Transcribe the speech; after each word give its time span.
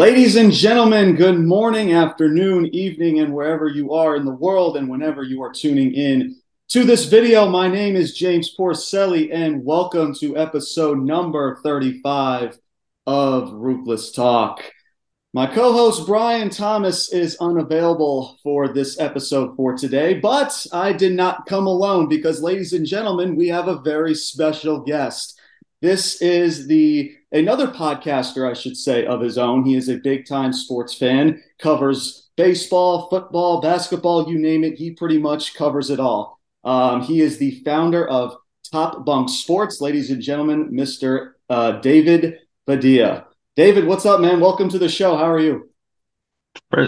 Ladies 0.00 0.36
and 0.36 0.50
gentlemen, 0.50 1.14
good 1.14 1.38
morning, 1.38 1.92
afternoon, 1.92 2.74
evening, 2.74 3.20
and 3.20 3.34
wherever 3.34 3.68
you 3.68 3.92
are 3.92 4.16
in 4.16 4.24
the 4.24 4.34
world 4.34 4.78
and 4.78 4.88
whenever 4.88 5.22
you 5.22 5.42
are 5.42 5.52
tuning 5.52 5.92
in 5.92 6.40
to 6.68 6.84
this 6.84 7.04
video. 7.04 7.46
My 7.50 7.68
name 7.68 7.96
is 7.96 8.16
James 8.16 8.56
Porcelli, 8.56 9.28
and 9.30 9.62
welcome 9.62 10.14
to 10.14 10.38
episode 10.38 11.00
number 11.00 11.60
35 11.62 12.58
of 13.06 13.52
Ruthless 13.52 14.10
Talk. 14.12 14.62
My 15.34 15.46
co 15.46 15.74
host 15.74 16.06
Brian 16.06 16.48
Thomas 16.48 17.12
is 17.12 17.36
unavailable 17.38 18.38
for 18.42 18.68
this 18.68 18.98
episode 18.98 19.54
for 19.54 19.76
today, 19.76 20.14
but 20.14 20.66
I 20.72 20.94
did 20.94 21.12
not 21.12 21.44
come 21.44 21.66
alone 21.66 22.08
because, 22.08 22.40
ladies 22.40 22.72
and 22.72 22.86
gentlemen, 22.86 23.36
we 23.36 23.48
have 23.48 23.68
a 23.68 23.82
very 23.82 24.14
special 24.14 24.80
guest. 24.80 25.38
This 25.82 26.22
is 26.22 26.66
the 26.68 27.19
another 27.32 27.68
podcaster, 27.68 28.48
I 28.48 28.54
should 28.54 28.76
say, 28.76 29.06
of 29.06 29.20
his 29.20 29.38
own. 29.38 29.64
He 29.64 29.76
is 29.76 29.88
a 29.88 29.96
big 29.96 30.26
time 30.26 30.52
sports 30.52 30.94
fan, 30.94 31.42
covers 31.58 32.30
baseball, 32.36 33.08
football, 33.08 33.60
basketball, 33.60 34.30
you 34.30 34.38
name 34.38 34.64
it. 34.64 34.74
He 34.74 34.92
pretty 34.92 35.18
much 35.18 35.54
covers 35.54 35.90
it 35.90 36.00
all. 36.00 36.40
Um, 36.64 37.02
he 37.02 37.20
is 37.20 37.38
the 37.38 37.62
founder 37.64 38.06
of 38.08 38.36
Top 38.70 39.04
Bunk 39.04 39.28
Sports, 39.28 39.80
ladies 39.80 40.10
and 40.10 40.22
gentlemen, 40.22 40.70
Mr. 40.70 41.32
Uh, 41.48 41.72
David 41.80 42.38
Padilla. 42.66 43.26
David, 43.56 43.86
what's 43.86 44.06
up, 44.06 44.20
man? 44.20 44.40
Welcome 44.40 44.68
to 44.70 44.78
the 44.78 44.88
show. 44.88 45.16
How 45.16 45.30
are 45.30 45.40
you? 45.40 45.69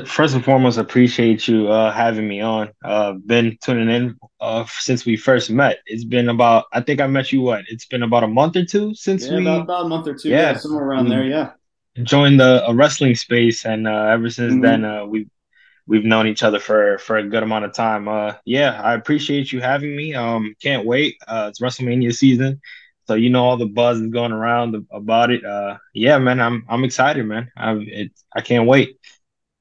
First 0.06 0.34
and 0.36 0.44
foremost, 0.44 0.78
appreciate 0.78 1.48
you 1.48 1.68
uh, 1.68 1.90
having 1.90 2.28
me 2.28 2.40
on. 2.40 2.70
Uh, 2.84 3.14
been 3.14 3.58
tuning 3.60 3.90
in 3.90 4.16
uh, 4.40 4.64
since 4.78 5.04
we 5.04 5.16
first 5.16 5.50
met. 5.50 5.78
It's 5.86 6.04
been 6.04 6.28
about, 6.28 6.66
I 6.72 6.80
think 6.82 7.00
I 7.00 7.08
met 7.08 7.32
you. 7.32 7.40
What? 7.40 7.64
It's 7.66 7.86
been 7.86 8.04
about 8.04 8.22
a 8.22 8.28
month 8.28 8.54
or 8.54 8.64
two 8.64 8.94
since 8.94 9.26
yeah, 9.26 9.38
we 9.38 9.42
about, 9.42 9.62
about, 9.62 9.86
a 9.86 9.88
month 9.88 10.06
or 10.06 10.14
two. 10.14 10.28
Yeah, 10.28 10.52
yeah 10.52 10.56
somewhere 10.56 10.84
around 10.84 11.08
there. 11.08 11.24
Yeah. 11.24 11.50
Joined 12.04 12.38
the 12.38 12.64
a 12.66 12.72
wrestling 12.72 13.16
space, 13.16 13.66
and 13.66 13.88
uh, 13.88 14.06
ever 14.06 14.30
since 14.30 14.52
mm-hmm. 14.52 14.62
then, 14.62 14.84
uh, 14.84 15.04
we 15.04 15.26
we've 15.86 16.04
known 16.04 16.26
each 16.26 16.42
other 16.42 16.58
for 16.58 16.98
for 16.98 17.16
a 17.16 17.28
good 17.28 17.42
amount 17.42 17.64
of 17.64 17.74
time. 17.74 18.08
Uh, 18.08 18.34
yeah, 18.44 18.80
I 18.80 18.94
appreciate 18.94 19.52
you 19.52 19.60
having 19.60 19.94
me. 19.94 20.14
Um, 20.14 20.54
can't 20.62 20.86
wait. 20.86 21.16
Uh, 21.26 21.48
it's 21.50 21.60
WrestleMania 21.60 22.14
season, 22.14 22.60
so 23.06 23.14
you 23.14 23.30
know 23.30 23.44
all 23.44 23.56
the 23.56 23.66
buzz 23.66 24.00
is 24.00 24.08
going 24.08 24.32
around 24.32 24.86
about 24.90 25.30
it. 25.30 25.44
Uh, 25.44 25.76
yeah, 25.92 26.18
man, 26.18 26.40
I'm 26.40 26.64
I'm 26.68 26.84
excited, 26.84 27.26
man. 27.26 27.50
I 27.56 27.72
it 27.72 28.12
I 28.34 28.40
can't 28.40 28.66
wait. 28.66 28.96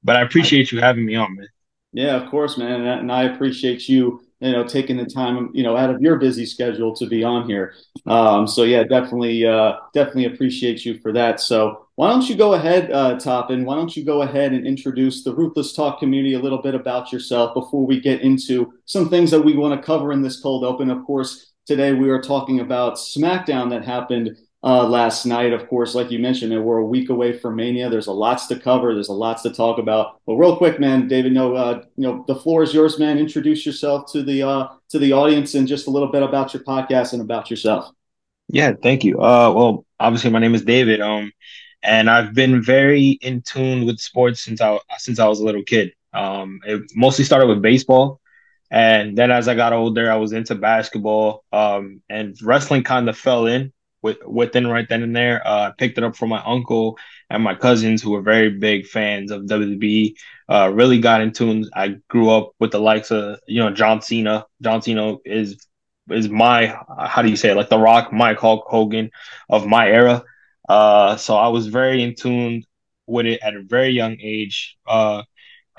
But 0.03 0.15
I 0.15 0.21
appreciate 0.21 0.71
you 0.71 0.79
having 0.79 1.05
me 1.05 1.15
on, 1.15 1.35
man. 1.35 1.47
Yeah, 1.93 2.15
of 2.15 2.29
course, 2.29 2.57
man, 2.57 2.85
and 2.85 3.11
I 3.11 3.23
appreciate 3.23 3.89
you, 3.89 4.21
you 4.39 4.51
know, 4.53 4.63
taking 4.65 4.95
the 4.95 5.05
time, 5.05 5.49
you 5.53 5.61
know, 5.61 5.75
out 5.75 5.89
of 5.89 6.01
your 6.01 6.17
busy 6.17 6.45
schedule 6.45 6.95
to 6.95 7.05
be 7.05 7.23
on 7.23 7.49
here. 7.49 7.73
Um, 8.07 8.47
so 8.47 8.63
yeah, 8.63 8.83
definitely, 8.83 9.45
uh, 9.45 9.73
definitely 9.93 10.25
appreciate 10.25 10.85
you 10.85 10.99
for 10.99 11.11
that. 11.11 11.41
So 11.41 11.87
why 11.95 12.09
don't 12.09 12.27
you 12.29 12.35
go 12.35 12.53
ahead, 12.53 12.91
uh, 12.91 13.19
and 13.49 13.65
Why 13.65 13.75
don't 13.75 13.95
you 13.95 14.05
go 14.05 14.21
ahead 14.21 14.53
and 14.53 14.65
introduce 14.65 15.23
the 15.23 15.35
Ruthless 15.35 15.73
Talk 15.73 15.99
community 15.99 16.33
a 16.33 16.39
little 16.39 16.61
bit 16.61 16.75
about 16.75 17.11
yourself 17.11 17.53
before 17.53 17.85
we 17.85 17.99
get 17.99 18.21
into 18.21 18.73
some 18.85 19.09
things 19.09 19.29
that 19.31 19.41
we 19.41 19.57
want 19.57 19.79
to 19.79 19.85
cover 19.85 20.13
in 20.13 20.21
this 20.21 20.39
cold 20.39 20.63
open. 20.63 20.89
Of 20.89 21.03
course, 21.05 21.51
today 21.65 21.93
we 21.93 22.09
are 22.09 22.21
talking 22.21 22.61
about 22.61 22.95
SmackDown 22.95 23.69
that 23.71 23.83
happened 23.83 24.37
uh, 24.63 24.87
last 24.87 25.25
night. 25.25 25.53
Of 25.53 25.67
course, 25.67 25.95
like 25.95 26.11
you 26.11 26.19
mentioned, 26.19 26.51
we're 26.63 26.77
a 26.77 26.85
week 26.85 27.09
away 27.09 27.37
from 27.37 27.55
Mania. 27.55 27.89
There's 27.89 28.07
a 28.07 28.11
lots 28.11 28.47
to 28.47 28.59
cover. 28.59 28.93
There's 28.93 29.09
a 29.09 29.13
lots 29.13 29.41
to 29.43 29.51
talk 29.51 29.79
about. 29.79 30.21
But 30.25 30.35
real 30.35 30.55
quick, 30.55 30.79
man, 30.79 31.07
David, 31.07 31.33
no, 31.33 31.55
uh, 31.55 31.83
you 31.97 32.07
know, 32.07 32.23
the 32.27 32.35
floor 32.35 32.63
is 32.63 32.73
yours, 32.73 32.99
man. 32.99 33.17
Introduce 33.17 33.65
yourself 33.65 34.11
to 34.11 34.23
the 34.23 34.43
uh, 34.43 34.67
to 34.89 34.99
the 34.99 35.13
audience 35.13 35.55
and 35.55 35.67
just 35.67 35.87
a 35.87 35.89
little 35.89 36.11
bit 36.11 36.23
about 36.23 36.53
your 36.53 36.63
podcast 36.63 37.13
and 37.13 37.21
about 37.21 37.49
yourself. 37.49 37.89
Yeah, 38.47 38.73
thank 38.81 39.03
you. 39.03 39.17
Uh, 39.17 39.51
well, 39.55 39.85
obviously, 39.99 40.29
my 40.29 40.39
name 40.39 40.55
is 40.55 40.63
David. 40.63 41.01
Um, 41.01 41.31
and 41.83 42.09
I've 42.09 42.33
been 42.33 42.61
very 42.61 43.17
in 43.21 43.41
tune 43.41 43.85
with 43.85 43.99
sports 43.99 44.41
since 44.41 44.61
I 44.61 44.79
since 44.97 45.19
I 45.19 45.27
was 45.27 45.39
a 45.39 45.45
little 45.45 45.63
kid. 45.63 45.93
Um, 46.13 46.59
it 46.65 46.83
mostly 46.95 47.25
started 47.25 47.47
with 47.47 47.61
baseball. 47.61 48.19
And 48.69 49.17
then 49.17 49.31
as 49.31 49.49
I 49.49 49.55
got 49.55 49.73
older, 49.73 50.09
I 50.09 50.15
was 50.15 50.31
into 50.31 50.55
basketball. 50.55 51.43
Um, 51.51 52.01
and 52.09 52.37
wrestling 52.41 52.83
kind 52.83 53.09
of 53.09 53.17
fell 53.17 53.45
in 53.45 53.73
with 54.01 54.17
within 54.25 54.67
right 54.67 54.87
then 54.87 55.03
and 55.03 55.15
there. 55.15 55.45
Uh, 55.45 55.69
I 55.69 55.73
picked 55.77 55.97
it 55.97 56.03
up 56.03 56.15
from 56.15 56.29
my 56.29 56.41
uncle 56.43 56.97
and 57.29 57.43
my 57.43 57.55
cousins 57.55 58.01
who 58.01 58.11
were 58.11 58.21
very 58.21 58.49
big 58.49 58.87
fans 58.87 59.31
of 59.31 59.43
WWE. 59.43 60.15
Uh, 60.49 60.71
really 60.73 60.99
got 60.99 61.21
in 61.21 61.31
tune. 61.31 61.65
I 61.73 61.95
grew 62.09 62.29
up 62.29 62.51
with 62.59 62.71
the 62.71 62.79
likes 62.79 63.11
of 63.11 63.39
you 63.47 63.59
know 63.61 63.71
John 63.71 64.01
Cena. 64.01 64.45
John 64.61 64.81
Cena 64.81 65.17
is 65.25 65.65
is 66.09 66.29
my 66.29 66.75
how 66.99 67.21
do 67.21 67.29
you 67.29 67.35
say 67.35 67.51
it? 67.51 67.55
like 67.55 67.69
the 67.69 67.79
Rock, 67.79 68.11
Mike 68.11 68.39
Hulk 68.39 68.65
Hogan 68.67 69.11
of 69.49 69.65
my 69.65 69.87
era. 69.87 70.23
Uh, 70.67 71.15
so 71.17 71.35
I 71.35 71.49
was 71.49 71.67
very 71.67 72.03
in 72.03 72.15
tune 72.15 72.63
with 73.07 73.25
it 73.25 73.39
at 73.43 73.55
a 73.55 73.61
very 73.61 73.89
young 73.89 74.17
age. 74.21 74.77
Uh, 74.87 75.23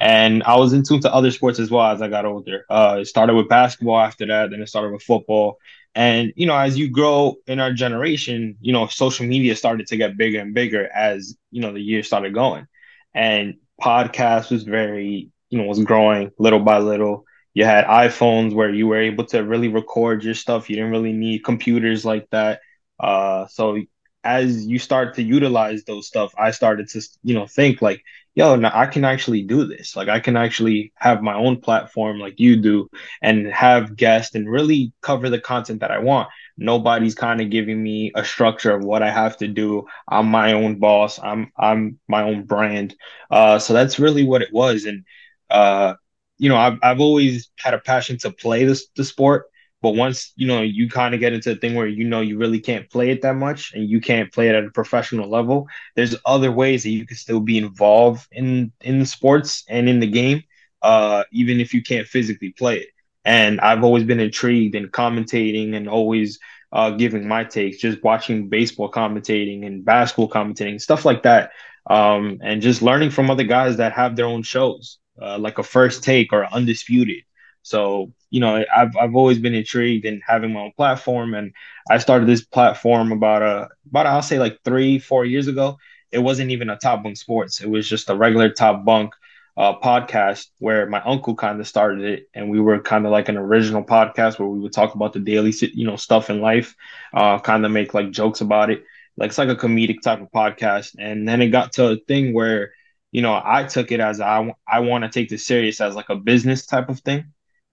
and 0.00 0.42
I 0.42 0.56
was 0.56 0.72
in 0.72 0.82
tune 0.82 1.00
to 1.02 1.14
other 1.14 1.30
sports 1.30 1.58
as 1.58 1.70
well 1.70 1.86
as 1.86 2.02
I 2.02 2.08
got 2.08 2.24
older. 2.24 2.64
Uh, 2.68 2.98
it 3.00 3.06
started 3.06 3.34
with 3.34 3.48
basketball 3.48 4.00
after 4.00 4.26
that, 4.26 4.50
then 4.50 4.60
it 4.60 4.68
started 4.68 4.92
with 4.92 5.02
football, 5.02 5.58
and 5.94 6.32
you 6.36 6.46
know, 6.46 6.56
as 6.56 6.78
you 6.78 6.90
grow 6.90 7.36
in 7.46 7.60
our 7.60 7.72
generation, 7.72 8.56
you 8.60 8.72
know, 8.72 8.86
social 8.86 9.26
media 9.26 9.54
started 9.56 9.86
to 9.88 9.96
get 9.96 10.16
bigger 10.16 10.40
and 10.40 10.54
bigger 10.54 10.88
as 10.94 11.36
you 11.50 11.60
know 11.60 11.72
the 11.72 11.80
years 11.80 12.06
started 12.06 12.34
going, 12.34 12.66
and 13.14 13.54
podcast 13.80 14.50
was 14.50 14.64
very, 14.64 15.30
you 15.50 15.58
know, 15.58 15.64
was 15.64 15.82
growing 15.82 16.30
little 16.38 16.60
by 16.60 16.78
little. 16.78 17.24
You 17.54 17.64
had 17.64 17.84
iPhones 17.86 18.54
where 18.54 18.70
you 18.70 18.86
were 18.86 19.00
able 19.00 19.24
to 19.26 19.42
really 19.44 19.68
record 19.68 20.24
your 20.24 20.34
stuff. 20.34 20.70
You 20.70 20.76
didn't 20.76 20.92
really 20.92 21.12
need 21.12 21.44
computers 21.44 22.04
like 22.04 22.28
that. 22.30 22.60
Uh, 22.98 23.46
so 23.48 23.78
as 24.24 24.66
you 24.66 24.78
start 24.78 25.14
to 25.14 25.22
utilize 25.22 25.84
those 25.84 26.06
stuff, 26.06 26.32
I 26.38 26.50
started 26.52 26.88
to, 26.90 27.02
you 27.22 27.34
know, 27.34 27.46
think 27.46 27.82
like, 27.82 28.02
yo, 28.34 28.56
now 28.56 28.70
I 28.74 28.86
can 28.86 29.04
actually 29.04 29.42
do 29.42 29.66
this. 29.66 29.94
Like 29.96 30.08
I 30.08 30.20
can 30.20 30.36
actually 30.36 30.92
have 30.96 31.22
my 31.22 31.34
own 31.34 31.60
platform 31.60 32.18
like 32.18 32.40
you 32.40 32.56
do 32.56 32.88
and 33.22 33.46
have 33.48 33.96
guests 33.96 34.34
and 34.34 34.50
really 34.50 34.92
cover 35.02 35.28
the 35.28 35.40
content 35.40 35.80
that 35.80 35.90
I 35.90 35.98
want. 35.98 36.28
Nobody's 36.56 37.14
kind 37.14 37.40
of 37.40 37.50
giving 37.50 37.82
me 37.82 38.12
a 38.14 38.24
structure 38.24 38.74
of 38.74 38.84
what 38.84 39.02
I 39.02 39.10
have 39.10 39.36
to 39.38 39.48
do. 39.48 39.86
I'm 40.08 40.26
my 40.26 40.52
own 40.52 40.78
boss. 40.78 41.18
I'm 41.22 41.50
I'm 41.58 41.98
my 42.08 42.22
own 42.22 42.44
brand. 42.44 42.94
Uh 43.30 43.58
so 43.58 43.72
that's 43.74 43.98
really 43.98 44.24
what 44.24 44.42
it 44.42 44.52
was. 44.52 44.84
And 44.84 45.04
uh, 45.50 45.94
you 46.38 46.48
know, 46.48 46.56
I've 46.56 46.78
I've 46.82 47.00
always 47.00 47.50
had 47.58 47.74
a 47.74 47.78
passion 47.78 48.18
to 48.18 48.30
play 48.30 48.64
this 48.64 48.88
the 48.96 49.04
sport 49.04 49.46
but 49.82 49.90
once 49.90 50.32
you 50.36 50.46
know 50.46 50.62
you 50.62 50.88
kind 50.88 51.12
of 51.14 51.20
get 51.20 51.32
into 51.32 51.50
a 51.50 51.56
thing 51.56 51.74
where 51.74 51.86
you 51.86 52.04
know 52.04 52.20
you 52.20 52.38
really 52.38 52.60
can't 52.60 52.88
play 52.88 53.10
it 53.10 53.22
that 53.22 53.34
much 53.34 53.74
and 53.74 53.88
you 53.90 54.00
can't 54.00 54.32
play 54.32 54.48
it 54.48 54.54
at 54.54 54.64
a 54.64 54.70
professional 54.70 55.28
level, 55.28 55.66
there's 55.96 56.16
other 56.24 56.52
ways 56.52 56.84
that 56.84 56.90
you 56.90 57.06
can 57.06 57.16
still 57.16 57.40
be 57.40 57.58
involved 57.58 58.26
in 58.32 58.72
in 58.80 59.04
sports 59.04 59.64
and 59.68 59.88
in 59.88 60.00
the 60.00 60.06
game, 60.06 60.42
uh, 60.82 61.24
even 61.32 61.60
if 61.60 61.74
you 61.74 61.82
can't 61.82 62.06
physically 62.06 62.50
play 62.50 62.78
it. 62.78 62.88
And 63.24 63.60
I've 63.60 63.84
always 63.84 64.04
been 64.04 64.20
intrigued 64.20 64.74
in 64.74 64.88
commentating 64.88 65.74
and 65.74 65.88
always 65.88 66.38
uh, 66.72 66.90
giving 66.90 67.28
my 67.28 67.44
takes, 67.44 67.78
just 67.78 68.02
watching 68.02 68.48
baseball 68.48 68.90
commentating 68.90 69.66
and 69.66 69.84
basketball 69.84 70.30
commentating, 70.30 70.80
stuff 70.80 71.04
like 71.04 71.24
that. 71.24 71.50
Um, 71.86 72.38
and 72.42 72.62
just 72.62 72.80
learning 72.82 73.10
from 73.10 73.30
other 73.30 73.44
guys 73.44 73.76
that 73.78 73.92
have 73.92 74.14
their 74.14 74.26
own 74.26 74.42
shows, 74.44 74.98
uh, 75.20 75.38
like 75.38 75.58
a 75.58 75.64
first 75.64 76.04
take 76.04 76.32
or 76.32 76.46
undisputed. 76.46 77.24
So, 77.62 78.12
you 78.30 78.40
know, 78.40 78.64
I've 78.74 78.96
I've 78.96 79.14
always 79.14 79.38
been 79.38 79.54
intrigued 79.54 80.04
in 80.04 80.20
having 80.26 80.52
my 80.52 80.60
own 80.60 80.72
platform, 80.76 81.34
and 81.34 81.52
I 81.90 81.98
started 81.98 82.28
this 82.28 82.44
platform 82.44 83.12
about 83.12 83.42
a 83.42 83.68
about 83.88 84.06
I'll 84.06 84.22
say 84.22 84.38
like 84.38 84.58
three 84.64 84.98
four 84.98 85.24
years 85.24 85.46
ago. 85.48 85.78
It 86.10 86.18
wasn't 86.18 86.50
even 86.50 86.68
a 86.70 86.76
Top 86.76 87.02
Bunk 87.02 87.16
Sports; 87.16 87.60
it 87.60 87.70
was 87.70 87.88
just 87.88 88.10
a 88.10 88.16
regular 88.16 88.50
Top 88.50 88.84
Bunk 88.84 89.14
uh, 89.56 89.78
podcast 89.78 90.46
where 90.58 90.86
my 90.86 91.00
uncle 91.02 91.34
kind 91.34 91.60
of 91.60 91.68
started 91.68 92.04
it, 92.04 92.28
and 92.34 92.50
we 92.50 92.60
were 92.60 92.80
kind 92.80 93.06
of 93.06 93.12
like 93.12 93.28
an 93.28 93.36
original 93.36 93.84
podcast 93.84 94.38
where 94.38 94.48
we 94.48 94.58
would 94.58 94.72
talk 94.72 94.94
about 94.94 95.12
the 95.12 95.20
daily 95.20 95.52
you 95.74 95.86
know 95.86 95.96
stuff 95.96 96.30
in 96.30 96.40
life, 96.40 96.74
uh, 97.14 97.38
kind 97.38 97.64
of 97.64 97.70
make 97.72 97.94
like 97.94 98.10
jokes 98.10 98.40
about 98.40 98.70
it. 98.70 98.84
Like 99.16 99.28
it's 99.28 99.38
like 99.38 99.50
a 99.50 99.56
comedic 99.56 100.00
type 100.02 100.20
of 100.20 100.30
podcast, 100.32 100.96
and 100.98 101.28
then 101.28 101.42
it 101.42 101.48
got 101.48 101.72
to 101.74 101.92
a 101.92 101.96
thing 101.96 102.32
where 102.34 102.72
you 103.12 103.22
know 103.22 103.40
I 103.44 103.64
took 103.64 103.92
it 103.92 104.00
as 104.00 104.20
I 104.20 104.54
I 104.66 104.80
want 104.80 105.04
to 105.04 105.10
take 105.10 105.28
this 105.28 105.46
serious 105.46 105.80
as 105.80 105.94
like 105.94 106.08
a 106.08 106.16
business 106.16 106.66
type 106.66 106.88
of 106.88 107.00
thing 107.00 107.32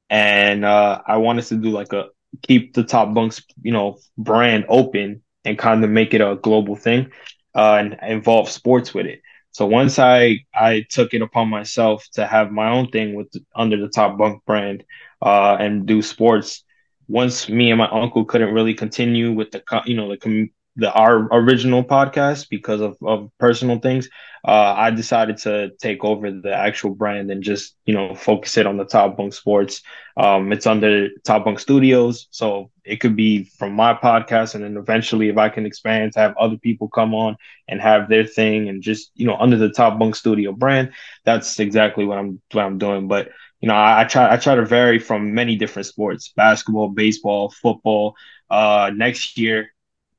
and 0.09 0.65
uh, 0.65 1.01
I 1.05 1.17
wanted 1.17 1.45
to 1.45 1.55
do 1.55 1.69
like 1.69 1.93
a 1.93 2.07
keep 2.43 2.73
the 2.73 2.83
top 2.83 3.13
bunks, 3.13 3.41
you 3.61 3.71
know, 3.71 3.97
brand 4.17 4.65
open 4.69 5.21
and 5.45 5.57
kind 5.57 5.83
of 5.83 5.89
make 5.89 6.13
it 6.13 6.21
a 6.21 6.37
global 6.41 6.75
thing 6.75 7.11
uh, 7.55 7.75
and 7.75 7.97
involve 8.01 8.49
sports 8.49 8.93
with 8.93 9.05
it. 9.05 9.21
So 9.51 9.65
once 9.65 9.99
I 9.99 10.39
I 10.53 10.85
took 10.89 11.13
it 11.13 11.21
upon 11.21 11.49
myself 11.49 12.05
to 12.13 12.25
have 12.25 12.51
my 12.51 12.69
own 12.69 12.89
thing 12.89 13.15
with 13.15 13.31
under 13.55 13.77
the 13.77 13.89
top 13.89 14.17
bunk 14.17 14.43
brand 14.45 14.83
uh, 15.21 15.57
and 15.59 15.85
do 15.85 16.01
sports. 16.01 16.63
Once 17.07 17.49
me 17.49 17.71
and 17.71 17.77
my 17.79 17.89
uncle 17.89 18.23
couldn't 18.25 18.53
really 18.53 18.73
continue 18.73 19.31
with 19.33 19.51
the 19.51 19.63
you 19.85 19.95
know 19.95 20.09
the 20.09 20.17
com- 20.17 20.49
the 20.79 20.91
our 20.91 21.27
original 21.33 21.83
podcast 21.83 22.49
because 22.49 22.81
of, 22.81 22.97
of 23.01 23.29
personal 23.39 23.79
things 23.79 24.09
uh, 24.45 24.73
I 24.77 24.91
decided 24.91 25.37
to 25.39 25.71
take 25.81 26.03
over 26.03 26.31
the 26.31 26.53
actual 26.53 26.95
brand 26.95 27.29
and 27.29 27.43
just 27.43 27.75
you 27.85 27.93
know 27.93 28.15
focus 28.15 28.57
it 28.57 28.65
on 28.65 28.77
the 28.77 28.85
Top 28.85 29.17
Bunk 29.17 29.33
Sports. 29.33 29.81
Um, 30.15 30.51
it's 30.53 30.65
under 30.65 31.09
Top 31.25 31.43
Bunk 31.45 31.59
Studios, 31.59 32.27
so 32.31 32.71
it 32.85 32.97
could 32.97 33.15
be 33.15 33.43
from 33.43 33.73
my 33.73 33.93
podcast, 33.93 34.55
and 34.55 34.63
then 34.63 34.77
eventually, 34.77 35.29
if 35.29 35.37
I 35.37 35.49
can 35.49 35.65
expand 35.65 36.13
to 36.13 36.19
have 36.19 36.37
other 36.37 36.57
people 36.57 36.87
come 36.87 37.13
on 37.13 37.35
and 37.67 37.81
have 37.81 38.07
their 38.07 38.25
thing, 38.25 38.69
and 38.69 38.81
just 38.81 39.11
you 39.15 39.27
know 39.27 39.35
under 39.37 39.57
the 39.57 39.69
Top 39.69 39.99
Bunk 39.99 40.15
Studio 40.15 40.53
brand, 40.53 40.93
that's 41.25 41.59
exactly 41.59 42.05
what 42.05 42.17
I'm 42.17 42.41
what 42.53 42.63
I'm 42.63 42.77
doing. 42.77 43.07
But 43.09 43.29
you 43.59 43.67
know, 43.67 43.75
I, 43.75 44.01
I 44.01 44.03
try 44.05 44.33
I 44.33 44.37
try 44.37 44.55
to 44.55 44.65
vary 44.65 44.99
from 44.99 45.33
many 45.33 45.57
different 45.57 45.87
sports: 45.87 46.31
basketball, 46.35 46.89
baseball, 46.89 47.49
football. 47.49 48.15
Uh, 48.49 48.89
next 48.95 49.37
year, 49.37 49.69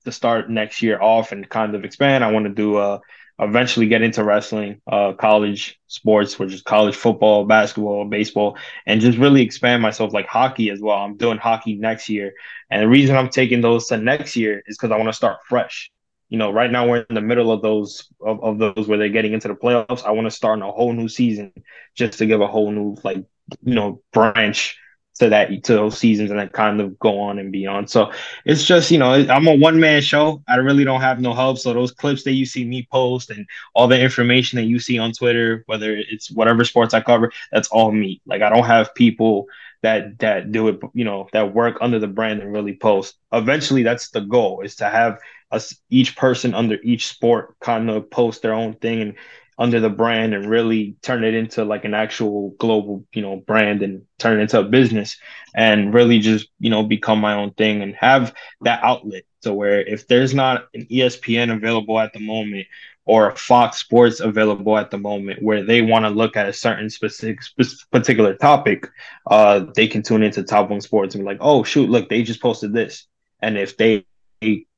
to 0.04 0.12
start 0.12 0.50
next 0.50 0.82
year 0.82 1.00
off 1.00 1.32
and 1.32 1.48
kind 1.48 1.74
of 1.74 1.84
expand, 1.84 2.24
I 2.24 2.32
want 2.32 2.46
to 2.46 2.52
do 2.52 2.78
a 2.78 3.00
eventually 3.40 3.86
get 3.86 4.02
into 4.02 4.22
wrestling, 4.22 4.80
uh, 4.86 5.14
college 5.14 5.80
sports, 5.86 6.38
which 6.38 6.52
is 6.52 6.62
college 6.62 6.94
football, 6.94 7.46
basketball, 7.46 8.04
baseball, 8.04 8.58
and 8.86 9.00
just 9.00 9.18
really 9.18 9.42
expand 9.42 9.82
myself 9.82 10.12
like 10.12 10.26
hockey 10.26 10.70
as 10.70 10.80
well. 10.80 10.98
I'm 10.98 11.16
doing 11.16 11.38
hockey 11.38 11.74
next 11.76 12.08
year. 12.08 12.32
And 12.70 12.82
the 12.82 12.88
reason 12.88 13.16
I'm 13.16 13.30
taking 13.30 13.62
those 13.62 13.86
to 13.86 13.96
next 13.96 14.36
year 14.36 14.62
is 14.66 14.76
because 14.76 14.92
I 14.92 14.96
want 14.96 15.08
to 15.08 15.14
start 15.14 15.38
fresh. 15.48 15.90
You 16.28 16.38
know, 16.38 16.52
right 16.52 16.70
now 16.70 16.86
we're 16.86 17.06
in 17.08 17.14
the 17.14 17.20
middle 17.20 17.50
of 17.50 17.62
those 17.62 18.06
of, 18.20 18.44
of 18.44 18.58
those 18.58 18.86
where 18.86 18.98
they're 18.98 19.08
getting 19.08 19.32
into 19.32 19.48
the 19.48 19.54
playoffs. 19.54 20.04
I 20.04 20.12
want 20.12 20.26
to 20.26 20.30
start 20.30 20.58
in 20.58 20.62
a 20.62 20.70
whole 20.70 20.92
new 20.92 21.08
season 21.08 21.52
just 21.96 22.18
to 22.18 22.26
give 22.26 22.40
a 22.40 22.46
whole 22.46 22.70
new 22.70 22.96
like 23.02 23.24
you 23.64 23.74
know 23.74 24.00
branch 24.12 24.78
to 25.20 25.28
that 25.28 25.62
to 25.64 25.74
those 25.74 25.98
seasons 25.98 26.30
and 26.30 26.40
then 26.40 26.48
kind 26.48 26.80
of 26.80 26.98
go 26.98 27.20
on 27.20 27.38
and 27.38 27.52
beyond. 27.52 27.88
So 27.88 28.10
it's 28.44 28.64
just 28.64 28.90
you 28.90 28.98
know 28.98 29.12
I'm 29.12 29.46
a 29.46 29.54
one 29.54 29.78
man 29.78 30.02
show. 30.02 30.42
I 30.48 30.56
really 30.56 30.84
don't 30.84 31.02
have 31.02 31.20
no 31.20 31.34
help. 31.34 31.58
So 31.58 31.72
those 31.72 31.92
clips 31.92 32.24
that 32.24 32.32
you 32.32 32.46
see 32.46 32.64
me 32.64 32.88
post 32.90 33.30
and 33.30 33.46
all 33.74 33.86
the 33.86 34.00
information 34.00 34.56
that 34.56 34.64
you 34.64 34.78
see 34.78 34.98
on 34.98 35.12
Twitter, 35.12 35.62
whether 35.66 35.94
it's 35.94 36.30
whatever 36.30 36.64
sports 36.64 36.94
I 36.94 37.02
cover, 37.02 37.32
that's 37.52 37.68
all 37.68 37.92
me. 37.92 38.20
Like 38.26 38.42
I 38.42 38.48
don't 38.48 38.64
have 38.64 38.94
people 38.94 39.46
that 39.82 40.18
that 40.18 40.52
do 40.52 40.68
it 40.68 40.80
you 40.94 41.04
know 41.04 41.28
that 41.32 41.54
work 41.54 41.78
under 41.80 41.98
the 41.98 42.08
brand 42.08 42.40
and 42.40 42.52
really 42.52 42.76
post. 42.76 43.16
Eventually, 43.32 43.82
that's 43.82 44.10
the 44.10 44.20
goal 44.22 44.62
is 44.62 44.76
to 44.76 44.88
have 44.88 45.18
us 45.50 45.74
each 45.90 46.16
person 46.16 46.54
under 46.54 46.78
each 46.82 47.08
sport 47.08 47.58
kind 47.60 47.90
of 47.90 48.10
post 48.10 48.40
their 48.42 48.54
own 48.54 48.74
thing 48.74 49.00
and 49.02 49.14
under 49.60 49.78
the 49.78 49.90
brand 49.90 50.32
and 50.32 50.48
really 50.48 50.96
turn 51.02 51.22
it 51.22 51.34
into 51.34 51.64
like 51.66 51.84
an 51.84 51.92
actual 51.92 52.50
global, 52.58 53.04
you 53.12 53.20
know, 53.20 53.36
brand 53.36 53.82
and 53.82 54.02
turn 54.18 54.38
it 54.38 54.42
into 54.42 54.58
a 54.58 54.64
business 54.64 55.18
and 55.54 55.92
really 55.92 56.18
just, 56.18 56.48
you 56.60 56.70
know, 56.70 56.82
become 56.82 57.20
my 57.20 57.34
own 57.34 57.52
thing 57.52 57.82
and 57.82 57.94
have 57.94 58.34
that 58.62 58.82
outlet. 58.82 59.24
So 59.42 59.52
where 59.52 59.82
if 59.82 60.08
there's 60.08 60.32
not 60.32 60.68
an 60.72 60.86
ESPN 60.90 61.54
available 61.54 62.00
at 62.00 62.14
the 62.14 62.26
moment 62.26 62.68
or 63.04 63.36
Fox 63.36 63.76
Sports 63.76 64.20
available 64.20 64.78
at 64.78 64.90
the 64.90 64.98
moment 64.98 65.42
where 65.42 65.62
they 65.62 65.82
want 65.82 66.06
to 66.06 66.10
look 66.10 66.38
at 66.38 66.48
a 66.48 66.54
certain 66.54 66.88
specific, 66.88 67.42
specific 67.42 67.90
particular 67.90 68.34
topic, 68.34 68.88
uh, 69.30 69.66
they 69.76 69.86
can 69.86 70.02
tune 70.02 70.22
into 70.22 70.42
Top 70.42 70.70
Bunk 70.70 70.82
Sports 70.82 71.14
and 71.14 71.22
be 71.22 71.26
like, 71.28 71.38
oh 71.42 71.64
shoot, 71.64 71.90
look, 71.90 72.08
they 72.08 72.22
just 72.22 72.40
posted 72.40 72.72
this. 72.72 73.06
And 73.42 73.58
if 73.58 73.76
they 73.76 74.06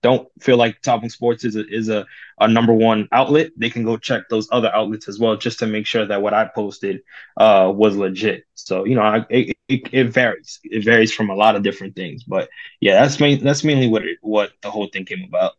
don't 0.03 0.29
feel 0.41 0.57
like 0.57 0.83
Bunk 0.83 1.11
Sports 1.11 1.45
is 1.45 1.57
a, 1.57 1.67
is 1.69 1.89
a, 1.89 2.07
a 2.41 2.49
number 2.49 2.73
one 2.73 3.09
outlet, 3.13 3.53
they 3.57 3.71
can 3.71 3.85
go 3.85 3.97
check 3.97 4.29
those 4.29 4.49
other 4.51 4.75
outlets 4.75 5.09
as 5.09 5.19
well, 5.19 5.37
just 5.37 5.61
to 5.61 5.67
make 5.67 5.87
sure 5.87 6.05
that 6.05 6.21
what 6.21 6.35
I 6.35 6.51
posted 6.53 7.03
uh, 7.37 7.73
was 7.75 7.97
legit. 7.97 8.45
So 8.55 8.85
you 8.85 8.97
know, 8.97 9.03
I, 9.03 9.27
it, 9.31 9.57
it, 9.69 9.89
it, 9.93 10.05
varies. 10.11 10.59
It 10.65 10.85
varies 10.85 11.13
from 11.13 11.31
a 11.31 11.35
lot 11.35 11.55
of 11.55 11.63
different 11.63 11.95
things, 11.95 12.25
but 12.25 12.49
yeah, 12.81 13.01
that's 13.01 13.21
main, 13.21 13.43
that's 13.43 13.63
mainly 13.65 13.89
what 13.89 14.05
it, 14.05 14.19
what 14.21 14.53
the 14.63 14.71
whole 14.71 14.89
thing 14.93 15.05
came 15.05 15.25
about. 15.27 15.53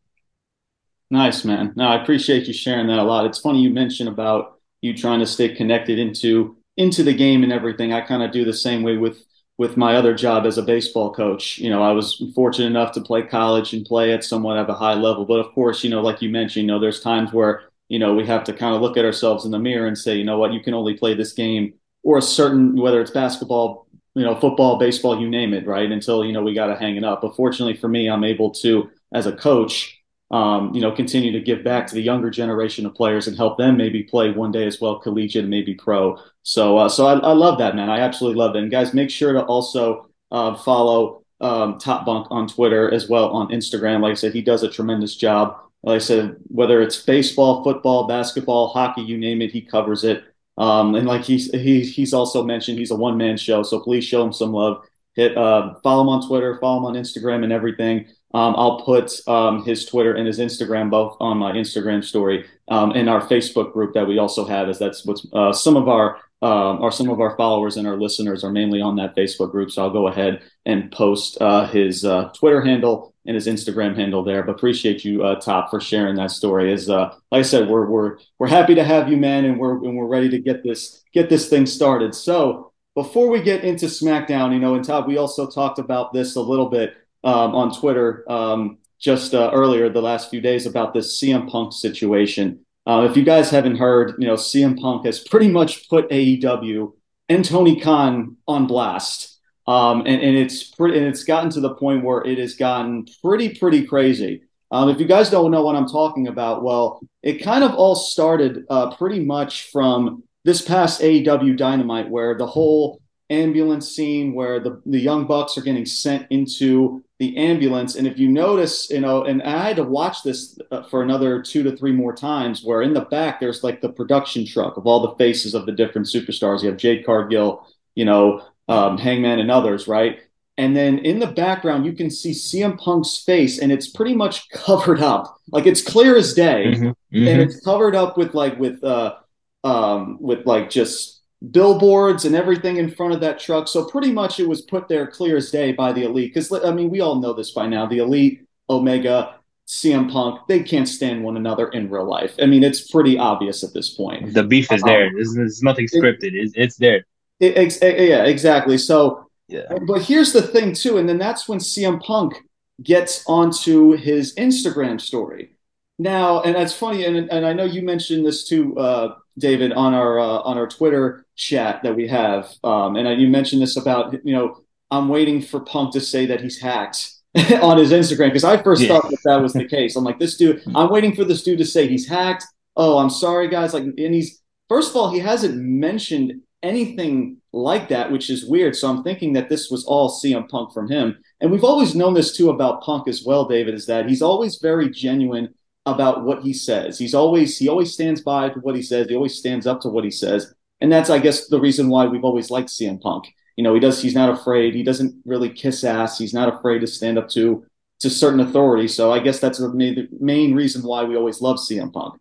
Nice, 1.09 1.45
man. 1.45 1.73
No, 1.75 1.88
I 1.88 2.01
appreciate 2.01 2.47
you 2.47 2.53
sharing 2.53 2.88
that 2.88 2.99
a 2.99 3.03
lot. 3.03 3.25
It's 3.25 3.39
funny 3.39 3.61
you 3.61 3.69
mentioned 3.69 4.09
about 4.09 4.59
you 4.81 4.97
trying 4.97 5.19
to 5.19 5.27
stay 5.27 5.56
connected 5.56 5.99
into 5.99 6.57
into 6.75 7.03
the 7.03 7.13
game 7.13 7.44
and 7.44 7.53
everything. 7.53 7.94
I 7.94 8.01
kind 8.01 8.23
of 8.23 8.31
do 8.31 8.44
the 8.44 8.53
same 8.53 8.83
way 8.83 8.97
with 8.97 9.23
with 9.57 9.77
my 9.77 9.95
other 9.95 10.15
job 10.15 10.45
as 10.45 10.57
a 10.57 10.63
baseball 10.63 11.13
coach. 11.13 11.59
You 11.59 11.69
know, 11.69 11.83
I 11.83 11.91
was 11.91 12.23
fortunate 12.33 12.67
enough 12.67 12.91
to 12.94 13.01
play 13.01 13.21
college 13.21 13.73
and 13.73 13.85
play 13.85 14.11
at 14.11 14.23
somewhat 14.23 14.57
of 14.57 14.69
a 14.69 14.73
high 14.73 14.95
level. 14.95 15.25
But 15.25 15.39
of 15.39 15.53
course, 15.53 15.83
you 15.83 15.89
know, 15.89 16.01
like 16.01 16.21
you 16.21 16.29
mentioned, 16.29 16.63
you 16.63 16.67
know, 16.67 16.79
there's 16.79 17.01
times 17.01 17.31
where, 17.31 17.63
you 17.88 18.00
know, 18.00 18.13
we 18.13 18.25
have 18.25 18.44
to 18.45 18.53
kind 18.53 18.75
of 18.75 18.81
look 18.81 18.97
at 18.97 19.05
ourselves 19.05 19.45
in 19.45 19.51
the 19.51 19.59
mirror 19.59 19.88
and 19.88 19.97
say, 19.97 20.15
you 20.15 20.23
know 20.23 20.39
what, 20.39 20.53
you 20.53 20.61
can 20.61 20.73
only 20.73 20.95
play 20.95 21.13
this 21.13 21.33
game 21.33 21.73
or 22.01 22.17
a 22.17 22.21
certain, 22.21 22.75
whether 22.75 23.00
it's 23.00 23.11
basketball, 23.11 23.88
you 24.15 24.23
know, 24.23 24.35
football, 24.39 24.77
baseball, 24.77 25.19
you 25.19 25.29
name 25.29 25.53
it, 25.53 25.67
right? 25.67 25.91
Until, 25.91 26.25
you 26.25 26.33
know, 26.33 26.41
we 26.41 26.53
got 26.53 26.67
to 26.67 26.75
hang 26.75 26.95
it 26.95 27.03
up. 27.03 27.21
But 27.21 27.35
fortunately 27.35 27.75
for 27.75 27.88
me, 27.88 28.09
I'm 28.09 28.23
able 28.23 28.51
to, 28.56 28.89
as 29.13 29.27
a 29.27 29.31
coach, 29.31 30.02
um, 30.33 30.74
you 30.74 30.81
know, 30.81 30.91
continue 30.91 31.31
to 31.31 31.39
give 31.39 31.63
back 31.63 31.85
to 31.85 31.94
the 31.94 32.01
younger 32.01 32.31
generation 32.31 32.88
of 32.88 32.95
players 32.95 33.27
and 33.27 33.38
help 33.38 33.59
them 33.59 33.77
maybe 33.77 34.01
play 34.01 34.31
one 34.31 34.51
day 34.51 34.65
as 34.65 34.81
well, 34.81 34.97
collegiate 34.97 35.44
and 35.44 35.50
maybe 35.51 35.75
pro. 35.75 36.18
So, 36.41 36.80
uh, 36.80 36.89
so 36.89 37.06
I, 37.06 37.19
I, 37.19 37.33
love 37.33 37.59
that, 37.59 37.75
man. 37.75 37.88
I 37.88 38.00
absolutely 38.00 38.39
love 38.39 38.53
that. 38.53 38.63
And 38.63 38.71
guys, 38.71 38.95
make 38.95 39.12
sure 39.12 39.33
to 39.33 39.44
also 39.44 40.09
uh, 40.31 40.56
follow 40.56 41.21
um, 41.39 41.77
Top 41.77 42.03
Bunk 42.03 42.25
on 42.31 42.47
Twitter 42.47 42.91
as 42.91 43.07
well 43.07 43.30
on 43.30 43.50
Instagram. 43.50 44.01
Like 44.01 44.13
I 44.13 44.15
said, 44.15 44.33
he 44.33 44.41
does 44.41 44.63
a 44.63 44.71
tremendous 44.71 45.15
job. 45.15 45.56
Like 45.83 45.97
I 45.97 46.00
said, 46.00 46.38
whether 46.47 46.81
it's 46.81 47.00
baseball, 47.00 47.63
football, 47.63 48.07
basketball, 48.07 48.69
hockey, 48.69 49.03
you 49.03 49.19
name 49.19 49.39
it, 49.44 49.51
he 49.51 49.62
covers 49.62 50.03
it. 50.03 50.24
Um, 50.57 50.95
and 50.95 51.06
like 51.06 51.21
he's 51.21 51.51
he, 51.51 51.81
he's 51.81 52.13
also 52.13 52.44
mentioned, 52.44 52.80
he's 52.80 52.91
a 52.91 52.95
one 52.95 53.18
man 53.18 53.38
show. 53.38 53.62
So 53.62 53.80
please 53.80 54.03
show 54.03 54.25
him 54.25 54.33
some 54.33 54.51
love. 54.51 54.83
Hit 55.15 55.38
uh, 55.38 55.75
follow 55.83 56.01
him 56.01 56.09
on 56.09 56.27
Twitter, 56.27 56.57
follow 56.59 56.80
him 56.80 56.85
on 56.85 56.94
Instagram, 56.95 57.44
and 57.44 57.53
everything. 57.53 58.07
Um, 58.33 58.56
I'll 58.57 58.81
put 58.81 59.12
um, 59.27 59.63
his 59.63 59.85
Twitter 59.85 60.15
and 60.15 60.25
his 60.25 60.39
Instagram 60.39 60.89
both 60.89 61.18
on 61.19 61.38
my 61.38 61.51
Instagram 61.51 62.03
story 62.03 62.45
um, 62.68 62.91
and 62.91 63.09
our 63.09 63.21
Facebook 63.21 63.74
group 63.74 63.94
that 63.94 64.07
we 64.07 64.18
also 64.18 64.45
have. 64.45 64.69
Is 64.69 64.80
that's 64.80 65.06
what's 65.06 65.25
uh, 65.33 65.53
some 65.53 65.77
of 65.77 65.88
our 65.88 66.18
uh, 66.41 66.89
some 66.91 67.09
of 67.09 67.21
our 67.21 67.38
followers 67.38 67.77
and 67.77 67.88
our 67.88 67.95
listeners 67.95 68.44
are 68.44 68.51
mainly 68.51 68.81
on 68.81 68.97
that 68.97 69.15
Facebook 69.15 69.51
group. 69.51 69.71
So 69.71 69.83
I'll 69.83 69.89
go 69.89 70.07
ahead 70.07 70.41
and 70.65 70.91
post 70.91 71.38
uh, 71.41 71.68
his 71.68 72.03
uh, 72.03 72.31
Twitter 72.33 72.62
handle 72.62 73.13
and 73.25 73.35
his 73.35 73.47
Instagram 73.47 73.95
handle 73.95 74.24
there. 74.24 74.44
But 74.44 74.56
appreciate 74.56 75.06
you, 75.06 75.24
uh, 75.24 75.39
Top, 75.39 75.69
for 75.69 75.80
sharing 75.80 76.15
that 76.15 76.31
story. 76.31 76.74
As 76.74 76.89
uh, 76.89 77.13
like 77.31 77.39
I 77.39 77.44
said, 77.44 77.69
we're 77.69 77.85
we're 77.85 78.18
we're 78.39 78.47
happy 78.47 78.75
to 78.75 78.83
have 78.83 79.09
you, 79.09 79.18
man, 79.18 79.45
and 79.45 79.59
we're 79.59 79.75
and 79.85 79.95
we're 79.95 80.07
ready 80.07 80.30
to 80.30 80.39
get 80.39 80.63
this 80.63 81.03
get 81.13 81.30
this 81.30 81.50
thing 81.50 81.65
started. 81.65 82.13
So 82.13 82.74
before 82.95 83.30
we 83.30 83.41
get 83.41 83.63
into 83.63 83.85
SmackDown, 83.85 84.53
you 84.53 84.59
know, 84.59 84.75
and 84.75 84.83
Todd, 84.83 85.07
we 85.07 85.18
also 85.18 85.50
talked 85.50 85.80
about 85.80 86.13
this 86.13 86.35
a 86.35 86.41
little 86.41 86.69
bit 86.69 86.95
um, 87.23 87.55
on 87.55 87.73
Twitter 87.73 88.29
um, 88.31 88.77
just 88.99 89.33
uh, 89.33 89.51
earlier 89.53 89.89
the 89.89 90.01
last 90.01 90.29
few 90.29 90.42
days 90.42 90.65
about 90.65 90.94
this 90.94 91.19
CM 91.21 91.49
Punk 91.49 91.73
situation. 91.73 92.59
Uh, 92.85 93.07
if 93.09 93.15
you 93.15 93.23
guys 93.23 93.49
haven't 93.49 93.77
heard, 93.77 94.15
you 94.18 94.27
know, 94.27 94.35
CM 94.35 94.80
Punk 94.80 95.06
has 95.06 95.19
pretty 95.19 95.47
much 95.47 95.89
put 95.89 96.09
AEW 96.09 96.94
and 97.30 97.45
Tony 97.45 97.80
Khan 97.80 98.37
on 98.47 98.68
blast. 98.68 99.39
Um, 99.65 100.01
and, 100.01 100.21
and 100.21 100.37
it's 100.37 100.63
pretty, 100.63 100.97
and 100.97 101.07
it's 101.07 101.23
gotten 101.23 101.49
to 101.51 101.61
the 101.61 101.75
point 101.75 102.03
where 102.03 102.21
it 102.25 102.37
has 102.37 102.56
gotten 102.56 103.06
pretty, 103.23 103.56
pretty 103.56 103.85
crazy. 103.85 104.44
Um, 104.71 104.89
if 104.89 104.99
you 104.99 105.06
guys 105.06 105.30
don't 105.30 105.51
know 105.51 105.63
what 105.63 105.75
I'm 105.75 105.87
talking 105.87 106.27
about, 106.27 106.63
well, 106.63 106.99
it 107.21 107.44
kind 107.44 107.63
of 107.63 107.73
all 107.75 107.95
started 107.95 108.65
uh, 108.69 108.95
pretty 108.95 109.19
much 109.19 109.69
from 109.71 110.23
this 110.44 110.61
past 110.61 111.01
AEW 111.01 111.56
Dynamite, 111.56 112.09
where 112.09 112.35
the 112.35 112.47
whole 112.47 112.99
ambulance 113.30 113.89
scene 113.89 114.33
where 114.33 114.59
the, 114.59 114.81
the 114.85 114.99
young 114.99 115.25
bucks 115.25 115.57
are 115.57 115.61
getting 115.61 115.85
sent 115.85 116.27
into 116.30 117.03
the 117.19 117.37
ambulance. 117.37 117.95
And 117.95 118.06
if 118.06 118.18
you 118.19 118.27
notice 118.27 118.89
you 118.89 118.99
know 118.99 119.23
and 119.23 119.42
i 119.44 119.68
had 119.68 119.77
to 119.77 119.83
watch 119.83 120.23
this 120.23 120.57
uh, 120.71 120.83
for 120.83 121.01
another 121.01 121.42
two 121.42 121.63
to 121.63 121.75
three 121.75 121.92
more 121.92 122.13
times 122.13 122.63
where 122.63 122.81
in 122.81 122.94
the 122.94 123.06
back 123.06 123.39
there's 123.39 123.63
like 123.63 123.81
the 123.81 123.89
production 123.89 124.45
truck 124.45 124.77
of 124.77 124.85
all 124.85 124.99
the 125.01 125.15
faces 125.15 125.53
of 125.53 125.65
the 125.65 125.71
different 125.71 126.07
superstars. 126.07 126.61
You 126.61 126.69
have 126.69 126.77
jade 126.77 127.06
cargill 127.06 127.65
you 127.95 128.06
know 128.06 128.42
um, 128.68 128.97
hangman 128.97 129.39
and 129.39 129.51
others 129.51 129.87
right? 129.87 130.19
And 130.56 130.75
then 130.75 130.99
in 130.99 131.19
the 131.19 131.27
background 131.27 131.85
you 131.85 131.94
can 131.94 132.09
see 132.09 132.31
cm 132.31 132.77
punk's 132.77 133.18
face 133.18 133.59
and 133.59 133.71
it's 133.71 133.87
pretty 133.87 134.15
much 134.15 134.49
covered 134.65 135.01
up. 135.01 135.37
Like 135.51 135.65
it's 135.65 135.81
clear 135.81 136.18
as 136.18 136.33
day. 136.33 136.73
Mm-hmm. 136.75 136.87
Mm-hmm. 136.87 137.27
and 137.27 137.42
it's 137.42 137.63
covered 137.63 137.95
up 137.95 138.18
with 138.18 138.33
like 138.33 138.59
with 138.59 138.83
uh 138.83 139.15
um 139.63 140.18
with 140.19 140.45
like 140.45 140.69
just 140.69 141.12
billboards 141.52 142.26
and 142.26 142.35
everything 142.35 142.78
in 142.78 142.90
front 142.90 143.14
of 143.14 143.19
that 143.21 143.40
truck. 143.40 143.68
So 143.68 143.85
pretty 143.85 144.12
much 144.12 144.40
it 144.40 144.47
was 144.47 144.62
put 144.62 144.88
there 144.88 145.07
clear 145.07 145.38
as 145.38 145.52
day 145.52 145.71
by 145.71 145.92
the 145.92 146.04
elite. 146.04 146.33
Because 146.33 146.52
I 146.64 146.71
mean, 146.71 146.90
we 146.90 147.02
all 147.02 147.16
know 147.16 147.33
this 147.33 147.52
by 147.52 147.68
now. 147.68 147.85
The 147.85 148.00
elite, 148.00 148.45
Omega, 148.69 149.35
CM 149.68 150.12
Punk, 150.12 150.42
they 150.47 150.62
can't 150.62 150.88
stand 150.88 151.23
one 151.23 151.38
another 151.38 151.69
in 151.69 151.90
real 151.90 152.06
life. 152.06 152.35
I 152.42 152.45
mean, 152.45 152.64
it's 152.64 152.90
pretty 152.90 153.18
obvious 153.18 153.64
at 153.64 153.73
this 153.73 153.90
point. 153.90 154.33
The 154.33 154.44
beef 154.44 154.71
is 154.71 154.83
um, 154.83 154.90
there. 154.90 155.09
There's, 155.14 155.33
there's, 155.33 155.64
nothing 155.64 155.88
scripted. 155.88 156.23
It, 156.23 156.35
it's, 156.35 156.54
it's 156.56 156.76
there. 156.78 157.06
It, 157.40 157.57
it, 157.57 158.09
yeah, 158.09 158.26
exactly. 158.26 158.78
So, 158.78 159.30
yeah. 159.47 159.78
But 159.88 160.02
here's 160.02 160.33
the 160.33 160.42
thing 160.42 160.73
too, 160.73 160.97
and 160.97 161.07
then 161.07 161.18
that's 161.18 161.47
when 161.47 161.59
CM 161.59 162.02
Punk 162.02 162.35
gets 162.81 163.23
onto 163.28 163.92
his 163.92 164.33
Instagram 164.35 165.00
story. 165.00 165.56
Now, 166.00 166.42
and 166.42 166.56
that's 166.56 166.73
funny, 166.73 167.06
and, 167.06 167.30
and 167.31 167.45
I 167.45 167.54
know 167.54 167.66
you 167.66 167.83
mentioned 167.83 168.26
this 168.26 168.47
too, 168.47 168.78
uh, 168.78 169.16
David, 169.37 169.73
on 169.73 169.94
our 169.94 170.19
uh, 170.19 170.40
on 170.40 170.57
our 170.57 170.68
Twitter 170.68 171.25
chat 171.35 171.81
that 171.83 171.95
we 171.95 172.07
have, 172.07 172.49
um, 172.63 172.95
and 172.95 173.21
you 173.21 173.28
mentioned 173.28 173.61
this 173.61 173.78
about 173.78 174.13
you 174.25 174.33
know 174.33 174.57
I'm 174.92 175.09
waiting 175.09 175.42
for 175.42 175.59
Punk 175.59 175.94
to 175.94 176.02
say 176.02 176.25
that 176.28 176.42
he's 176.42 176.59
hacked 176.61 177.11
on 177.61 177.78
his 177.78 177.92
Instagram 177.92 178.28
because 178.28 178.44
I 178.44 178.61
first 178.61 178.83
yeah. 178.83 178.90
thought 178.90 179.09
that 179.09 179.19
that 179.25 179.42
was 179.42 179.54
the 179.54 179.68
case. 179.68 179.95
I'm 179.95 180.04
like, 180.04 180.19
this 180.19 180.37
dude, 180.37 180.61
I'm 180.75 180.90
waiting 180.90 181.16
for 181.16 181.23
this 181.23 181.44
dude 181.44 181.57
to 181.59 181.66
say 181.66 181.87
he's 181.87 182.07
hacked. 182.07 182.45
Oh, 182.75 182.97
I'm 182.97 183.09
sorry, 183.09 183.47
guys. 183.47 183.73
Like, 183.73 183.83
and 183.83 184.13
he's 184.13 184.42
first 184.69 184.92
of 184.92 184.95
all, 184.95 185.11
he 185.11 185.19
hasn't 185.19 185.56
mentioned 185.56 186.42
anything 186.61 187.37
like 187.52 187.90
that, 187.90 188.11
which 188.11 188.30
is 188.30 188.45
weird. 188.45 188.75
So 188.75 188.90
I'm 188.90 189.04
thinking 189.04 189.33
that 189.33 189.49
this 189.49 189.69
was 189.69 189.85
all 189.85 190.09
CM 190.09 190.47
Punk 190.47 190.73
from 190.73 190.90
him. 190.90 191.18
And 191.42 191.52
we've 191.52 191.63
always 191.63 191.94
known 191.94 192.13
this 192.13 192.37
too 192.37 192.49
about 192.49 192.81
Punk 192.81 193.07
as 193.07 193.23
well, 193.25 193.45
David, 193.45 193.73
is 193.73 193.85
that 193.87 194.07
he's 194.07 194.21
always 194.21 194.57
very 194.57 194.90
genuine 194.90 195.54
about 195.85 196.23
what 196.23 196.44
he 196.44 196.54
says. 196.54 196.97
He's 196.97 197.13
always 197.13 197.57
he 197.57 197.68
always 197.68 197.94
stands 197.94 198.21
by 198.21 198.49
to 198.49 198.59
what 198.59 198.75
he 198.75 198.81
says. 198.81 199.07
He 199.07 199.16
always 199.16 199.37
stands 199.37 199.68
up 199.68 199.81
to 199.81 199.90
what 199.90 200.04
he 200.04 200.11
says. 200.11 200.54
And 200.81 200.92
that's 200.92 201.09
I 201.09 201.19
guess 201.19 201.47
the 201.47 201.59
reason 201.59 201.90
why 201.90 202.06
we've 202.06 202.23
always 202.23 202.49
liked 202.49 202.69
CM 202.69 203.02
Punk. 203.02 203.25
You 203.57 203.63
know, 203.63 203.73
he 203.73 203.80
does 203.80 204.02
he's 204.02 204.16
not 204.16 204.30
afraid. 204.30 204.75
He 204.75 204.83
doesn't 204.83 205.16
really 205.25 205.49
kiss 205.49 205.83
ass. 205.83 206.18
He's 206.18 206.33
not 206.33 206.54
afraid 206.54 206.80
to 206.80 206.87
stand 206.87 207.18
up 207.18 207.30
to 207.30 207.66
to 207.99 208.09
certain 208.09 208.42
authority. 208.42 208.87
So 208.87 209.11
I 209.11 209.19
guess 209.19 209.40
that's 209.40 209.59
the 209.59 210.07
main 210.19 210.54
reason 210.54 210.83
why 210.83 211.04
we 211.04 211.16
always 211.16 211.42
love 211.42 211.57
CM 211.57 211.94
Punk. 211.94 212.19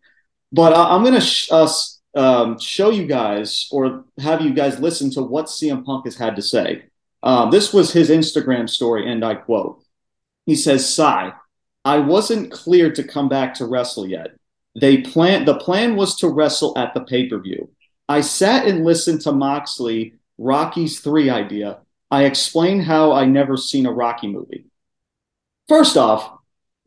But 0.52 0.74
uh, 0.74 0.88
I'm 0.90 1.02
going 1.02 1.14
to 1.14 1.20
sh- 1.20 1.48
uh, 1.50 1.68
um, 2.14 2.58
show 2.58 2.90
you 2.90 3.06
guys 3.06 3.68
or 3.72 4.04
have 4.18 4.42
you 4.42 4.52
guys 4.52 4.78
listen 4.78 5.10
to 5.12 5.22
what 5.22 5.46
CM 5.46 5.84
Punk 5.84 6.04
has 6.04 6.16
had 6.16 6.36
to 6.36 6.42
say. 6.42 6.84
Um, 7.22 7.50
this 7.50 7.72
was 7.72 7.92
his 7.92 8.10
Instagram 8.10 8.68
story, 8.68 9.10
and 9.10 9.24
I 9.24 9.34
quote 9.34 9.82
He 10.46 10.54
says, 10.54 10.92
Sigh, 10.92 11.32
I 11.84 11.98
wasn't 11.98 12.52
cleared 12.52 12.94
to 12.96 13.04
come 13.04 13.28
back 13.28 13.54
to 13.54 13.66
wrestle 13.66 14.06
yet. 14.06 14.36
They 14.80 14.98
plan 14.98 15.44
the 15.44 15.58
plan 15.58 15.96
was 15.96 16.16
to 16.16 16.28
wrestle 16.28 16.76
at 16.78 16.94
the 16.94 17.00
pay-per-view. 17.00 17.70
I 18.08 18.20
sat 18.20 18.66
and 18.66 18.84
listened 18.84 19.20
to 19.22 19.32
Moxley 19.32 20.14
Rocky's 20.38 21.00
3 21.00 21.30
idea. 21.30 21.80
I 22.10 22.24
explained 22.24 22.84
how 22.84 23.12
I 23.12 23.24
never 23.24 23.56
seen 23.56 23.86
a 23.86 23.92
Rocky 23.92 24.28
movie. 24.28 24.66
First 25.68 25.96
off, 25.96 26.38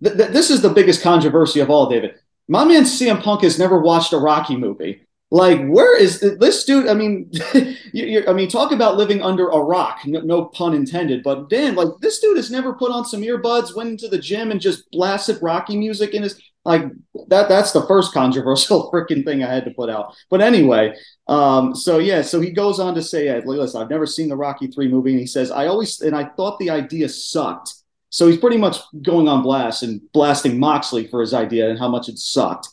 th- 0.03 0.15
th- 0.15 0.29
this 0.29 0.49
is 0.49 0.61
the 0.61 0.69
biggest 0.69 1.01
controversy 1.01 1.59
of 1.59 1.69
all, 1.69 1.89
David. 1.89 2.15
My 2.47 2.63
man 2.63 2.83
CM 2.83 3.23
Punk 3.23 3.41
has 3.41 3.57
never 3.57 3.79
watched 3.79 4.13
a 4.13 4.17
Rocky 4.17 4.55
movie. 4.55 5.04
Like, 5.31 5.65
where 5.65 5.99
is 5.99 6.19
this 6.19 6.65
dude? 6.65 6.87
I 6.87 6.93
mean, 6.93 7.31
I 7.53 8.33
mean, 8.33 8.47
talk 8.47 8.71
about 8.71 8.97
living 8.97 9.21
under 9.21 9.49
a 9.49 9.59
rock. 9.59 9.99
No, 10.05 10.19
no, 10.21 10.45
pun 10.45 10.73
intended. 10.73 11.23
But 11.23 11.49
Dan, 11.49 11.75
like, 11.75 11.87
this 11.99 12.19
dude 12.19 12.37
has 12.37 12.51
never 12.51 12.73
put 12.73 12.91
on 12.91 13.05
some 13.05 13.21
earbuds, 13.21 13.75
went 13.75 13.89
into 13.89 14.07
the 14.07 14.19
gym, 14.19 14.51
and 14.51 14.61
just 14.61 14.89
blasted 14.91 15.39
Rocky 15.41 15.77
music 15.77 16.13
in 16.13 16.23
his 16.23 16.39
like 16.63 16.83
that. 17.27 17.49
That's 17.49 17.71
the 17.71 17.85
first 17.87 18.13
controversial 18.13 18.91
freaking 18.93 19.25
thing 19.25 19.43
I 19.43 19.53
had 19.53 19.65
to 19.65 19.71
put 19.71 19.89
out. 19.89 20.15
But 20.29 20.41
anyway, 20.41 20.95
um, 21.27 21.75
so 21.75 21.97
yeah, 21.97 22.21
so 22.21 22.39
he 22.39 22.51
goes 22.51 22.79
on 22.79 22.93
to 22.95 23.01
say, 23.01 23.25
yeah, 23.25 23.41
"Listen, 23.43 23.81
I've 23.81 23.89
never 23.89 24.05
seen 24.05 24.29
the 24.29 24.35
Rocky 24.35 24.67
three 24.67 24.87
movie," 24.87 25.11
and 25.11 25.19
he 25.19 25.27
says, 25.27 25.49
"I 25.51 25.67
always 25.67 26.01
and 26.01 26.15
I 26.15 26.25
thought 26.25 26.59
the 26.59 26.69
idea 26.69 27.09
sucked." 27.09 27.73
So 28.09 28.27
he's 28.27 28.37
pretty 28.37 28.57
much 28.57 28.77
going 29.01 29.27
on 29.27 29.43
blast 29.43 29.83
and 29.83 30.01
blasting 30.13 30.59
Moxley 30.59 31.07
for 31.07 31.19
his 31.19 31.33
idea 31.33 31.69
and 31.69 31.79
how 31.79 31.89
much 31.89 32.09
it 32.09 32.17
sucked. 32.17 32.69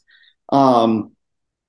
Um, 0.50 1.12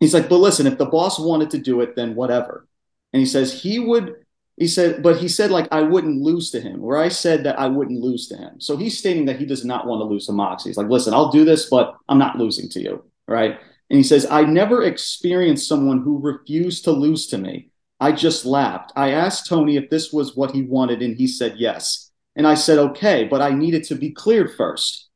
He's 0.04 0.14
like, 0.14 0.28
but 0.28 0.40
listen, 0.40 0.68
if 0.68 0.78
the 0.78 0.86
boss 0.86 1.18
wanted 1.18 1.50
to 1.52 1.58
do 1.58 1.80
it, 1.80 1.96
then 1.96 2.14
whatever. 2.14 2.68
And 3.14 3.22
he 3.22 3.26
says 3.26 3.54
he 3.54 3.80
would. 3.80 4.16
He 4.58 4.68
said, 4.68 5.02
but 5.02 5.18
he 5.18 5.30
said 5.30 5.50
like 5.50 5.70
I 5.72 5.82
wouldn't 5.82 6.22
lose 6.22 6.52
to 6.52 6.60
him, 6.60 6.82
where 6.82 6.98
I 6.98 7.08
said 7.08 7.46
that 7.46 7.58
I 7.58 7.68
wouldn't 7.68 8.02
lose 8.02 8.28
to 8.28 8.36
him. 8.36 8.60
So 8.60 8.76
he's 8.76 9.00
stating 9.00 9.26
that 9.28 9.40
he 9.40 9.46
does 9.46 9.64
not 9.64 9.88
want 9.88 10.02
to 10.02 10.06
lose 10.06 10.26
to 10.26 10.34
Moxie. 10.34 10.70
He's 10.70 10.78
like, 10.78 10.90
listen, 10.90 11.14
I'll 11.14 11.32
do 11.32 11.46
this, 11.46 11.70
but 11.70 11.96
I'm 12.10 12.20
not 12.20 12.38
losing 12.38 12.70
to 12.72 12.82
you, 12.82 13.04
right? 13.28 13.58
And 13.90 13.98
he 13.98 14.04
says, 14.04 14.28
I 14.30 14.44
never 14.44 14.84
experienced 14.84 15.70
someone 15.70 16.02
who 16.02 16.20
refused 16.20 16.84
to 16.84 16.92
lose 16.92 17.28
to 17.28 17.38
me. 17.38 17.70
I 18.02 18.12
just 18.12 18.46
laughed. 18.46 18.92
I 18.98 19.12
asked 19.12 19.48
Tony 19.48 19.78
if 19.78 19.90
this 19.90 20.12
was 20.12 20.36
what 20.36 20.52
he 20.52 20.64
wanted, 20.64 21.02
and 21.02 21.16
he 21.16 21.28
said 21.28 21.56
yes. 21.58 22.12
And 22.36 22.46
I 22.46 22.56
said, 22.56 22.78
okay, 22.78 23.24
but 23.24 23.42
I 23.42 23.52
needed 23.52 23.86
to 23.86 23.96
be 23.96 24.12
cleared 24.12 24.52
first. 24.58 25.10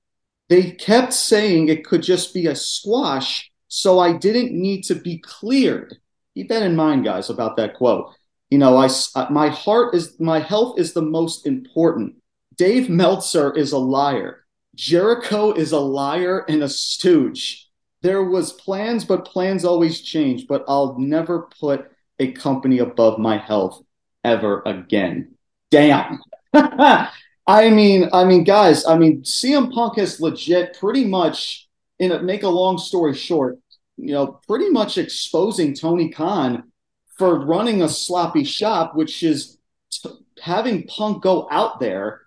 They 0.48 0.72
kept 0.72 1.12
saying 1.12 1.68
it 1.68 1.86
could 1.86 2.02
just 2.02 2.34
be 2.34 2.48
a 2.48 2.56
squash 2.56 3.52
so 3.68 4.00
I 4.00 4.14
didn't 4.14 4.54
need 4.54 4.84
to 4.84 4.96
be 4.96 5.20
cleared. 5.20 5.98
Keep 6.36 6.50
that 6.50 6.64
in 6.64 6.76
mind, 6.76 7.04
guys, 7.04 7.30
about 7.30 7.58
that 7.58 7.76
quote. 7.76 8.14
You 8.50 8.58
know, 8.58 8.78
I, 8.78 8.90
uh, 9.16 9.28
my 9.30 9.50
heart 9.50 9.94
is, 9.96 10.20
my 10.20 10.40
health 10.40 10.80
is 10.80 10.94
the 10.94 11.02
most 11.02 11.46
important. 11.46 12.16
Dave 12.56 12.90
Meltzer 12.90 13.54
is 13.56 13.72
a 13.72 13.78
liar. 13.78 14.46
Jericho 14.76 15.52
is 15.52 15.72
a 15.72 15.80
liar 15.80 16.46
and 16.48 16.64
a 16.64 16.70
stooge. 16.70 17.70
There 18.04 18.24
was 18.24 18.54
plans, 18.54 19.04
but 19.04 19.26
plans 19.26 19.66
always 19.66 20.02
change. 20.02 20.48
But 20.48 20.64
I'll 20.68 20.98
never 20.98 21.50
put 21.60 21.92
a 22.20 22.32
company 22.32 22.80
above 22.80 23.20
my 23.20 23.38
health 23.38 23.84
ever 24.24 24.62
again. 24.66 25.36
Damn. 25.72 26.20
I 26.54 27.70
mean, 27.70 28.10
I 28.14 28.26
mean, 28.26 28.44
guys, 28.44 28.86
I 28.86 28.98
mean, 28.98 29.22
CM 29.22 29.72
Punk 29.72 29.98
has 29.98 30.20
legit 30.20 30.78
pretty 30.80 31.06
much 31.06 31.67
in 32.00 32.12
a, 32.12 32.22
make 32.22 32.44
a 32.44 32.50
long 32.50 32.78
story 32.78 33.16
short, 33.16 33.58
you 33.98 34.14
know, 34.14 34.40
pretty 34.48 34.70
much 34.70 34.98
exposing 34.98 35.74
Tony 35.74 36.10
Khan 36.10 36.72
for 37.18 37.46
running 37.46 37.82
a 37.82 37.90
sloppy 37.90 38.44
shop, 38.44 38.96
which 38.96 39.24
is 39.24 39.58
t- 39.92 40.10
having 40.42 40.86
Punk 40.88 41.24
go 41.24 41.48
out 41.50 41.80
there 41.80 42.22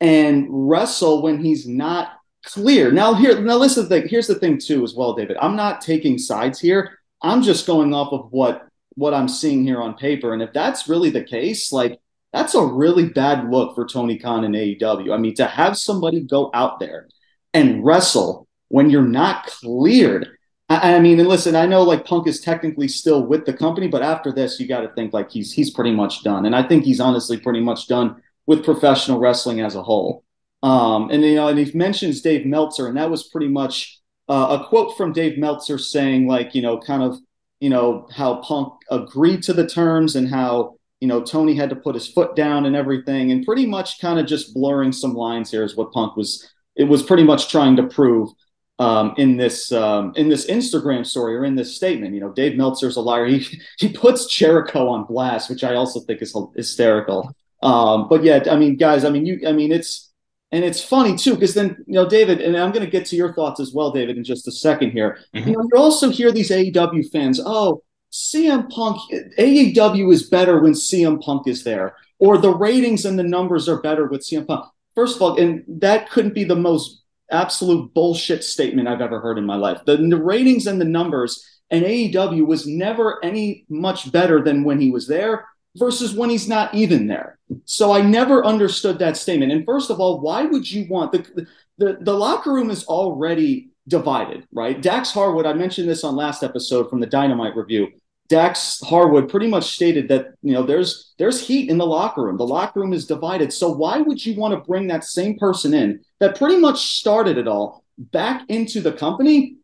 and 0.00 0.46
wrestle 0.50 1.22
when 1.22 1.42
he's 1.42 1.66
not 1.66 2.12
clear. 2.44 2.92
Now, 2.92 3.14
here, 3.14 3.40
now 3.40 3.56
listen. 3.56 3.84
The 3.84 3.88
thing, 3.88 4.08
here's 4.08 4.28
the 4.28 4.36
thing 4.36 4.58
too, 4.58 4.84
as 4.84 4.94
well, 4.94 5.14
David. 5.14 5.36
I'm 5.40 5.56
not 5.56 5.80
taking 5.80 6.18
sides 6.18 6.60
here. 6.60 6.98
I'm 7.22 7.42
just 7.42 7.66
going 7.66 7.92
off 7.92 8.12
of 8.12 8.28
what 8.30 8.68
what 8.94 9.12
I'm 9.12 9.28
seeing 9.28 9.64
here 9.64 9.82
on 9.82 9.94
paper, 9.94 10.32
and 10.32 10.42
if 10.42 10.52
that's 10.52 10.88
really 10.88 11.10
the 11.10 11.24
case, 11.24 11.72
like 11.72 12.00
that's 12.32 12.54
a 12.54 12.64
really 12.64 13.08
bad 13.08 13.50
look 13.50 13.74
for 13.74 13.86
Tony 13.86 14.18
Khan 14.18 14.44
and 14.44 14.54
AEW. 14.54 15.12
I 15.12 15.18
mean, 15.18 15.34
to 15.36 15.46
have 15.46 15.76
somebody 15.76 16.20
go 16.20 16.50
out 16.54 16.80
there 16.80 17.08
and 17.52 17.84
wrestle 17.84 18.45
when 18.68 18.90
you're 18.90 19.02
not 19.02 19.46
cleared. 19.46 20.28
I, 20.68 20.94
I 20.94 21.00
mean, 21.00 21.18
and 21.20 21.28
listen, 21.28 21.54
I 21.54 21.66
know 21.66 21.82
like 21.82 22.04
Punk 22.04 22.26
is 22.26 22.40
technically 22.40 22.88
still 22.88 23.24
with 23.24 23.46
the 23.46 23.52
company, 23.52 23.88
but 23.88 24.02
after 24.02 24.32
this, 24.32 24.58
you 24.58 24.66
got 24.66 24.80
to 24.80 24.92
think 24.94 25.12
like 25.12 25.30
he's 25.30 25.52
he's 25.52 25.70
pretty 25.70 25.92
much 25.92 26.22
done, 26.22 26.46
and 26.46 26.54
I 26.54 26.62
think 26.62 26.84
he's 26.84 27.00
honestly 27.00 27.38
pretty 27.38 27.60
much 27.60 27.88
done 27.88 28.22
with 28.46 28.64
professional 28.64 29.18
wrestling 29.18 29.60
as 29.60 29.74
a 29.74 29.82
whole. 29.82 30.24
Um, 30.62 31.10
and 31.10 31.22
you 31.22 31.34
know, 31.34 31.48
and 31.48 31.58
he 31.58 31.76
mentions 31.76 32.22
Dave 32.22 32.46
Meltzer, 32.46 32.88
and 32.88 32.96
that 32.96 33.10
was 33.10 33.24
pretty 33.24 33.48
much 33.48 34.00
uh, 34.28 34.58
a 34.60 34.68
quote 34.68 34.96
from 34.96 35.12
Dave 35.12 35.38
Meltzer 35.38 35.78
saying 35.78 36.26
like, 36.26 36.54
you 36.54 36.62
know, 36.62 36.78
kind 36.78 37.02
of, 37.02 37.18
you 37.60 37.70
know, 37.70 38.08
how 38.12 38.36
Punk 38.36 38.72
agreed 38.90 39.42
to 39.44 39.52
the 39.52 39.66
terms 39.66 40.16
and 40.16 40.28
how 40.28 40.76
you 41.00 41.08
know 41.08 41.22
Tony 41.22 41.54
had 41.54 41.70
to 41.70 41.76
put 41.76 41.94
his 41.94 42.08
foot 42.08 42.34
down 42.34 42.66
and 42.66 42.74
everything, 42.74 43.30
and 43.30 43.44
pretty 43.44 43.66
much 43.66 44.00
kind 44.00 44.18
of 44.18 44.26
just 44.26 44.54
blurring 44.54 44.92
some 44.92 45.14
lines 45.14 45.50
here 45.50 45.62
is 45.62 45.76
what 45.76 45.92
Punk 45.92 46.16
was. 46.16 46.50
It 46.74 46.84
was 46.84 47.02
pretty 47.02 47.24
much 47.24 47.50
trying 47.50 47.76
to 47.76 47.84
prove 47.84 48.30
um, 48.78 49.14
in 49.16 49.36
this 49.36 49.72
um, 49.72 50.12
in 50.16 50.28
this 50.28 50.46
Instagram 50.46 51.06
story 51.06 51.36
or 51.36 51.44
in 51.44 51.54
this 51.54 51.74
statement. 51.74 52.14
You 52.14 52.20
know, 52.20 52.32
Dave 52.32 52.56
Meltzer's 52.56 52.96
a 52.96 53.00
liar. 53.00 53.26
He 53.26 53.60
he 53.78 53.88
puts 53.88 54.26
Jericho 54.26 54.88
on 54.88 55.04
blast, 55.04 55.50
which 55.50 55.64
I 55.64 55.74
also 55.74 56.00
think 56.00 56.22
is 56.22 56.36
hysterical. 56.54 57.34
Um, 57.62 58.08
but 58.08 58.22
yeah, 58.22 58.44
I 58.50 58.56
mean, 58.56 58.76
guys, 58.76 59.04
I 59.04 59.10
mean, 59.10 59.24
you, 59.24 59.40
I 59.46 59.52
mean, 59.52 59.72
it's 59.72 60.12
and 60.52 60.64
it's 60.64 60.82
funny 60.82 61.16
too 61.16 61.34
because 61.34 61.54
then 61.54 61.76
you 61.86 61.94
know, 61.94 62.08
David, 62.08 62.40
and 62.40 62.56
I'm 62.56 62.72
going 62.72 62.84
to 62.84 62.90
get 62.90 63.06
to 63.06 63.16
your 63.16 63.32
thoughts 63.34 63.60
as 63.60 63.72
well, 63.72 63.90
David, 63.90 64.16
in 64.18 64.24
just 64.24 64.48
a 64.48 64.52
second 64.52 64.90
here. 64.90 65.18
Mm-hmm. 65.34 65.48
You 65.48 65.56
know, 65.56 65.68
you 65.72 65.80
also 65.80 66.10
hear 66.10 66.32
these 66.32 66.50
AEW 66.50 67.10
fans, 67.10 67.40
oh. 67.44 67.82
CM 68.12 68.70
Punk, 68.70 68.98
AEW 69.36 70.10
is 70.10 70.30
better 70.30 70.60
when 70.60 70.72
CM 70.72 71.20
Punk 71.20 71.46
is 71.48 71.64
there, 71.64 71.96
or 72.18 72.38
the 72.38 72.54
ratings 72.54 73.04
and 73.04 73.18
the 73.18 73.24
numbers 73.24 73.68
are 73.68 73.82
better 73.82 74.06
with 74.06 74.22
CM 74.22 74.46
Punk. 74.46 74.64
First 74.94 75.16
of 75.16 75.22
all, 75.22 75.38
and 75.38 75.64
that 75.68 76.08
couldn't 76.08 76.32
be 76.32 76.44
the 76.44 76.56
most 76.56 77.02
absolute 77.30 77.92
bullshit 77.94 78.44
statement 78.44 78.88
I've 78.88 79.00
ever 79.00 79.20
heard 79.20 79.38
in 79.38 79.46
my 79.46 79.56
life. 79.56 79.80
The, 79.84 79.96
the 79.96 80.22
ratings 80.22 80.66
and 80.66 80.80
the 80.80 80.84
numbers 80.84 81.44
and 81.70 81.84
AEW 81.84 82.46
was 82.46 82.66
never 82.66 83.24
any 83.24 83.64
much 83.68 84.12
better 84.12 84.42
than 84.42 84.64
when 84.64 84.80
he 84.80 84.90
was 84.90 85.08
there 85.08 85.46
versus 85.76 86.14
when 86.14 86.30
he's 86.30 86.48
not 86.48 86.74
even 86.74 87.06
there. 87.06 87.38
So 87.64 87.92
I 87.92 88.00
never 88.00 88.44
understood 88.44 88.98
that 88.98 89.16
statement. 89.16 89.52
And 89.52 89.64
first 89.64 89.90
of 89.90 90.00
all, 90.00 90.20
why 90.20 90.44
would 90.44 90.70
you 90.70 90.86
want 90.88 91.12
the 91.12 91.46
the, 91.78 91.98
the 92.00 92.14
locker 92.14 92.52
room 92.52 92.70
is 92.70 92.84
already 92.86 93.68
divided, 93.86 94.46
right? 94.52 94.80
Dax 94.80 95.12
Harwood, 95.12 95.46
I 95.46 95.52
mentioned 95.52 95.88
this 95.88 96.04
on 96.04 96.16
last 96.16 96.42
episode 96.42 96.88
from 96.88 97.00
the 97.00 97.06
Dynamite 97.06 97.54
review. 97.54 97.88
Dax 98.28 98.80
Harwood 98.80 99.28
pretty 99.28 99.46
much 99.46 99.74
stated 99.74 100.08
that 100.08 100.34
you 100.42 100.52
know 100.52 100.62
there's 100.62 101.14
there's 101.18 101.46
heat 101.46 101.70
in 101.70 101.78
the 101.78 101.86
locker 101.86 102.22
room. 102.22 102.36
The 102.36 102.46
locker 102.46 102.80
room 102.80 102.92
is 102.92 103.06
divided. 103.06 103.52
So 103.52 103.70
why 103.70 103.98
would 103.98 104.24
you 104.24 104.34
want 104.36 104.54
to 104.54 104.66
bring 104.68 104.88
that 104.88 105.04
same 105.04 105.38
person 105.38 105.74
in 105.74 106.00
that 106.20 106.36
pretty 106.36 106.58
much 106.58 106.96
started 106.98 107.38
it 107.38 107.48
all 107.48 107.84
back 107.98 108.42
into 108.48 108.80
the 108.80 108.92
company? 108.92 109.56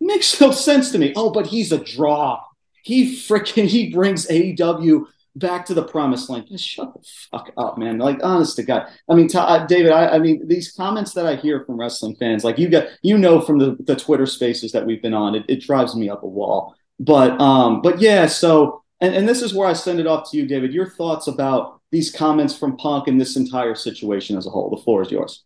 Makes 0.00 0.40
no 0.40 0.50
sense 0.50 0.90
to 0.92 0.98
me. 0.98 1.12
Oh, 1.16 1.30
but 1.30 1.46
he's 1.46 1.72
a 1.72 1.78
draw. 1.78 2.42
He 2.82 3.16
freaking 3.16 3.66
he 3.66 3.90
brings 3.90 4.26
AEW 4.26 5.06
back 5.36 5.66
to 5.66 5.74
the 5.74 5.82
promised 5.82 6.28
land. 6.30 6.46
Just 6.48 6.66
shut 6.66 6.92
the 6.92 7.00
fuck 7.30 7.50
up, 7.56 7.78
man. 7.78 7.98
Like, 7.98 8.18
honest 8.22 8.56
to 8.56 8.62
God. 8.62 8.88
I 9.08 9.14
mean, 9.14 9.28
uh, 9.34 9.66
David, 9.66 9.92
I, 9.92 10.08
I, 10.08 10.18
mean, 10.18 10.46
these 10.46 10.72
comments 10.72 11.12
that 11.14 11.26
I 11.26 11.36
hear 11.36 11.64
from 11.64 11.78
wrestling 11.78 12.16
fans, 12.16 12.44
like 12.44 12.58
you 12.58 12.68
got, 12.68 12.88
you 13.02 13.16
know, 13.18 13.40
from 13.40 13.58
the, 13.58 13.76
the 13.80 13.96
Twitter 13.96 14.26
spaces 14.26 14.72
that 14.72 14.84
we've 14.84 15.02
been 15.02 15.14
on, 15.14 15.34
it, 15.34 15.44
it 15.48 15.60
drives 15.60 15.94
me 15.94 16.08
up 16.08 16.22
a 16.22 16.28
wall. 16.28 16.74
But 17.00 17.40
um, 17.40 17.80
but 17.80 18.00
yeah, 18.00 18.26
so 18.26 18.82
and, 19.00 19.14
and 19.14 19.28
this 19.28 19.40
is 19.40 19.54
where 19.54 19.66
I 19.66 19.72
send 19.72 19.98
it 19.98 20.06
off 20.06 20.30
to 20.30 20.36
you, 20.36 20.46
David. 20.46 20.72
Your 20.72 20.88
thoughts 20.88 21.26
about 21.26 21.80
these 21.90 22.12
comments 22.12 22.56
from 22.56 22.76
Punk 22.76 23.08
and 23.08 23.18
this 23.18 23.36
entire 23.36 23.74
situation 23.74 24.36
as 24.36 24.46
a 24.46 24.50
whole. 24.50 24.70
The 24.70 24.82
floor 24.82 25.02
is 25.02 25.10
yours. 25.10 25.42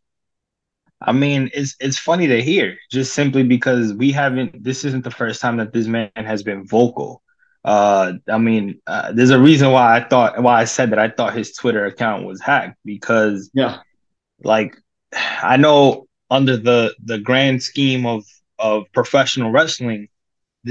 I 1.00 1.12
mean, 1.12 1.50
it's 1.54 1.76
it's 1.78 1.98
funny 1.98 2.26
to 2.26 2.42
hear, 2.42 2.76
just 2.90 3.14
simply 3.14 3.44
because 3.44 3.92
we 3.92 4.10
haven't. 4.10 4.64
This 4.64 4.84
isn't 4.84 5.04
the 5.04 5.10
first 5.12 5.40
time 5.40 5.58
that 5.58 5.72
this 5.72 5.86
man 5.86 6.10
has 6.16 6.42
been 6.42 6.66
vocal. 6.66 7.22
Uh, 7.64 8.14
I 8.28 8.38
mean, 8.38 8.80
uh, 8.86 9.12
there's 9.12 9.30
a 9.30 9.40
reason 9.40 9.70
why 9.70 9.96
I 9.96 10.04
thought 10.08 10.42
why 10.42 10.60
I 10.60 10.64
said 10.64 10.90
that 10.90 10.98
I 10.98 11.08
thought 11.08 11.36
his 11.36 11.54
Twitter 11.54 11.86
account 11.86 12.26
was 12.26 12.40
hacked 12.40 12.78
because 12.84 13.50
yeah, 13.54 13.78
like 14.42 14.76
I 15.14 15.56
know 15.56 16.06
under 16.30 16.56
the 16.56 16.94
the 17.04 17.18
grand 17.18 17.62
scheme 17.62 18.06
of 18.06 18.24
of 18.58 18.84
professional 18.92 19.50
wrestling, 19.50 20.08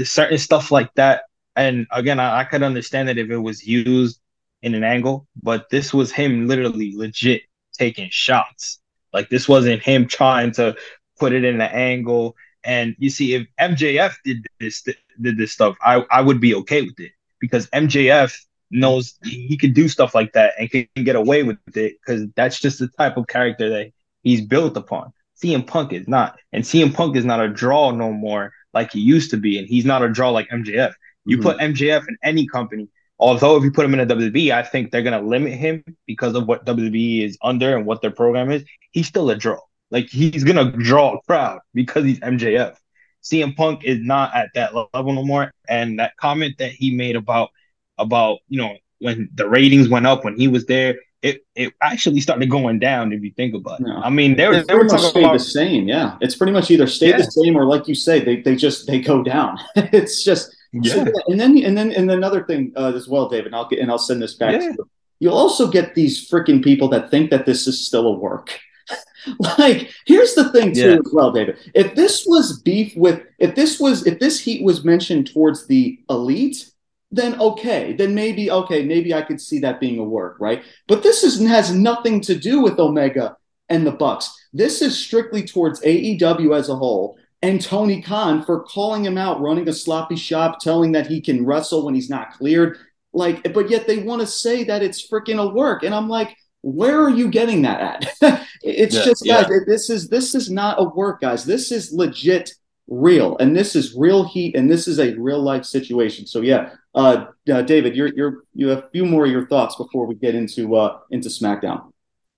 certain 0.04 0.38
stuff 0.38 0.70
like 0.70 0.92
that. 0.94 1.24
And 1.56 1.86
again, 1.90 2.18
I, 2.18 2.40
I 2.40 2.44
could 2.44 2.62
understand 2.62 3.08
that 3.08 3.18
if 3.18 3.30
it 3.30 3.38
was 3.38 3.66
used 3.66 4.20
in 4.62 4.74
an 4.74 4.84
angle, 4.84 5.26
but 5.42 5.70
this 5.70 5.94
was 5.94 6.10
him 6.10 6.48
literally 6.48 6.94
legit 6.96 7.42
taking 7.72 8.08
shots 8.10 8.80
like 9.14 9.30
this 9.30 9.48
wasn't 9.48 9.82
him 9.82 10.06
trying 10.06 10.52
to 10.52 10.76
put 11.18 11.32
it 11.32 11.44
in 11.44 11.54
an 11.54 11.70
angle. 11.72 12.36
And 12.64 12.96
you 12.98 13.08
see, 13.08 13.34
if 13.34 13.46
MJF 13.58 14.16
did 14.24 14.46
this 14.60 14.82
did 15.22 15.38
this 15.38 15.52
stuff, 15.52 15.76
I, 15.80 16.04
I 16.10 16.20
would 16.20 16.40
be 16.40 16.54
okay 16.56 16.82
with 16.82 16.98
it 16.98 17.12
because 17.38 17.68
MJF 17.68 18.36
knows 18.70 19.14
he 19.22 19.56
can 19.56 19.72
do 19.72 19.88
stuff 19.88 20.14
like 20.14 20.32
that 20.32 20.54
and 20.58 20.68
can 20.68 20.88
get 21.04 21.14
away 21.14 21.44
with 21.44 21.58
it 21.76 21.94
because 22.04 22.26
that's 22.34 22.58
just 22.60 22.80
the 22.80 22.88
type 22.88 23.16
of 23.16 23.28
character 23.28 23.70
that 23.70 23.92
he's 24.24 24.40
built 24.40 24.76
upon. 24.76 25.12
CM 25.40 25.66
Punk 25.66 25.92
is 25.92 26.08
not, 26.08 26.38
and 26.52 26.64
CM 26.64 26.92
Punk 26.92 27.16
is 27.16 27.24
not 27.24 27.40
a 27.40 27.48
draw 27.48 27.92
no 27.92 28.12
more 28.12 28.52
like 28.74 28.92
he 28.92 29.00
used 29.00 29.30
to 29.30 29.36
be, 29.36 29.58
and 29.58 29.68
he's 29.68 29.84
not 29.84 30.02
a 30.02 30.08
draw 30.08 30.30
like 30.30 30.48
MJF. 30.50 30.92
You 31.24 31.38
mm-hmm. 31.38 31.46
put 31.46 31.58
MJF 31.58 32.06
in 32.08 32.16
any 32.22 32.46
company, 32.46 32.88
Although 33.18 33.56
if 33.56 33.64
you 33.64 33.70
put 33.70 33.84
him 33.84 33.94
in 33.94 34.00
a 34.00 34.06
WWE, 34.06 34.50
I 34.50 34.62
think 34.62 34.90
they're 34.90 35.02
gonna 35.02 35.22
limit 35.22 35.52
him 35.52 35.84
because 36.06 36.34
of 36.34 36.46
what 36.46 36.66
WWE 36.66 37.24
is 37.24 37.38
under 37.42 37.76
and 37.76 37.86
what 37.86 38.02
their 38.02 38.10
program 38.10 38.50
is. 38.50 38.64
He's 38.90 39.06
still 39.06 39.30
a 39.30 39.36
draw. 39.36 39.60
Like 39.90 40.08
he's 40.08 40.42
gonna 40.42 40.72
draw 40.72 41.14
a 41.14 41.22
crowd 41.22 41.60
because 41.72 42.04
he's 42.04 42.18
MJF. 42.20 42.76
CM 43.22 43.56
Punk 43.56 43.84
is 43.84 44.00
not 44.00 44.34
at 44.34 44.50
that 44.54 44.74
level 44.74 45.12
no 45.12 45.24
more. 45.24 45.52
And 45.68 45.98
that 46.00 46.16
comment 46.16 46.56
that 46.58 46.72
he 46.72 46.94
made 46.94 47.16
about 47.16 47.50
about 47.98 48.40
you 48.48 48.60
know 48.60 48.76
when 48.98 49.30
the 49.34 49.48
ratings 49.48 49.88
went 49.88 50.06
up 50.06 50.24
when 50.24 50.36
he 50.36 50.48
was 50.48 50.66
there, 50.66 50.96
it 51.24 51.46
it 51.54 51.72
actually 51.80 52.20
started 52.20 52.50
going 52.50 52.78
down 52.78 53.12
if 53.12 53.22
you 53.22 53.32
think 53.32 53.54
about 53.54 53.80
it. 53.80 53.86
I 53.88 54.10
mean, 54.10 54.36
they 54.36 54.46
were 54.46 54.62
they 54.62 54.74
were 54.74 54.86
talking 54.86 55.24
about 55.24 55.32
the 55.32 55.38
same. 55.38 55.88
Yeah, 55.88 56.18
it's 56.20 56.36
pretty 56.36 56.52
much 56.52 56.70
either 56.70 56.86
stay 56.86 57.08
yeah. 57.08 57.16
the 57.16 57.24
same 57.24 57.56
or 57.56 57.64
like 57.64 57.88
you 57.88 57.94
say, 57.94 58.20
they 58.22 58.42
they 58.42 58.54
just 58.54 58.86
they 58.86 59.00
go 59.00 59.22
down. 59.22 59.58
it's 59.76 60.22
just 60.22 60.54
yeah. 60.72 60.92
So, 60.92 61.12
and 61.28 61.40
then 61.40 61.56
and 61.64 61.76
then 61.76 61.92
and 61.92 62.10
another 62.10 62.44
thing 62.44 62.72
uh, 62.76 62.92
as 62.94 63.08
well, 63.08 63.30
David. 63.30 63.46
And 63.46 63.56
I'll 63.56 63.66
get 63.66 63.78
and 63.78 63.90
I'll 63.90 63.98
send 63.98 64.20
this 64.20 64.34
back 64.34 64.52
yeah. 64.52 64.58
to 64.58 64.64
you. 64.76 64.90
You'll 65.18 65.38
also 65.38 65.70
get 65.70 65.94
these 65.94 66.28
freaking 66.28 66.62
people 66.62 66.88
that 66.88 67.10
think 67.10 67.30
that 67.30 67.46
this 67.46 67.66
is 67.66 67.86
still 67.86 68.06
a 68.08 68.12
work. 68.12 68.60
like, 69.58 69.90
here's 70.04 70.34
the 70.34 70.52
thing 70.52 70.74
too, 70.74 70.80
yeah. 70.80 70.96
as 70.96 71.10
well, 71.10 71.32
David. 71.32 71.56
If 71.74 71.94
this 71.94 72.26
was 72.26 72.60
beef 72.60 72.94
with, 72.96 73.22
if 73.38 73.54
this 73.54 73.80
was, 73.80 74.06
if 74.06 74.18
this 74.18 74.38
heat 74.38 74.62
was 74.62 74.84
mentioned 74.84 75.32
towards 75.32 75.66
the 75.66 75.98
elite, 76.10 76.70
then 77.14 77.40
okay, 77.40 77.92
then 77.92 78.14
maybe 78.14 78.50
okay, 78.50 78.84
maybe 78.84 79.14
I 79.14 79.22
could 79.22 79.40
see 79.40 79.58
that 79.60 79.80
being 79.80 79.98
a 79.98 80.04
work, 80.04 80.36
right? 80.40 80.62
But 80.88 81.02
this 81.02 81.22
is 81.22 81.40
has 81.46 81.72
nothing 81.72 82.20
to 82.22 82.34
do 82.34 82.60
with 82.60 82.78
Omega 82.78 83.36
and 83.68 83.86
the 83.86 83.92
Bucks. 83.92 84.32
This 84.52 84.82
is 84.82 84.98
strictly 84.98 85.44
towards 85.44 85.80
AEW 85.80 86.56
as 86.56 86.68
a 86.68 86.76
whole 86.76 87.16
and 87.44 87.60
Tony 87.60 88.00
Khan 88.00 88.42
for 88.42 88.62
calling 88.62 89.04
him 89.04 89.18
out, 89.18 89.38
running 89.38 89.68
a 89.68 89.72
sloppy 89.74 90.16
shop, 90.16 90.60
telling 90.60 90.92
that 90.92 91.06
he 91.06 91.20
can 91.20 91.44
wrestle 91.44 91.84
when 91.84 91.94
he's 91.94 92.08
not 92.08 92.32
cleared. 92.32 92.78
Like, 93.12 93.52
but 93.52 93.68
yet 93.68 93.86
they 93.86 93.98
want 93.98 94.22
to 94.22 94.26
say 94.26 94.64
that 94.64 94.82
it's 94.82 95.06
freaking 95.06 95.38
a 95.38 95.54
work. 95.54 95.82
And 95.82 95.94
I'm 95.94 96.08
like, 96.08 96.34
where 96.62 97.02
are 97.02 97.10
you 97.10 97.28
getting 97.28 97.60
that 97.62 98.08
at? 98.22 98.46
it's 98.62 98.94
yeah, 98.94 99.04
just 99.04 99.26
guys, 99.26 99.46
yeah. 99.50 99.58
this 99.66 99.90
is 99.90 100.08
this 100.08 100.34
is 100.34 100.50
not 100.50 100.80
a 100.80 100.84
work, 100.84 101.20
guys. 101.20 101.44
This 101.44 101.70
is 101.70 101.92
legit 101.92 102.54
real, 102.88 103.36
and 103.38 103.56
this 103.56 103.74
is 103.74 103.94
real 103.96 104.24
heat, 104.24 104.56
and 104.56 104.70
this 104.70 104.86
is 104.86 104.98
a 104.98 105.14
real 105.14 105.42
life 105.42 105.64
situation. 105.64 106.26
So 106.26 106.40
yeah, 106.40 106.74
uh, 106.94 107.26
uh, 107.52 107.62
David, 107.62 107.96
you're 107.96 108.14
you're 108.14 108.44
you 108.54 108.68
have 108.68 108.84
a 108.84 108.88
few 108.90 109.06
more 109.06 109.24
of 109.24 109.30
your 109.30 109.46
thoughts 109.46 109.76
before 109.76 110.06
we 110.06 110.14
get 110.14 110.34
into 110.34 110.76
uh 110.76 110.98
into 111.10 111.28
SmackDown. 111.28 111.92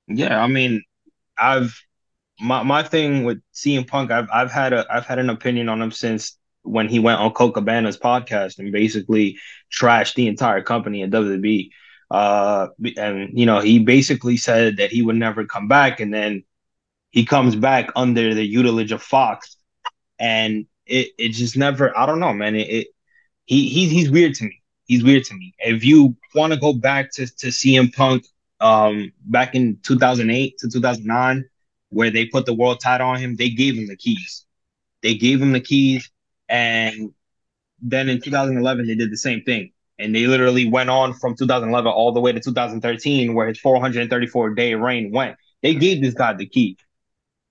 Yeah, 0.09 0.43
I 0.43 0.47
mean, 0.47 0.83
I've 1.37 1.75
my 2.41 2.63
my 2.63 2.83
thing 2.83 3.25
with 3.25 3.41
CM 3.55 3.87
Punk, 3.87 4.11
I've 4.11 4.29
I've 4.33 4.53
had 4.53 4.73
a 4.73 4.87
I've 4.91 5.07
had 5.07 5.19
an 5.19 5.31
opinion 5.31 5.69
on 5.69 5.81
him 5.81 5.91
since 5.91 6.39
when 6.63 6.89
he 6.89 6.99
went 6.99 7.21
on 7.21 7.33
Colt 7.33 7.55
Cabana's 7.55 7.97
podcast 7.97 8.59
and 8.59 8.73
basically 8.73 9.39
trashed 9.73 10.15
the 10.15 10.27
entire 10.27 10.63
company 10.63 11.03
in 11.03 11.11
WWE. 11.11 11.71
Uh, 12.11 12.69
and 12.97 13.39
you 13.39 13.47
know, 13.47 13.61
he 13.61 13.79
basically 13.79 14.37
said 14.37 14.77
that 14.77 14.91
he 14.91 15.03
would 15.03 15.17
never 15.17 15.45
come 15.45 15.69
back, 15.69 16.01
and 16.01 16.13
then 16.13 16.45
he 17.11 17.25
comes 17.25 17.57
back 17.57 17.91
under 17.97 18.35
the 18.35 18.47
tutelage 18.53 18.93
of 18.93 19.03
Fox, 19.03 19.56
and 20.19 20.67
it 20.87 21.09
it 21.19 21.29
just 21.31 21.57
never. 21.57 21.97
I 21.97 22.07
don't 22.07 22.21
know, 22.21 22.33
man. 22.33 22.55
It, 22.55 22.69
it 22.69 22.87
he 23.47 23.69
he's 23.69 23.91
he's 23.91 24.11
weird 24.11 24.35
to 24.37 24.45
me. 24.45 24.63
He's 24.87 25.05
weird 25.05 25.25
to 25.25 25.35
me. 25.35 25.55
If 25.59 25.85
you 25.85 26.17
want 26.35 26.53
to 26.53 26.59
go 26.59 26.73
back 26.73 27.13
to 27.13 27.27
to 27.27 27.49
CM 27.49 27.93
Punk, 27.95 28.25
um, 28.61 29.13
back 29.25 29.55
in 29.55 29.79
2008 29.83 30.59
to 30.59 30.69
2009 30.71 31.45
where 31.91 32.11
they 32.11 32.27
put 32.27 32.47
the 32.47 32.55
world 32.55 32.81
title 32.81 33.09
on 33.09 33.19
him, 33.19 33.37
they 33.37 33.51
gave 33.51 33.77
him 33.77 33.87
the 33.87 33.97
keys. 33.97 34.45
They 35.03 35.15
gave 35.15 35.41
him 35.41 35.53
the 35.53 35.61
keys, 35.61 36.11
and 36.49 37.13
then 37.81 38.09
in 38.09 38.21
2011 38.21 38.87
they 38.87 38.95
did 38.95 39.11
the 39.11 39.17
same 39.17 39.43
thing, 39.43 39.73
and 39.99 40.15
they 40.15 40.27
literally 40.27 40.69
went 40.69 40.91
on 40.91 41.15
from 41.15 41.37
2011 41.37 41.91
all 41.91 42.13
the 42.13 42.21
way 42.21 42.33
to 42.33 42.41
2013, 42.41 43.35
where 43.35 43.49
his 43.49 43.61
434 43.61 44.55
day 44.55 44.75
reign 44.75 45.13
went. 45.13 45.37
They 45.63 45.75
gave 45.75 46.03
this 46.03 46.15
guy 46.15 46.33
the 46.35 46.47
key. 46.47 46.77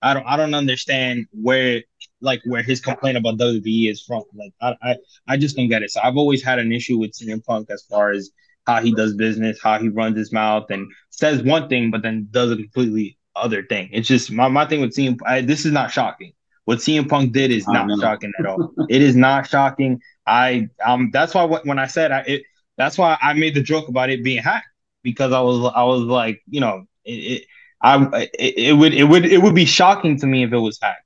I 0.02 0.14
don't 0.14 0.26
I 0.26 0.38
don't 0.38 0.54
understand 0.54 1.28
where 1.32 1.82
like 2.22 2.42
where 2.46 2.64
his 2.64 2.82
complaint 2.82 3.18
about 3.18 3.38
WWE 3.38 3.90
is 3.90 4.02
from. 4.02 4.24
Like 4.34 4.54
I 4.62 4.76
I, 4.82 4.96
I 5.28 5.38
just 5.38 5.56
don't 5.56 5.70
get 5.70 5.84
it. 5.84 5.92
So 5.92 6.00
I've 6.04 6.18
always 6.18 6.44
had 6.44 6.60
an 6.60 6.72
issue 6.72 6.98
with 6.98 7.12
CM 7.12 7.44
Punk 7.44 7.70
as 7.70 7.84
far 7.84 8.12
as 8.12 8.32
how 8.66 8.82
he 8.82 8.94
does 8.94 9.14
business, 9.14 9.60
how 9.62 9.80
he 9.80 9.90
runs 9.90 10.18
his 10.18 10.32
mouth, 10.32 10.70
and 10.70 10.92
says 11.10 11.44
one 11.44 11.70
thing 11.70 11.92
but 11.92 12.02
then 12.02 12.28
does 12.32 12.52
a 12.52 12.56
completely 12.56 13.18
other 13.36 13.64
thing. 13.64 13.90
It's 13.92 14.08
just 14.08 14.32
my, 14.32 14.48
my 14.48 14.66
thing 14.66 14.82
with 14.82 14.96
CM. 14.96 15.20
I, 15.26 15.42
this 15.42 15.66
is 15.66 15.72
not 15.72 15.92
shocking. 15.92 16.34
What 16.66 16.80
CM 16.80 17.08
Punk 17.08 17.32
did 17.32 17.52
is 17.52 17.68
not 17.68 17.88
shocking 18.00 18.32
at 18.40 18.46
all. 18.48 18.74
it 18.90 19.02
is 19.02 19.16
not 19.16 19.48
shocking. 19.48 20.02
I 20.26 20.70
um 20.84 21.12
that's 21.14 21.34
why 21.36 21.46
when 21.46 21.78
I 21.78 21.86
said 21.86 22.12
I 22.12 22.20
it 22.22 22.44
that's 22.78 22.98
why 22.98 23.18
I 23.22 23.34
made 23.34 23.56
the 23.56 23.62
joke 23.62 23.88
about 23.88 24.10
it 24.10 24.24
being 24.24 24.42
hacked 24.42 24.66
because 25.04 25.32
I 25.32 25.42
was 25.42 25.72
I 25.76 25.84
was 25.84 26.02
like 26.02 26.42
you 26.50 26.60
know 26.60 26.86
it, 27.04 27.12
it 27.12 27.46
I 27.82 28.28
it, 28.40 28.58
it, 28.58 28.74
would 28.74 28.94
it 28.96 29.04
would 29.04 29.26
it 29.26 29.42
would 29.42 29.54
be 29.54 29.66
shocking 29.66 30.20
to 30.20 30.26
me 30.26 30.44
if 30.44 30.52
it 30.52 30.58
was 30.58 30.80
hacked, 30.82 31.05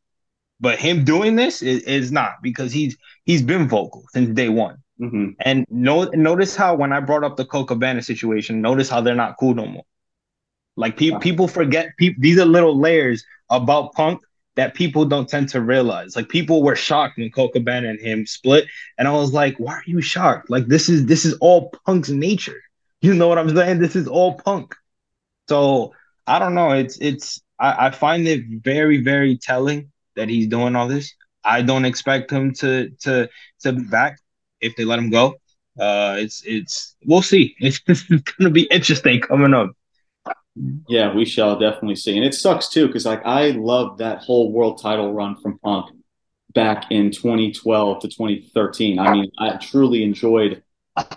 but 0.59 0.79
him 0.79 1.03
doing 1.03 1.35
this 1.35 1.61
is, 1.61 1.83
is 1.83 2.11
not 2.11 2.41
because 2.41 2.71
he's 2.71 2.97
he's 3.25 3.41
been 3.41 3.67
vocal 3.67 4.03
since 4.11 4.29
day 4.29 4.49
one. 4.49 4.77
Mm-hmm. 4.99 5.29
And 5.39 5.65
no, 5.69 6.03
notice 6.13 6.55
how 6.55 6.75
when 6.75 6.91
I 6.91 6.99
brought 6.99 7.23
up 7.23 7.37
the 7.37 7.45
Colt 7.45 7.69
Cabana 7.69 8.01
situation, 8.01 8.61
notice 8.61 8.89
how 8.89 9.01
they're 9.01 9.15
not 9.15 9.37
cool 9.39 9.55
no 9.55 9.65
more. 9.65 9.85
Like 10.75 10.97
pe- 10.97 11.11
wow. 11.11 11.19
people 11.19 11.47
forget 11.47 11.89
pe- 11.97 12.15
these 12.17 12.37
are 12.37 12.45
little 12.45 12.77
layers 12.77 13.23
about 13.49 13.93
Punk 13.93 14.21
that 14.55 14.73
people 14.73 15.05
don't 15.05 15.29
tend 15.29 15.47
to 15.49 15.61
realize. 15.61 16.15
Like 16.15 16.27
people 16.27 16.63
were 16.63 16.75
shocked 16.75 17.17
when 17.17 17.31
Colt 17.31 17.53
Cabana 17.53 17.89
and 17.89 17.99
him 17.99 18.25
split, 18.25 18.65
and 18.97 19.07
I 19.07 19.11
was 19.11 19.31
like, 19.31 19.57
"Why 19.57 19.75
are 19.75 19.83
you 19.85 20.01
shocked? 20.01 20.49
Like 20.49 20.67
this 20.67 20.89
is 20.89 21.05
this 21.05 21.23
is 21.23 21.33
all 21.35 21.71
Punk's 21.85 22.09
nature. 22.09 22.61
You 23.01 23.13
know 23.13 23.29
what 23.29 23.37
I'm 23.37 23.55
saying? 23.55 23.79
This 23.79 23.95
is 23.95 24.07
all 24.07 24.35
Punk." 24.35 24.75
So 25.47 25.93
I 26.27 26.39
don't 26.39 26.55
know. 26.55 26.71
It's 26.71 26.97
it's 26.99 27.41
I, 27.57 27.87
I 27.87 27.91
find 27.91 28.27
it 28.27 28.43
very 28.47 29.01
very 29.01 29.37
telling 29.37 29.91
that 30.19 30.29
he's 30.29 30.47
doing 30.47 30.75
all 30.75 30.87
this. 30.87 31.15
I 31.43 31.61
don't 31.61 31.85
expect 31.85 32.29
him 32.29 32.53
to 32.55 32.89
to 33.01 33.29
to 33.61 33.73
be 33.73 33.83
back 33.83 34.19
if 34.59 34.75
they 34.75 34.83
let 34.83 34.99
him 34.99 35.09
go. 35.09 35.35
Uh, 35.79 36.17
it's 36.19 36.43
it's 36.45 36.95
we'll 37.05 37.21
see. 37.21 37.55
It's, 37.59 37.79
it's 37.87 38.03
gonna 38.03 38.49
be 38.49 38.63
interesting 38.63 39.21
coming 39.21 39.53
up. 39.53 39.71
Yeah, 40.89 41.13
we 41.13 41.23
shall 41.23 41.57
definitely 41.57 41.95
see. 41.95 42.17
And 42.17 42.25
it 42.25 42.33
sucks 42.33 42.67
too, 42.67 42.87
because 42.87 43.05
like 43.05 43.25
I 43.25 43.51
love 43.51 43.97
that 43.99 44.19
whole 44.19 44.51
world 44.51 44.81
title 44.81 45.13
run 45.13 45.37
from 45.37 45.57
Punk 45.59 45.95
back 46.53 46.91
in 46.91 47.11
2012 47.11 48.01
to 48.01 48.07
2013. 48.09 48.99
I 48.99 49.13
mean, 49.13 49.31
I 49.39 49.55
truly 49.57 50.03
enjoyed 50.03 50.61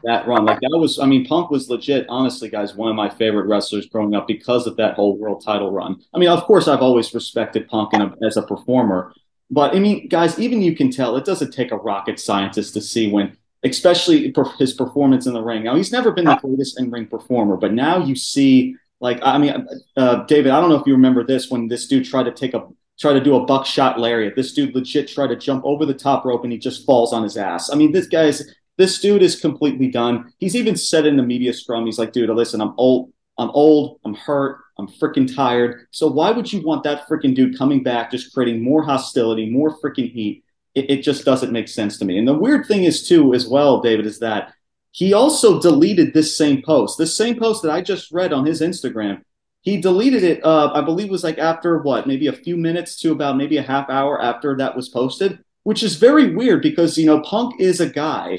that 0.05 0.27
run. 0.27 0.45
Like 0.45 0.61
that 0.61 0.79
was, 0.79 0.99
I 0.99 1.07
mean, 1.07 1.27
Punk 1.27 1.51
was 1.51 1.69
legit, 1.69 2.07
honestly, 2.09 2.49
guys, 2.49 2.75
one 2.75 2.89
of 2.89 2.97
my 2.97 3.09
favorite 3.09 3.47
wrestlers 3.47 3.87
growing 3.87 4.15
up 4.15 4.27
because 4.27 4.67
of 4.67 4.77
that 4.77 4.95
whole 4.95 5.17
world 5.17 5.45
title 5.45 5.71
run. 5.71 6.01
I 6.15 6.19
mean, 6.19 6.29
of 6.29 6.45
course, 6.45 6.69
I've 6.69 6.83
always 6.83 7.13
respected 7.15 7.69
Punk 7.69 7.93
a, 7.95 8.13
as 8.25 8.37
a 8.37 8.43
performer, 8.43 9.13
but 9.51 9.75
I 9.75 9.79
mean, 9.79 10.09
guys, 10.09 10.39
even 10.39 10.63
you 10.63 10.75
can 10.75 10.91
tell 10.91 11.17
it 11.17 11.25
doesn't 11.25 11.53
take 11.53 11.73
a 11.73 11.77
rocket 11.77 12.19
scientist 12.19 12.75
to 12.75 12.81
see 12.81 13.11
when, 13.11 13.37
especially 13.65 14.33
his 14.59 14.73
performance 14.73 15.27
in 15.27 15.35
the 15.35 15.43
ring. 15.43 15.65
Now, 15.65 15.77
he's 15.77 15.93
never 15.93 16.11
been 16.11 16.25
the 16.25 16.37
greatest 16.37 16.81
in 16.81 16.91
ring 16.91 17.07
performer, 17.07 17.57
but 17.57 17.73
now 17.73 18.05
you 18.05 18.17
see 18.17 18.77
like, 19.03 19.19
I 19.23 19.37
mean, 19.37 19.67
uh, 19.97 20.23
David, 20.25 20.53
I 20.53 20.61
don't 20.61 20.71
know 20.71 20.77
if 20.77 20.87
you 20.87 20.93
remember 20.93 21.25
this 21.25 21.51
when 21.51 21.67
this 21.67 21.89
dude 21.89 22.05
tried 22.05 22.23
to 22.23 22.31
take 22.31 22.55
a 22.55 22.69
try 23.01 23.13
to 23.13 23.21
do 23.21 23.35
a 23.35 23.45
buckshot 23.45 23.99
lariat. 23.99 24.37
This 24.37 24.53
dude 24.53 24.75
legit 24.77 25.09
tried 25.09 25.29
to 25.29 25.37
jump 25.37 25.65
over 25.65 25.85
the 25.85 25.95
top 25.95 26.25
rope 26.25 26.45
and 26.45 26.53
he 26.53 26.59
just 26.59 26.87
falls 26.87 27.13
on 27.13 27.25
his 27.25 27.37
ass. 27.37 27.69
I 27.71 27.75
mean, 27.75 27.91
this 27.91 28.07
guy's 28.07 28.55
this 28.79 29.01
dude 29.01 29.23
is 29.23 29.41
completely 29.41 29.89
done. 29.89 30.33
He's 30.39 30.57
even 30.57 30.77
said 30.77 31.07
in 31.07 31.17
the 31.17 31.23
media 31.23 31.53
scrum, 31.53 31.87
he's 31.87 31.99
like, 31.99 32.13
dude, 32.13 32.31
listen, 32.31 32.61
I'm 32.61 32.75
old. 32.77 33.13
I'm 33.39 33.51
old, 33.51 33.99
I'm 34.05 34.15
hurt, 34.15 34.61
I'm 34.79 34.87
freaking 34.87 35.35
tired. 35.35 35.87
So 35.91 36.07
why 36.07 36.31
would 36.31 36.53
you 36.53 36.61
want 36.63 36.85
that 36.85 37.09
freaking 37.09 37.35
dude 37.35 37.57
coming 37.57 37.83
back, 37.83 38.11
just 38.11 38.33
creating 38.33 38.63
more 38.63 38.83
hostility, 38.83 39.49
more 39.49 39.79
freaking 39.81 40.13
heat? 40.13 40.45
It, 40.75 40.91
it 40.91 41.03
just 41.03 41.25
doesn't 41.25 41.53
make 41.53 41.69
sense 41.69 41.99
to 41.99 42.05
me. 42.05 42.19
And 42.19 42.29
the 42.29 42.35
weird 42.35 42.67
thing 42.67 42.85
is 42.85 43.09
too, 43.09 43.35
as 43.35 43.49
well, 43.49 43.81
David, 43.81 44.07
is 44.07 44.19
that 44.19 44.53
he 44.91 45.15
also 45.15 45.61
deleted 45.61 46.13
this 46.13 46.37
same 46.37 46.63
post, 46.63 46.99
this 46.99 47.17
same 47.17 47.39
post 47.39 47.63
that 47.63 47.73
I 47.73 47.81
just 47.81 48.13
read 48.13 48.33
on 48.33 48.45
his 48.45 48.61
Instagram. 48.61 49.23
He 49.63 49.81
deleted 49.81 50.23
it, 50.25 50.45
uh, 50.45 50.71
I 50.75 50.83
believe 50.83 51.07
it 51.07 51.13
was 51.13 51.25
like 51.25 51.39
after 51.39 51.79
what, 51.79 52.07
maybe 52.07 52.27
a 52.27 52.33
few 52.33 52.57
minutes 52.57 53.01
to 53.01 53.13
about 53.13 53.37
maybe 53.37 53.57
a 53.57 53.63
half 53.63 53.89
hour 53.89 54.21
after 54.21 54.57
that 54.59 54.77
was 54.77 54.89
posted, 54.91 55.39
which 55.63 55.83
is 55.83 55.97
very 55.97 56.35
weird 56.35 56.61
because, 56.63 56.99
you 56.99 57.07
know, 57.07 57.21
Punk 57.21 57.61
is 57.61 57.81
a 57.81 57.89
guy 57.89 58.39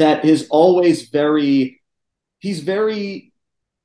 that 0.00 0.24
is 0.24 0.46
always 0.50 1.08
very, 1.08 1.80
he's 2.40 2.60
very, 2.60 3.32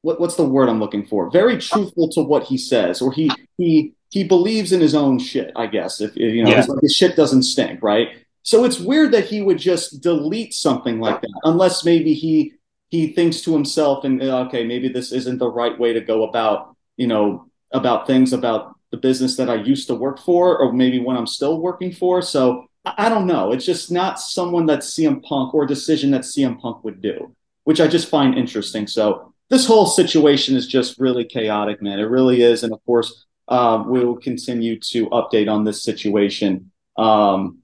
what, 0.01 0.19
what's 0.19 0.35
the 0.35 0.45
word 0.45 0.69
I'm 0.69 0.79
looking 0.79 1.05
for? 1.05 1.29
Very 1.29 1.57
truthful 1.57 2.09
to 2.09 2.21
what 2.21 2.43
he 2.43 2.57
says, 2.57 3.01
or 3.01 3.11
he, 3.11 3.31
he, 3.57 3.93
he 4.09 4.23
believes 4.23 4.71
in 4.71 4.81
his 4.81 4.95
own 4.95 5.19
shit, 5.19 5.51
I 5.55 5.67
guess. 5.67 6.01
If 6.01 6.15
you 6.15 6.43
know, 6.43 6.49
yeah. 6.49 6.57
his, 6.57 6.79
his 6.81 6.95
shit 6.95 7.15
doesn't 7.15 7.43
stink, 7.43 7.81
right? 7.81 8.09
So 8.43 8.63
it's 8.65 8.79
weird 8.79 9.11
that 9.13 9.25
he 9.25 9.41
would 9.41 9.57
just 9.57 10.01
delete 10.01 10.53
something 10.53 10.99
like 10.99 11.21
that, 11.21 11.41
unless 11.43 11.83
maybe 11.83 12.13
he 12.13 12.53
he 12.89 13.11
thinks 13.11 13.41
to 13.41 13.51
himself 13.51 14.05
and 14.05 14.21
uh, 14.21 14.45
okay, 14.45 14.63
maybe 14.63 14.87
this 14.87 15.11
isn't 15.11 15.39
the 15.39 15.49
right 15.49 15.77
way 15.77 15.93
to 15.93 16.01
go 16.01 16.23
about 16.23 16.75
you 16.97 17.07
know, 17.07 17.49
about 17.71 18.07
things 18.07 18.33
about 18.33 18.75
the 18.91 18.97
business 18.97 19.35
that 19.37 19.49
I 19.49 19.55
used 19.55 19.87
to 19.87 19.95
work 19.95 20.19
for, 20.19 20.57
or 20.57 20.71
maybe 20.71 20.99
when 20.99 21.17
I'm 21.17 21.27
still 21.27 21.59
working 21.59 21.91
for. 21.91 22.21
So 22.21 22.67
I, 22.85 23.09
don't 23.09 23.27
know. 23.27 23.51
It's 23.51 23.65
just 23.65 23.91
not 23.91 24.19
someone 24.19 24.65
that 24.67 24.79
CM 24.79 25.23
Punk 25.23 25.53
or 25.53 25.63
a 25.63 25.67
decision 25.67 26.11
that 26.11 26.21
CM 26.21 26.59
Punk 26.59 26.83
would 26.83 27.01
do, 27.01 27.35
which 27.63 27.81
I 27.81 27.87
just 27.87 28.09
find 28.09 28.37
interesting. 28.37 28.87
So 28.87 29.33
this 29.49 29.65
whole 29.65 29.85
situation 29.85 30.55
is 30.55 30.67
just 30.67 30.99
really 30.99 31.25
chaotic, 31.25 31.81
man. 31.81 31.99
It 31.99 32.03
really 32.03 32.41
is. 32.41 32.63
And 32.63 32.73
of 32.73 32.83
course, 32.85 33.25
um, 33.47 33.89
we 33.89 34.03
will 34.03 34.17
continue 34.17 34.79
to 34.79 35.07
update 35.09 35.51
on 35.51 35.63
this 35.63 35.83
situation. 35.83 36.71
Um, 36.97 37.59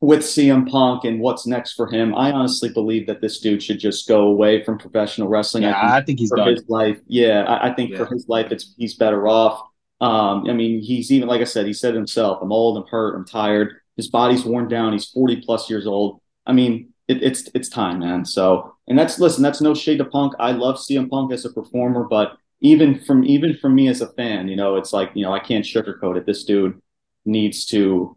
with 0.00 0.20
CM 0.20 0.70
Punk 0.70 1.04
and 1.04 1.20
what's 1.20 1.46
next 1.46 1.72
for 1.72 1.88
him, 1.88 2.14
I 2.14 2.30
honestly 2.30 2.68
believe 2.68 3.06
that 3.08 3.20
this 3.20 3.40
dude 3.40 3.62
should 3.62 3.80
just 3.80 4.06
go 4.06 4.22
away 4.28 4.62
from 4.64 4.78
professional 4.78 5.28
wrestling. 5.28 5.64
Yeah, 5.64 5.70
I 5.76 5.80
think, 5.80 5.90
I 5.90 6.00
think 6.02 6.18
he's 6.20 6.28
for 6.28 6.36
done. 6.36 6.48
his 6.48 6.64
life. 6.68 6.98
Yeah, 7.08 7.42
I, 7.42 7.70
I 7.70 7.74
think 7.74 7.90
yeah. 7.90 7.98
for 7.98 8.06
his 8.06 8.28
life, 8.28 8.52
it's 8.52 8.74
he's 8.76 8.94
better 8.94 9.26
off. 9.26 9.60
Um, 10.00 10.48
I 10.48 10.52
mean, 10.52 10.80
he's 10.80 11.10
even 11.10 11.28
like 11.28 11.40
I 11.40 11.44
said, 11.44 11.66
he 11.66 11.72
said 11.72 11.94
himself, 11.94 12.38
"I'm 12.40 12.52
old, 12.52 12.78
I'm 12.78 12.86
hurt, 12.86 13.16
I'm 13.16 13.24
tired. 13.24 13.80
His 13.98 14.08
body's 14.08 14.44
worn 14.44 14.68
down. 14.68 14.94
He's 14.94 15.10
40 15.10 15.42
plus 15.42 15.68
years 15.68 15.86
old. 15.86 16.22
I 16.46 16.52
mean, 16.52 16.94
it, 17.08 17.22
it's 17.22 17.50
it's 17.54 17.68
time, 17.68 17.98
man. 17.98 18.24
So, 18.24 18.74
and 18.86 18.98
that's 18.98 19.18
listen, 19.18 19.42
that's 19.42 19.60
no 19.60 19.74
shade 19.74 19.98
to 19.98 20.04
Punk. 20.06 20.34
I 20.38 20.52
love 20.52 20.76
CM 20.76 21.10
Punk 21.10 21.32
as 21.32 21.44
a 21.44 21.52
performer, 21.52 22.04
but 22.04 22.38
even 22.60 23.00
from 23.00 23.24
even 23.24 23.56
from 23.56 23.74
me 23.74 23.88
as 23.88 24.00
a 24.00 24.12
fan, 24.12 24.48
you 24.48 24.56
know, 24.56 24.76
it's 24.76 24.92
like 24.92 25.10
you 25.14 25.24
know, 25.24 25.32
I 25.32 25.40
can't 25.40 25.64
sugarcoat 25.64 26.16
it. 26.16 26.26
This 26.26 26.44
dude 26.44 26.80
needs 27.24 27.66
to 27.66 28.16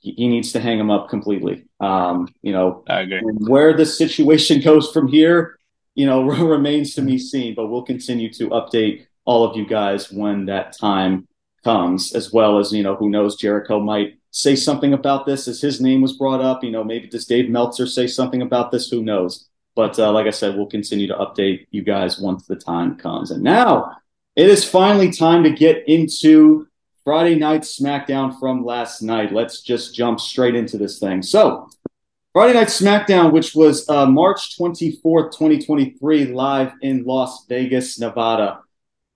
he 0.00 0.28
needs 0.28 0.52
to 0.52 0.60
hang 0.60 0.78
him 0.80 0.90
up 0.90 1.10
completely. 1.10 1.64
Um, 1.78 2.28
you 2.40 2.52
know, 2.52 2.84
where 3.46 3.76
the 3.76 3.84
situation 3.84 4.60
goes 4.64 4.90
from 4.90 5.08
here, 5.08 5.58
you 5.94 6.06
know, 6.06 6.22
remains 6.24 6.94
to 6.94 7.02
be 7.02 7.18
seen. 7.18 7.54
But 7.54 7.66
we'll 7.66 7.82
continue 7.82 8.32
to 8.34 8.48
update 8.50 9.06
all 9.26 9.44
of 9.44 9.56
you 9.56 9.66
guys 9.66 10.10
when 10.10 10.46
that 10.46 10.76
time 10.78 11.28
comes, 11.62 12.14
as 12.14 12.32
well 12.32 12.58
as 12.58 12.72
you 12.72 12.82
know, 12.82 12.96
who 12.96 13.10
knows, 13.10 13.36
Jericho 13.36 13.80
might 13.80 14.19
say 14.30 14.56
something 14.56 14.92
about 14.92 15.26
this 15.26 15.48
as 15.48 15.60
his 15.60 15.80
name 15.80 16.00
was 16.00 16.12
brought 16.12 16.40
up. 16.40 16.62
You 16.62 16.70
know, 16.70 16.84
maybe 16.84 17.08
does 17.08 17.26
Dave 17.26 17.50
Meltzer 17.50 17.86
say 17.86 18.06
something 18.06 18.42
about 18.42 18.70
this? 18.70 18.88
Who 18.88 19.02
knows? 19.02 19.48
But 19.74 19.98
uh, 19.98 20.12
like 20.12 20.26
I 20.26 20.30
said, 20.30 20.56
we'll 20.56 20.66
continue 20.66 21.06
to 21.08 21.14
update 21.14 21.66
you 21.70 21.82
guys 21.82 22.18
once 22.18 22.46
the 22.46 22.56
time 22.56 22.96
comes. 22.96 23.30
And 23.30 23.42
now 23.42 23.96
it 24.36 24.48
is 24.48 24.64
finally 24.64 25.10
time 25.10 25.42
to 25.44 25.50
get 25.50 25.88
into 25.88 26.66
Friday 27.04 27.34
night 27.34 27.62
SmackDown 27.62 28.38
from 28.38 28.64
last 28.64 29.02
night. 29.02 29.32
Let's 29.32 29.62
just 29.62 29.94
jump 29.94 30.20
straight 30.20 30.54
into 30.54 30.76
this 30.76 30.98
thing. 30.98 31.22
So, 31.22 31.68
Friday 32.32 32.54
night 32.54 32.68
SmackDown, 32.68 33.32
which 33.32 33.54
was 33.54 33.88
uh, 33.88 34.06
March 34.06 34.56
24th, 34.56 35.32
2023, 35.32 36.26
live 36.26 36.72
in 36.82 37.04
Las 37.04 37.46
Vegas, 37.48 37.98
Nevada. 37.98 38.60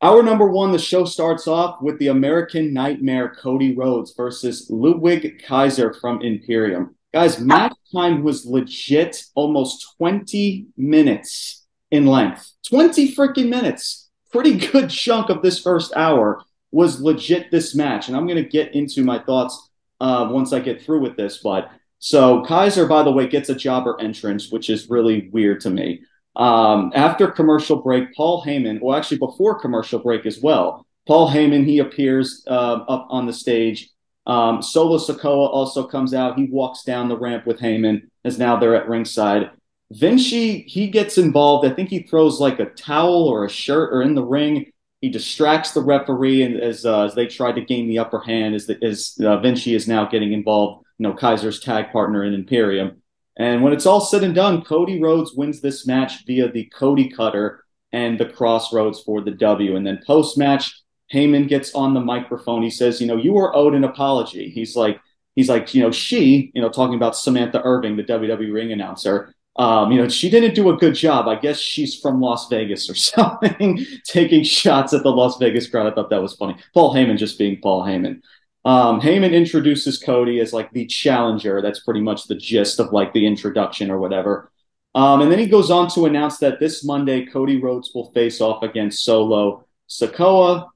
Hour 0.05 0.23
number 0.23 0.47
one, 0.47 0.71
the 0.71 0.79
show 0.79 1.07
starts 1.07 1.49
off 1.49 1.81
with 1.81 1.99
the 1.99 2.09
American 2.09 2.75
Nightmare 2.75 3.35
Cody 3.41 3.75
Rhodes 3.75 4.13
versus 4.15 4.67
Ludwig 4.69 5.43
Kaiser 5.43 5.95
from 5.95 6.21
Imperium. 6.21 6.95
Guys, 7.15 7.41
match 7.41 7.73
time 7.91 8.23
was 8.23 8.45
legit 8.45 9.25
almost 9.35 9.95
20 9.97 10.67
minutes 10.77 11.65
in 11.91 12.05
length. 12.05 12.53
20 12.69 13.15
freaking 13.15 13.49
minutes. 13.49 14.11
Pretty 14.31 14.59
good 14.73 14.91
chunk 14.91 15.31
of 15.31 15.41
this 15.41 15.59
first 15.59 15.97
hour 15.97 16.43
was 16.71 17.01
legit 17.01 17.51
this 17.51 17.75
match. 17.75 18.09
And 18.09 18.15
I'm 18.15 18.27
going 18.27 18.45
to 18.45 18.47
get 18.47 18.75
into 18.75 19.03
my 19.05 19.19
thoughts 19.21 19.71
uh, 20.03 20.29
once 20.31 20.53
I 20.53 20.61
get 20.61 20.83
through 20.83 21.01
with 21.01 21.17
this. 21.17 21.39
But 21.39 21.71
so 21.99 22.45
Kaiser, 22.45 22.85
by 22.87 23.05
the 23.05 23.11
way, 23.11 23.27
gets 23.27 23.49
a 23.49 23.55
jobber 23.55 23.99
entrance, 23.99 24.53
which 24.53 24.69
is 24.69 24.91
really 24.91 25.31
weird 25.33 25.63
to 25.63 25.71
me. 25.71 26.03
Um, 26.37 26.93
after 26.95 27.29
commercial 27.29 27.77
break, 27.77 28.15
Paul 28.15 28.45
Heyman, 28.45 28.81
well, 28.81 28.97
actually 28.97 29.19
before 29.19 29.59
commercial 29.59 30.01
break 30.01 30.27
as 30.27 30.41
well, 30.41 30.87
Paul 31.07 31.31
Heyman, 31.31 31.65
he 31.65 31.79
appears 31.79 32.43
uh, 32.47 32.85
up 32.89 33.07
on 33.11 33.27
the 33.27 33.33
stage. 33.33 33.91
Um, 34.27 34.63
Solo 34.63 34.99
Sikoa 34.99 35.49
also 35.49 35.87
comes 35.87 36.15
out. 36.15 36.39
He 36.39 36.47
walks 36.51 36.83
down 36.83 37.09
the 37.09 37.19
ramp 37.19 37.47
with 37.47 37.61
Heyman 37.61 38.09
as 38.25 38.39
now 38.39 38.57
they're 38.57 38.75
at 38.75 38.89
ringside. 38.89 39.51
Vinci, 39.93 40.63
he 40.63 40.89
gets 40.89 41.19
involved. 41.19 41.67
I 41.67 41.75
think 41.75 41.91
he 41.91 42.03
throws 42.03 42.41
like 42.41 42.59
a 42.59 42.71
towel 42.71 43.29
or 43.29 43.45
a 43.45 43.51
shirt 43.51 43.93
or 43.93 44.03
in 44.03 44.15
the 44.15 44.25
ring. 44.25 44.71
He 45.01 45.11
distracts 45.11 45.73
the 45.73 45.83
referee, 45.83 46.43
and 46.43 46.59
as 46.59 46.87
uh, 46.87 47.05
as 47.05 47.15
they 47.15 47.27
try 47.27 47.53
to 47.53 47.61
gain 47.61 47.87
the 47.87 47.99
upper 47.99 48.21
hand, 48.21 48.55
as 48.55 48.67
the, 48.67 48.83
as 48.83 49.17
uh, 49.23 49.39
Vinci 49.41 49.75
is 49.75 49.87
now 49.87 50.07
getting 50.07 50.33
involved, 50.33 50.87
you 50.97 51.03
know, 51.03 51.13
Kaiser's 51.13 51.61
tag 51.61 51.93
partner 51.93 52.25
in 52.25 52.33
Imperium. 52.33 53.03
And 53.37 53.63
when 53.63 53.73
it's 53.73 53.87
all 53.87 54.01
said 54.01 54.23
and 54.23 54.35
done, 54.35 54.63
Cody 54.63 55.01
Rhodes 55.01 55.35
wins 55.35 55.61
this 55.61 55.87
match 55.87 56.25
via 56.27 56.51
the 56.51 56.67
Cody 56.67 57.09
Cutter 57.09 57.65
and 57.93 58.19
the 58.19 58.27
Crossroads 58.27 59.01
for 59.03 59.21
the 59.21 59.33
W. 59.33 59.77
And 59.77 59.87
then 59.87 60.01
post 60.07 60.39
match, 60.39 60.83
Heyman 61.13 61.49
gets 61.49 61.75
on 61.75 61.95
the 61.95 62.01
microphone. 62.01 62.63
He 62.63 62.71
says, 62.71 63.01
"You 63.01 63.07
know, 63.07 63.17
you 63.17 63.37
are 63.37 63.55
owed 63.55 63.75
an 63.75 63.85
apology." 63.85 64.51
He's 64.51 64.75
like, 64.77 65.01
he's 65.37 65.49
like, 65.49 65.75
you 65.75 65.83
know, 65.83 65.91
she, 65.91 66.51
you 66.55 66.63
know, 66.63 66.69
talking 66.69 66.95
about 66.95 67.17
Samantha 67.17 67.61
Irvin, 67.63 67.97
the 67.97 68.05
WWE 68.05 68.53
ring 68.53 68.73
announcer. 68.73 69.35
Um, 69.57 69.93
you 69.93 70.03
know, 70.03 70.09
she 70.09 70.31
didn't 70.31 70.55
do 70.55 70.71
a 70.71 70.77
good 70.77 70.95
job. 70.95 71.29
I 71.29 71.37
guess 71.37 71.59
she's 71.59 71.99
from 72.01 72.21
Las 72.21 72.49
Vegas 72.49 72.91
or 72.91 72.95
something, 72.97 73.85
taking 74.05 74.43
shots 74.43 74.93
at 74.93 75.03
the 75.03 75.13
Las 75.13 75.39
Vegas 75.39 75.69
crowd. 75.69 75.91
I 75.91 75.95
thought 75.95 76.11
that 76.11 76.23
was 76.23 76.35
funny. 76.35 76.57
Paul 76.73 76.95
Heyman 76.95 77.19
just 77.19 77.39
being 77.39 77.61
Paul 77.61 77.85
Heyman. 77.85 78.21
Um, 78.65 79.01
Heyman 79.01 79.33
introduces 79.33 79.99
Cody 79.99 80.41
as 80.41 80.53
like 80.53 80.73
the 80.73 80.87
challenger. 80.87 81.61
That's 81.61 81.81
pretty 81.81 82.01
much 82.01 82.25
the 82.25 82.35
gist 82.35 82.81
of 82.81 82.93
like 82.93 83.13
the 83.13 83.27
introduction 83.27 83.91
or 83.91 83.99
whatever. 83.99 84.51
Um, 84.95 85.23
and 85.23 85.31
then 85.31 85.39
he 85.39 85.47
goes 85.47 85.71
on 85.71 85.89
to 85.91 86.07
announce 86.07 86.39
that 86.39 86.61
this 86.61 86.85
Monday, 86.85 87.27
Cody 87.27 87.61
Rhodes 87.61 87.91
will 87.95 88.13
face 88.13 88.41
off 88.41 88.63
against 88.63 89.05
Solo 89.05 89.67
Sikoa. 89.89 90.69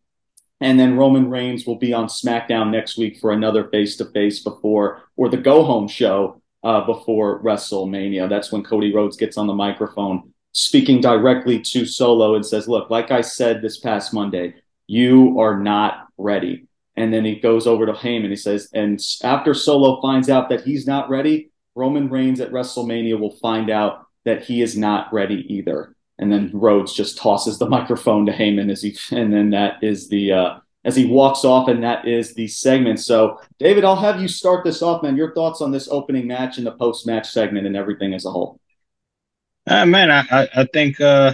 And 0.60 0.78
then 0.78 0.96
Roman 0.96 1.30
Reigns 1.30 1.66
will 1.66 1.76
be 1.76 1.92
on 1.92 2.08
SmackDown 2.08 2.70
next 2.70 2.98
week 2.98 3.18
for 3.20 3.30
another 3.30 3.68
face 3.68 3.96
to 3.98 4.06
face 4.06 4.40
before, 4.40 5.02
or 5.16 5.28
the 5.28 5.36
go 5.36 5.62
home 5.62 5.86
show 5.86 6.42
uh, 6.64 6.84
before 6.84 7.40
WrestleMania. 7.42 8.28
That's 8.28 8.50
when 8.50 8.64
Cody 8.64 8.92
Rhodes 8.92 9.16
gets 9.16 9.38
on 9.38 9.46
the 9.46 9.54
microphone 9.54 10.34
speaking 10.52 11.00
directly 11.00 11.60
to 11.60 11.86
Solo 11.86 12.34
and 12.34 12.44
says, 12.44 12.68
Look, 12.68 12.90
like 12.90 13.12
I 13.12 13.20
said 13.20 13.62
this 13.62 13.78
past 13.78 14.12
Monday, 14.12 14.54
you 14.88 15.38
are 15.38 15.58
not 15.58 16.08
ready. 16.16 16.67
And 16.98 17.14
then 17.14 17.24
he 17.24 17.36
goes 17.36 17.68
over 17.68 17.86
to 17.86 17.92
Heyman. 17.92 18.28
He 18.28 18.36
says, 18.36 18.68
and 18.74 19.00
after 19.22 19.54
Solo 19.54 20.00
finds 20.02 20.28
out 20.28 20.48
that 20.48 20.64
he's 20.64 20.84
not 20.84 21.08
ready, 21.08 21.52
Roman 21.76 22.10
Reigns 22.10 22.40
at 22.40 22.50
WrestleMania 22.50 23.20
will 23.20 23.36
find 23.36 23.70
out 23.70 24.04
that 24.24 24.42
he 24.42 24.62
is 24.62 24.76
not 24.76 25.12
ready 25.12 25.46
either. 25.48 25.94
And 26.18 26.32
then 26.32 26.50
Rhodes 26.52 26.92
just 26.92 27.16
tosses 27.16 27.56
the 27.56 27.68
microphone 27.76 28.26
to 28.26 28.32
Heyman 28.32 28.68
as 28.68 28.82
he, 28.82 28.98
and 29.12 29.32
then 29.32 29.50
that 29.50 29.74
is 29.80 30.08
the 30.08 30.32
uh, 30.32 30.58
as 30.84 30.96
he 30.96 31.06
walks 31.06 31.44
off, 31.44 31.68
and 31.68 31.84
that 31.84 32.08
is 32.08 32.34
the 32.34 32.48
segment. 32.48 32.98
So, 32.98 33.40
David, 33.60 33.84
I'll 33.84 33.94
have 33.94 34.20
you 34.20 34.26
start 34.26 34.64
this 34.64 34.82
off, 34.82 35.04
man. 35.04 35.16
Your 35.16 35.34
thoughts 35.34 35.60
on 35.60 35.70
this 35.70 35.88
opening 35.88 36.26
match 36.26 36.58
and 36.58 36.66
the 36.66 36.72
post 36.72 37.06
match 37.06 37.30
segment 37.30 37.68
and 37.68 37.76
everything 37.76 38.12
as 38.12 38.24
a 38.24 38.30
whole. 38.32 38.58
Uh, 39.68 39.86
man, 39.86 40.10
I, 40.10 40.48
I 40.56 40.66
think 40.72 41.00
uh, 41.00 41.32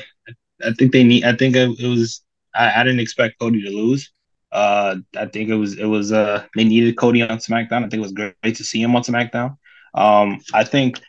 I 0.62 0.72
think 0.72 0.92
they 0.92 1.05
need. 1.05 1.24
I 1.24 1.35
think 1.35 1.57
it, 1.57 1.68
was. 1.81 2.22
I, 2.55 2.81
I 2.81 2.85
didn't 2.85 3.00
expect 3.00 3.38
Cody 3.38 3.62
to 3.62 3.70
lose. 3.70 4.12
Uh, 4.55 4.97
I 5.19 5.27
think 5.27 5.51
it 5.51 5.57
was 5.57 5.79
it 5.79 5.87
was 5.87 6.12
uh 6.12 6.45
they 6.57 6.64
needed 6.64 6.97
Cody 6.97 7.23
on 7.23 7.38
SmackDown. 7.38 7.79
I 7.85 7.88
think 7.88 7.95
it 7.95 8.01
was 8.01 8.12
great 8.12 8.57
to 8.57 8.64
see 8.64 8.83
him 8.83 8.97
on 8.97 9.03
SmackDown. 9.03 9.59
Um, 9.95 10.40
I 10.55 10.64
think 10.64 11.01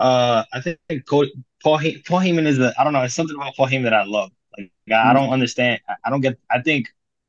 uh 0.00 0.44
I 0.52 0.60
think 0.62 0.78
Cody, 1.08 1.32
Paul 1.62 1.78
He- 1.78 2.02
Paul 2.02 2.20
Heyman 2.20 2.46
is 2.46 2.58
a 2.58 2.74
I 2.78 2.84
don't 2.84 2.94
know. 2.94 3.02
It's 3.02 3.14
something 3.14 3.36
about 3.36 3.56
Paul 3.56 3.68
Heyman 3.68 3.84
that 3.84 3.94
I 3.94 4.04
love. 4.04 4.30
Like 4.58 4.72
I, 4.92 5.10
I 5.10 5.14
don't 5.14 5.30
understand. 5.30 5.80
I, 5.88 5.94
I 6.06 6.10
don't 6.10 6.22
get. 6.22 6.38
I 6.50 6.62
think 6.62 6.88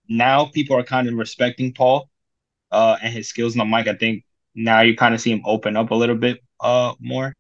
now 0.10 0.46
people 0.46 0.78
are 0.78 0.84
kind 0.84 1.08
of 1.08 1.16
respecting 1.16 1.74
Paul 1.74 2.10
uh, 2.72 2.98
and 3.02 3.14
his 3.14 3.30
skills 3.30 3.58
on 3.58 3.70
the 3.70 3.78
mic. 3.78 3.88
I 3.88 3.96
think 3.96 4.24
now 4.56 4.82
you 4.82 4.96
kind 4.96 5.14
of 5.16 5.22
see 5.22 5.32
him 5.32 5.42
open 5.46 5.78
up 5.78 5.92
a 5.92 5.96
little 5.96 6.16
bit 6.16 6.40
uh, 6.62 6.94
more, 7.00 7.36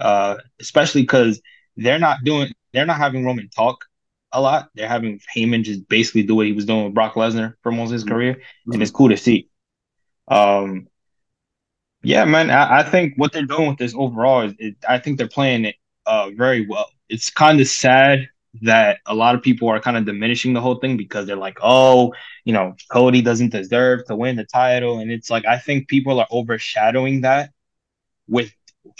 uh, 0.00 0.36
especially 0.60 1.02
because 1.02 1.40
they're 1.76 1.98
not 1.98 2.24
doing 2.24 2.52
they're 2.72 2.86
not 2.86 2.98
having 2.98 3.24
Roman 3.24 3.48
talk. 3.50 3.84
A 4.32 4.40
lot. 4.40 4.70
They're 4.74 4.88
having 4.88 5.20
Heyman 5.34 5.62
just 5.62 5.88
basically 5.88 6.22
do 6.22 6.34
what 6.34 6.46
he 6.46 6.52
was 6.52 6.66
doing 6.66 6.84
with 6.84 6.94
Brock 6.94 7.14
Lesnar 7.14 7.54
for 7.62 7.72
most 7.72 7.88
of 7.88 7.94
his 7.94 8.04
career, 8.04 8.34
mm-hmm. 8.34 8.72
and 8.72 8.82
it's 8.82 8.90
cool 8.90 9.08
to 9.08 9.16
see. 9.16 9.48
Um, 10.28 10.88
yeah, 12.02 12.24
man, 12.24 12.50
I, 12.50 12.80
I, 12.80 12.82
think 12.82 13.14
what 13.16 13.32
they're 13.32 13.42
doing 13.42 13.68
with 13.68 13.78
this 13.78 13.94
overall 13.96 14.42
is, 14.42 14.54
it, 14.58 14.76
I 14.88 14.98
think 14.98 15.18
they're 15.18 15.26
playing 15.26 15.64
it 15.64 15.76
uh 16.06 16.30
very 16.36 16.66
well. 16.66 16.90
It's 17.08 17.30
kind 17.30 17.60
of 17.60 17.66
sad 17.66 18.28
that 18.62 18.98
a 19.06 19.14
lot 19.14 19.34
of 19.34 19.42
people 19.42 19.68
are 19.68 19.80
kind 19.80 19.96
of 19.96 20.04
diminishing 20.04 20.52
the 20.52 20.60
whole 20.60 20.76
thing 20.76 20.96
because 20.96 21.26
they're 21.26 21.36
like, 21.36 21.58
oh, 21.62 22.14
you 22.44 22.52
know, 22.52 22.74
Cody 22.90 23.22
doesn't 23.22 23.52
deserve 23.52 24.04
to 24.06 24.16
win 24.16 24.36
the 24.36 24.44
title, 24.44 24.98
and 24.98 25.10
it's 25.10 25.30
like 25.30 25.46
I 25.46 25.58
think 25.58 25.88
people 25.88 26.20
are 26.20 26.28
overshadowing 26.30 27.22
that 27.22 27.50
with 28.28 28.52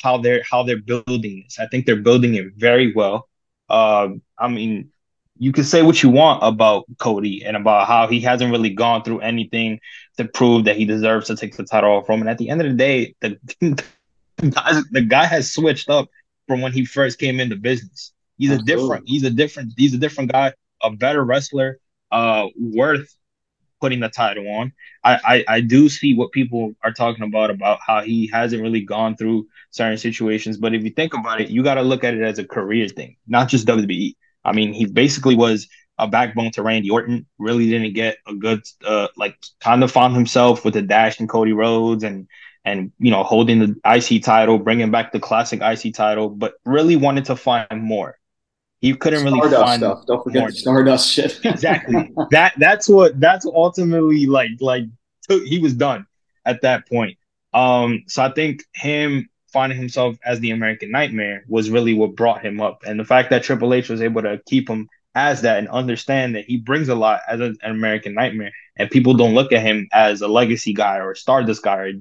how 0.03 0.19
they're 0.19 0.43
how 0.43 0.63
they're 0.63 0.81
building 0.81 1.45
this. 1.45 1.59
I 1.59 1.67
think 1.67 1.87
they're 1.87 1.97
building 1.97 2.35
it 2.35 2.55
very 2.57 2.93
well. 2.93 3.29
Uh, 3.69 4.09
I 4.39 4.49
mean, 4.49 4.91
you 5.39 5.53
can 5.53 5.65
say 5.65 5.83
what 5.83 6.03
you 6.03 6.09
want 6.09 6.43
about 6.43 6.85
Cody 6.99 7.45
and 7.45 7.57
about 7.57 7.87
how 7.87 8.07
he 8.07 8.21
hasn't 8.21 8.51
really 8.51 8.71
gone 8.71 9.03
through 9.03 9.21
anything 9.21 9.81
to 10.17 10.25
prove 10.25 10.65
that 10.65 10.77
he 10.77 10.85
deserves 10.85 11.29
to 11.29 11.37
take 11.37 11.57
the 11.57 11.65
title 11.65 11.93
off 11.93 12.09
Roman. 12.09 12.29
At 12.29 12.39
the 12.39 12.51
end 12.51 12.61
of 12.61 12.69
the 12.69 12.75
day, 12.75 13.15
the, 13.21 13.39
the 14.39 15.07
guy 15.07 15.25
has 15.25 15.53
switched 15.53 15.89
up 15.89 16.09
from 16.47 16.61
when 16.61 16.73
he 16.73 16.85
first 16.85 17.19
came 17.19 17.41
into 17.41 17.57
business. 17.57 18.13
He's 18.37 18.51
Absolutely. 18.51 18.73
a 18.73 18.77
different, 18.77 19.09
he's 19.09 19.25
a 19.25 19.31
different, 19.31 19.73
he's 19.77 19.95
a 19.95 19.99
different 19.99 20.33
guy, 20.33 20.53
a 20.83 20.91
better 20.91 21.25
wrestler, 21.25 21.79
uh, 22.11 22.47
worth 22.57 23.15
putting 23.81 24.01
the 24.01 24.09
title 24.09 24.49
on. 24.49 24.73
I, 25.05 25.45
I, 25.49 25.57
I 25.57 25.61
do 25.61 25.89
see 25.89 26.15
what 26.15 26.33
people 26.33 26.75
are 26.83 26.93
talking 26.93 27.25
about 27.25 27.51
about 27.51 27.79
how 27.85 28.03
he 28.03 28.27
hasn't 28.27 28.63
really 28.63 28.81
gone 28.81 29.17
through 29.17 29.47
certain 29.71 29.99
situations. 29.99 30.57
But 30.57 30.75
if 30.75 30.83
you 30.83 30.91
think 30.91 31.15
about 31.15 31.41
it, 31.41 31.51
you 31.51 31.63
got 31.63 31.75
to 31.75 31.83
look 31.83 32.03
at 32.03 32.15
it 32.15 32.23
as 32.23 32.39
a 32.39 32.45
career 32.45 32.89
thing, 32.89 33.17
not 33.27 33.49
just 33.49 33.67
WWE. 33.67 34.15
I 34.45 34.53
mean, 34.53 34.73
he 34.73 34.87
basically 34.87 35.37
was 35.37 35.69
a 35.99 36.07
backbone 36.07 36.51
to 36.53 36.63
Randy 36.63 36.91
Orton. 36.91 37.27
Really 37.39 37.69
didn't 37.69 37.95
get 37.95 38.19
a 38.27 38.35
good, 38.35 38.63
uh, 38.85 39.09
like, 39.17 39.37
kind 39.61 39.83
of 39.83 39.91
found 39.91 40.15
himself 40.15 40.65
with 40.65 40.75
the 40.75 40.83
Dashing 40.83 41.27
Cody 41.27 41.53
Rhodes 41.53 42.05
and 42.05 42.29
and 42.65 42.93
you 42.99 43.11
know 43.11 43.23
holding 43.23 43.59
the 43.59 43.77
IC 43.85 44.23
title, 44.23 44.59
bringing 44.59 44.91
back 44.91 45.13
the 45.13 45.21
classic 45.21 45.61
IC 45.63 45.95
title, 45.95 46.29
but 46.29 46.55
really 46.65 46.97
wanted 46.97 47.25
to 47.27 47.37
find 47.37 47.83
more. 47.83 48.19
He 48.81 48.95
couldn't 48.95 49.21
Stardust 49.21 49.43
really 49.43 49.57
find 49.57 49.81
stuff. 49.81 50.07
Don't 50.07 50.23
forget 50.23 50.41
more. 50.41 50.51
Stardust 50.51 51.11
shit. 51.11 51.41
exactly. 51.45 52.13
That 52.31 52.55
that's 52.59 52.89
what 52.89 53.19
that's 53.19 53.47
ultimately 53.47 54.27
like 54.27 54.51
like 54.61 54.85
he 55.29 55.59
was 55.59 55.75
done 55.75 56.07
at 56.45 56.63
that 56.63 56.89
point. 56.89 57.19
Um, 57.53 58.05
so 58.07 58.23
I 58.23 58.33
think 58.33 58.65
him 58.75 59.29
finding 59.53 59.79
himself 59.79 60.17
as 60.25 60.41
the 60.41 60.51
American 60.51 60.91
Nightmare 60.91 61.45
was 61.49 61.71
really 61.71 61.95
what 61.95 62.17
brought 62.17 62.45
him 62.45 62.61
up, 62.61 62.83
and 62.87 62.99
the 62.99 63.05
fact 63.05 63.31
that 63.31 63.43
Triple 63.43 63.75
H 63.75 63.89
was 63.89 64.03
able 64.03 64.23
to 64.23 64.41
keep 64.47 64.69
him 64.69 64.89
as 65.15 65.43
that 65.43 65.59
and 65.59 65.69
understand 65.69 66.37
that 66.37 66.45
he 66.45 66.57
brings 66.57 66.89
a 66.89 66.95
lot 66.95 67.21
as 67.29 67.41
an 67.41 67.59
American 67.63 68.15
Nightmare, 68.15 68.53
and 68.77 68.91
people 68.91 69.15
don't 69.15 69.35
look 69.35 69.53
at 69.53 69.63
him 69.63 69.89
as 69.93 70.21
a 70.21 70.29
legacy 70.29 70.73
guy 70.73 70.99
or 70.99 71.13
a 71.13 71.17
Stardust 71.17 71.63
guy 71.63 71.77
or, 71.77 71.93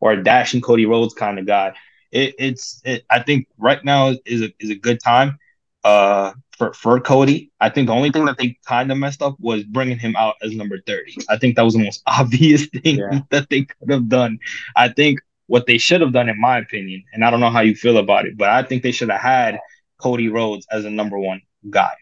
or 0.00 0.12
a 0.12 0.22
Dashing 0.22 0.60
Cody 0.60 0.86
Rhodes 0.86 1.14
kind 1.14 1.38
of 1.38 1.46
guy. 1.46 1.74
It, 2.12 2.34
it's 2.38 2.80
it, 2.84 3.04
I 3.10 3.20
think 3.20 3.48
right 3.58 3.82
now 3.84 4.14
is 4.24 4.42
a 4.42 4.52
is 4.60 4.70
a 4.70 4.74
good 4.74 5.00
time 5.00 5.38
uh, 5.84 6.32
for 6.58 6.72
for 6.72 7.00
Cody. 7.00 7.50
I 7.60 7.70
think 7.70 7.86
the 7.86 7.94
only 7.94 8.10
thing 8.10 8.26
that 8.26 8.38
they 8.38 8.58
kind 8.66 8.90
of 8.92 8.98
messed 8.98 9.22
up 9.22 9.36
was 9.40 9.64
bringing 9.64 9.98
him 9.98 10.16
out 10.16 10.34
as 10.42 10.54
number 10.54 10.78
thirty. 10.80 11.16
I 11.28 11.38
think 11.38 11.56
that 11.56 11.64
was 11.64 11.74
the 11.74 11.84
most 11.84 12.02
obvious 12.06 12.66
thing 12.66 12.98
yeah. 12.98 13.20
that 13.30 13.48
they 13.48 13.62
could 13.62 13.90
have 13.90 14.08
done. 14.08 14.38
I 14.74 14.88
think 14.88 15.20
what 15.46 15.66
they 15.66 15.78
should 15.78 16.00
have 16.00 16.12
done, 16.12 16.28
in 16.28 16.40
my 16.40 16.58
opinion, 16.58 17.04
and 17.12 17.24
I 17.24 17.30
don't 17.30 17.40
know 17.40 17.50
how 17.50 17.60
you 17.60 17.74
feel 17.74 17.98
about 17.98 18.26
it, 18.26 18.36
but 18.36 18.48
I 18.48 18.62
think 18.62 18.82
they 18.82 18.92
should 18.92 19.10
have 19.10 19.20
had 19.20 19.58
Cody 19.98 20.28
Rhodes 20.28 20.66
as 20.70 20.84
a 20.84 20.90
number 20.90 21.18
one 21.18 21.40
guy. 21.70 21.92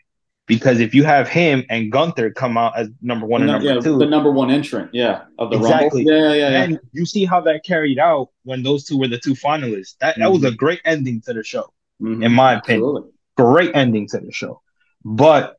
Because 0.46 0.80
if 0.80 0.94
you 0.94 1.04
have 1.04 1.26
him 1.26 1.64
and 1.70 1.90
Gunther 1.90 2.30
come 2.32 2.58
out 2.58 2.76
as 2.76 2.90
number 3.00 3.24
one 3.24 3.42
and 3.42 3.50
number 3.50 3.66
yeah, 3.66 3.80
two, 3.80 3.96
the 3.96 4.04
number 4.04 4.30
one 4.30 4.50
entrant, 4.50 4.90
yeah, 4.92 5.22
of 5.38 5.50
the 5.50 5.56
exactly. 5.56 6.04
Rumble, 6.04 6.34
yeah, 6.34 6.34
yeah, 6.34 6.50
yeah. 6.50 6.62
And 6.64 6.80
you 6.92 7.06
see 7.06 7.24
how 7.24 7.40
that 7.42 7.64
carried 7.64 7.98
out 7.98 8.28
when 8.42 8.62
those 8.62 8.84
two 8.84 8.98
were 8.98 9.08
the 9.08 9.18
two 9.18 9.32
finalists. 9.32 9.96
That 10.00 10.14
mm-hmm. 10.14 10.22
that 10.22 10.32
was 10.32 10.44
a 10.44 10.48
mm-hmm. 10.48 10.56
great 10.56 10.80
ending 10.84 11.22
to 11.22 11.32
the 11.32 11.42
show, 11.42 11.72
mm-hmm. 12.00 12.22
in 12.22 12.32
my 12.32 12.56
Absolutely. 12.56 13.00
opinion. 13.00 13.12
Great 13.38 13.74
ending 13.74 14.06
to 14.08 14.18
the 14.18 14.32
show. 14.32 14.60
But 15.02 15.56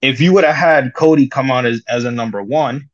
if 0.00 0.20
you 0.20 0.32
would 0.32 0.44
have 0.44 0.54
had 0.54 0.94
Cody 0.94 1.28
come 1.28 1.50
out 1.50 1.66
as, 1.66 1.82
as 1.86 2.04
a 2.04 2.10
number 2.10 2.42
one 2.42 2.88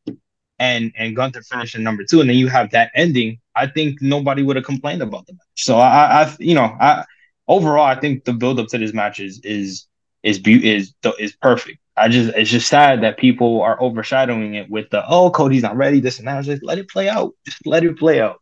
and 0.59 0.93
and 0.97 1.15
Gunther 1.15 1.43
finish 1.43 1.77
in 1.77 1.85
number 1.85 2.03
two, 2.03 2.21
and 2.21 2.29
then 2.29 2.37
you 2.37 2.49
have 2.49 2.71
that 2.73 2.91
ending, 2.97 3.39
I 3.55 3.67
think 3.67 4.01
nobody 4.01 4.43
would 4.43 4.57
have 4.57 4.65
complained 4.65 5.03
about 5.03 5.27
the 5.27 5.35
match. 5.35 5.41
So 5.57 5.79
I, 5.79 6.23
I, 6.23 6.37
you 6.39 6.55
know, 6.55 6.77
I 6.81 7.05
overall 7.49 7.85
I 7.85 7.99
think 7.99 8.25
the 8.25 8.33
build 8.33 8.59
up 8.59 8.69
to 8.69 8.79
this 8.79 8.93
match 8.93 9.21
is 9.21 9.41
is 9.45 9.87
is 10.23 10.39
be- 10.39 10.71
is 10.71 10.95
is 11.19 11.37
perfect. 11.37 11.79
I 11.97 12.09
just 12.09 12.35
it's 12.35 12.51
just 12.51 12.69
sad 12.69 13.03
that 13.03 13.19
people 13.19 13.61
are 13.63 13.81
overshadowing 13.81 14.55
it 14.55 14.71
with 14.71 14.91
the 14.91 15.05
oh 15.07 15.31
Cody's 15.31 15.63
not 15.63 15.77
ready 15.77 16.01
this 16.01 16.19
and 16.19 16.29
that. 16.29 16.45
Just 16.45 16.63
let 16.63 16.79
it 16.79 16.89
play 16.89 17.09
out. 17.09 17.35
Just 17.45 17.67
let 17.67 17.85
it 17.85 17.99
play 17.99 18.21
out. 18.21 18.41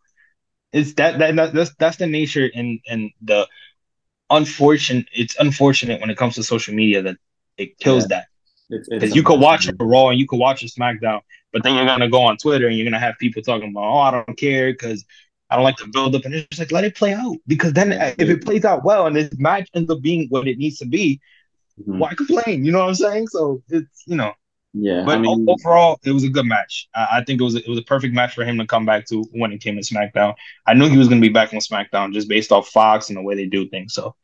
It's 0.73 0.95
that 0.95 1.19
that 1.19 1.53
that's 1.53 1.75
that's 1.79 1.97
the 1.97 2.07
nature 2.07 2.49
and 2.55 2.81
and 2.89 3.11
the 3.23 3.49
unfortunate. 4.29 5.07
It's 5.13 5.37
unfortunate 5.39 6.01
when 6.01 6.11
it 6.11 6.17
comes 6.17 6.37
to 6.37 6.45
social 6.45 6.75
media 6.75 7.03
that 7.03 7.17
it 7.57 7.79
kills 7.79 8.05
yeah. 8.05 8.19
that 8.19 8.27
because 8.71 9.15
you 9.15 9.23
could 9.23 9.41
watch 9.41 9.69
a 9.69 9.75
Raw 9.79 10.09
and 10.09 10.19
you 10.19 10.27
could 10.27 10.39
watch 10.39 10.63
a 10.63 10.67
SmackDown, 10.67 11.21
but 11.53 11.63
then 11.63 11.75
you're 11.75 11.87
gonna 11.87 12.09
go 12.09 12.23
on 12.23 12.37
Twitter 12.37 12.69
and 12.69 12.77
you're 12.77 12.85
gonna 12.85 12.99
have 12.99 13.19
people 13.19 13.43
talking 13.43 13.71
about 13.71 13.85
oh 13.85 13.99
I 13.99 14.11
don't 14.11 14.39
care 14.39 14.73
because 14.73 15.05
I 15.51 15.57
don't 15.57 15.65
like 15.65 15.77
to 15.77 15.89
build 15.89 16.15
up 16.15 16.25
and 16.25 16.35
it's 16.35 16.49
just 16.49 16.61
like 16.61 16.73
let 16.73 16.85
it 16.85 16.95
play 16.95 17.13
out 17.13 17.37
because 17.47 17.73
then 17.73 17.93
if 17.93 18.29
it 18.29 18.45
plays 18.45 18.65
out 18.65 18.85
well 18.85 19.07
and 19.07 19.17
this 19.17 19.31
match 19.39 19.69
ends 19.75 19.91
up 19.91 20.01
being 20.01 20.29
what 20.29 20.47
it 20.47 20.59
needs 20.59 20.79
to 20.79 20.87
be, 20.87 21.21
mm-hmm. 21.81 21.99
why 21.99 22.15
complain? 22.15 22.65
You 22.65 22.73
know 22.73 22.81
what 22.81 22.89
I'm 22.89 22.95
saying? 22.95 23.29
So 23.29 23.63
it's 23.69 24.05
you 24.07 24.17
know. 24.17 24.33
Yeah, 24.73 25.03
but 25.05 25.17
I 25.17 25.19
mean, 25.19 25.49
overall, 25.49 25.99
it 26.05 26.13
was 26.13 26.23
a 26.23 26.29
good 26.29 26.47
match. 26.47 26.89
I, 26.95 27.09
I 27.15 27.25
think 27.25 27.41
it 27.41 27.45
was 27.45 27.57
a, 27.57 27.59
it 27.59 27.69
was 27.69 27.81
a 27.81 27.83
perfect 27.83 28.15
match 28.15 28.37
for 28.37 28.45
him 28.45 28.57
to 28.59 28.67
come 28.67 28.87
back 28.87 29.05
to 29.07 29.25
when 29.33 29.51
it 29.51 29.61
came 29.61 29.75
to 29.75 29.83
SmackDown. 29.83 30.37
I 30.65 30.75
knew 30.75 30.89
he 30.89 30.97
was 30.97 31.09
going 31.09 31.21
to 31.21 31.27
be 31.27 31.33
back 31.33 31.53
on 31.53 31.59
SmackDown 31.59 32.13
just 32.13 32.29
based 32.29 32.53
off 32.53 32.69
Fox 32.69 33.09
and 33.09 33.19
the 33.19 33.23
way 33.23 33.35
they 33.35 33.47
do 33.47 33.69
things. 33.69 33.95
So 33.95 34.15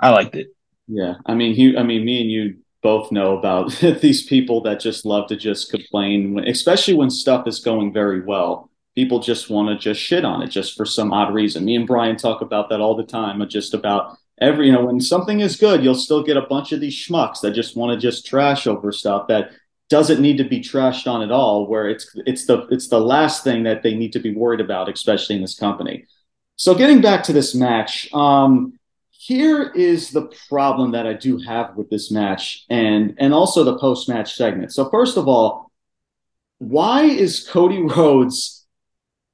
I 0.00 0.08
liked 0.08 0.36
it. 0.36 0.46
Yeah, 0.88 1.16
I 1.26 1.34
mean, 1.34 1.54
he, 1.54 1.76
I 1.76 1.82
mean, 1.82 2.06
me 2.06 2.22
and 2.22 2.30
you 2.30 2.56
both 2.82 3.12
know 3.12 3.36
about 3.36 3.70
these 4.00 4.24
people 4.24 4.62
that 4.62 4.80
just 4.80 5.04
love 5.04 5.28
to 5.28 5.36
just 5.36 5.70
complain, 5.70 6.38
especially 6.46 6.94
when 6.94 7.10
stuff 7.10 7.46
is 7.46 7.60
going 7.60 7.92
very 7.92 8.22
well. 8.22 8.70
People 8.94 9.20
just 9.20 9.50
want 9.50 9.68
to 9.68 9.78
just 9.78 10.00
shit 10.00 10.24
on 10.24 10.42
it 10.42 10.48
just 10.48 10.76
for 10.76 10.84
some 10.84 11.12
odd 11.12 11.32
reason. 11.32 11.64
Me 11.64 11.76
and 11.76 11.86
Brian 11.86 12.16
talk 12.16 12.40
about 12.40 12.68
that 12.70 12.80
all 12.80 12.96
the 12.96 13.04
time, 13.04 13.46
just 13.48 13.74
about 13.74 14.18
every 14.40 14.66
you 14.66 14.72
know 14.72 14.84
when 14.84 15.00
something 15.00 15.40
is 15.40 15.56
good 15.56 15.84
you'll 15.84 15.94
still 15.94 16.22
get 16.22 16.36
a 16.36 16.42
bunch 16.42 16.72
of 16.72 16.80
these 16.80 16.94
schmucks 16.94 17.40
that 17.40 17.52
just 17.52 17.76
want 17.76 17.92
to 17.92 17.98
just 17.98 18.26
trash 18.26 18.66
over 18.66 18.90
stuff 18.90 19.28
that 19.28 19.50
doesn't 19.88 20.20
need 20.20 20.38
to 20.38 20.44
be 20.44 20.60
trashed 20.60 21.06
on 21.06 21.22
at 21.22 21.30
all 21.30 21.66
where 21.66 21.88
it's 21.88 22.10
it's 22.26 22.46
the 22.46 22.66
it's 22.70 22.88
the 22.88 23.00
last 23.00 23.44
thing 23.44 23.64
that 23.64 23.82
they 23.82 23.94
need 23.94 24.12
to 24.12 24.18
be 24.18 24.34
worried 24.34 24.60
about 24.60 24.88
especially 24.88 25.36
in 25.36 25.42
this 25.42 25.58
company 25.58 26.06
so 26.56 26.74
getting 26.74 27.00
back 27.00 27.22
to 27.22 27.32
this 27.32 27.54
match 27.54 28.12
um 28.14 28.78
here 29.20 29.70
is 29.74 30.10
the 30.10 30.32
problem 30.48 30.92
that 30.92 31.06
i 31.06 31.12
do 31.12 31.38
have 31.38 31.76
with 31.76 31.90
this 31.90 32.10
match 32.10 32.64
and 32.70 33.14
and 33.18 33.34
also 33.34 33.64
the 33.64 33.78
post 33.78 34.08
match 34.08 34.34
segment 34.34 34.72
so 34.72 34.88
first 34.88 35.16
of 35.16 35.28
all 35.28 35.70
why 36.58 37.02
is 37.02 37.46
cody 37.48 37.82
rhodes 37.82 38.66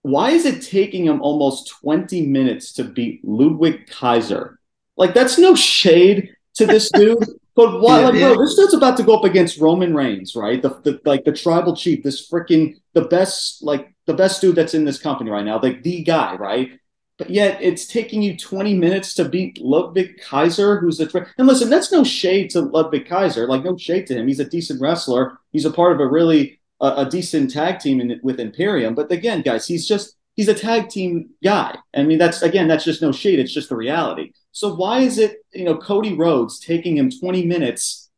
why 0.03 0.31
is 0.31 0.45
it 0.45 0.63
taking 0.63 1.05
him 1.05 1.21
almost 1.21 1.69
20 1.83 2.27
minutes 2.27 2.73
to 2.73 2.85
beat 2.85 3.21
ludwig 3.25 3.87
kaiser 3.89 4.59
like 4.97 5.15
that's 5.15 5.39
no 5.39 5.55
shade 5.55 6.31
to 6.57 6.67
this 6.67 6.91
dude. 6.95 7.25
But 7.55 7.81
why, 7.81 8.01
yeah, 8.01 8.07
like, 8.07 8.15
yeah. 8.15 8.35
bro, 8.35 8.45
this 8.45 8.55
dude's 8.55 8.75
about 8.75 8.99
to 8.99 9.03
go 9.03 9.17
up 9.17 9.25
against 9.25 9.59
Roman 9.59 9.95
Reigns, 9.95 10.37
right? 10.37 10.61
The, 10.61 10.81
the 10.83 11.01
like 11.07 11.25
the 11.25 11.33
tribal 11.33 11.75
chief, 11.75 12.03
this 12.03 12.29
freaking 12.29 12.75
the 12.93 13.03
best, 13.03 13.63
like 13.63 13.95
the 14.05 14.13
best 14.13 14.43
dude 14.43 14.57
that's 14.57 14.75
in 14.75 14.85
this 14.85 14.99
company 14.99 15.31
right 15.31 15.45
now, 15.45 15.59
like 15.61 15.83
the 15.83 16.03
guy, 16.03 16.35
right? 16.35 16.79
But 17.19 17.31
yet 17.31 17.59
it's 17.63 17.87
taking 17.87 18.21
you 18.21 18.37
20 18.37 18.75
minutes 18.75 19.15
to 19.15 19.27
beat 19.27 19.59
Ludwig 19.59 20.21
Kaiser, 20.21 20.79
who's 20.79 20.99
the 20.99 21.07
tra- 21.07 21.27
and 21.39 21.47
listen, 21.47 21.71
that's 21.71 21.91
no 21.91 22.05
shade 22.05 22.51
to 22.51 22.61
Ludwig 22.61 23.09
Kaiser, 23.09 23.47
like 23.47 23.65
no 23.65 23.77
shade 23.77 24.07
to 24.09 24.15
him. 24.15 24.29
He's 24.29 24.41
a 24.41 24.45
decent 24.45 24.81
wrestler. 24.83 25.39
He's 25.51 25.65
a 25.65 25.71
part 25.71 25.93
of 25.93 26.01
a 26.01 26.07
really 26.07 26.61
uh, 26.81 26.95
a 26.99 27.11
decent 27.11 27.51
tag 27.51 27.79
team 27.79 28.01
in, 28.01 28.21
with 28.23 28.39
Imperium. 28.39 28.95
But 28.95 29.11
again, 29.11 29.41
guys, 29.41 29.67
he's 29.67 29.89
just 29.89 30.17
he's 30.35 30.49
a 30.49 30.55
tag 30.55 30.89
team 30.89 31.31
guy. 31.43 31.77
I 31.95 32.03
mean, 32.03 32.19
that's 32.19 32.43
again, 32.43 32.69
that's 32.69 32.85
just 32.85 33.03
no 33.03 33.13
shade. 33.13 33.39
It's 33.39 33.53
just 33.53 33.71
the 33.71 33.77
reality. 33.77 34.33
So 34.53 34.75
why 34.75 35.01
is 35.01 35.19
it, 35.19 35.39
you 35.53 35.65
know, 35.65 35.77
Cody 35.77 36.15
Rhodes 36.15 36.61
taking 36.61 36.97
him 36.97 37.11
20 37.11 37.45
minutes 37.47 38.11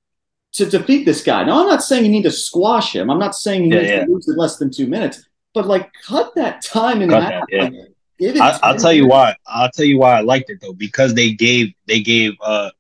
to 0.53 0.67
defeat 0.67 1.05
this 1.05 1.23
guy? 1.23 1.45
Now, 1.45 1.61
I'm 1.61 1.69
not 1.69 1.83
saying 1.83 2.05
you 2.05 2.11
need 2.11 2.23
to 2.25 2.31
squash 2.31 2.95
him. 2.95 3.11
I'm 3.11 3.19
not 3.19 3.35
saying 3.35 3.65
he 3.65 3.71
yeah, 3.71 3.81
needs 3.81 3.91
yeah. 3.91 4.05
to 4.05 4.13
lose 4.13 4.29
in 4.29 4.37
less 4.37 4.57
than 4.57 4.71
two 4.71 4.87
minutes, 4.87 5.25
but 5.55 5.67
like 5.67 5.91
cut 6.07 6.35
that 6.35 6.63
time 6.63 7.01
in 7.01 7.11
cut 7.11 7.23
half. 7.23 7.33
That, 7.33 7.47
yeah. 7.51 7.63
like, 7.63 7.75
I, 8.21 8.73
will 8.73 8.79
tell 8.79 8.93
you 8.93 9.07
why. 9.07 9.37
I'll 9.47 9.71
tell 9.71 9.87
you 9.87 9.99
why 9.99 10.19
I 10.19 10.21
liked 10.21 10.51
it 10.51 10.61
though, 10.61 10.73
because 10.73 11.15
they 11.15 11.33
gave 11.33 11.73
they 11.87 12.01
gave 12.01 12.35
uh 12.43 12.71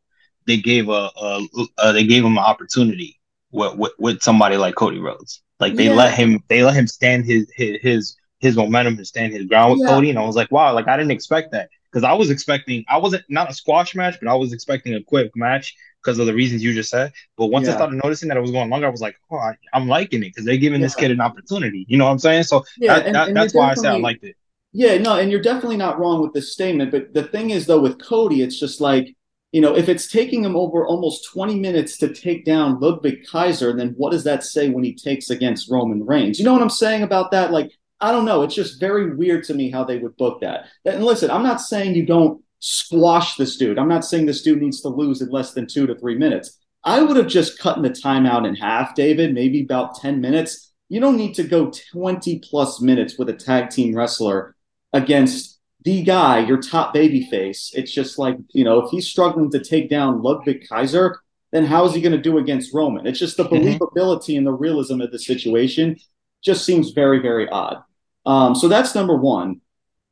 they 0.47 0.57
gave 0.57 0.89
a, 0.89 1.11
a, 1.17 1.47
a 1.79 1.93
they 1.93 2.07
gave 2.07 2.25
him 2.25 2.33
an 2.33 2.45
opportunity 2.45 3.21
with, 3.53 3.77
with, 3.77 3.93
with 3.99 4.23
somebody 4.23 4.57
like 4.57 4.75
Cody 4.75 4.99
Rhodes. 4.99 5.43
Like 5.61 5.75
they 5.75 5.87
yeah. 5.87 5.95
let 5.95 6.15
him 6.15 6.43
they 6.49 6.63
let 6.63 6.75
him 6.75 6.87
stand 6.87 7.25
his 7.25 7.51
his 7.55 7.79
his, 7.83 8.17
his 8.39 8.57
momentum 8.57 8.97
and 8.97 9.07
stand 9.07 9.33
his 9.33 9.47
ground 9.47 9.73
with 9.73 9.83
yeah. 9.83 9.89
Cody, 9.89 10.11
and 10.11 10.19
I 10.19 10.25
was 10.25 10.37
like, 10.37 10.51
wow, 10.51 10.73
like 10.73 10.89
I 10.89 10.97
didn't 10.97 11.11
expect 11.11 11.53
that 11.53 11.69
because 11.91 12.05
I 12.05 12.13
was 12.13 12.31
expecting 12.31 12.85
I 12.89 12.99
wasn't 12.99 13.25
not 13.29 13.51
a 13.51 13.55
squash 13.55 13.95
match, 13.95 14.17
but 14.21 14.29
I 14.29 14.35
was 14.35 14.53
expecting 14.53 14.95
a 14.95 15.03
quick 15.03 15.33
match 15.35 15.75
because 16.03 16.19
of 16.19 16.27
the 16.27 16.35
reasons 16.35 16.63
you 16.63 16.73
just 16.73 16.91
said. 16.91 17.13
But 17.37 17.47
once 17.47 17.67
yeah. 17.67 17.73
I 17.73 17.77
started 17.77 18.01
noticing 18.03 18.29
that 18.29 18.37
it 18.37 18.41
was 18.41 18.53
going 18.53 18.71
longer, 18.71 18.87
I 18.87 18.91
was 18.91 19.01
like, 19.01 19.17
oh, 19.31 19.37
I, 19.37 19.57
am 19.75 19.89
liking 19.89 20.23
it 20.23 20.27
because 20.27 20.45
they're 20.45 20.57
giving 20.57 20.81
yeah. 20.81 20.87
this 20.87 20.95
kid 20.95 21.11
an 21.11 21.21
opportunity. 21.21 21.85
You 21.89 21.99
know 21.99 22.05
what 22.05 22.13
I'm 22.13 22.19
saying? 22.21 22.45
So 22.45 22.65
yeah, 22.79 22.95
that, 22.95 23.07
and, 23.07 23.15
that, 23.15 23.29
and 23.29 23.37
that's 23.37 23.55
why 23.55 23.71
I 23.71 23.75
said 23.75 23.93
I 23.93 23.99
liked 23.99 24.23
it. 24.25 24.37
Yeah, 24.73 24.99
no, 24.99 25.19
and 25.19 25.31
you're 25.31 25.41
definitely 25.41 25.79
not 25.79 25.99
wrong 25.99 26.21
with 26.21 26.35
this 26.35 26.53
statement. 26.53 26.91
But 26.91 27.15
the 27.15 27.25
thing 27.25 27.51
is, 27.51 27.67
though, 27.67 27.81
with 27.81 28.03
Cody, 28.03 28.43
it's 28.43 28.61
just 28.61 28.81
like 28.81 29.17
you 29.53 29.63
know, 29.63 29.75
if 29.75 29.89
it's 29.89 30.11
taking 30.11 30.45
him 30.45 30.57
over 30.57 30.87
almost 30.87 31.27
20 31.33 31.59
minutes 31.59 31.97
to 31.99 32.13
take 32.13 32.45
down 32.45 32.81
Ludwig 32.81 33.27
Kaiser, 33.27 33.75
then 33.75 33.95
what 33.97 34.13
does 34.13 34.25
that 34.25 34.45
say 34.45 34.69
when 34.69 34.85
he 34.85 34.95
takes 34.95 35.31
against 35.31 35.71
Roman 35.71 36.05
Reigns? 36.05 36.39
You 36.39 36.45
know 36.45 36.53
what 36.53 36.61
I'm 36.63 36.69
saying 36.69 37.03
about 37.03 37.31
that? 37.31 37.51
Like, 37.51 37.73
I 38.01 38.13
don't 38.13 38.27
know. 38.27 38.43
It's 38.43 38.55
just 38.55 38.79
very 38.79 39.15
weird 39.15 39.45
to 39.45 39.55
me 39.55 39.71
how 39.71 39.85
they 39.85 39.99
would 39.99 40.17
book 40.17 40.43
that. 40.43 40.67
And 40.85 41.03
listen, 41.03 41.31
I'm 41.31 41.43
not 41.43 41.63
saying 41.63 41.95
you 41.95 42.05
don't 42.05 42.43
squash 42.61 43.37
this 43.37 43.57
dude. 43.57 43.79
I'm 43.79 43.89
not 43.89 44.05
saying 44.05 44.27
this 44.27 44.43
dude 44.43 44.61
needs 44.61 44.83
to 44.83 44.89
lose 44.89 45.23
in 45.23 45.31
less 45.31 45.55
than 45.55 45.67
two 45.67 45.87
to 45.87 45.95
three 45.95 46.17
minutes. 46.17 46.59
I 46.85 47.01
would 47.01 47.17
have 47.17 47.27
just 47.27 47.59
cut 47.59 47.83
the 47.83 47.91
timeout 47.91 48.47
in 48.47 48.55
half, 48.55 48.95
David, 48.95 49.35
maybe 49.35 49.63
about 49.63 49.97
10 49.97 50.21
minutes. 50.21 50.73
You 50.91 51.01
don't 51.01 51.17
need 51.17 51.35
to 51.35 51.43
go 51.43 51.71
20 51.93 52.41
plus 52.41 52.81
minutes 52.81 53.19
with 53.19 53.31
a 53.31 53.35
tag 53.35 53.71
team 53.71 53.95
wrestler 53.95 54.55
against 54.93 55.59
the 55.85 56.03
guy, 56.03 56.41
your 56.41 56.61
top 56.61 56.93
baby 56.93 57.27
face. 57.31 57.73
It's 57.75 57.93
just 57.93 58.19
like, 58.19 58.37
you 58.53 58.65
know, 58.65 58.81
if 58.81 58.91
he's 58.91 59.09
struggling 59.09 59.51
to 59.53 59.63
take 59.63 59.89
down 59.89 60.23
Ludwig 60.23 60.67
Kaiser, 60.69 61.21
then 61.53 61.65
how 61.65 61.85
is 61.87 61.95
he 61.95 62.01
going 62.01 62.13
to 62.13 62.21
do 62.21 62.39
against 62.39 62.75
Roman? 62.75 63.07
It's 63.07 63.19
just 63.19 63.37
the 63.37 63.45
mm-hmm. 63.45 63.57
believability 63.57 64.37
and 64.37 64.47
the 64.47 64.53
realism 64.53 65.01
of 65.01 65.11
the 65.11 65.19
situation 65.19 65.97
just 66.43 66.65
seems 66.65 66.91
very, 66.91 67.21
very 67.21 67.49
odd. 67.49 67.83
Um, 68.27 68.55
so 68.55 68.69
that's 68.69 68.95
number 68.95 69.17
one. 69.17 69.61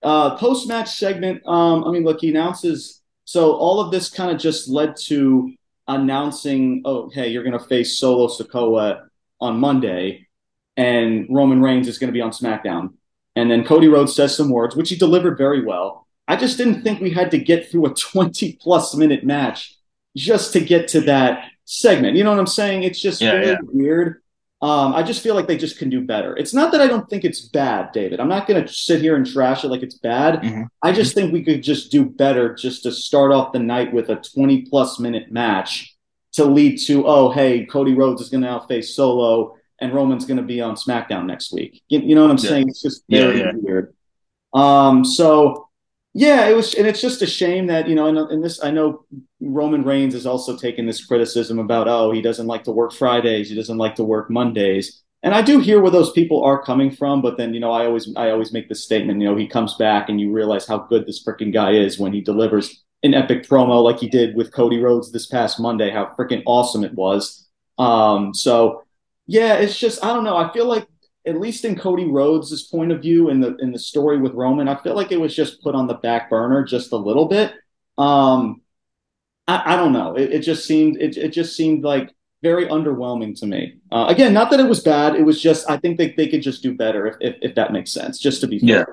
Uh, 0.02 0.36
Post 0.36 0.68
match 0.68 0.96
segment. 0.96 1.46
Um, 1.46 1.84
I 1.84 1.90
mean, 1.90 2.04
look, 2.04 2.20
he 2.20 2.30
announces. 2.30 3.02
So 3.24 3.52
all 3.52 3.80
of 3.80 3.90
this 3.90 4.08
kind 4.08 4.30
of 4.30 4.38
just 4.38 4.68
led 4.68 4.96
to 5.06 5.52
announcing, 5.88 6.82
oh, 6.84 7.10
hey, 7.10 7.28
you're 7.28 7.44
going 7.44 7.58
to 7.58 7.64
face 7.64 7.98
Solo 7.98 8.28
Sikoa 8.28 9.06
on 9.40 9.60
Monday, 9.60 10.26
and 10.76 11.26
Roman 11.28 11.60
Reigns 11.60 11.88
is 11.88 11.98
going 11.98 12.08
to 12.08 12.12
be 12.12 12.20
on 12.20 12.30
SmackDown. 12.30 12.94
And 13.36 13.50
then 13.50 13.64
Cody 13.64 13.86
Rhodes 13.86 14.16
says 14.16 14.36
some 14.36 14.50
words, 14.50 14.74
which 14.74 14.88
he 14.88 14.96
delivered 14.96 15.38
very 15.38 15.64
well. 15.64 16.06
I 16.26 16.36
just 16.36 16.56
didn't 16.58 16.82
think 16.82 17.00
we 17.00 17.10
had 17.10 17.30
to 17.30 17.38
get 17.38 17.70
through 17.70 17.86
a 17.86 17.94
20 17.94 18.58
plus 18.60 18.94
minute 18.94 19.24
match 19.24 19.76
just 20.16 20.52
to 20.54 20.60
get 20.60 20.88
to 20.88 21.02
that 21.02 21.50
segment. 21.66 22.16
You 22.16 22.24
know 22.24 22.30
what 22.30 22.40
I'm 22.40 22.46
saying? 22.46 22.82
It's 22.82 23.00
just 23.00 23.20
yeah, 23.20 23.32
very 23.32 23.46
yeah. 23.46 23.58
weird. 23.62 24.22
Um, 24.62 24.94
I 24.94 25.02
just 25.02 25.22
feel 25.22 25.34
like 25.34 25.46
they 25.46 25.58
just 25.58 25.78
can 25.78 25.90
do 25.90 26.00
better. 26.00 26.34
It's 26.34 26.54
not 26.54 26.72
that 26.72 26.80
I 26.80 26.86
don't 26.86 27.08
think 27.10 27.24
it's 27.24 27.42
bad, 27.42 27.92
David. 27.92 28.20
I'm 28.20 28.28
not 28.28 28.46
going 28.46 28.64
to 28.64 28.72
sit 28.72 29.02
here 29.02 29.14
and 29.14 29.26
trash 29.26 29.64
it 29.64 29.68
like 29.68 29.82
it's 29.82 29.98
bad. 29.98 30.40
Mm-hmm. 30.40 30.62
I 30.82 30.92
just 30.92 31.14
think 31.14 31.30
we 31.30 31.44
could 31.44 31.62
just 31.62 31.92
do 31.92 32.06
better 32.06 32.54
just 32.54 32.82
to 32.84 32.90
start 32.90 33.32
off 33.32 33.52
the 33.52 33.58
night 33.58 33.92
with 33.92 34.08
a 34.08 34.16
20 34.16 34.62
plus 34.62 34.98
minute 34.98 35.30
match 35.30 35.94
to 36.32 36.46
lead 36.46 36.78
to, 36.86 37.06
oh, 37.06 37.30
hey, 37.30 37.66
Cody 37.66 37.92
Rhodes 37.92 38.22
is 38.22 38.30
going 38.30 38.42
to 38.42 38.48
now 38.48 38.60
face 38.60 38.96
Solo 38.96 39.56
and 39.80 39.92
Roman's 39.92 40.24
going 40.26 40.38
to 40.38 40.42
be 40.42 40.60
on 40.60 40.74
SmackDown 40.74 41.26
next 41.26 41.52
week. 41.52 41.82
You, 41.88 42.00
you 42.00 42.14
know 42.14 42.22
what 42.22 42.30
I'm 42.30 42.38
yeah. 42.38 42.48
saying? 42.48 42.68
It's 42.68 42.82
just 42.82 43.04
very 43.08 43.38
yeah, 43.38 43.44
yeah. 43.46 43.52
weird. 43.54 43.94
Um, 44.52 45.04
so 45.04 45.68
yeah, 46.14 46.48
it 46.48 46.56
was, 46.56 46.72
and 46.74 46.86
it's 46.86 47.02
just 47.02 47.20
a 47.20 47.26
shame 47.26 47.66
that 47.66 47.88
you 47.88 47.94
know, 47.94 48.06
and, 48.06 48.30
in 48.30 48.40
this, 48.40 48.64
I 48.64 48.70
know 48.70 49.04
Roman 49.40 49.84
Reigns 49.84 50.14
has 50.14 50.24
also 50.24 50.56
taken 50.56 50.86
this 50.86 51.04
criticism 51.04 51.58
about, 51.58 51.88
oh, 51.88 52.10
he 52.10 52.22
doesn't 52.22 52.46
like 52.46 52.64
to 52.64 52.72
work 52.72 52.94
Fridays, 52.94 53.50
he 53.50 53.54
doesn't 53.54 53.76
like 53.76 53.96
to 53.96 54.04
work 54.04 54.30
Mondays, 54.30 55.02
and 55.22 55.34
I 55.34 55.42
do 55.42 55.58
hear 55.58 55.80
where 55.80 55.90
those 55.90 56.12
people 56.12 56.42
are 56.42 56.62
coming 56.62 56.90
from. 56.90 57.20
But 57.20 57.36
then, 57.36 57.52
you 57.52 57.60
know, 57.60 57.72
I 57.72 57.84
always, 57.84 58.08
I 58.16 58.30
always 58.30 58.52
make 58.52 58.68
the 58.68 58.74
statement, 58.74 59.20
you 59.20 59.28
know, 59.28 59.36
he 59.36 59.46
comes 59.46 59.74
back 59.74 60.08
and 60.08 60.20
you 60.20 60.32
realize 60.32 60.66
how 60.66 60.78
good 60.78 61.06
this 61.06 61.22
freaking 61.22 61.52
guy 61.52 61.72
is 61.72 61.98
when 61.98 62.12
he 62.12 62.20
delivers 62.20 62.84
an 63.02 63.12
epic 63.12 63.46
promo 63.46 63.82
like 63.82 63.98
he 63.98 64.08
did 64.08 64.36
with 64.36 64.52
Cody 64.52 64.78
Rhodes 64.78 65.12
this 65.12 65.26
past 65.26 65.60
Monday. 65.60 65.90
How 65.90 66.14
freaking 66.18 66.42
awesome 66.46 66.84
it 66.84 66.94
was. 66.94 67.46
Um, 67.76 68.32
so 68.32 68.84
yeah, 69.26 69.54
it's 69.54 69.78
just 69.78 70.04
I 70.04 70.12
don't 70.12 70.24
know. 70.24 70.36
I 70.36 70.52
feel 70.52 70.66
like 70.66 70.86
at 71.26 71.40
least 71.40 71.64
in 71.64 71.76
Cody 71.76 72.06
Rhodes' 72.06 72.66
point 72.68 72.92
of 72.92 73.02
view 73.02 73.28
in 73.30 73.40
the 73.40 73.56
in 73.56 73.72
the 73.72 73.78
story 73.78 74.18
with 74.18 74.32
Roman, 74.34 74.68
I 74.68 74.76
feel 74.76 74.94
like 74.94 75.12
it 75.12 75.20
was 75.20 75.34
just 75.34 75.62
put 75.62 75.74
on 75.74 75.86
the 75.86 75.94
back 75.94 76.30
burner 76.30 76.64
just 76.64 76.92
a 76.92 76.96
little 76.96 77.26
bit. 77.26 77.52
Um, 77.98 78.62
I, 79.48 79.74
I 79.74 79.76
don't 79.76 79.92
know. 79.92 80.14
It, 80.16 80.32
it 80.32 80.40
just 80.40 80.66
seemed 80.66 80.96
it, 80.98 81.16
it 81.16 81.32
just 81.32 81.56
seemed 81.56 81.84
like 81.84 82.14
very 82.42 82.66
underwhelming 82.66 83.38
to 83.40 83.46
me. 83.46 83.78
Uh, 83.90 84.06
again, 84.08 84.32
not 84.32 84.50
that 84.50 84.60
it 84.60 84.68
was 84.68 84.80
bad. 84.80 85.16
It 85.16 85.24
was 85.24 85.42
just 85.42 85.68
I 85.68 85.76
think 85.78 85.98
they, 85.98 86.12
they 86.12 86.28
could 86.28 86.42
just 86.42 86.62
do 86.62 86.74
better 86.74 87.06
if, 87.06 87.16
if, 87.20 87.36
if 87.42 87.54
that 87.56 87.72
makes 87.72 87.92
sense. 87.92 88.18
Just 88.18 88.40
to 88.42 88.46
be 88.46 88.60
fair. 88.60 88.86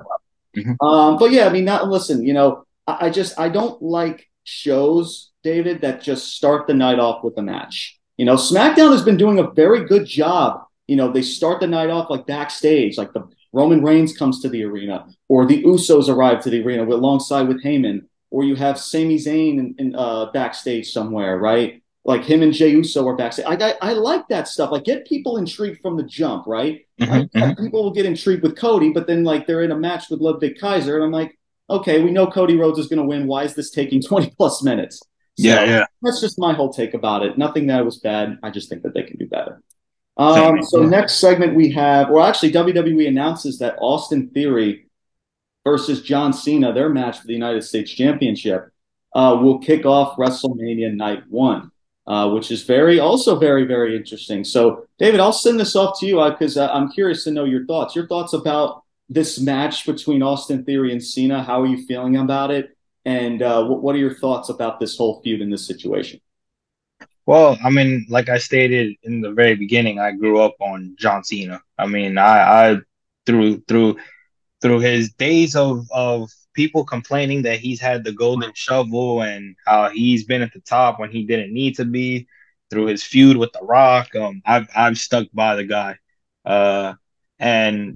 Yeah. 0.56 0.64
Mm-hmm. 0.64 0.86
Um, 0.86 1.18
but 1.18 1.32
yeah, 1.32 1.48
I 1.48 1.50
mean, 1.50 1.66
not 1.66 1.88
listen. 1.88 2.26
You 2.26 2.34
know, 2.34 2.66
I, 2.88 3.08
I 3.08 3.10
just 3.10 3.40
I 3.40 3.50
don't 3.50 3.82
like 3.82 4.28
shows, 4.44 5.32
David, 5.44 5.82
that 5.82 6.02
just 6.02 6.36
start 6.36 6.68
the 6.68 6.74
night 6.74 7.00
off 7.00 7.24
with 7.24 7.38
a 7.38 7.42
match. 7.42 8.00
You 8.18 8.26
know, 8.26 8.36
SmackDown 8.36 8.92
has 8.92 9.04
been 9.04 9.18
doing 9.18 9.40
a 9.40 9.52
very 9.52 9.86
good 9.86 10.06
job. 10.06 10.66
You 10.88 10.96
know, 10.96 11.12
they 11.12 11.22
start 11.22 11.60
the 11.60 11.68
night 11.68 11.90
off 11.90 12.10
like 12.10 12.28
backstage, 12.28 12.98
like 12.98 13.14
the 13.14 13.28
Roman 13.54 13.84
Reigns 13.84 14.16
comes 14.16 14.42
to 14.42 14.50
the 14.50 14.64
arena, 14.64 15.08
or 15.30 15.46
the 15.46 15.64
Usos 15.64 16.10
arrive 16.10 16.44
to 16.44 16.50
the 16.50 16.64
arena 16.64 16.84
alongside 16.84 17.48
with 17.48 17.64
Heyman, 17.64 18.02
or 18.32 18.44
you 18.44 18.56
have 18.56 18.80
Sami 18.80 19.18
Zayn 19.18 19.60
in, 19.60 19.76
in 19.78 19.96
uh, 19.96 20.32
backstage 20.32 20.92
somewhere, 20.92 21.38
right? 21.38 21.82
Like 22.06 22.26
him 22.26 22.42
and 22.42 22.52
Jey 22.52 22.70
Uso 22.72 23.08
are 23.08 23.16
backstage. 23.16 23.46
I, 23.48 23.56
I, 23.56 23.76
I 23.82 23.94
like 23.94 24.28
that 24.28 24.48
stuff. 24.48 24.72
Like 24.72 24.84
get 24.84 25.08
people 25.08 25.38
intrigued 25.38 25.82
from 25.82 25.96
the 25.96 26.04
jump, 26.04 26.46
right? 26.48 26.86
Mm-hmm, 27.00 27.38
mm-hmm. 27.38 27.64
People 27.64 27.84
will 27.84 27.94
get 27.94 28.06
intrigued 28.06 28.44
with 28.44 28.58
Cody, 28.58 28.90
but 28.90 29.08
then 29.08 29.24
like 29.24 29.48
they're 29.48 29.62
in 29.64 29.72
a 29.72 29.78
match 29.78 30.10
with 30.10 30.20
Ludwig 30.20 30.60
Kaiser, 30.60 30.96
and 30.96 31.06
I'm 31.06 31.12
like, 31.12 31.38
okay, 31.70 32.04
we 32.04 32.12
know 32.12 32.28
Cody 32.28 32.58
Rhodes 32.58 32.80
is 32.80 32.88
going 32.88 33.02
to 33.02 33.08
win. 33.08 33.28
Why 33.28 33.44
is 33.44 33.56
this 33.56 33.72
taking 33.72 34.02
20 34.08 34.32
plus 34.32 34.62
minutes? 34.64 35.02
So 35.38 35.48
yeah, 35.48 35.64
yeah. 35.64 35.86
That's 36.02 36.22
just 36.22 36.38
my 36.38 36.54
whole 36.54 36.72
take 36.72 36.94
about 36.94 37.26
it. 37.26 37.38
Nothing 37.38 37.68
that 37.68 37.84
was 37.84 37.98
bad. 37.98 38.38
I 38.44 38.52
just 38.52 38.70
think 38.70 38.84
that 38.84 38.94
they 38.94 39.04
can 39.04 39.18
do 39.18 39.28
better. 39.28 39.62
Um, 40.16 40.62
so 40.62 40.84
next 40.84 41.20
segment 41.20 41.56
we 41.56 41.72
have, 41.72 42.12
or 42.12 42.22
actually 42.22 42.52
WWE 42.52 43.08
announces 43.08 43.58
that 43.60 43.78
Austin 43.80 44.30
Theory 44.30 44.88
versus 45.64 46.04
John 46.04 46.34
Cena, 46.34 46.72
their 46.72 46.90
match 46.90 47.20
for 47.20 47.28
the 47.28 47.34
United 47.34 47.64
States 47.64 47.92
Championship, 47.92 48.70
uh, 49.16 49.38
will 49.42 49.60
kick 49.60 49.86
off 49.86 50.18
WrestleMania 50.18 50.94
Night 50.94 51.24
One, 51.30 51.72
uh, 52.06 52.30
which 52.30 52.52
is 52.52 52.64
very, 52.64 53.00
also 53.00 53.40
very, 53.40 53.66
very 53.66 53.96
interesting. 53.96 54.44
So, 54.44 54.86
David, 55.00 55.20
I'll 55.20 55.34
send 55.34 55.60
this 55.60 55.76
off 55.76 56.00
to 56.00 56.06
you 56.06 56.24
because 56.30 56.58
uh, 56.58 56.68
I'm 56.72 56.92
curious 56.92 57.24
to 57.24 57.32
know 57.32 57.46
your 57.46 57.66
thoughts. 57.66 57.96
Your 57.96 58.08
thoughts 58.08 58.34
about 58.34 58.84
this 59.10 59.40
match 59.40 59.86
between 59.86 60.22
Austin 60.22 60.64
Theory 60.64 60.92
and 60.92 61.04
Cena. 61.04 61.44
How 61.44 61.62
are 61.62 61.68
you 61.68 61.86
feeling 61.86 62.18
about 62.18 62.52
it? 62.52 62.76
And 63.06 63.42
uh, 63.42 63.66
what, 63.66 63.82
what 63.82 63.96
are 63.96 64.00
your 64.00 64.14
thoughts 64.14 64.50
about 64.50 64.80
this 64.80 64.98
whole 64.98 65.22
feud 65.22 65.42
in 65.42 65.50
this 65.50 65.68
situation? 65.68 66.20
Well, 67.26 67.58
I 67.64 67.70
mean, 67.70 68.06
like 68.10 68.30
I 68.30 68.38
stated 68.38 68.96
in 69.04 69.22
the 69.22 69.32
very 69.32 69.56
beginning, 69.56 70.00
I 70.00 70.12
grew 70.12 70.40
up 70.42 70.56
on 70.60 70.96
John 71.00 71.24
Cena. 71.24 71.62
I 71.78 71.88
mean, 71.88 72.18
I, 72.18 72.72
I 72.72 72.78
through 73.26 73.64
through 73.68 73.98
through 74.62 74.80
his 74.80 75.14
days 75.14 75.56
of 75.56 75.88
of 75.92 76.30
people 76.54 76.84
complaining 76.84 77.42
that 77.44 77.60
he's 77.60 77.82
had 77.82 78.04
the 78.04 78.12
golden 78.12 78.52
shovel 78.54 79.22
and 79.22 79.56
how 79.66 79.90
he's 79.90 80.26
been 80.26 80.42
at 80.42 80.54
the 80.54 80.60
top 80.62 81.00
when 81.00 81.12
he 81.12 81.24
didn't 81.24 81.54
need 81.54 81.76
to 81.76 81.86
be 81.86 82.28
through 82.70 82.88
his 82.88 83.04
feud 83.04 83.38
with 83.38 83.52
The 83.54 83.62
Rock. 83.62 84.16
Um, 84.16 84.42
I've 84.46 84.68
I've 84.76 84.98
stuck 84.98 85.28
by 85.34 85.56
the 85.56 85.64
guy, 85.64 85.98
uh, 86.46 86.94
and 87.40 87.96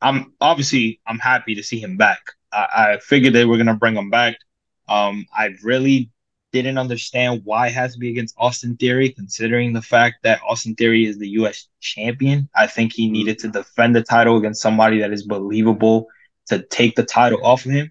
I'm 0.00 0.32
obviously 0.40 1.00
I'm 1.06 1.18
happy 1.18 1.56
to 1.56 1.62
see 1.62 1.78
him 1.78 1.96
back. 1.96 2.22
I, 2.52 2.92
I 2.94 2.98
figured 2.98 3.32
they 3.32 3.44
were 3.44 3.56
gonna 3.56 3.76
bring 3.76 3.96
him 3.96 4.10
back. 4.10 4.36
Um, 4.88 5.26
I 5.36 5.50
really 5.62 6.10
didn't 6.52 6.78
understand 6.78 7.40
why 7.44 7.68
it 7.68 7.72
has 7.72 7.94
to 7.94 7.98
be 7.98 8.10
against 8.10 8.34
Austin 8.38 8.76
Theory, 8.76 9.08
considering 9.08 9.72
the 9.72 9.82
fact 9.82 10.16
that 10.22 10.40
Austin 10.46 10.74
Theory 10.74 11.06
is 11.06 11.18
the 11.18 11.28
U.S. 11.30 11.68
champion. 11.80 12.48
I 12.54 12.66
think 12.66 12.92
he 12.92 13.10
needed 13.10 13.38
to 13.40 13.48
defend 13.48 13.96
the 13.96 14.02
title 14.02 14.36
against 14.36 14.60
somebody 14.60 15.00
that 15.00 15.12
is 15.12 15.24
believable 15.24 16.08
to 16.48 16.62
take 16.62 16.94
the 16.94 17.04
title 17.04 17.44
off 17.44 17.64
of 17.64 17.72
him, 17.72 17.90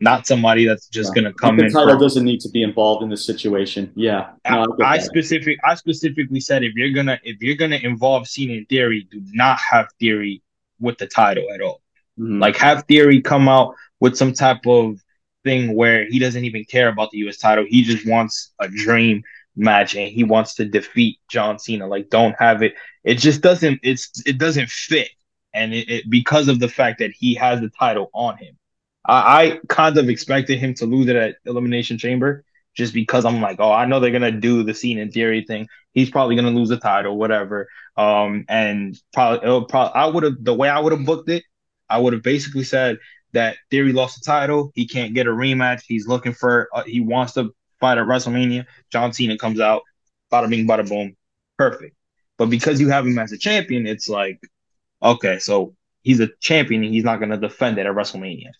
not 0.00 0.26
somebody 0.26 0.66
that's 0.66 0.88
just 0.88 1.14
going 1.14 1.24
to 1.24 1.32
come 1.32 1.56
the 1.56 1.64
in. 1.64 1.72
The 1.72 1.80
title 1.80 1.94
for, 1.94 2.00
doesn't 2.00 2.24
need 2.24 2.40
to 2.40 2.48
be 2.48 2.62
involved 2.62 3.02
in 3.02 3.10
this 3.10 3.26
situation. 3.26 3.92
Yeah, 3.96 4.30
no, 4.48 4.66
I, 4.82 4.94
I 4.94 4.98
specific 4.98 5.58
I 5.64 5.74
specifically 5.74 6.40
said 6.40 6.62
if 6.62 6.74
you're 6.74 6.92
gonna 6.92 7.18
if 7.24 7.42
you're 7.42 7.56
gonna 7.56 7.80
involve 7.82 8.28
Cena 8.28 8.54
in 8.54 8.66
Theory, 8.66 9.08
do 9.10 9.20
not 9.32 9.58
have 9.58 9.88
Theory 9.98 10.42
with 10.78 10.98
the 10.98 11.06
title 11.06 11.46
at 11.52 11.60
all. 11.60 11.82
Mm-hmm. 12.18 12.40
Like 12.40 12.56
have 12.56 12.84
Theory 12.84 13.20
come 13.20 13.48
out 13.48 13.74
with 14.00 14.16
some 14.16 14.32
type 14.32 14.66
of 14.66 15.00
thing 15.44 15.74
where 15.74 16.06
he 16.08 16.18
doesn't 16.18 16.44
even 16.44 16.64
care 16.64 16.88
about 16.88 17.10
the 17.10 17.18
US 17.18 17.38
title. 17.38 17.64
He 17.68 17.82
just 17.82 18.06
wants 18.06 18.52
a 18.60 18.68
dream 18.68 19.22
match 19.56 19.94
and 19.94 20.10
he 20.10 20.24
wants 20.24 20.54
to 20.56 20.64
defeat 20.64 21.18
John 21.28 21.58
Cena. 21.58 21.86
Like 21.86 22.10
don't 22.10 22.34
have 22.38 22.62
it. 22.62 22.74
It 23.04 23.14
just 23.16 23.40
doesn't 23.42 23.80
it's 23.82 24.10
it 24.26 24.38
doesn't 24.38 24.68
fit. 24.70 25.08
And 25.54 25.72
it, 25.72 25.88
it 25.88 26.10
because 26.10 26.48
of 26.48 26.60
the 26.60 26.68
fact 26.68 26.98
that 26.98 27.12
he 27.12 27.34
has 27.34 27.60
the 27.60 27.70
title 27.70 28.10
on 28.12 28.36
him. 28.38 28.58
I, 29.06 29.44
I 29.52 29.60
kind 29.68 29.96
of 29.98 30.08
expected 30.08 30.58
him 30.58 30.74
to 30.74 30.86
lose 30.86 31.08
it 31.08 31.16
at 31.16 31.36
Elimination 31.46 31.98
Chamber 31.98 32.44
just 32.74 32.92
because 32.92 33.24
I'm 33.24 33.40
like, 33.40 33.56
oh, 33.60 33.72
I 33.72 33.86
know 33.86 34.00
they're 34.00 34.10
gonna 34.10 34.30
do 34.32 34.62
the 34.62 34.74
Cena 34.74 35.02
in 35.02 35.10
theory 35.12 35.44
thing. 35.46 35.68
He's 35.92 36.10
probably 36.10 36.36
gonna 36.36 36.50
lose 36.50 36.68
the 36.68 36.76
title, 36.76 37.16
whatever. 37.16 37.68
Um, 37.96 38.44
and 38.48 39.00
probably, 39.14 39.66
probably 39.68 39.92
I 39.94 40.06
would 40.06 40.24
have 40.24 40.44
the 40.44 40.54
way 40.54 40.68
I 40.68 40.80
would 40.80 40.92
have 40.92 41.06
booked 41.06 41.30
it. 41.30 41.44
I 41.88 41.98
would 41.98 42.12
have 42.12 42.22
basically 42.22 42.64
said 42.64 42.98
that 43.32 43.56
Theory 43.70 43.92
lost 43.92 44.18
the 44.18 44.24
title. 44.24 44.72
He 44.74 44.86
can't 44.86 45.14
get 45.14 45.26
a 45.26 45.30
rematch. 45.30 45.82
He's 45.86 46.06
looking 46.06 46.32
for. 46.32 46.68
Uh, 46.72 46.84
he 46.84 47.00
wants 47.00 47.34
to 47.34 47.54
fight 47.80 47.98
at 47.98 48.06
WrestleMania. 48.06 48.66
John 48.90 49.12
Cena 49.12 49.36
comes 49.36 49.60
out. 49.60 49.82
bada 50.32 50.48
bing, 50.48 50.66
bada 50.66 50.88
boom, 50.88 51.16
perfect. 51.56 51.94
But 52.38 52.50
because 52.50 52.80
you 52.80 52.88
have 52.88 53.06
him 53.06 53.18
as 53.18 53.32
a 53.32 53.38
champion, 53.38 53.86
it's 53.86 54.08
like, 54.08 54.40
okay, 55.02 55.38
so 55.38 55.74
he's 56.02 56.20
a 56.20 56.28
champion 56.40 56.84
and 56.84 56.94
he's 56.94 57.04
not 57.04 57.18
going 57.18 57.30
to 57.30 57.36
defend 57.36 57.78
it 57.78 57.86
at 57.86 57.94
WrestleMania. 57.94 58.50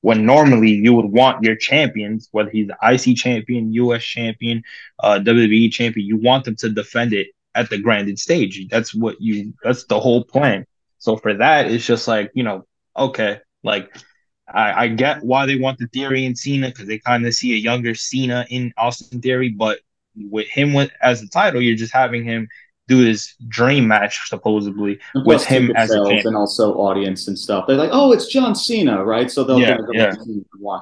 When 0.00 0.26
normally 0.26 0.70
you 0.70 0.92
would 0.94 1.06
want 1.06 1.42
your 1.42 1.56
champions, 1.56 2.28
whether 2.32 2.50
he's 2.50 2.68
the 2.68 2.76
IC 2.82 3.16
champion, 3.16 3.72
US 3.72 4.04
champion, 4.04 4.62
uh, 5.00 5.18
WWE 5.18 5.72
champion, 5.72 6.06
you 6.06 6.18
want 6.18 6.44
them 6.44 6.56
to 6.56 6.68
defend 6.68 7.12
it 7.12 7.28
at 7.54 7.70
the 7.70 7.78
granted 7.78 8.18
stage. 8.18 8.68
That's 8.68 8.94
what 8.94 9.20
you, 9.20 9.54
that's 9.62 9.84
the 9.84 9.98
whole 9.98 10.24
plan. 10.24 10.66
So 10.98 11.16
for 11.16 11.34
that, 11.34 11.70
it's 11.70 11.86
just 11.86 12.06
like, 12.06 12.30
you 12.34 12.42
know, 12.42 12.66
okay, 12.96 13.40
like 13.62 13.96
I, 14.52 14.84
I 14.84 14.88
get 14.88 15.22
why 15.22 15.46
they 15.46 15.56
want 15.56 15.78
the 15.78 15.86
Theory 15.88 16.26
and 16.26 16.38
Cena 16.38 16.68
because 16.68 16.86
they 16.86 16.98
kind 16.98 17.26
of 17.26 17.34
see 17.34 17.54
a 17.54 17.56
younger 17.56 17.94
Cena 17.94 18.46
in 18.50 18.72
Austin 18.76 19.20
Theory, 19.20 19.48
but 19.48 19.80
with 20.16 20.48
him 20.48 20.74
with, 20.74 20.90
as 21.02 21.20
the 21.20 21.28
title, 21.28 21.60
you're 21.60 21.76
just 21.76 21.92
having 21.92 22.24
him 22.24 22.48
do 22.86 22.98
his 22.98 23.34
dream 23.48 23.88
match 23.88 24.28
supposedly 24.28 25.00
with 25.24 25.42
him 25.42 25.74
as 25.74 25.90
a 25.90 25.96
champion. 25.96 26.26
and 26.26 26.36
also 26.36 26.74
audience 26.74 27.28
and 27.28 27.38
stuff. 27.38 27.66
They're 27.66 27.76
like, 27.76 27.90
oh, 27.92 28.12
it's 28.12 28.26
John 28.26 28.54
Cena, 28.54 29.02
right? 29.02 29.30
So 29.30 29.42
they'll 29.42 29.58
yeah, 29.58 29.78
yeah. 29.92 30.14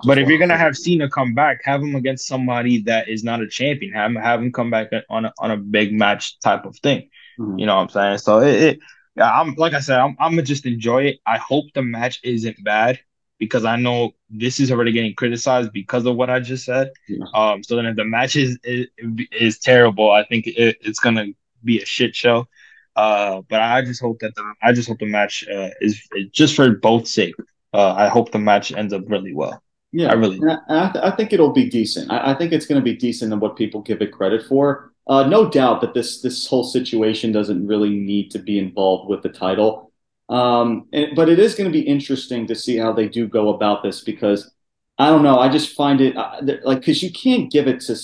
But 0.04 0.18
if 0.18 0.28
you're 0.28 0.38
gonna 0.38 0.58
have 0.58 0.76
Cena 0.76 1.08
come 1.08 1.32
back, 1.34 1.60
have 1.64 1.80
him 1.80 1.94
against 1.94 2.26
somebody 2.26 2.82
that 2.82 3.08
is 3.08 3.22
not 3.22 3.40
a 3.40 3.46
champion. 3.46 3.92
Have 3.92 4.10
him 4.10 4.16
have 4.16 4.40
him 4.42 4.50
come 4.50 4.68
back 4.68 4.90
on 5.08 5.26
a, 5.26 5.32
on 5.38 5.52
a 5.52 5.56
big 5.56 5.92
match 5.92 6.40
type 6.40 6.64
of 6.64 6.76
thing. 6.78 7.08
Mm-hmm. 7.38 7.60
You 7.60 7.66
know 7.66 7.76
what 7.76 7.82
I'm 7.82 7.88
saying? 7.90 8.18
So 8.18 8.40
it, 8.40 8.62
it 8.62 8.78
yeah, 9.14 9.30
I'm 9.30 9.54
like 9.54 9.74
I 9.74 9.80
said, 9.80 10.00
I'm 10.00 10.16
I'm 10.18 10.32
gonna 10.32 10.42
just 10.42 10.66
enjoy 10.66 11.04
it. 11.04 11.20
I 11.24 11.38
hope 11.38 11.66
the 11.72 11.82
match 11.82 12.18
isn't 12.24 12.64
bad 12.64 12.98
because 13.38 13.64
I 13.64 13.76
know 13.76 14.12
this 14.30 14.60
is 14.60 14.70
already 14.70 14.92
getting 14.92 15.14
criticized 15.14 15.72
because 15.72 16.06
of 16.06 16.16
what 16.16 16.30
I 16.30 16.40
just 16.40 16.64
said. 16.64 16.90
Yeah. 17.08 17.24
Um, 17.34 17.62
so 17.62 17.76
then 17.76 17.86
if 17.86 17.96
the 17.96 18.04
match 18.04 18.36
is 18.36 18.58
is, 18.64 18.86
is 19.32 19.58
terrible, 19.58 20.10
I 20.10 20.24
think 20.24 20.46
it, 20.46 20.76
it's 20.80 21.00
gonna 21.00 21.26
be 21.64 21.82
a 21.82 21.86
shit 21.86 22.14
show. 22.14 22.46
Uh, 22.94 23.40
but 23.48 23.60
I 23.60 23.82
just 23.82 24.00
hope 24.00 24.18
that 24.20 24.34
the 24.34 24.54
I 24.62 24.72
just 24.72 24.88
hope 24.88 24.98
the 24.98 25.06
match 25.06 25.44
uh, 25.48 25.70
is 25.80 26.06
just 26.30 26.54
for 26.54 26.70
both 26.70 27.06
sake. 27.08 27.34
Uh, 27.72 27.94
I 27.94 28.08
hope 28.08 28.32
the 28.32 28.38
match 28.38 28.72
ends 28.72 28.92
up 28.92 29.02
really 29.08 29.34
well. 29.34 29.62
Yeah, 29.92 30.08
I 30.08 30.14
really. 30.14 30.40
I, 30.48 30.86
I, 30.86 30.92
th- 30.92 31.04
I, 31.04 31.10
think 31.10 31.32
it'll 31.32 31.52
be 31.52 31.68
decent. 31.68 32.10
I, 32.10 32.32
I 32.32 32.34
think 32.34 32.52
it's 32.52 32.66
going 32.66 32.80
to 32.80 32.84
be 32.84 32.96
decent 32.96 33.30
than 33.30 33.40
what 33.40 33.56
people 33.56 33.82
give 33.82 34.00
it 34.00 34.12
credit 34.12 34.46
for. 34.46 34.92
Uh, 35.06 35.24
no 35.26 35.48
doubt 35.48 35.80
that 35.80 35.94
this 35.94 36.22
this 36.22 36.46
whole 36.46 36.64
situation 36.64 37.32
doesn't 37.32 37.66
really 37.66 37.90
need 37.90 38.30
to 38.30 38.38
be 38.38 38.58
involved 38.58 39.08
with 39.08 39.22
the 39.22 39.28
title. 39.28 39.91
Um, 40.32 40.88
and, 40.94 41.14
but 41.14 41.28
it 41.28 41.38
is 41.38 41.54
going 41.54 41.70
to 41.70 41.78
be 41.78 41.86
interesting 41.86 42.46
to 42.46 42.54
see 42.54 42.78
how 42.78 42.94
they 42.94 43.06
do 43.06 43.28
go 43.28 43.50
about 43.50 43.82
this 43.82 44.00
because 44.00 44.50
I 44.98 45.10
don't 45.10 45.22
know. 45.22 45.38
I 45.38 45.50
just 45.50 45.74
find 45.74 46.00
it 46.00 46.16
uh, 46.16 46.40
like 46.64 46.80
because 46.80 47.02
you 47.02 47.12
can't 47.12 47.52
give 47.52 47.68
it 47.68 47.80
to 47.82 47.98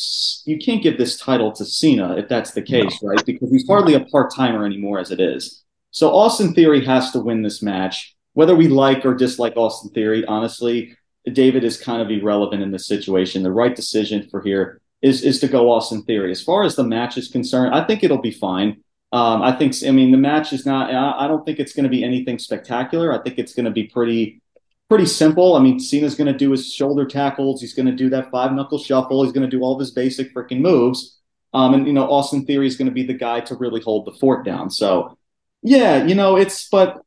you 0.45 0.59
can't 0.59 0.83
give 0.83 0.99
this 0.99 1.17
title 1.17 1.53
to 1.53 1.65
Cena 1.65 2.17
if 2.19 2.29
that's 2.29 2.51
the 2.51 2.61
case, 2.61 2.99
right? 3.03 3.25
Because 3.25 3.51
he's 3.51 3.67
hardly 3.67 3.95
a 3.95 4.01
part 4.01 4.31
timer 4.35 4.67
anymore 4.67 4.99
as 4.99 5.11
it 5.11 5.21
is. 5.21 5.65
So 5.91 6.15
Austin 6.15 6.53
Theory 6.53 6.85
has 6.85 7.13
to 7.13 7.21
win 7.21 7.41
this 7.41 7.63
match, 7.63 8.15
whether 8.35 8.55
we 8.55 8.69
like 8.69 9.07
or 9.07 9.15
dislike 9.15 9.57
Austin 9.57 9.91
Theory. 9.93 10.27
Honestly, 10.27 10.95
David 11.33 11.65
is 11.65 11.81
kind 11.81 12.03
of 12.03 12.11
irrelevant 12.11 12.63
in 12.63 12.73
this 12.73 12.87
situation. 12.87 13.43
The 13.43 13.53
right 13.53 13.75
decision 13.75 14.29
for 14.29 14.43
here 14.43 14.83
is 15.01 15.23
is 15.23 15.41
to 15.41 15.49
go 15.49 15.73
Austin 15.73 16.03
Theory. 16.03 16.31
As 16.31 16.43
far 16.43 16.63
as 16.63 16.77
the 16.77 16.85
match 16.85 17.17
is 17.17 17.29
concerned, 17.29 17.75
I 17.75 17.85
think 17.85 18.05
it'll 18.05 18.21
be 18.21 18.33
fine. 18.33 18.83
Um, 19.11 19.41
I 19.41 19.53
think, 19.53 19.75
I 19.87 19.91
mean, 19.91 20.11
the 20.11 20.19
match 20.19 20.53
is 20.53 20.67
not, 20.67 20.93
I 20.93 21.27
don't 21.27 21.45
think 21.47 21.59
it's 21.59 21.73
going 21.73 21.85
to 21.85 21.91
be 21.91 22.05
anything 22.05 22.39
spectacular. 22.39 23.13
I 23.13 23.23
think 23.23 23.39
it's 23.39 23.55
going 23.55 23.65
to 23.65 23.71
be 23.71 23.85
pretty, 23.85 24.43
pretty 24.91 25.07
simple. 25.07 25.55
I 25.57 25.61
mean, 25.61 25.81
Cena's 25.81 26.15
going 26.15 26.31
to 26.31 26.39
do 26.39 26.51
his 26.51 26.71
shoulder 26.71 27.07
tackles. 27.07 27.63
He's 27.63 27.73
going 27.73 27.87
to 27.87 27.93
do 27.93 28.11
that 28.11 28.31
five 28.31 28.53
knuckle 28.53 28.79
shuffle. 28.79 29.23
He's 29.23 29.33
going 29.33 29.49
to 29.49 29.57
do 29.57 29.63
all 29.63 29.73
of 29.73 29.81
his 29.81 29.93
basic 29.93 30.35
freaking 30.35 30.61
moves. 30.61 31.19
Um, 31.55 31.73
and, 31.73 31.87
you 31.87 31.95
know, 31.95 32.11
Austin 32.11 32.45
Theory 32.45 32.67
is 32.67 32.77
going 32.77 32.89
to 32.89 32.95
be 32.95 33.03
the 33.03 33.15
guy 33.15 33.41
to 33.41 33.55
really 33.55 33.81
hold 33.81 34.05
the 34.05 34.13
fort 34.13 34.45
down. 34.45 34.71
So, 34.71 35.17
yeah, 35.63 36.05
you 36.05 36.15
know, 36.15 36.37
it's, 36.37 36.69
but, 36.69 37.01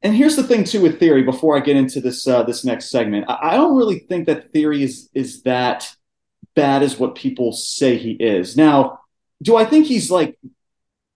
and 0.00 0.16
here's 0.16 0.36
the 0.36 0.42
thing 0.42 0.64
too 0.64 0.80
with 0.80 0.98
Theory 0.98 1.22
before 1.22 1.54
I 1.54 1.60
get 1.60 1.76
into 1.76 2.00
this, 2.00 2.26
uh, 2.26 2.44
this 2.44 2.64
next 2.64 2.88
segment. 2.88 3.26
I, 3.28 3.50
I 3.50 3.54
don't 3.56 3.76
really 3.76 3.98
think 3.98 4.26
that 4.26 4.52
Theory 4.52 4.82
is, 4.82 5.10
is 5.12 5.42
that 5.42 5.94
bad 6.54 6.82
as 6.82 6.98
what 6.98 7.14
people 7.14 7.52
say 7.52 7.98
he 7.98 8.12
is. 8.12 8.56
Now, 8.56 9.00
do 9.42 9.56
I 9.56 9.66
think 9.66 9.86
he's 9.86 10.10
like 10.10 10.38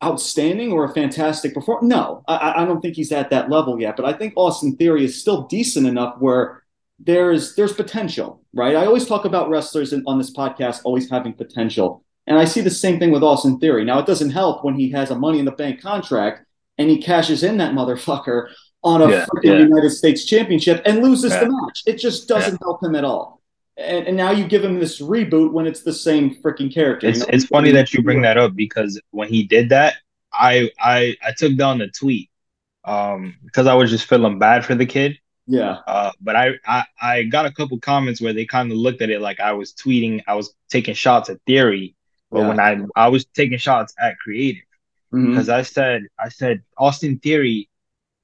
outstanding 0.05 0.73
or 0.73 0.85
a 0.85 0.93
fantastic 0.93 1.55
performer. 1.55 1.87
No, 1.87 2.23
I, 2.29 2.63
I, 2.63 2.65
don't 2.65 2.81
think 2.81 2.97
he's 2.97 3.13
at 3.13 3.31
that 3.31 3.49
level 3.49 3.81
yet. 3.81 3.97
But 3.97 4.05
I 4.05 4.13
think 4.13 4.35
Austin 4.37 4.77
Theory 4.77 5.05
is 5.05 5.21
still 5.21 5.47
decent 5.47 5.87
enough 5.87 6.17
where 6.19 6.63
there's 6.99 7.55
there's 7.57 7.73
potential, 7.73 8.43
right? 8.53 8.77
I 8.77 8.87
always 8.87 9.07
talk 9.07 9.25
about 9.25 9.49
wrestlers 9.49 9.93
in, 9.93 10.03
on 10.07 10.19
this 10.19 10.35
podcast 10.35 10.81
always 10.85 11.11
having 11.11 11.33
potential, 11.33 12.05
and 12.27 12.39
I 12.39 12.45
see 12.45 12.61
the 12.61 12.71
same 12.71 12.99
thing 12.99 13.11
with 13.11 13.23
Austin 13.23 13.59
Theory. 13.59 13.85
Now 13.85 13.99
it 13.99 14.07
doesn't 14.07 14.31
help 14.31 14.65
when 14.65 14.75
he 14.75 14.91
has 14.91 15.11
a 15.11 15.19
Money 15.19 15.39
in 15.39 15.45
the 15.45 15.53
Bank 15.53 15.81
contract 15.81 16.47
and 16.79 16.91
he 16.91 17.01
cashes 17.01 17.43
in 17.43 17.57
that 17.59 17.73
motherfucker 17.73 18.49
on 18.83 19.03
a 19.03 19.09
yeah, 19.09 19.27
yeah. 19.43 19.59
United 19.59 19.91
States 19.91 20.25
Championship 20.25 20.83
and 20.85 21.03
loses 21.03 21.33
yeah. 21.33 21.41
the 21.41 21.51
match. 21.51 21.83
It 21.87 21.97
just 21.97 22.29
doesn't 22.29 22.61
help 22.63 22.83
him 22.83 22.95
at 22.95 23.05
all 23.05 23.36
and, 23.77 24.09
and, 24.09 24.17
now 24.17 24.31
you 24.31 24.47
give 24.47 24.65
him 24.65 24.79
this 24.79 25.01
reboot 25.01 25.53
when 25.53 25.67
it's 25.67 25.83
the 25.83 25.93
same 25.93 26.35
freaking 26.37 26.73
character. 26.73 27.09
It's, 27.09 27.21
you 27.21 27.25
know? 27.25 27.31
it's 27.33 27.45
funny 27.47 27.73
that 27.73 27.93
you 27.93 28.03
bring 28.03 28.23
that 28.23 28.39
up 28.39 28.55
because 28.55 29.01
when 29.11 29.29
he 29.29 29.43
did 29.43 29.69
that, 29.71 29.97
I 30.33 30.71
I 30.79 31.17
I 31.23 31.33
took 31.37 31.57
down 31.57 31.79
the 31.79 31.89
tweet 31.89 32.31
um 32.85 33.37
because 33.45 33.67
I 33.67 33.75
was 33.75 33.91
just 33.91 34.07
feeling 34.07 34.39
bad 34.39 34.65
for 34.65 34.75
the 34.75 34.87
kid. 34.87 35.19
Yeah. 35.47 35.79
Uh, 35.87 36.11
but 36.21 36.37
I, 36.37 36.55
I 36.67 36.85
I 37.01 37.23
got 37.25 37.47
a 37.47 37.53
couple 37.53 37.79
comments 37.79 38.21
where 38.21 38.33
they 38.33 38.45
kind 38.47 38.71
of 38.71 38.79
looked 38.79 39.03
at 39.03 39.11
it 39.11 39.21
like 39.21 39.41
I 39.41 39.53
was 39.53 39.73
tweeting, 39.73 40.23
I 40.27 40.35
was 40.35 40.55
taking 40.69 40.95
shots 40.95 41.31
at 41.31 41.41
theory, 41.47 41.95
but 42.31 42.41
yeah. 42.41 42.49
when 42.49 42.61
I 42.61 42.81
I 42.97 43.09
was 43.09 43.25
taking 43.27 43.59
shots 43.59 43.95
at 43.99 44.19
creative 44.19 44.65
because 45.11 45.49
mm-hmm. 45.49 45.59
I 45.59 45.63
said 45.63 46.03
I 46.19 46.29
said 46.29 46.63
Austin 46.77 47.19
Theory, 47.19 47.69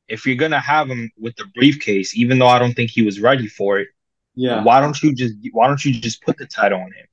if 0.09 0.27
you're 0.27 0.37
gonna 0.37 0.61
have 0.61 0.89
him 0.89 1.11
with 1.19 1.37
the 1.37 1.45
briefcase, 1.55 2.17
even 2.17 2.39
though 2.39 2.49
I 2.49 2.59
don't 2.59 2.75
think 2.75 2.91
he 2.91 3.03
was 3.03 3.21
ready 3.21 3.47
for 3.47 3.79
it, 3.79 3.89
yeah. 4.35 4.63
Why 4.63 4.81
don't 4.81 5.01
you 5.03 5.15
just 5.15 5.35
why 5.53 5.69
don't 5.69 5.85
you 5.85 5.93
just 5.93 6.23
put 6.23 6.39
the 6.39 6.47
title 6.47 6.79
on 6.79 6.87
him? 6.87 7.07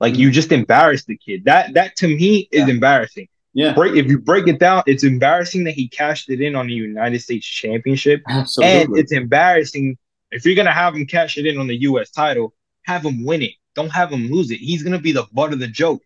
Like 0.00 0.12
mm-hmm. 0.12 0.22
you 0.22 0.30
just 0.30 0.52
embarrassed 0.52 1.06
the 1.06 1.16
kid. 1.16 1.44
That 1.44 1.74
that 1.74 1.96
to 1.96 2.08
me 2.08 2.48
is 2.50 2.66
yeah. 2.66 2.74
embarrassing. 2.74 3.28
Yeah. 3.54 3.72
Break, 3.72 3.96
if 3.96 4.06
you 4.06 4.18
break 4.18 4.48
it 4.48 4.58
down, 4.58 4.82
it's 4.86 5.02
embarrassing 5.02 5.64
that 5.64 5.72
he 5.72 5.88
cashed 5.88 6.28
it 6.28 6.42
in 6.42 6.54
on 6.54 6.66
the 6.66 6.74
United 6.74 7.20
States 7.20 7.46
Championship. 7.46 8.22
Absolutely. 8.28 8.82
And 8.82 8.98
it's 8.98 9.12
embarrassing 9.12 9.96
if 10.30 10.44
you're 10.44 10.54
gonna 10.54 10.72
have 10.72 10.94
him 10.94 11.06
cash 11.06 11.38
it 11.38 11.46
in 11.46 11.58
on 11.58 11.66
the 11.66 11.76
US 11.82 12.10
title, 12.10 12.52
have 12.82 13.04
him 13.04 13.24
win 13.24 13.42
it. 13.42 13.52
Don't 13.74 13.90
have 13.90 14.10
him 14.10 14.30
lose 14.30 14.50
it. 14.50 14.58
He's 14.58 14.82
gonna 14.82 15.00
be 15.00 15.12
the 15.12 15.26
butt 15.32 15.52
of 15.52 15.58
the 15.58 15.68
joke. 15.68 16.02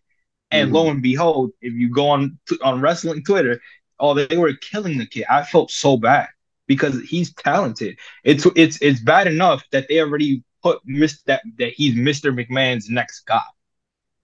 And 0.51 0.67
mm-hmm. 0.67 0.75
lo 0.75 0.89
and 0.89 1.01
behold, 1.01 1.51
if 1.61 1.73
you 1.73 1.89
go 1.89 2.09
on 2.09 2.39
on 2.63 2.79
wrestling 2.79 3.23
Twitter, 3.23 3.61
oh, 3.99 4.13
they 4.13 4.37
were 4.37 4.53
killing 4.53 4.97
the 4.97 5.05
kid. 5.05 5.25
I 5.29 5.43
felt 5.43 5.71
so 5.71 5.97
bad 5.97 6.29
because 6.67 7.01
he's 7.01 7.33
talented. 7.33 7.97
It's 8.23 8.47
it's 8.55 8.81
it's 8.81 9.01
bad 9.01 9.27
enough 9.27 9.63
that 9.71 9.87
they 9.89 9.99
already 9.99 10.43
put 10.61 10.85
Mr. 10.87 11.23
that 11.25 11.41
that 11.57 11.73
he's 11.73 11.95
Mr. 11.95 12.33
McMahon's 12.33 12.89
next 12.89 13.21
guy. 13.21 13.41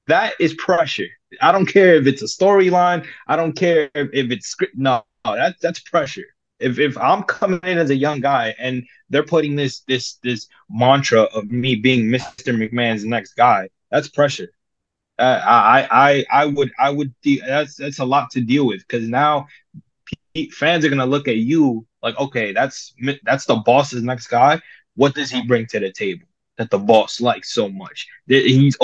That 0.08 0.34
is 0.40 0.54
pressure. 0.54 1.08
I 1.42 1.52
don't 1.52 1.66
care 1.66 1.96
if 1.96 2.08
it's 2.08 2.22
a 2.22 2.26
storyline. 2.26 3.06
I 3.28 3.36
don't 3.36 3.54
care 3.54 3.90
if, 3.94 4.10
if 4.14 4.32
it's 4.32 4.48
script. 4.48 4.78
No, 4.78 5.04
that's 5.26 5.60
that's 5.62 5.80
pressure. 5.80 6.26
If 6.60 6.80
if 6.80 6.98
I'm 6.98 7.24
coming 7.24 7.60
in 7.64 7.78
as 7.78 7.90
a 7.90 7.96
young 7.96 8.22
guy 8.22 8.56
and 8.58 8.84
they're 9.10 9.24
putting 9.24 9.56
this 9.56 9.82
this 9.82 10.20
this 10.24 10.48
mantra 10.70 11.24
of 11.24 11.52
me 11.52 11.76
being 11.76 12.06
Mr. 12.06 12.56
McMahon's 12.56 13.06
next 13.06 13.34
guy, 13.34 13.70
that's 13.92 14.08
pressure. 14.08 14.50
Uh, 15.20 15.42
I 15.44 15.88
I 15.92 16.26
I 16.32 16.46
would 16.46 16.72
I 16.80 16.90
would 16.90 17.14
de- 17.22 17.42
that's 17.46 17.76
that's 17.76 18.00
a 18.00 18.06
lot 18.06 18.30
to 18.32 18.42
deal 18.42 18.68
with 18.68 18.82
because 18.88 19.08
now 19.08 19.48
fans 20.54 20.86
are 20.86 20.90
gonna 20.90 21.06
look 21.06 21.28
at 21.28 21.38
you 21.38 21.86
like 22.04 22.18
okay 22.20 22.54
that's 22.54 22.94
that's 23.24 23.46
the 23.46 23.56
boss's 23.56 24.04
next 24.04 24.28
guy. 24.28 24.62
What 24.98 25.16
does 25.16 25.32
he 25.32 25.42
bring 25.44 25.66
to 25.68 25.80
the 25.80 25.94
table? 25.94 26.28
that 26.58 26.70
the 26.70 26.80
boss 26.80 27.22
likes 27.22 27.54
so 27.54 27.70
much. 27.70 28.08
He's 28.28 28.78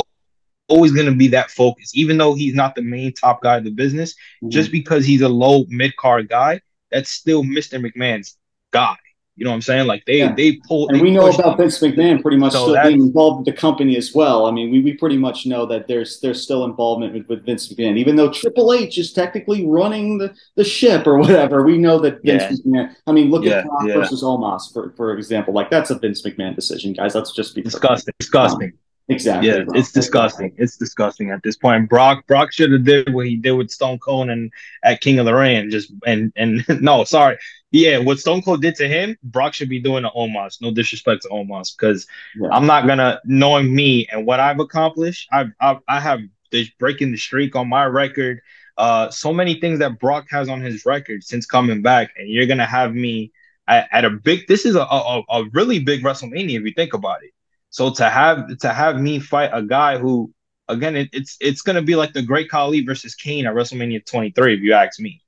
always 0.68 0.92
going 0.92 1.08
to 1.08 1.16
be 1.16 1.28
that 1.30 1.52
focus, 1.52 1.92
even 1.96 2.18
though 2.18 2.34
he's 2.34 2.54
not 2.54 2.76
the 2.76 2.82
main 2.82 3.14
top 3.14 3.42
guy 3.42 3.58
of 3.58 3.64
the 3.64 3.72
business. 3.72 4.14
Mm-hmm. 4.14 4.50
Just 4.50 4.72
because 4.72 5.06
he's 5.06 5.22
a 5.22 5.30
low 5.30 5.66
mid 5.68 5.96
card 5.98 6.30
guy, 6.30 6.62
that's 6.92 7.10
still 7.10 7.44
Mr. 7.44 7.84
McMahon's 7.84 8.38
guy. 8.72 8.96
You 9.36 9.46
know 9.46 9.52
what 9.52 9.56
I'm 9.56 9.62
saying? 9.62 9.88
Like 9.88 10.06
they 10.06 10.20
yeah. 10.20 10.34
they 10.36 10.58
pull. 10.68 10.88
And 10.90 11.00
they 11.00 11.02
we 11.02 11.10
know 11.10 11.28
about 11.28 11.58
Vince 11.58 11.80
McMahon 11.80 12.22
pretty 12.22 12.38
much 12.38 12.52
so 12.52 12.70
still 12.70 12.84
being 12.84 13.02
involved 13.02 13.40
with 13.40 13.46
the 13.48 13.60
company 13.60 13.98
as 13.98 14.14
well. 14.14 14.46
I 14.46 14.52
mean, 14.52 14.70
we, 14.70 14.80
we 14.82 14.94
pretty 14.94 15.18
much 15.18 15.48
know 15.48 15.66
that 15.66 15.88
there's 15.88 16.20
there's 16.20 16.44
still 16.44 16.66
involvement 16.66 17.14
with, 17.14 17.28
with 17.28 17.46
Vince 17.46 17.74
McMahon, 17.74 17.98
even 17.98 18.16
though 18.16 18.32
Triple 18.32 18.74
H 18.74 19.00
is 19.00 19.12
technically 19.12 19.66
running 19.66 20.20
the, 20.20 20.36
the 20.56 20.64
ship 20.64 21.08
or 21.08 21.18
whatever. 21.18 21.64
We 21.64 21.80
know 21.80 21.98
that 22.00 22.22
Vince 22.24 22.62
yeah. 22.64 22.84
McMahon. 22.86 22.96
I 23.08 23.12
mean, 23.12 23.32
look 23.32 23.44
yeah, 23.44 23.60
at 23.60 23.66
Brock 23.66 23.88
versus 23.88 24.22
Omos 24.22 24.72
for 24.72 24.94
for 24.96 25.18
example. 25.18 25.54
Like 25.54 25.72
that's 25.72 25.90
a 25.90 25.98
Vince 25.98 26.22
McMahon 26.22 26.56
decision, 26.56 26.94
guys. 26.94 27.16
Let's 27.16 27.32
just 27.32 27.56
be 27.56 27.64
disgusting. 27.64 28.14
Disgusting. 28.20 28.70
Um, 28.70 28.80
Exactly. 29.10 29.50
Yeah, 29.50 29.64
bro. 29.64 29.78
it's 29.78 29.92
disgusting. 29.92 30.54
It's 30.58 30.78
disgusting 30.78 31.32
at 31.32 31.44
this 31.44 31.58
point. 31.58 31.90
Brock 31.90 32.26
Brock 32.26 32.54
should 32.54 32.72
have 32.72 32.86
did 32.86 33.14
what 33.14 33.26
he 33.26 33.36
did 33.36 33.52
with 33.52 33.70
Stone 33.70 34.00
Cold 34.00 34.30
and 34.30 34.52
at 34.84 35.02
King 35.02 35.20
of 35.20 35.26
the 35.26 35.34
Ring. 35.34 35.70
Just 35.70 35.92
and 36.06 36.32
and 36.36 36.64
no, 36.82 37.04
sorry. 37.04 37.38
Yeah, 37.74 37.98
what 37.98 38.20
Stone 38.20 38.44
Cold 38.44 38.62
did 38.62 38.76
to 38.76 38.88
him, 38.88 39.18
Brock 39.24 39.56
should 39.56 39.68
be 39.68 39.80
doing 39.80 40.04
to 40.04 40.10
Omos. 40.12 40.62
No 40.62 40.70
disrespect 40.70 41.24
to 41.24 41.30
Omos, 41.30 41.76
because 41.76 42.06
yeah. 42.40 42.50
I'm 42.52 42.68
not 42.68 42.86
gonna 42.86 43.20
knowing 43.26 43.74
me 43.74 44.08
and 44.12 44.28
what 44.28 44.40
I've 44.40 44.60
accomplished. 44.60 45.28
I've, 45.32 45.50
I've 45.60 45.80
I 45.88 46.00
have 46.00 46.20
the 46.52 46.70
breaking 46.78 47.12
the 47.12 47.18
streak 47.18 47.56
on 47.56 47.68
my 47.68 47.86
record. 47.86 48.42
Uh, 48.78 49.10
so 49.10 49.34
many 49.34 49.60
things 49.60 49.80
that 49.80 50.00
Brock 50.00 50.28
has 50.30 50.50
on 50.50 50.62
his 50.62 50.86
record 50.86 51.24
since 51.24 51.48
coming 51.48 51.82
back, 51.82 52.12
and 52.16 52.30
you're 52.30 52.46
gonna 52.46 52.68
have 52.68 52.94
me 52.94 53.32
at, 53.68 53.88
at 53.92 54.06
a 54.06 54.12
big. 54.12 54.46
This 54.48 54.68
is 54.68 54.76
a, 54.76 54.82
a 54.82 55.24
a 55.28 55.46
really 55.52 55.80
big 55.80 56.04
WrestleMania 56.04 56.60
if 56.60 56.64
you 56.64 56.74
think 56.76 56.94
about 56.94 57.24
it. 57.24 57.32
So 57.72 57.90
to 57.90 58.08
have 58.08 58.56
to 58.60 58.70
have 58.70 59.02
me 59.02 59.18
fight 59.18 59.50
a 59.52 59.64
guy 59.64 59.98
who, 59.98 60.32
again, 60.68 60.96
it, 60.96 61.10
it's 61.12 61.38
it's 61.42 61.64
gonna 61.64 61.82
be 61.82 61.96
like 61.96 62.14
the 62.14 62.22
Great 62.22 62.52
Khali 62.52 62.86
versus 62.86 63.16
Kane 63.16 63.48
at 63.48 63.56
WrestleMania 63.56 64.06
23, 64.06 64.54
if 64.54 64.60
you 64.62 64.74
ask 64.74 65.00
me. 65.00 65.23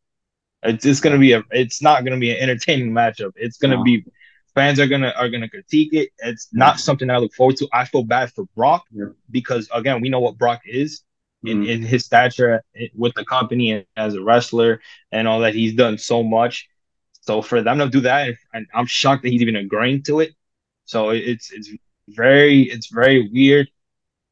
It's 0.65 0.83
just 0.83 1.03
gonna 1.03 1.19
be 1.19 1.33
a. 1.33 1.43
It's 1.51 1.81
not 1.81 2.03
gonna 2.03 2.19
be 2.19 2.31
an 2.31 2.37
entertaining 2.37 2.91
matchup. 2.91 3.31
It's 3.35 3.57
gonna 3.57 3.81
be 3.83 4.05
fans 4.55 4.79
are 4.79 4.87
gonna 4.87 5.13
are 5.15 5.29
gonna 5.29 5.49
critique 5.49 5.93
it. 5.93 6.09
It's 6.19 6.47
not 6.51 6.79
something 6.79 7.09
I 7.09 7.17
look 7.17 7.33
forward 7.33 7.57
to. 7.57 7.67
I 7.73 7.85
feel 7.85 8.03
bad 8.03 8.31
for 8.31 8.45
Brock 8.55 8.83
yeah. 8.91 9.05
because 9.29 9.69
again, 9.73 10.01
we 10.01 10.09
know 10.09 10.19
what 10.19 10.37
Brock 10.37 10.61
is 10.65 11.01
in, 11.43 11.61
mm-hmm. 11.61 11.69
in 11.69 11.81
his 11.83 12.05
stature 12.05 12.63
with 12.95 13.13
the 13.15 13.25
company 13.25 13.71
and 13.71 13.85
as 13.95 14.15
a 14.15 14.23
wrestler 14.23 14.81
and 15.11 15.27
all 15.27 15.41
that. 15.41 15.53
He's 15.53 15.73
done 15.73 15.97
so 15.97 16.23
much. 16.23 16.67
So 17.21 17.41
for 17.41 17.61
them 17.61 17.79
to 17.79 17.89
do 17.89 18.01
that, 18.01 18.35
and 18.53 18.67
I'm 18.73 18.85
shocked 18.85 19.23
that 19.23 19.29
he's 19.29 19.41
even 19.41 19.55
agreeing 19.55 20.03
to 20.03 20.21
it. 20.21 20.33
So 20.85 21.09
it's 21.09 21.51
it's 21.51 21.69
very 22.07 22.63
it's 22.63 22.87
very 22.87 23.29
weird. 23.29 23.67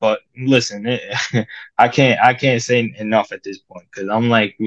But 0.04 0.20
listen, 0.38 0.86
it, 0.86 1.48
I 1.78 1.88
can't 1.88 2.20
I 2.20 2.34
can't 2.34 2.62
say 2.62 2.94
enough 3.00 3.32
at 3.32 3.42
this 3.42 3.60
point 3.60 3.86
because 3.90 4.10
I'm 4.10 4.30
like 4.30 4.58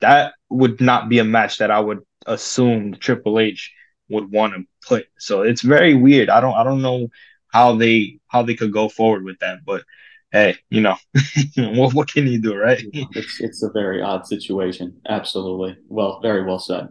that 0.00 0.32
would 0.50 0.80
not 0.80 1.08
be 1.08 1.20
a 1.20 1.24
match 1.24 1.58
that 1.58 1.70
I 1.70 1.78
would 1.78 2.00
assume 2.26 2.94
Triple 2.94 3.38
H 3.38 3.72
would 4.08 4.32
want 4.32 4.54
to 4.54 4.64
put. 4.84 5.06
So 5.20 5.42
it's 5.42 5.62
very 5.62 5.94
weird. 5.94 6.30
I 6.30 6.40
don't 6.40 6.56
I 6.56 6.64
don't 6.64 6.82
know 6.82 7.06
how 7.46 7.76
they 7.76 8.18
how 8.26 8.42
they 8.42 8.56
could 8.56 8.72
go 8.72 8.88
forward 8.88 9.22
with 9.22 9.38
that, 9.38 9.58
but 9.64 9.84
hey, 10.32 10.56
you 10.68 10.80
know, 10.80 10.96
what 11.56 11.94
what 11.94 12.12
can 12.12 12.26
you 12.26 12.40
do, 12.40 12.56
right? 12.56 12.84
it's 12.92 13.40
it's 13.40 13.62
a 13.62 13.70
very 13.70 14.02
odd 14.02 14.26
situation. 14.26 15.00
Absolutely. 15.08 15.76
Well, 15.86 16.18
very 16.20 16.42
well 16.42 16.58
said. 16.58 16.88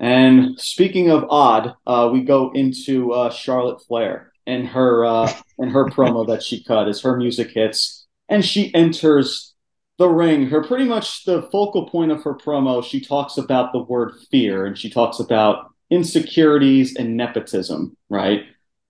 And 0.00 0.58
speaking 0.58 1.12
of 1.12 1.26
odd, 1.30 1.74
uh, 1.86 2.10
we 2.12 2.22
go 2.22 2.50
into 2.50 3.12
uh, 3.12 3.30
Charlotte 3.30 3.82
Flair 3.86 4.32
and 4.46 4.66
her 4.68 5.04
uh, 5.04 5.32
and 5.58 5.70
her 5.70 5.86
promo 5.86 6.26
that 6.28 6.42
she 6.42 6.62
cut 6.62 6.88
as 6.88 7.00
her 7.00 7.16
music 7.16 7.50
hits, 7.50 8.06
and 8.28 8.44
she 8.44 8.74
enters 8.74 9.54
the 9.98 10.08
ring. 10.08 10.46
Her 10.46 10.62
pretty 10.62 10.84
much 10.84 11.24
the 11.24 11.42
focal 11.52 11.88
point 11.88 12.12
of 12.12 12.22
her 12.24 12.34
promo. 12.34 12.84
She 12.84 13.00
talks 13.00 13.38
about 13.38 13.72
the 13.72 13.82
word 13.82 14.12
fear, 14.30 14.66
and 14.66 14.76
she 14.76 14.90
talks 14.90 15.20
about 15.20 15.70
insecurities 15.90 16.96
and 16.96 17.16
nepotism, 17.16 17.96
right? 18.08 18.44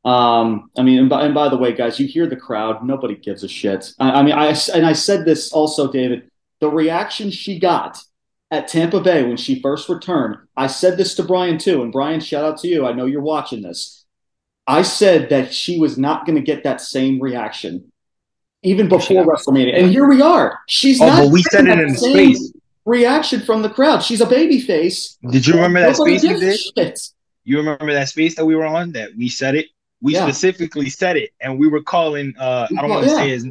Um, 0.05 0.71
I 0.77 0.83
mean, 0.83 0.99
and 0.99 1.09
by, 1.09 1.25
and 1.25 1.35
by, 1.35 1.49
the 1.49 1.57
way, 1.57 1.73
guys, 1.73 1.99
you 1.99 2.07
hear 2.07 2.27
the 2.27 2.37
crowd. 2.37 2.85
Nobody 2.85 3.17
gives 3.17 3.43
a 3.43 3.49
shit. 3.49 3.93
I, 3.99 4.21
I, 4.21 4.23
mean, 4.23 4.35
I 4.35 4.55
and 4.75 4.85
I 4.85 4.93
said 4.93 5.25
this 5.25 5.53
also, 5.53 5.91
David. 5.91 6.31
The 6.61 6.69
reaction 6.71 7.31
she 7.31 7.59
got 7.59 7.99
at 8.51 8.69
Tampa 8.69 9.01
Bay 9.01 9.23
when 9.23 9.37
she 9.37 9.61
first 9.61 9.89
returned. 9.89 10.37
I 10.57 10.67
said 10.67 10.97
this 10.97 11.15
to 11.17 11.23
Brian 11.23 11.59
too, 11.59 11.83
and 11.83 11.93
Brian, 11.93 12.21
shout 12.21 12.45
out 12.45 12.59
to 12.59 12.69
you. 12.69 12.87
I 12.87 12.93
know 12.93 13.07
you're 13.07 13.23
watching 13.23 13.63
this. 13.63 14.04
I 14.67 14.83
said 14.83 15.29
that 15.31 15.53
she 15.53 15.79
was 15.79 15.99
not 15.99 16.27
going 16.27 16.37
to 16.37 16.43
get 16.43 16.65
that 16.65 16.81
same 16.81 17.21
reaction 17.21 17.93
even 18.63 18.89
before 18.89 19.25
WrestleMania, 19.25 19.79
and 19.79 19.91
here 19.91 20.09
we 20.09 20.23
are. 20.23 20.59
She's 20.69 21.01
oh, 21.01 21.07
not. 21.07 21.23
But 21.25 21.33
we 21.33 21.43
said 21.43 21.67
it 21.67 21.79
in 21.79 21.95
space 21.95 22.53
reaction 22.85 23.41
from 23.43 23.63
the 23.63 23.71
crowd. 23.71 24.03
She's 24.03 24.21
a 24.21 24.27
baby 24.27 24.61
face. 24.61 25.19
Did 25.31 25.47
you 25.47 25.55
remember 25.55 25.81
that 25.81 25.97
space 25.97 26.23
we 26.23 26.29
did? 26.29 26.59
Shit. 26.59 27.01
You 27.45 27.59
remember 27.59 27.93
that 27.93 28.09
space 28.09 28.37
that 28.37 28.45
we 28.45 28.57
were 28.57 28.65
on 28.65 28.93
that 28.93 29.11
we 29.17 29.29
said 29.29 29.55
it? 29.55 29.67
We 30.01 30.15
yeah. 30.15 30.25
specifically 30.25 30.89
said 30.89 31.17
it, 31.17 31.31
and 31.41 31.59
we 31.59 31.69
were 31.69 31.83
calling. 31.83 32.35
Uh, 32.39 32.67
I 32.71 32.81
don't 32.81 32.91
want 32.91 33.05
to 33.05 33.11
yeah. 33.11 33.17
say 33.17 33.31
his 33.31 33.49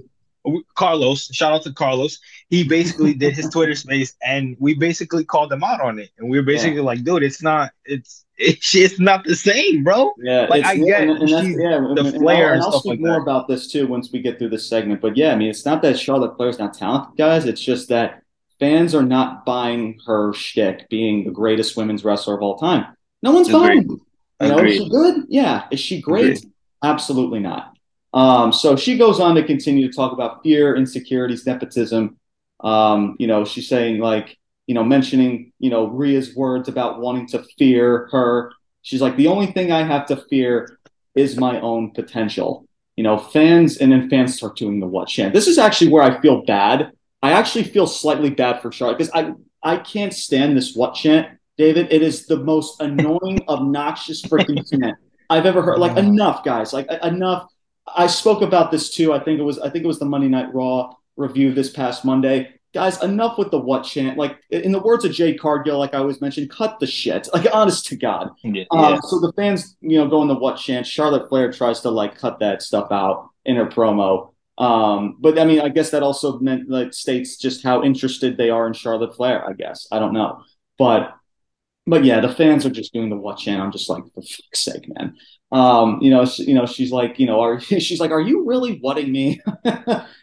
Carlos. 0.76 1.28
Shout 1.32 1.53
out 1.53 1.64
to 1.64 1.74
Carlos. 1.74 2.20
He 2.50 2.64
basically 2.64 3.14
did 3.14 3.34
his 3.34 3.50
Twitter 3.50 3.76
space, 3.76 4.16
and 4.26 4.56
we 4.60 4.74
basically 4.76 5.26
called 5.26 5.52
him 5.52 5.64
out 5.64 5.82
on 5.82 6.00
it. 6.00 6.12
And 6.18 6.30
we 6.30 6.38
were 6.38 6.44
basically 6.44 6.78
yeah. 6.78 6.84
like, 6.84 7.04
"Dude, 7.04 7.24
it's 7.24 7.41
not. 7.41 7.72
It's 7.86 8.26
it's 8.38 8.76
it's 8.76 9.00
not 9.00 9.24
the 9.24 9.36
same, 9.36 9.84
bro." 9.84 10.14
Yeah, 10.18 10.48
like 10.50 10.66
I 10.66 10.78
get 10.78 11.02
and, 11.02 11.12
and 11.12 11.30
yeah, 11.30 11.80
the 11.96 12.04
and, 12.06 12.16
flair 12.16 12.54
and, 12.54 12.62
I'll, 12.62 12.74
I'll 12.74 12.80
speak 12.80 12.91
like 12.91 13.00
more 13.00 13.14
that. 13.16 13.22
about 13.22 13.48
this 13.48 13.72
too 13.72 13.88
once 13.88 14.12
we 14.12 14.22
get 14.22 14.38
through 14.38 14.50
this 14.50 14.68
segment. 14.68 15.02
But 15.02 15.18
yeah, 15.18 15.32
I 15.32 15.36
mean, 15.36 15.50
it's 15.50 15.66
not 15.66 15.82
that 15.82 15.98
Charlotte 15.98 16.36
Flair's 16.38 16.60
not 16.60 16.74
talented, 16.74 17.18
guys. 17.18 17.46
It's 17.46 17.62
just 17.62 17.89
that 17.89 18.24
fans 18.60 18.96
are 18.96 19.04
not 19.04 19.46
buying 19.46 20.00
her 20.06 20.34
shtick 20.34 20.88
being 20.89 21.26
the 21.26 21.32
greatest 21.32 21.76
women's 21.76 22.04
wrestler 22.06 22.36
of 22.36 22.41
all 22.41 22.58
time. 22.58 22.96
No 23.22 23.32
one's 23.32 23.50
Agreed. 23.50 23.88
buying. 23.88 24.00
You 24.41 24.48
know, 24.48 24.60
is 24.60 24.78
she 24.78 24.89
good? 24.89 25.24
Yeah. 25.30 25.64
Is 25.72 25.80
she 25.80 26.02
great? 26.02 26.38
Agreed. 26.38 26.52
Absolutely 26.84 27.39
not. 27.39 27.78
Um, 28.14 28.54
so 28.54 28.76
she 28.76 28.98
goes 28.98 29.20
on 29.20 29.36
to 29.36 29.44
continue 29.44 29.89
to 29.89 29.96
talk 29.96 30.12
about 30.14 30.44
fear, 30.44 30.76
insecurities, 30.76 31.46
nepotism. 31.46 32.18
Um, 32.64 33.16
you 33.20 33.28
know, 33.28 33.45
she's 33.45 33.68
saying 33.68 33.99
like, 33.99 34.38
you 34.68 34.76
know, 34.76 34.84
mentioning, 34.84 35.51
you 35.59 35.70
know, 35.70 35.88
Rhea's 35.88 36.36
words 36.36 36.70
about 36.70 37.01
wanting 37.01 37.28
to 37.28 37.43
fear 37.57 38.07
her. 38.11 38.51
She's 38.82 39.01
like, 39.01 39.18
the 39.18 39.28
only 39.28 39.47
thing 39.47 39.72
I 39.72 39.84
have 39.84 40.05
to 40.07 40.16
fear 40.16 40.80
is 41.16 41.38
my 41.38 41.59
own 41.59 41.91
potential. 41.91 42.66
You 42.95 43.03
know, 43.03 43.18
fans 43.18 43.78
and 43.78 43.91
then 43.91 44.09
fans 44.09 44.36
start 44.36 44.55
doing 44.55 44.80
the 44.80 44.88
what 44.88 45.07
chant. 45.07 45.34
This 45.34 45.47
is 45.47 45.57
actually 45.57 45.89
where 45.91 46.03
I 46.03 46.22
feel 46.22 46.45
bad 46.45 46.91
I 47.24 47.32
actually 47.32 47.64
feel 47.64 47.88
slightly 47.88 48.30
bad 48.30 48.61
for 48.61 48.72
Charlotte 48.72 48.97
because 48.97 49.11
I 49.14 49.34
I 49.64 49.78
can't 49.78 50.14
stand 50.14 50.57
this 50.57 50.76
what 50.76 50.93
chant, 50.93 51.39
David. 51.57 51.88
It 51.89 52.01
is 52.03 52.28
the 52.28 52.38
most 52.38 52.82
annoying, 52.82 53.39
obnoxious 53.47 54.22
freaking 54.22 54.70
chant 54.70 54.97
I've 55.30 55.45
ever 55.45 55.61
heard. 55.61 55.80
Like 55.80 55.97
enough, 55.97 56.43
guys. 56.43 56.74
Like 56.74 56.88
enough. 57.01 57.47
I 57.95 58.07
spoke 58.07 58.41
about 58.41 58.72
this 58.72 58.93
too. 58.93 59.14
I 59.14 59.20
think 59.24 59.39
it 59.39 59.43
was 59.43 59.57
I 59.57 59.70
think 59.70 59.86
it 59.86 59.88
was 59.88 59.99
the 59.99 60.05
Monday 60.05 60.28
Night 60.28 60.53
Raw 60.53 60.93
review 61.16 61.53
this 61.53 61.70
past 61.70 62.05
Monday. 62.05 62.53
Guys, 62.74 63.01
enough 63.03 63.38
with 63.38 63.51
the 63.51 63.59
what 63.59 63.84
chant. 63.84 64.18
Like 64.18 64.38
in 64.49 64.72
the 64.72 64.80
words 64.82 65.05
of 65.05 65.11
Jay 65.11 65.36
Cargill, 65.36 65.78
like 65.78 65.93
I 65.93 65.99
always 65.99 66.22
mentioned, 66.22 66.49
cut 66.49 66.80
the 66.80 66.88
shit. 66.88 67.30
Like 67.34 67.47
honest 67.53 67.86
to 67.88 67.95
God. 67.95 68.32
Yeah, 68.43 68.64
um, 68.72 68.99
So 69.03 69.20
the 69.20 69.32
fans, 69.34 69.76
you 69.82 69.97
know, 69.97 70.07
go 70.07 70.22
in 70.24 70.28
the 70.28 70.36
what 70.36 70.57
chant. 70.57 70.88
Charlotte 70.88 71.30
Flair 71.30 71.51
tries 71.51 71.82
to 71.82 71.91
like 71.91 72.18
cut 72.18 72.39
that 72.39 72.64
stuff 72.64 72.91
out 72.91 73.30
in 73.45 73.57
her 73.57 73.68
promo. 73.68 74.34
Um, 74.57 75.18
but 75.20 75.38
I 75.38 75.45
mean, 75.45 75.61
I 75.61 75.70
guess 75.70 75.91
that 75.91 76.03
also 76.03 76.39
meant 76.39 76.70
like 76.70 76.93
states 76.93 77.38
just 77.38 77.64
how 77.64 77.84
interested 77.84 78.38
they 78.38 78.49
are 78.49 78.66
in 78.66 78.74
Charlotte 78.74 79.16
Flair. 79.16 79.47
I 79.47 79.53
guess 79.53 79.88
I 79.91 79.99
don't 79.99 80.14
know, 80.14 80.41
but 80.78 81.14
but 81.86 82.03
yeah, 82.03 82.20
the 82.22 82.30
fans 82.30 82.66
are 82.66 82.70
just 82.70 82.93
doing 82.93 83.09
the 83.09 83.18
what 83.18 83.38
chant. 83.38 83.61
I'm 83.61 83.72
just 83.72 83.89
like, 83.89 84.03
for 84.14 84.22
fuck's 84.22 84.64
sake, 84.64 84.88
man. 84.95 85.16
Um, 85.54 85.99
you 86.01 86.10
know, 86.10 86.26
she, 86.26 86.45
you 86.45 86.54
know, 86.56 86.66
she's 86.66 86.91
like, 86.91 87.20
you 87.20 87.28
know, 87.28 87.39
are 87.39 87.60
she's 87.62 87.99
like, 87.99 88.12
are 88.12 88.22
you 88.22 88.45
really 88.45 88.80
whatting 88.80 89.12
me? 89.12 89.39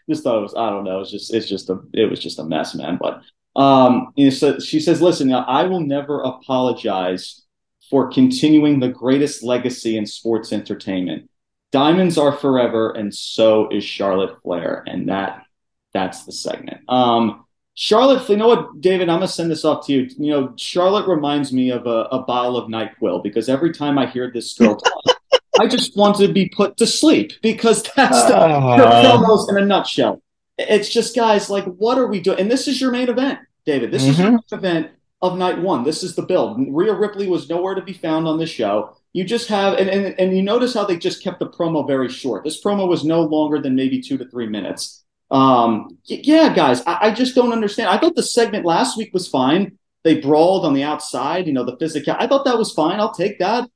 just 0.09 0.25
thought 0.25 0.39
it 0.39 0.43
was, 0.43 0.55
I 0.57 0.71
don't 0.71 0.85
know, 0.85 1.01
it's 1.01 1.11
just, 1.11 1.33
it's 1.33 1.49
just 1.49 1.71
a, 1.71 1.79
it 1.93 2.11
was 2.11 2.21
just 2.21 2.39
a 2.39 2.45
mess, 2.45 2.75
man. 2.75 2.99
But 3.01 3.23
um, 3.57 4.13
you 4.17 4.27
know, 4.27 4.31
so 4.31 4.59
she 4.59 4.81
says, 4.81 5.01
listen, 5.01 5.33
I 5.33 5.65
will 5.65 5.81
never 5.81 6.21
apologize 6.21 7.43
for 7.89 8.11
continuing 8.11 8.79
the 8.79 8.89
greatest 8.89 9.43
legacy 9.43 9.97
in 9.97 10.07
sports 10.07 10.53
entertainment. 10.53 11.29
Diamonds 11.73 12.19
are 12.19 12.33
forever, 12.33 12.91
and 12.93 13.15
so 13.15 13.69
is 13.69 13.85
Charlotte 13.85 14.41
Flair, 14.43 14.85
and 14.87 15.09
that 15.09 15.45
that's 15.93 16.25
the 16.25 16.33
segment. 16.33 16.81
Um, 16.89 17.45
Charlotte, 17.75 18.29
you 18.29 18.37
know 18.37 18.49
what, 18.49 18.81
David? 18.81 19.09
I'm 19.09 19.17
gonna 19.17 19.29
send 19.29 19.51
this 19.51 19.65
off 19.65 19.87
to 19.87 19.93
you. 19.93 20.09
You 20.19 20.33
know, 20.33 20.53
Charlotte 20.57 21.09
reminds 21.09 21.53
me 21.53 21.71
of 21.71 21.87
a, 21.87 22.09
a 22.13 22.23
bottle 22.23 22.57
of 22.57 22.69
Nyquil 22.69 23.23
because 23.23 23.49
every 23.49 23.73
time 23.73 23.99
I 23.99 24.07
hear 24.07 24.31
this 24.31 24.55
girl 24.55 24.77
talk, 24.77 25.10
I 25.61 25.67
just 25.67 25.97
wanted 25.97 26.27
to 26.27 26.33
be 26.33 26.49
put 26.49 26.77
to 26.79 26.87
sleep 26.87 27.33
because 27.43 27.83
that's 27.97 28.25
the, 28.25 28.37
uh, 28.37 29.19
promos 29.19 29.49
in 29.49 29.57
a 29.57 29.65
nutshell. 29.65 30.23
It's 30.59 30.89
just 30.89 31.15
guys 31.15 31.49
like, 31.49 31.65
what 31.65 31.99
are 31.99 32.07
we 32.07 32.21
doing? 32.21 32.41
And 32.41 32.51
this 32.51 32.69
is 32.69 32.81
your 32.81 32.91
main 32.91 33.09
event, 33.09 33.39
David. 33.65 33.91
This 33.91 34.03
mm-hmm. 34.03 34.11
is 34.11 34.19
your 34.19 34.31
mm-hmm. 34.31 34.55
event 34.55 34.91
of 35.23 35.39
night 35.39 35.59
one. 35.59 35.85
This 35.85 36.03
is 36.03 36.15
the 36.17 36.23
build. 36.23 36.59
Rhea 36.71 36.95
Ripley 36.95 37.29
was 37.29 37.49
nowhere 37.49 37.75
to 37.75 37.83
be 37.83 37.93
found 37.93 38.27
on 38.27 38.39
this 38.39 38.51
show 38.51 38.97
you 39.13 39.25
just 39.25 39.49
have 39.49 39.75
and, 39.79 39.89
and 39.89 40.19
and 40.19 40.37
you 40.37 40.43
notice 40.43 40.75
how 40.75 40.85
they 40.85 40.97
just 40.97 41.23
kept 41.23 41.41
the 41.41 41.49
promo 41.49 41.87
very 41.87 42.09
short. 42.09 42.45
This 42.45 42.63
promo 42.63 42.89
was 42.89 43.05
no 43.05 43.23
longer 43.23 43.61
than 43.61 43.75
maybe 43.75 44.01
two 44.01 44.17
to 44.19 44.29
three 44.29 44.47
minutes. 44.47 45.05
Um, 45.31 45.99
yeah, 46.05 46.53
guys, 46.55 46.83
I, 46.87 47.09
I 47.09 47.11
just 47.13 47.35
don't 47.35 47.53
understand. 47.53 47.89
I 47.89 47.99
thought 47.99 48.17
the 48.17 48.23
segment 48.23 48.65
last 48.65 48.97
week 48.97 49.13
was 49.13 49.29
fine. 49.29 49.79
They 50.03 50.21
brawled 50.21 50.65
on 50.65 50.75
the 50.75 50.83
outside, 50.83 51.47
you 51.47 51.53
know, 51.53 51.65
the 51.65 51.77
physical. 51.77 52.17
I 52.19 52.27
thought 52.27 52.45
that 52.47 52.59
was 52.59 52.73
fine. 52.73 53.01
I'll 53.01 53.15
take 53.15 53.39
that. 53.39 53.69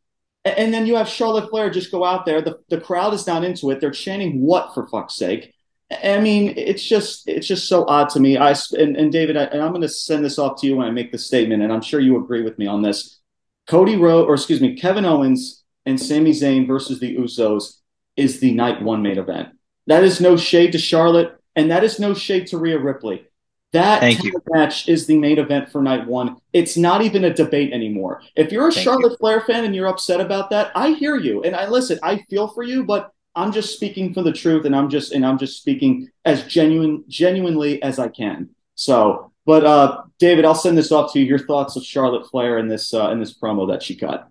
And, 0.44 0.74
then 0.74 0.86
you 0.86 0.96
have 0.96 1.08
Charlotte 1.08 1.48
Flair 1.48 1.70
just 1.70 1.90
go 1.90 2.04
out 2.04 2.26
there. 2.26 2.42
The 2.42 2.58
the 2.68 2.80
crowd 2.80 3.14
is 3.14 3.26
not 3.26 3.44
into 3.44 3.70
it. 3.70 3.80
They're 3.80 3.90
chanting 3.90 4.42
what 4.42 4.74
for 4.74 4.86
fuck's 4.88 5.16
sake. 5.16 5.54
I 6.02 6.20
mean, 6.20 6.54
it's 6.56 6.82
just 6.82 7.28
it's 7.28 7.46
just 7.46 7.68
so 7.68 7.86
odd 7.86 8.08
to 8.10 8.20
me. 8.20 8.36
I 8.36 8.54
and, 8.78 8.96
and 8.96 9.12
David, 9.12 9.36
I, 9.36 9.44
and 9.44 9.62
I'm 9.62 9.70
going 9.70 9.82
to 9.82 9.88
send 9.88 10.24
this 10.24 10.38
off 10.38 10.60
to 10.60 10.66
you 10.66 10.76
when 10.76 10.86
I 10.86 10.90
make 10.90 11.12
the 11.12 11.18
statement, 11.18 11.62
and 11.62 11.72
I'm 11.72 11.82
sure 11.82 12.00
you 12.00 12.22
agree 12.22 12.42
with 12.42 12.58
me 12.58 12.66
on 12.66 12.82
this. 12.82 13.20
Cody 13.66 13.96
Rhodes, 13.96 14.28
or 14.28 14.34
excuse 14.34 14.60
me, 14.60 14.76
Kevin 14.76 15.04
Owens 15.04 15.64
and 15.86 16.00
Sami 16.00 16.32
Zayn 16.32 16.66
versus 16.66 17.00
the 17.00 17.16
Usos 17.16 17.80
is 18.16 18.40
the 18.40 18.52
night 18.52 18.82
one 18.82 19.02
main 19.02 19.18
event. 19.18 19.50
That 19.86 20.04
is 20.04 20.20
no 20.20 20.36
shade 20.36 20.72
to 20.72 20.78
Charlotte, 20.78 21.36
and 21.56 21.70
that 21.70 21.84
is 21.84 21.98
no 21.98 22.14
shade 22.14 22.46
to 22.48 22.58
Rhea 22.58 22.78
Ripley. 22.78 23.26
That 23.74 24.02
match 24.50 24.88
is 24.88 25.06
the 25.06 25.18
main 25.18 25.38
event 25.38 25.70
for 25.70 25.82
night 25.82 26.06
one. 26.06 26.36
It's 26.52 26.76
not 26.76 27.02
even 27.02 27.24
a 27.24 27.34
debate 27.34 27.72
anymore. 27.72 28.22
If 28.36 28.50
you're 28.52 28.68
a 28.68 28.72
Thank 28.72 28.84
Charlotte 28.84 29.10
you. 29.10 29.16
Flair 29.18 29.42
fan 29.42 29.64
and 29.64 29.74
you're 29.74 29.88
upset 29.88 30.20
about 30.20 30.48
that, 30.50 30.72
I 30.74 30.90
hear 30.90 31.16
you. 31.16 31.42
And 31.42 31.54
I 31.54 31.68
listen, 31.68 31.98
I 32.02 32.24
feel 32.30 32.48
for 32.48 32.62
you, 32.62 32.84
but 32.84 33.10
I'm 33.34 33.52
just 33.52 33.74
speaking 33.74 34.14
for 34.14 34.22
the 34.22 34.32
truth, 34.32 34.64
and 34.64 34.74
I'm 34.74 34.88
just 34.88 35.12
and 35.12 35.26
I'm 35.26 35.38
just 35.38 35.58
speaking 35.58 36.08
as 36.24 36.46
genuine 36.46 37.04
genuinely 37.08 37.82
as 37.82 37.98
I 37.98 38.08
can. 38.08 38.50
So, 38.76 39.32
but 39.44 39.64
uh, 39.64 40.02
David, 40.18 40.44
I'll 40.44 40.54
send 40.54 40.78
this 40.78 40.92
off 40.92 41.12
to 41.12 41.18
you. 41.18 41.26
Your 41.26 41.40
thoughts 41.40 41.76
of 41.76 41.84
Charlotte 41.84 42.28
Flair 42.30 42.58
in 42.58 42.68
this 42.68 42.94
uh, 42.94 43.10
in 43.10 43.18
this 43.18 43.36
promo 43.36 43.68
that 43.70 43.82
she 43.82 43.96
cut. 43.96 44.28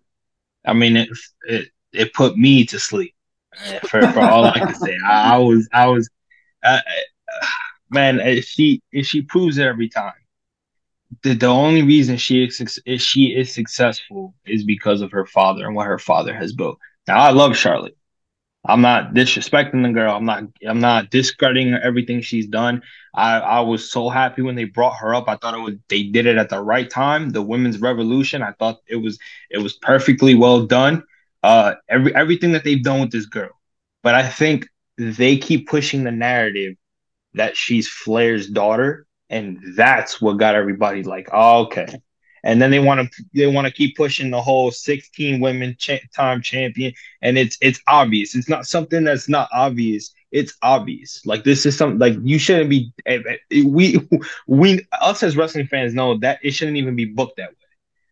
I 0.65 0.73
mean, 0.73 0.95
it 0.95 1.09
it, 1.47 1.67
it 1.91 2.13
put 2.13 2.37
me 2.37 2.65
to 2.67 2.79
sleep. 2.79 3.13
For, 3.87 4.01
for 4.13 4.21
all 4.21 4.45
I 4.45 4.57
can 4.57 4.73
say, 4.73 4.97
I, 5.05 5.35
I 5.35 5.37
was 5.37 5.69
I 5.71 5.85
was, 5.85 6.09
uh, 6.63 6.79
man. 7.93 8.19
She 8.41 8.81
she 9.03 9.21
proves 9.21 9.57
it 9.57 9.65
every 9.67 9.89
time. 9.89 10.13
The, 11.23 11.33
the 11.35 11.47
only 11.47 11.83
reason 11.83 12.17
she 12.17 12.43
is 12.43 13.01
she 13.01 13.25
is 13.25 13.53
successful 13.53 14.33
is 14.45 14.63
because 14.63 15.01
of 15.01 15.11
her 15.11 15.25
father 15.25 15.65
and 15.65 15.75
what 15.75 15.87
her 15.87 15.99
father 15.99 16.33
has 16.33 16.53
built. 16.53 16.77
Now 17.07 17.19
I 17.19 17.31
love 17.31 17.55
Charlotte. 17.55 17.95
I'm 18.67 18.81
not 18.81 19.13
disrespecting 19.13 19.83
the 19.83 19.91
girl. 19.93 20.15
I'm 20.15 20.25
not 20.25 20.43
I'm 20.67 20.79
not 20.79 21.09
discrediting 21.11 21.73
everything 21.73 22.21
she's 22.21 22.47
done. 22.47 22.81
I, 23.13 23.39
I 23.39 23.59
was 23.61 23.91
so 23.91 24.09
happy 24.09 24.41
when 24.41 24.55
they 24.55 24.65
brought 24.65 24.97
her 24.99 25.13
up. 25.15 25.27
I 25.27 25.35
thought 25.37 25.55
it 25.55 25.61
was 25.61 25.75
they 25.89 26.03
did 26.03 26.25
it 26.25 26.37
at 26.37 26.49
the 26.49 26.61
right 26.61 26.89
time. 26.89 27.29
The 27.31 27.41
women's 27.41 27.79
revolution. 27.81 28.41
I 28.41 28.53
thought 28.53 28.79
it 28.87 28.97
was 28.97 29.19
it 29.49 29.59
was 29.59 29.73
perfectly 29.73 30.35
well 30.35 30.65
done. 30.65 31.03
Uh 31.43 31.75
every 31.89 32.15
everything 32.15 32.53
that 32.53 32.63
they've 32.63 32.83
done 32.83 33.01
with 33.01 33.11
this 33.11 33.25
girl. 33.25 33.51
But 34.03 34.15
I 34.15 34.27
think 34.27 34.67
they 34.97 35.37
keep 35.37 35.67
pushing 35.67 36.03
the 36.03 36.11
narrative 36.11 36.75
that 37.35 37.57
she's 37.57 37.87
Flair's 37.87 38.47
daughter, 38.49 39.05
and 39.29 39.59
that's 39.75 40.21
what 40.21 40.37
got 40.37 40.55
everybody 40.55 41.03
like, 41.03 41.29
oh, 41.31 41.63
okay. 41.63 41.87
And 42.43 42.61
then 42.61 42.71
they 42.71 42.79
want 42.79 43.11
to 43.11 43.23
they 43.33 43.47
want 43.47 43.67
to 43.67 43.73
keep 43.73 43.95
pushing 43.95 44.29
the 44.29 44.41
whole 44.41 44.71
16 44.71 45.39
women 45.39 45.75
cha- 45.79 45.99
time 46.15 46.41
champion 46.41 46.93
and 47.21 47.37
it's 47.37 47.57
it's 47.61 47.81
obvious. 47.87 48.35
It's 48.35 48.49
not 48.49 48.65
something 48.65 49.03
that's 49.03 49.29
not 49.29 49.49
obvious. 49.53 50.13
It's 50.31 50.53
obvious. 50.61 51.25
Like 51.25 51.43
this 51.43 51.65
is 51.65 51.77
something 51.77 51.99
like 51.99 52.15
you 52.21 52.37
shouldn't 52.39 52.69
be 52.69 52.91
eh, 53.05 53.19
eh, 53.51 53.63
we 53.65 53.99
we 54.47 54.85
us 55.01 55.23
as 55.23 55.37
wrestling 55.37 55.67
fans 55.67 55.93
know 55.93 56.17
that 56.19 56.39
it 56.43 56.51
shouldn't 56.51 56.77
even 56.77 56.95
be 56.95 57.05
booked 57.05 57.37
that 57.37 57.49
way 57.49 57.62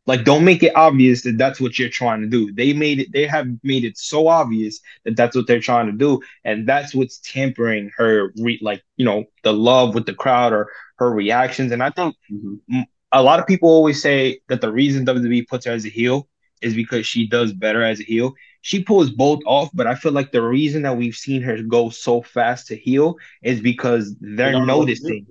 like 0.08 0.24
don't 0.24 0.44
make 0.44 0.64
it 0.64 0.76
obvious 0.76 1.22
that 1.22 1.38
that's 1.38 1.62
what 1.62 1.78
you're 1.78 1.90
trying 1.90 2.22
to 2.22 2.28
do 2.28 2.52
they 2.54 2.74
made 2.74 3.00
it 3.00 3.12
they 3.14 3.28
have 3.28 3.48
made 3.64 3.84
it 3.84 3.98
so 3.98 4.28
obvious 4.28 4.80
that 5.06 5.16
that's 5.16 5.36
what 5.36 5.48
they're 5.48 5.60
trying 5.60 5.86
to 5.86 5.92
do 5.92 6.20
and 6.44 6.68
that's 6.68 6.94
what's 6.96 7.20
tempering 7.20 7.92
her 7.96 8.34
re- 8.38 8.60
like 8.62 8.82
you 8.98 9.06
know 9.06 9.24
the 9.44 9.54
love 9.54 9.94
with 9.94 10.06
the 10.06 10.14
crowd 10.14 10.54
or 10.54 10.72
her 10.98 11.12
reactions 11.12 11.72
and 11.72 11.84
i 11.84 11.90
think 11.90 12.16
mm-hmm 12.32 12.82
a 13.12 13.22
lot 13.22 13.40
of 13.40 13.48
people 13.48 13.70
always 13.70 14.02
say 14.02 14.40
that 14.48 14.62
the 14.62 14.72
reason 14.72 15.06
WWE 15.06 15.48
puts 15.48 15.66
her 15.66 15.72
as 15.72 15.86
a 15.86 15.90
heel 15.90 16.28
is 16.62 16.74
because 16.74 17.06
she 17.06 17.28
does 17.28 17.52
better 17.54 17.84
as 17.84 18.00
a 18.00 18.04
heel. 18.04 18.34
She 18.62 18.84
pulls 18.84 19.10
both 19.10 19.42
off, 19.46 19.70
but 19.74 19.88
I 19.88 19.96
feel 19.96 20.12
like 20.12 20.32
the 20.32 20.42
reason 20.42 20.84
that 20.84 20.96
we've 20.96 21.16
seen 21.16 21.42
her 21.42 21.62
go 21.62 21.90
so 21.90 22.22
fast 22.22 22.68
to 22.68 22.76
heel 22.76 23.16
is 23.42 23.60
because 23.60 24.16
they're 24.22 24.64
noticing 24.64 25.26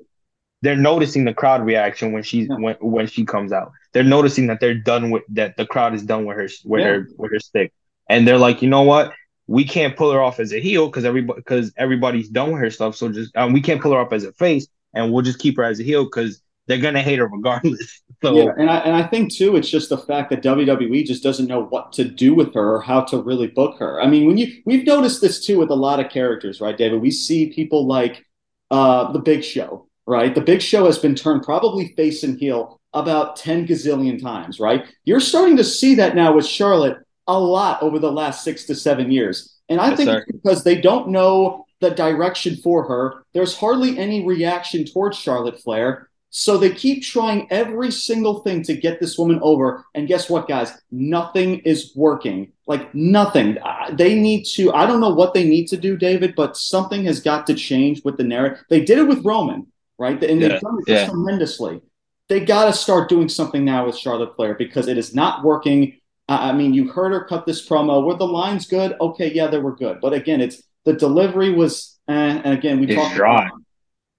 they're 0.62 0.76
noticing 0.76 1.24
the 1.24 1.32
crowd 1.32 1.64
reaction 1.64 2.12
when 2.12 2.22
she's 2.22 2.48
yeah. 2.50 2.56
when 2.56 2.76
when 2.80 3.06
she 3.06 3.24
comes 3.24 3.52
out. 3.52 3.72
They're 3.92 4.04
noticing 4.04 4.46
that 4.46 4.60
they're 4.60 4.74
done 4.74 5.10
with 5.10 5.22
that 5.30 5.56
the 5.56 5.66
crowd 5.66 5.94
is 5.94 6.02
done 6.02 6.24
with 6.24 6.36
her 6.36 6.48
with 6.64 6.80
yeah. 6.80 6.86
her 6.86 7.08
with 7.16 7.32
her 7.32 7.40
stick. 7.40 7.72
And 8.08 8.26
they're 8.26 8.38
like, 8.38 8.62
you 8.62 8.68
know 8.68 8.82
what? 8.82 9.12
We 9.46 9.64
can't 9.64 9.96
pull 9.96 10.12
her 10.12 10.20
off 10.20 10.38
as 10.38 10.52
a 10.52 10.60
heel 10.60 10.86
because 10.86 11.04
everybody 11.04 11.40
because 11.40 11.72
everybody's 11.76 12.28
done 12.28 12.52
with 12.52 12.60
her 12.60 12.70
stuff. 12.70 12.96
So 12.96 13.10
just 13.10 13.36
um, 13.36 13.52
we 13.52 13.60
can't 13.60 13.80
pull 13.80 13.92
her 13.92 13.98
off 13.98 14.12
as 14.12 14.24
a 14.24 14.32
face, 14.32 14.68
and 14.94 15.12
we'll 15.12 15.22
just 15.22 15.38
keep 15.38 15.56
her 15.56 15.64
as 15.64 15.80
a 15.80 15.82
heel 15.82 16.04
because 16.04 16.42
they're 16.66 16.78
gonna 16.78 17.02
hate 17.02 17.18
her 17.18 17.26
regardless. 17.26 18.02
So 18.22 18.36
yeah, 18.36 18.52
and 18.58 18.68
I 18.68 18.80
and 18.80 18.94
I 18.94 19.06
think 19.06 19.32
too, 19.32 19.56
it's 19.56 19.70
just 19.70 19.88
the 19.88 19.96
fact 19.96 20.28
that 20.28 20.42
WWE 20.42 21.06
just 21.06 21.22
doesn't 21.22 21.46
know 21.46 21.64
what 21.64 21.90
to 21.94 22.04
do 22.04 22.34
with 22.34 22.52
her 22.52 22.74
or 22.74 22.82
how 22.82 23.00
to 23.04 23.22
really 23.22 23.46
book 23.46 23.78
her. 23.78 23.98
I 23.98 24.06
mean, 24.08 24.26
when 24.26 24.36
you 24.36 24.60
we've 24.66 24.84
noticed 24.84 25.22
this 25.22 25.42
too 25.42 25.58
with 25.58 25.70
a 25.70 25.74
lot 25.74 26.00
of 26.00 26.10
characters, 26.10 26.60
right, 26.60 26.76
David? 26.76 27.00
We 27.00 27.12
see 27.12 27.48
people 27.48 27.86
like 27.86 28.26
uh, 28.70 29.10
the 29.12 29.20
Big 29.20 29.42
Show, 29.42 29.88
right? 30.06 30.34
The 30.34 30.42
Big 30.42 30.60
Show 30.60 30.84
has 30.84 30.98
been 30.98 31.14
turned 31.14 31.44
probably 31.44 31.94
face 31.96 32.22
and 32.24 32.38
heel 32.38 32.79
about 32.92 33.36
ten 33.36 33.66
gazillion 33.66 34.20
times, 34.20 34.60
right? 34.60 34.84
You're 35.04 35.20
starting 35.20 35.56
to 35.56 35.64
see 35.64 35.94
that 35.96 36.14
now 36.14 36.34
with 36.34 36.46
Charlotte 36.46 36.98
a 37.26 37.38
lot 37.38 37.82
over 37.82 37.98
the 37.98 38.10
last 38.10 38.44
six 38.44 38.64
to 38.66 38.74
seven 38.74 39.10
years, 39.10 39.58
and 39.68 39.80
I 39.80 39.90
yes, 39.90 39.96
think 39.96 40.24
because 40.26 40.64
they 40.64 40.80
don't 40.80 41.08
know 41.08 41.66
the 41.80 41.90
direction 41.90 42.56
for 42.56 42.86
her. 42.86 43.24
There's 43.32 43.56
hardly 43.56 43.98
any 43.98 44.26
reaction 44.26 44.84
towards 44.84 45.18
Charlotte 45.18 45.60
Flair. 45.62 46.08
So 46.32 46.56
they 46.56 46.70
keep 46.70 47.02
trying 47.02 47.50
every 47.50 47.90
single 47.90 48.40
thing 48.40 48.62
to 48.62 48.76
get 48.76 49.00
this 49.00 49.18
woman 49.18 49.40
over. 49.42 49.84
And 49.96 50.06
guess 50.06 50.30
what, 50.30 50.46
guys? 50.46 50.70
Nothing 50.92 51.58
is 51.60 51.92
working. 51.96 52.52
Like 52.68 52.94
nothing. 52.94 53.58
They 53.94 54.14
need 54.14 54.44
to, 54.54 54.72
I 54.72 54.86
don't 54.86 55.00
know 55.00 55.12
what 55.12 55.34
they 55.34 55.42
need 55.42 55.66
to 55.68 55.76
do, 55.76 55.96
David, 55.96 56.34
but 56.36 56.56
something 56.56 57.02
has 57.04 57.20
got 57.20 57.48
to 57.48 57.54
change 57.54 58.04
with 58.04 58.16
the 58.16 58.22
narrative. 58.22 58.64
They 58.68 58.84
did 58.84 58.98
it 58.98 59.08
with 59.08 59.24
Roman, 59.24 59.66
right? 59.98 60.22
And 60.22 60.40
they've 60.40 60.60
done 60.60 60.78
it 60.86 60.92
yeah. 60.92 61.08
tremendously. 61.08 61.80
They 62.30 62.38
got 62.38 62.66
to 62.66 62.72
start 62.72 63.08
doing 63.08 63.28
something 63.28 63.64
now 63.64 63.86
with 63.86 63.98
Charlotte 63.98 64.36
Flair 64.36 64.54
because 64.54 64.86
it 64.86 64.96
is 64.96 65.12
not 65.16 65.42
working. 65.42 65.98
I 66.28 66.52
mean, 66.52 66.72
you 66.72 66.88
heard 66.88 67.10
her 67.10 67.24
cut 67.24 67.44
this 67.44 67.68
promo. 67.68 68.06
Were 68.06 68.14
the 68.14 68.24
lines 68.24 68.68
good? 68.68 68.94
Okay, 69.00 69.32
yeah, 69.32 69.48
they 69.48 69.58
were 69.58 69.74
good. 69.74 70.00
But 70.00 70.12
again, 70.12 70.40
it's 70.40 70.62
the 70.84 70.92
delivery 70.92 71.50
was, 71.50 71.98
eh, 72.08 72.12
and 72.12 72.56
again, 72.56 72.78
we 72.78 72.86
talked 72.86 73.16
dry. 73.16 73.46
about 73.46 73.60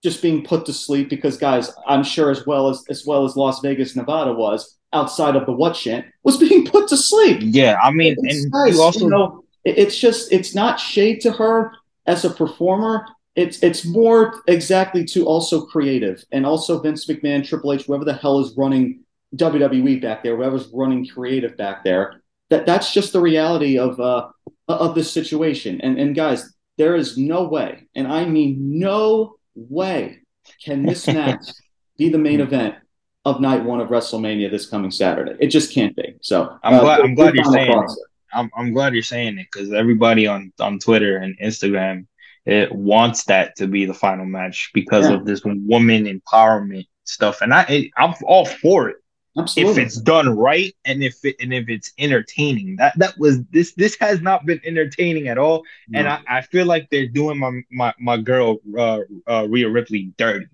just 0.03 0.22
being 0.22 0.43
put 0.43 0.66
to 0.66 0.74
sleep 0.74 1.09
because 1.09 1.38
guys, 1.38 1.72
I'm 1.88 2.03
sure 2.03 2.30
as 2.30 2.45
well 2.45 2.68
as 2.68 2.84
as 2.89 3.05
well 3.05 3.24
as 3.24 3.38
Las 3.38 3.62
Vegas, 3.62 3.95
Nevada 3.95 4.34
was 4.34 4.78
outside 4.91 5.38
of 5.38 5.45
the 5.45 5.53
what 5.53 5.76
chant 5.76 6.05
was 6.24 6.38
being 6.49 6.66
put 6.68 6.89
to 6.89 6.97
sleep. 6.97 7.38
Yeah, 7.41 7.78
I 7.82 7.91
mean, 7.91 8.18
and 8.18 8.51
guys, 8.51 8.76
you 8.76 8.82
also 8.82 9.05
you 9.05 9.09
know, 9.09 9.45
it's 9.64 9.97
just 9.97 10.34
it's 10.34 10.53
not 10.53 10.82
shade 10.82 11.22
to 11.22 11.32
her 11.32 11.72
as 12.05 12.26
a 12.26 12.30
performer. 12.30 13.05
It's 13.36 13.63
it's 13.63 13.86
more 13.86 14.41
exactly 14.47 15.05
to 15.05 15.25
also 15.25 15.65
creative 15.65 16.23
and 16.32 16.45
also 16.45 16.79
Vince 16.79 17.05
McMahon, 17.05 17.47
Triple 17.47 17.73
H, 17.73 17.86
whoever 17.86 18.03
the 18.03 18.13
hell 18.13 18.39
is 18.39 18.53
running 18.57 19.01
WWE 19.36 20.01
back 20.01 20.23
there, 20.23 20.36
whoever's 20.36 20.67
running 20.73 21.07
creative 21.07 21.55
back 21.55 21.84
there. 21.84 22.21
That 22.49 22.65
that's 22.65 22.93
just 22.93 23.13
the 23.13 23.21
reality 23.21 23.79
of 23.79 23.99
uh 23.99 24.29
of 24.67 24.95
this 24.95 25.11
situation. 25.11 25.79
And 25.82 25.97
and 25.97 26.13
guys, 26.13 26.53
there 26.77 26.95
is 26.95 27.17
no 27.17 27.43
way, 27.43 27.88
and 27.95 28.07
I 28.07 28.25
mean 28.25 28.79
no 28.79 29.36
way 29.55 30.19
can 30.63 30.84
this 30.84 31.07
match 31.07 31.51
be 31.97 32.09
the 32.09 32.17
main 32.17 32.41
event 32.41 32.75
of 33.25 33.39
night 33.39 33.63
one 33.63 33.79
of 33.79 33.89
WrestleMania 33.89 34.49
this 34.49 34.65
coming 34.65 34.91
Saturday. 34.91 35.36
It 35.39 35.47
just 35.47 35.73
can't 35.73 35.95
be. 35.95 36.15
So 36.21 36.57
I'm 36.63 36.75
uh, 36.75 36.79
glad, 36.82 37.01
I'm 37.01 37.15
glad 37.15 37.36
you're 37.36 37.45
saying 37.45 37.71
it. 37.71 37.91
I'm, 38.34 38.49
I'm 38.55 38.73
glad 38.73 38.93
you're 38.93 39.03
saying 39.03 39.38
it 39.38 39.47
because 39.51 39.73
everybody 39.73 40.25
on, 40.25 40.53
on 40.59 40.79
Twitter 40.79 41.17
and 41.17 41.38
Instagram 41.39 42.07
it 42.46 42.72
wants 42.74 43.26
that 43.26 43.56
to 43.58 43.68
be 43.68 43.86
the 43.86 43.94
final 43.94 44.26
match 44.26 44.72
because 44.74 45.10
yeah. 45.10 45.16
of 45.16 45.26
this 45.26 45.42
woman 45.44 46.06
empowerment 46.06 46.88
stuff, 47.04 47.42
and 47.42 47.54
I 47.54 47.64
it, 47.64 47.92
I'm 47.98 48.14
all 48.26 48.46
for 48.46 48.89
it. 48.89 48.98
Absolutely. 49.38 49.72
If 49.72 49.88
it's 49.88 49.96
done 49.96 50.36
right 50.36 50.76
and 50.84 51.02
if 51.02 51.24
it, 51.24 51.38
and 51.39 51.54
if 51.54 51.70
it's 51.70 51.94
entertaining, 51.98 52.76
that 52.78 52.98
that 53.00 53.18
was 53.18 53.42
this 53.46 53.74
this 53.76 53.96
has 54.02 54.22
not 54.22 54.46
been 54.46 54.60
entertaining 54.66 55.30
at 55.30 55.38
all, 55.38 55.64
no. 55.88 56.00
and 56.00 56.08
I, 56.08 56.20
I 56.28 56.42
feel 56.42 56.66
like 56.66 56.89
they're 56.89 57.08
doing 57.08 57.39
my 57.39 57.62
my 57.72 57.94
my 58.00 58.18
girl 58.18 58.58
uh, 58.78 59.00
uh, 59.28 59.48
Rhea 59.50 59.70
Ripley 59.70 60.12
dirty 60.18 60.48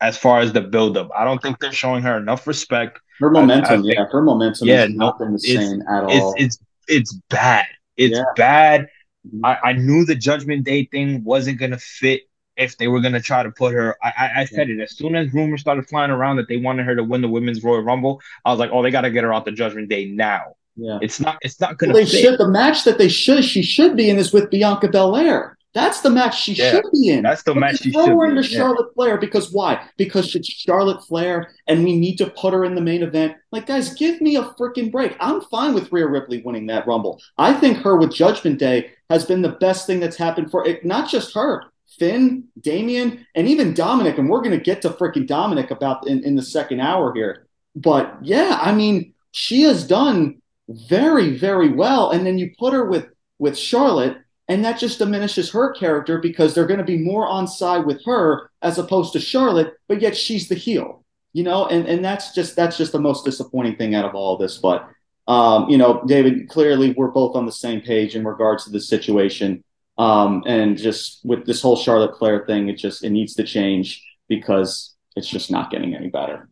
as 0.00 0.16
far 0.16 0.40
as 0.40 0.52
the 0.52 0.60
build 0.60 0.96
up. 0.96 1.10
I 1.16 1.24
don't 1.24 1.40
think 1.40 1.60
they're 1.60 1.72
showing 1.72 2.02
her 2.02 2.16
enough 2.16 2.46
respect. 2.46 2.98
Her 3.20 3.30
momentum, 3.30 3.82
think, 3.82 3.94
yeah, 3.94 4.06
her 4.10 4.22
momentum 4.22 4.66
yeah, 4.66 4.80
has 4.80 4.90
not 4.90 5.18
been 5.18 5.34
the 5.34 5.38
same 5.38 5.82
at 5.82 6.04
all. 6.04 6.34
It's 6.36 6.42
it's, 6.42 6.58
it's 6.88 7.12
bad. 7.28 7.66
It's 7.96 8.16
yeah. 8.16 8.24
bad. 8.34 8.88
Mm-hmm. 9.26 9.44
I, 9.44 9.58
I 9.62 9.72
knew 9.74 10.04
the 10.04 10.14
Judgment 10.14 10.64
Day 10.64 10.84
thing 10.84 11.24
wasn't 11.24 11.58
gonna 11.58 11.78
fit 11.78 12.22
if 12.56 12.76
they 12.78 12.88
were 12.88 13.00
gonna 13.00 13.20
try 13.20 13.42
to 13.42 13.50
put 13.50 13.72
her. 13.74 13.96
I, 14.02 14.12
I, 14.16 14.40
I 14.40 14.44
said 14.44 14.70
it 14.70 14.80
as 14.80 14.96
soon 14.96 15.14
as 15.14 15.32
rumors 15.32 15.60
started 15.60 15.88
flying 15.88 16.10
around 16.10 16.36
that 16.36 16.48
they 16.48 16.56
wanted 16.56 16.86
her 16.86 16.96
to 16.96 17.04
win 17.04 17.20
the 17.20 17.28
women's 17.28 17.62
Royal 17.62 17.82
Rumble. 17.82 18.20
I 18.44 18.50
was 18.50 18.58
like, 18.58 18.70
oh, 18.72 18.82
they 18.82 18.90
got 18.90 19.02
to 19.02 19.10
get 19.10 19.24
her 19.24 19.32
out 19.32 19.44
the 19.44 19.52
Judgment 19.52 19.88
Day 19.88 20.06
now. 20.06 20.54
Yeah, 20.76 20.98
it's 21.02 21.20
not. 21.20 21.38
It's 21.42 21.60
not 21.60 21.78
gonna. 21.78 21.92
Well, 21.92 22.04
they 22.04 22.10
fit. 22.10 22.22
should. 22.22 22.38
The 22.38 22.48
match 22.48 22.84
that 22.84 22.98
they 22.98 23.08
should 23.08 23.44
she 23.44 23.62
should 23.62 23.96
be 23.96 24.08
in 24.08 24.18
is 24.18 24.32
with 24.32 24.50
Bianca 24.50 24.88
Belair. 24.88 25.58
That's 25.72 26.00
the 26.00 26.10
match 26.10 26.40
she 26.40 26.54
yeah, 26.54 26.72
should 26.72 26.84
be 26.92 27.10
in. 27.10 27.22
That's 27.22 27.44
the 27.44 27.54
but 27.54 27.60
match 27.60 27.78
she 27.78 27.92
should 27.92 28.08
her 28.08 28.16
be 28.16 28.32
in. 28.32 28.36
into 28.36 28.42
Charlotte 28.42 28.88
yeah. 28.88 28.94
Flair 28.94 29.18
because 29.18 29.52
why? 29.52 29.86
Because 29.96 30.34
it's 30.34 30.48
Charlotte 30.48 31.04
Flair 31.04 31.52
and 31.68 31.84
we 31.84 31.96
need 31.96 32.16
to 32.16 32.30
put 32.30 32.52
her 32.52 32.64
in 32.64 32.74
the 32.74 32.80
main 32.80 33.04
event. 33.04 33.36
Like, 33.52 33.66
guys, 33.66 33.94
give 33.94 34.20
me 34.20 34.34
a 34.34 34.42
freaking 34.42 34.90
break. 34.90 35.16
I'm 35.20 35.40
fine 35.42 35.74
with 35.74 35.92
Rhea 35.92 36.08
Ripley 36.08 36.42
winning 36.42 36.66
that 36.66 36.88
Rumble. 36.88 37.20
I 37.38 37.52
think 37.52 37.78
her 37.78 37.96
with 37.96 38.12
Judgment 38.12 38.58
Day 38.58 38.90
has 39.10 39.26
been 39.26 39.42
the 39.42 39.50
best 39.50 39.86
thing 39.86 40.00
that's 40.00 40.16
happened 40.16 40.50
for 40.50 40.66
it. 40.66 40.84
Not 40.84 41.10
just 41.10 41.34
her, 41.34 41.64
Finn, 41.98 42.44
Damian, 42.60 43.26
and 43.34 43.48
even 43.48 43.74
Dominik. 43.74 44.18
And 44.18 44.30
we're 44.30 44.40
going 44.40 44.56
to 44.56 44.64
get 44.64 44.80
to 44.82 44.90
freaking 44.90 45.28
Dominik 45.28 45.70
about 45.70 46.06
in, 46.06 46.24
in 46.24 46.36
the 46.36 46.42
second 46.42 46.80
hour 46.80 47.12
here. 47.12 47.46
But 47.74 48.16
yeah, 48.22 48.58
I 48.62 48.72
mean, 48.72 49.12
she 49.32 49.62
has 49.62 49.86
done 49.86 50.40
very, 50.68 51.36
very 51.36 51.70
well. 51.72 52.10
And 52.10 52.24
then 52.24 52.38
you 52.38 52.52
put 52.58 52.72
her 52.72 52.86
with 52.86 53.08
with 53.38 53.56
Charlotte, 53.56 54.18
and 54.48 54.64
that 54.64 54.78
just 54.78 54.98
diminishes 54.98 55.50
her 55.50 55.72
character 55.72 56.18
because 56.18 56.54
they're 56.54 56.66
going 56.66 56.78
to 56.78 56.84
be 56.84 56.98
more 56.98 57.26
on 57.26 57.48
side 57.48 57.86
with 57.86 58.04
her 58.04 58.50
as 58.62 58.78
opposed 58.78 59.12
to 59.14 59.20
Charlotte, 59.20 59.74
but 59.88 60.02
yet 60.02 60.16
she's 60.16 60.48
the 60.48 60.54
heel, 60.54 61.04
you 61.32 61.42
know, 61.42 61.66
and, 61.66 61.86
and 61.86 62.04
that's 62.04 62.34
just 62.34 62.54
that's 62.54 62.76
just 62.76 62.92
the 62.92 63.00
most 63.00 63.24
disappointing 63.24 63.76
thing 63.76 63.94
out 63.94 64.04
of 64.04 64.14
all 64.14 64.34
of 64.34 64.40
this. 64.40 64.58
But 64.58 64.86
um, 65.30 65.70
you 65.70 65.78
know, 65.78 66.02
David, 66.06 66.48
clearly 66.48 66.92
we're 66.96 67.12
both 67.12 67.36
on 67.36 67.46
the 67.46 67.52
same 67.52 67.80
page 67.80 68.16
in 68.16 68.24
regards 68.24 68.64
to 68.64 68.70
the 68.70 68.80
situation. 68.80 69.62
Um, 69.96 70.42
and 70.44 70.76
just 70.76 71.24
with 71.24 71.46
this 71.46 71.62
whole 71.62 71.76
Charlotte 71.76 72.18
Flair 72.18 72.44
thing, 72.46 72.68
it 72.68 72.78
just 72.78 73.04
it 73.04 73.10
needs 73.10 73.34
to 73.34 73.44
change 73.44 74.04
because 74.28 74.96
it's 75.14 75.28
just 75.28 75.48
not 75.48 75.70
getting 75.70 75.94
any 75.94 76.08
better. 76.08 76.48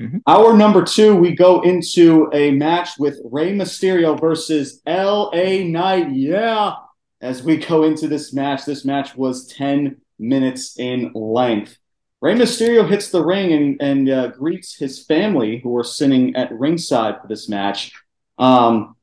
Mm-hmm. 0.00 0.18
Our 0.28 0.56
number 0.56 0.84
two, 0.84 1.16
we 1.16 1.34
go 1.34 1.62
into 1.62 2.30
a 2.32 2.52
match 2.52 2.90
with 3.00 3.20
Rey 3.24 3.52
Mysterio 3.52 4.20
versus 4.20 4.80
LA 4.86 5.64
Knight. 5.64 6.12
Yeah. 6.12 6.74
As 7.20 7.42
we 7.42 7.56
go 7.56 7.82
into 7.82 8.06
this 8.06 8.32
match, 8.32 8.64
this 8.64 8.84
match 8.84 9.16
was 9.16 9.48
10 9.48 9.96
minutes 10.20 10.78
in 10.78 11.10
length. 11.14 11.78
Rey 12.20 12.34
Mysterio 12.34 12.88
hits 12.88 13.10
the 13.10 13.24
ring 13.24 13.52
and, 13.52 13.82
and 13.82 14.08
uh, 14.08 14.28
greets 14.28 14.76
his 14.76 15.04
family 15.04 15.58
who 15.58 15.76
are 15.76 15.84
sitting 15.84 16.36
at 16.36 16.52
ringside 16.52 17.20
for 17.20 17.26
this 17.26 17.48
match. 17.48 17.92
Um, 18.38 18.96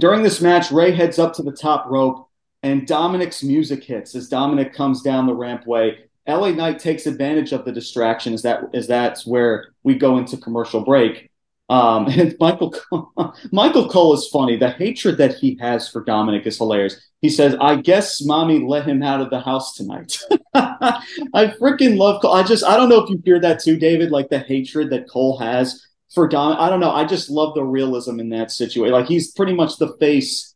during 0.00 0.22
this 0.22 0.40
match, 0.40 0.70
Rey 0.70 0.92
heads 0.92 1.18
up 1.18 1.34
to 1.34 1.42
the 1.42 1.52
top 1.52 1.86
rope 1.88 2.28
and 2.62 2.86
Dominik's 2.86 3.42
music 3.42 3.84
hits 3.84 4.14
as 4.14 4.30
Dominik 4.30 4.72
comes 4.72 5.02
down 5.02 5.26
the 5.26 5.34
rampway 5.34 5.96
LA 6.26 6.50
Knight 6.50 6.78
takes 6.78 7.06
advantage 7.06 7.52
of 7.52 7.64
the 7.64 7.72
distraction. 7.72 8.32
Is 8.32 8.42
that 8.42 8.64
is 8.72 8.86
that's 8.86 9.26
where 9.26 9.72
we 9.82 9.94
go 9.94 10.18
into 10.18 10.36
commercial 10.36 10.82
break. 10.82 11.30
Um, 11.68 12.06
and 12.08 12.36
Michael 12.40 12.74
Michael 13.52 13.88
Cole 13.88 14.14
is 14.14 14.28
funny. 14.28 14.56
The 14.56 14.70
hatred 14.70 15.18
that 15.18 15.34
he 15.34 15.58
has 15.60 15.88
for 15.88 16.04
Dominik 16.04 16.46
is 16.46 16.58
hilarious. 16.58 16.96
He 17.20 17.28
says, 17.28 17.56
"I 17.60 17.76
guess 17.76 18.24
mommy 18.24 18.60
let 18.60 18.86
him 18.86 19.02
out 19.02 19.20
of 19.20 19.30
the 19.30 19.40
house 19.40 19.74
tonight." 19.74 20.18
I 20.54 21.54
freaking 21.60 21.96
love 21.96 22.22
Cole. 22.22 22.34
I 22.34 22.42
just 22.42 22.64
I 22.64 22.76
don't 22.76 22.88
know 22.88 23.02
if 23.02 23.10
you 23.10 23.20
hear 23.24 23.40
that 23.40 23.60
too, 23.60 23.76
David. 23.76 24.10
Like 24.10 24.28
the 24.28 24.40
hatred 24.40 24.90
that 24.90 25.08
Cole 25.08 25.38
has 25.38 25.84
for 26.14 26.28
Dom. 26.28 26.56
I 26.58 26.68
don't 26.70 26.80
know. 26.80 26.90
I 26.90 27.04
just 27.04 27.30
love 27.30 27.54
the 27.54 27.64
realism 27.64 28.20
in 28.20 28.30
that 28.30 28.50
situation. 28.50 28.92
Like 28.92 29.06
he's 29.06 29.32
pretty 29.32 29.54
much 29.54 29.76
the 29.78 29.96
face 29.98 30.54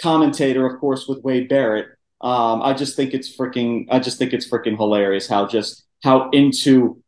commentator, 0.00 0.66
of 0.66 0.80
course, 0.80 1.06
with 1.08 1.22
Wade 1.24 1.48
Barrett. 1.48 1.86
Um, 2.20 2.62
I 2.62 2.72
just 2.74 2.96
think 2.96 3.14
it's 3.14 3.34
freaking. 3.36 3.86
I 3.90 3.98
just 3.98 4.18
think 4.18 4.32
it's 4.32 4.48
freaking 4.48 4.76
hilarious 4.76 5.28
how 5.28 5.46
just 5.46 5.84
how 6.02 6.30
into 6.30 7.02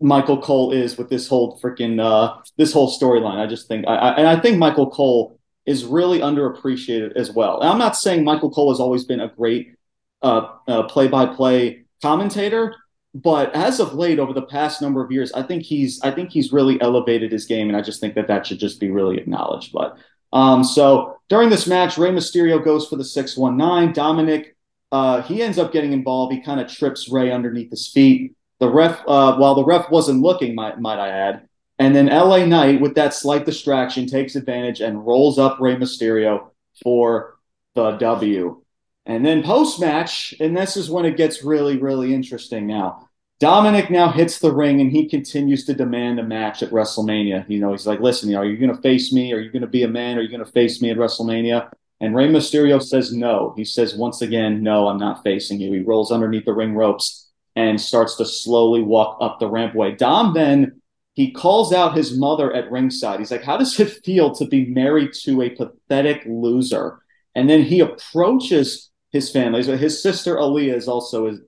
Michael 0.00 0.40
Cole 0.40 0.72
is 0.72 0.98
with 0.98 1.08
this 1.08 1.28
whole 1.28 1.58
freaking 1.60 2.00
uh, 2.00 2.40
this 2.56 2.72
whole 2.72 2.90
storyline. 2.90 3.38
I 3.38 3.46
just 3.46 3.68
think, 3.68 3.86
I, 3.86 3.94
I, 3.94 4.16
and 4.16 4.26
I 4.26 4.40
think 4.40 4.58
Michael 4.58 4.90
Cole 4.90 5.38
is 5.66 5.84
really 5.84 6.18
underappreciated 6.18 7.12
as 7.16 7.30
well. 7.30 7.60
And 7.60 7.70
I'm 7.70 7.78
not 7.78 7.96
saying 7.96 8.24
Michael 8.24 8.50
Cole 8.50 8.70
has 8.70 8.80
always 8.80 9.04
been 9.04 9.20
a 9.20 9.28
great 9.28 9.74
uh, 10.20 10.48
uh, 10.68 10.82
play-by-play 10.84 11.84
commentator, 12.02 12.74
but 13.14 13.54
as 13.54 13.80
of 13.80 13.94
late, 13.94 14.18
over 14.18 14.32
the 14.32 14.42
past 14.42 14.82
number 14.82 15.02
of 15.02 15.12
years, 15.12 15.32
I 15.32 15.42
think 15.42 15.62
he's 15.62 16.00
I 16.02 16.10
think 16.10 16.30
he's 16.30 16.52
really 16.52 16.80
elevated 16.80 17.30
his 17.30 17.46
game, 17.46 17.68
and 17.68 17.76
I 17.76 17.80
just 17.80 18.00
think 18.00 18.14
that 18.14 18.28
that 18.28 18.46
should 18.46 18.58
just 18.58 18.80
be 18.80 18.90
really 18.90 19.18
acknowledged. 19.18 19.72
But 19.72 19.96
um, 20.32 20.64
so 20.64 21.16
during 21.28 21.48
this 21.48 21.66
match, 21.66 21.96
Rey 21.96 22.10
Mysterio 22.10 22.62
goes 22.62 22.88
for 22.88 22.96
the 22.96 23.04
six 23.04 23.36
one 23.36 23.56
nine. 23.56 23.92
Dominik 23.92 24.54
uh, 24.94 25.22
he 25.22 25.42
ends 25.42 25.58
up 25.58 25.72
getting 25.72 25.92
involved. 25.92 26.32
He 26.32 26.40
kind 26.40 26.60
of 26.60 26.68
trips 26.68 27.08
Rey 27.08 27.32
underneath 27.32 27.68
his 27.68 27.88
feet. 27.88 28.36
The 28.60 28.70
ref, 28.70 29.02
uh, 29.08 29.36
while 29.38 29.56
the 29.56 29.64
ref 29.64 29.90
wasn't 29.90 30.22
looking, 30.22 30.54
might, 30.54 30.78
might 30.78 31.00
I 31.00 31.08
add. 31.08 31.48
And 31.80 31.96
then 31.96 32.06
LA 32.06 32.46
Knight, 32.46 32.80
with 32.80 32.94
that 32.94 33.12
slight 33.12 33.44
distraction, 33.44 34.06
takes 34.06 34.36
advantage 34.36 34.80
and 34.80 35.04
rolls 35.04 35.36
up 35.36 35.58
Rey 35.58 35.74
Mysterio 35.74 36.50
for 36.84 37.38
the 37.74 37.96
W. 37.96 38.62
And 39.04 39.26
then 39.26 39.42
post 39.42 39.80
match, 39.80 40.32
and 40.38 40.56
this 40.56 40.76
is 40.76 40.88
when 40.88 41.04
it 41.04 41.16
gets 41.16 41.42
really, 41.42 41.76
really 41.76 42.14
interesting 42.14 42.68
now. 42.68 43.03
Dominik 43.40 43.90
now 43.90 44.10
hits 44.10 44.38
the 44.38 44.52
ring 44.52 44.80
and 44.80 44.92
he 44.92 45.08
continues 45.08 45.64
to 45.64 45.74
demand 45.74 46.20
a 46.20 46.22
match 46.22 46.62
at 46.62 46.70
WrestleMania. 46.70 47.48
You 47.48 47.58
know, 47.58 47.72
he's 47.72 47.86
like, 47.86 48.00
listen, 48.00 48.34
are 48.34 48.44
you 48.44 48.56
going 48.56 48.74
to 48.74 48.80
face 48.80 49.12
me? 49.12 49.32
Are 49.32 49.40
you 49.40 49.50
going 49.50 49.62
to 49.62 49.68
be 49.68 49.82
a 49.82 49.88
man? 49.88 50.16
Are 50.16 50.22
you 50.22 50.28
going 50.28 50.44
to 50.44 50.52
face 50.52 50.80
me 50.80 50.90
at 50.90 50.96
WrestleMania? 50.96 51.70
And 52.00 52.14
Rey 52.14 52.28
Mysterio 52.28 52.82
says 52.82 53.12
no. 53.12 53.52
He 53.56 53.64
says 53.64 53.96
once 53.96 54.22
again, 54.22 54.62
no, 54.62 54.88
I'm 54.88 54.98
not 54.98 55.24
facing 55.24 55.60
you. 55.60 55.72
He 55.72 55.80
rolls 55.80 56.12
underneath 56.12 56.44
the 56.44 56.52
ring 56.52 56.74
ropes 56.74 57.28
and 57.56 57.80
starts 57.80 58.16
to 58.16 58.24
slowly 58.24 58.82
walk 58.82 59.18
up 59.20 59.40
the 59.40 59.48
rampway. 59.48 59.96
Dom 59.96 60.32
then 60.32 60.80
he 61.14 61.30
calls 61.30 61.72
out 61.72 61.96
his 61.96 62.16
mother 62.16 62.52
at 62.52 62.70
ringside. 62.70 63.20
He's 63.20 63.30
like, 63.30 63.44
How 63.44 63.56
does 63.56 63.78
it 63.78 64.04
feel 64.04 64.34
to 64.34 64.46
be 64.46 64.66
married 64.66 65.12
to 65.22 65.42
a 65.42 65.50
pathetic 65.50 66.22
loser? 66.26 67.00
And 67.34 67.48
then 67.48 67.62
he 67.62 67.80
approaches 67.80 68.90
his 69.10 69.30
family. 69.30 69.62
His 69.62 70.02
sister 70.02 70.36
Aaliyah 70.36 70.74
is 70.74 70.88
also 70.88 71.24
was 71.24 71.38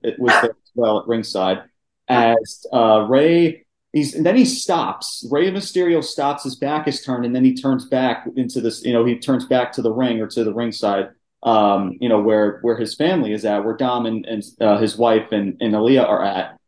there 0.41 0.51
as 0.51 0.71
well 0.75 0.99
at 0.99 1.07
ringside 1.07 1.63
as 2.07 2.65
uh, 2.71 3.05
Rey 3.09 3.65
He's 3.93 4.13
and 4.13 4.25
then 4.25 4.35
he 4.35 4.45
stops. 4.45 5.25
Rey 5.31 5.49
Mysterio 5.49 6.03
stops. 6.03 6.43
His 6.43 6.55
back 6.55 6.87
is 6.87 7.03
turned, 7.03 7.25
and 7.25 7.35
then 7.35 7.43
he 7.43 7.55
turns 7.55 7.85
back 7.85 8.27
into 8.35 8.61
this. 8.61 8.83
You 8.83 8.93
know, 8.93 9.05
he 9.05 9.17
turns 9.17 9.45
back 9.45 9.71
to 9.73 9.81
the 9.81 9.91
ring 9.91 10.21
or 10.21 10.27
to 10.27 10.43
the 10.43 10.53
ringside. 10.53 11.09
Um, 11.43 11.97
you 12.01 12.09
know 12.09 12.21
where 12.21 12.59
where 12.61 12.77
his 12.77 12.95
family 12.95 13.31
is 13.31 13.45
at, 13.45 13.63
where 13.63 13.75
Dom 13.75 14.05
and, 14.05 14.25
and 14.25 14.43
uh, 14.59 14.77
his 14.77 14.97
wife 14.97 15.31
and, 15.31 15.57
and 15.61 15.73
Aaliyah 15.73 16.07
are 16.07 16.23
at. 16.23 16.59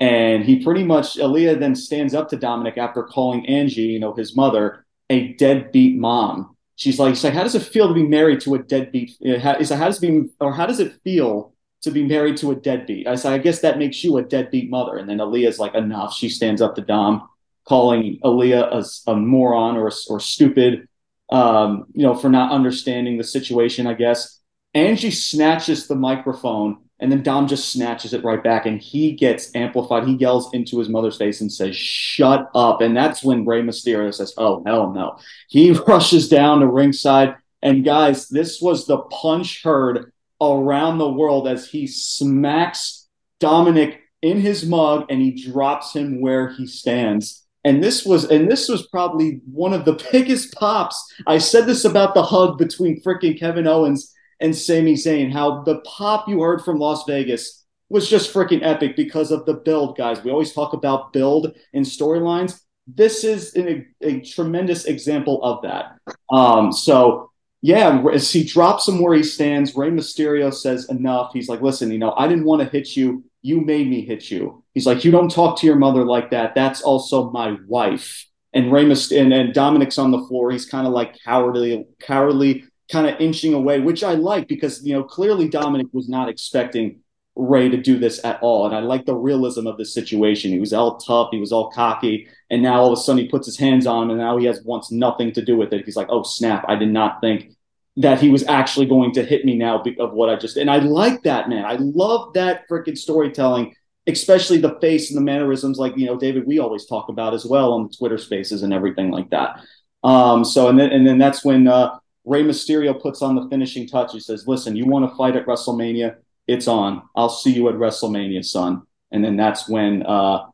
And 0.00 0.44
he 0.44 0.62
pretty 0.62 0.84
much 0.84 1.16
Aaliyah 1.16 1.58
then 1.58 1.74
stands 1.74 2.14
up 2.14 2.28
to 2.30 2.36
Dominik 2.36 2.76
after 2.76 3.02
calling 3.02 3.46
Angie, 3.46 3.82
you 3.82 4.00
know, 4.00 4.12
his 4.12 4.36
mother, 4.36 4.84
a 5.08 5.32
deadbeat 5.34 5.96
mom. 5.96 6.56
She's 6.74 6.98
like, 6.98 7.14
she's 7.14 7.24
like, 7.24 7.32
how 7.32 7.42
does 7.42 7.54
it 7.54 7.62
feel 7.62 7.88
to 7.88 7.94
be 7.94 8.02
married 8.02 8.42
to 8.42 8.54
a 8.54 8.58
deadbeat? 8.58 9.16
Is 9.20 9.70
how 9.70 9.86
does 9.86 10.02
it 10.02 10.06
be, 10.06 10.28
or 10.40 10.52
how 10.52 10.66
does 10.66 10.80
it 10.80 11.00
feel 11.04 11.54
to 11.86 11.90
be 11.92 12.04
married 12.04 12.36
to 12.38 12.50
a 12.50 12.56
deadbeat. 12.56 13.06
I 13.06 13.14
said, 13.14 13.32
I 13.32 13.38
guess 13.38 13.60
that 13.60 13.78
makes 13.78 14.04
you 14.04 14.18
a 14.18 14.22
deadbeat 14.22 14.68
mother. 14.68 14.96
And 14.96 15.08
then 15.08 15.18
Aaliyah's 15.18 15.58
like, 15.58 15.74
enough. 15.74 16.14
She 16.14 16.28
stands 16.28 16.60
up 16.60 16.74
to 16.74 16.82
Dom, 16.82 17.28
calling 17.64 18.18
Aaliyah 18.22 18.72
a, 19.06 19.10
a 19.10 19.16
moron 19.16 19.76
or, 19.76 19.90
or 20.10 20.20
stupid, 20.20 20.88
um, 21.30 21.86
you 21.94 22.02
know, 22.02 22.14
for 22.14 22.28
not 22.28 22.52
understanding 22.52 23.16
the 23.16 23.24
situation, 23.24 23.86
I 23.86 23.94
guess. 23.94 24.40
Angie 24.74 25.10
snatches 25.10 25.86
the 25.86 25.94
microphone 25.94 26.78
and 26.98 27.12
then 27.12 27.22
Dom 27.22 27.46
just 27.46 27.72
snatches 27.72 28.14
it 28.14 28.24
right 28.24 28.42
back 28.42 28.66
and 28.66 28.80
he 28.80 29.12
gets 29.12 29.54
amplified. 29.54 30.04
He 30.04 30.14
yells 30.14 30.52
into 30.54 30.78
his 30.78 30.88
mother's 30.88 31.18
face 31.18 31.40
and 31.40 31.52
says, 31.52 31.76
Shut 31.76 32.50
up. 32.54 32.80
And 32.80 32.96
that's 32.96 33.22
when 33.22 33.44
Rey 33.44 33.62
Mysterio 33.62 34.12
says, 34.12 34.34
Oh, 34.38 34.62
hell 34.64 34.92
no. 34.92 35.18
He 35.48 35.72
rushes 35.86 36.28
down 36.28 36.60
to 36.60 36.66
ringside. 36.66 37.36
And 37.62 37.84
guys, 37.84 38.28
this 38.28 38.60
was 38.60 38.86
the 38.86 38.98
punch 38.98 39.62
heard 39.62 40.12
around 40.40 40.98
the 40.98 41.10
world 41.10 41.48
as 41.48 41.68
he 41.68 41.86
smacks 41.86 43.08
Dominik 43.40 43.98
in 44.22 44.40
his 44.40 44.66
mug 44.66 45.06
and 45.08 45.20
he 45.20 45.30
drops 45.30 45.92
him 45.92 46.20
where 46.20 46.48
he 46.50 46.66
stands. 46.66 47.44
And 47.64 47.82
this 47.82 48.04
was 48.04 48.24
and 48.24 48.50
this 48.50 48.68
was 48.68 48.86
probably 48.88 49.40
one 49.50 49.72
of 49.72 49.84
the 49.84 50.00
biggest 50.12 50.54
pops. 50.54 51.12
I 51.26 51.38
said 51.38 51.66
this 51.66 51.84
about 51.84 52.14
the 52.14 52.22
hug 52.22 52.58
between 52.58 53.02
freaking 53.02 53.38
Kevin 53.38 53.66
Owens 53.66 54.12
and 54.40 54.54
Sami 54.54 54.94
Zayn, 54.94 55.32
how 55.32 55.62
the 55.62 55.80
pop 55.80 56.28
you 56.28 56.42
heard 56.42 56.62
from 56.62 56.78
Las 56.78 57.04
Vegas 57.06 57.64
was 57.88 58.08
just 58.08 58.32
freaking 58.32 58.60
epic 58.62 58.96
because 58.96 59.30
of 59.30 59.46
the 59.46 59.54
build, 59.54 59.96
guys. 59.96 60.22
We 60.22 60.30
always 60.30 60.52
talk 60.52 60.72
about 60.72 61.12
build 61.12 61.56
in 61.72 61.84
storylines. 61.84 62.60
This 62.86 63.24
is 63.24 63.54
an, 63.54 63.86
a, 64.02 64.06
a 64.06 64.20
tremendous 64.20 64.84
example 64.84 65.42
of 65.42 65.62
that. 65.62 65.96
Um, 66.30 66.72
so 66.72 67.30
yeah, 67.62 68.04
as 68.12 68.30
he 68.30 68.44
drops 68.44 68.86
him 68.86 69.00
where 69.00 69.14
he 69.14 69.22
stands, 69.22 69.74
Rey 69.74 69.90
Mysterio 69.90 70.52
says 70.52 70.88
enough. 70.88 71.30
He's 71.32 71.48
like, 71.48 71.62
listen, 71.62 71.90
you 71.90 71.98
know, 71.98 72.14
I 72.16 72.28
didn't 72.28 72.44
want 72.44 72.62
to 72.62 72.68
hit 72.68 72.96
you. 72.96 73.24
You 73.42 73.60
made 73.60 73.88
me 73.88 74.04
hit 74.04 74.30
you. 74.30 74.62
He's 74.74 74.86
like, 74.86 75.04
you 75.04 75.10
don't 75.10 75.30
talk 75.30 75.58
to 75.60 75.66
your 75.66 75.76
mother 75.76 76.04
like 76.04 76.30
that. 76.30 76.54
That's 76.54 76.82
also 76.82 77.30
my 77.30 77.56
wife. 77.66 78.26
And 78.52 78.72
Rey 78.72 78.84
Mysterio, 78.84 79.22
and, 79.22 79.32
and 79.32 79.54
Dominik's 79.54 79.98
on 79.98 80.10
the 80.10 80.24
floor. 80.26 80.50
He's 80.50 80.66
kind 80.66 80.86
of 80.86 80.92
like 80.92 81.16
cowardly, 81.24 81.86
cowardly, 82.00 82.64
kind 82.90 83.06
of 83.06 83.20
inching 83.20 83.54
away, 83.54 83.80
which 83.80 84.04
I 84.04 84.14
like 84.14 84.48
because 84.48 84.84
you 84.84 84.92
know 84.92 85.02
clearly 85.02 85.48
Dominik 85.48 85.92
was 85.92 86.08
not 86.08 86.28
expecting 86.28 87.00
Rey 87.34 87.68
to 87.68 87.76
do 87.76 87.98
this 87.98 88.24
at 88.24 88.38
all. 88.42 88.66
And 88.66 88.74
I 88.74 88.80
like 88.80 89.04
the 89.04 89.14
realism 89.14 89.66
of 89.66 89.76
the 89.76 89.84
situation. 89.84 90.52
He 90.52 90.58
was 90.58 90.72
all 90.72 90.98
tough, 90.98 91.28
he 91.32 91.40
was 91.40 91.52
all 91.52 91.70
cocky, 91.70 92.28
and 92.50 92.62
now 92.62 92.80
all 92.80 92.92
of 92.92 92.98
a 92.98 93.02
sudden 93.02 93.22
he 93.22 93.28
puts 93.28 93.46
his 93.46 93.58
hands 93.58 93.86
on 93.86 94.04
him, 94.04 94.10
and 94.10 94.18
now 94.18 94.36
he 94.36 94.46
has 94.46 94.62
wants 94.62 94.90
nothing 94.90 95.32
to 95.32 95.44
do 95.44 95.56
with 95.56 95.72
it. 95.72 95.84
He's 95.84 95.96
like, 95.96 96.08
"Oh 96.10 96.22
snap! 96.22 96.64
I 96.68 96.76
did 96.76 96.90
not 96.90 97.20
think 97.20 97.52
that 97.96 98.20
he 98.20 98.28
was 98.28 98.44
actually 98.46 98.86
going 98.86 99.12
to 99.12 99.24
hit 99.24 99.44
me 99.44 99.56
now 99.56 99.82
of 99.98 100.12
what 100.12 100.28
I 100.28 100.36
just." 100.36 100.56
And 100.56 100.70
I 100.70 100.78
like 100.78 101.22
that, 101.24 101.48
man. 101.48 101.64
I 101.64 101.76
love 101.76 102.34
that 102.34 102.68
freaking 102.68 102.96
storytelling, 102.96 103.74
especially 104.06 104.58
the 104.58 104.78
face 104.80 105.10
and 105.10 105.16
the 105.16 105.24
mannerisms, 105.24 105.78
like 105.78 105.96
you 105.96 106.06
know, 106.06 106.16
David, 106.16 106.46
we 106.46 106.58
always 106.58 106.86
talk 106.86 107.08
about 107.08 107.34
as 107.34 107.44
well 107.44 107.72
on 107.72 107.84
the 107.84 107.94
Twitter 107.96 108.18
Spaces 108.18 108.62
and 108.62 108.72
everything 108.72 109.10
like 109.10 109.30
that. 109.30 109.60
Um, 110.04 110.44
so 110.44 110.68
and 110.68 110.78
then 110.78 110.90
and 110.90 111.06
then 111.06 111.18
that's 111.18 111.44
when 111.44 111.66
uh, 111.66 111.98
Rey 112.24 112.42
Mysterio 112.42 113.00
puts 113.00 113.22
on 113.22 113.34
the 113.34 113.48
finishing 113.48 113.88
touch. 113.88 114.12
He 114.12 114.20
says, 114.20 114.46
"Listen, 114.46 114.76
you 114.76 114.86
want 114.86 115.10
to 115.10 115.16
fight 115.16 115.36
at 115.36 115.46
WrestleMania." 115.46 116.16
it's 116.46 116.68
on. 116.68 117.02
I'll 117.14 117.28
see 117.28 117.52
you 117.52 117.68
at 117.68 117.74
WrestleMania, 117.74 118.44
son. 118.44 118.82
And 119.10 119.24
then 119.24 119.36
that's 119.36 119.68
when 119.68 120.04
uh, 120.04 120.46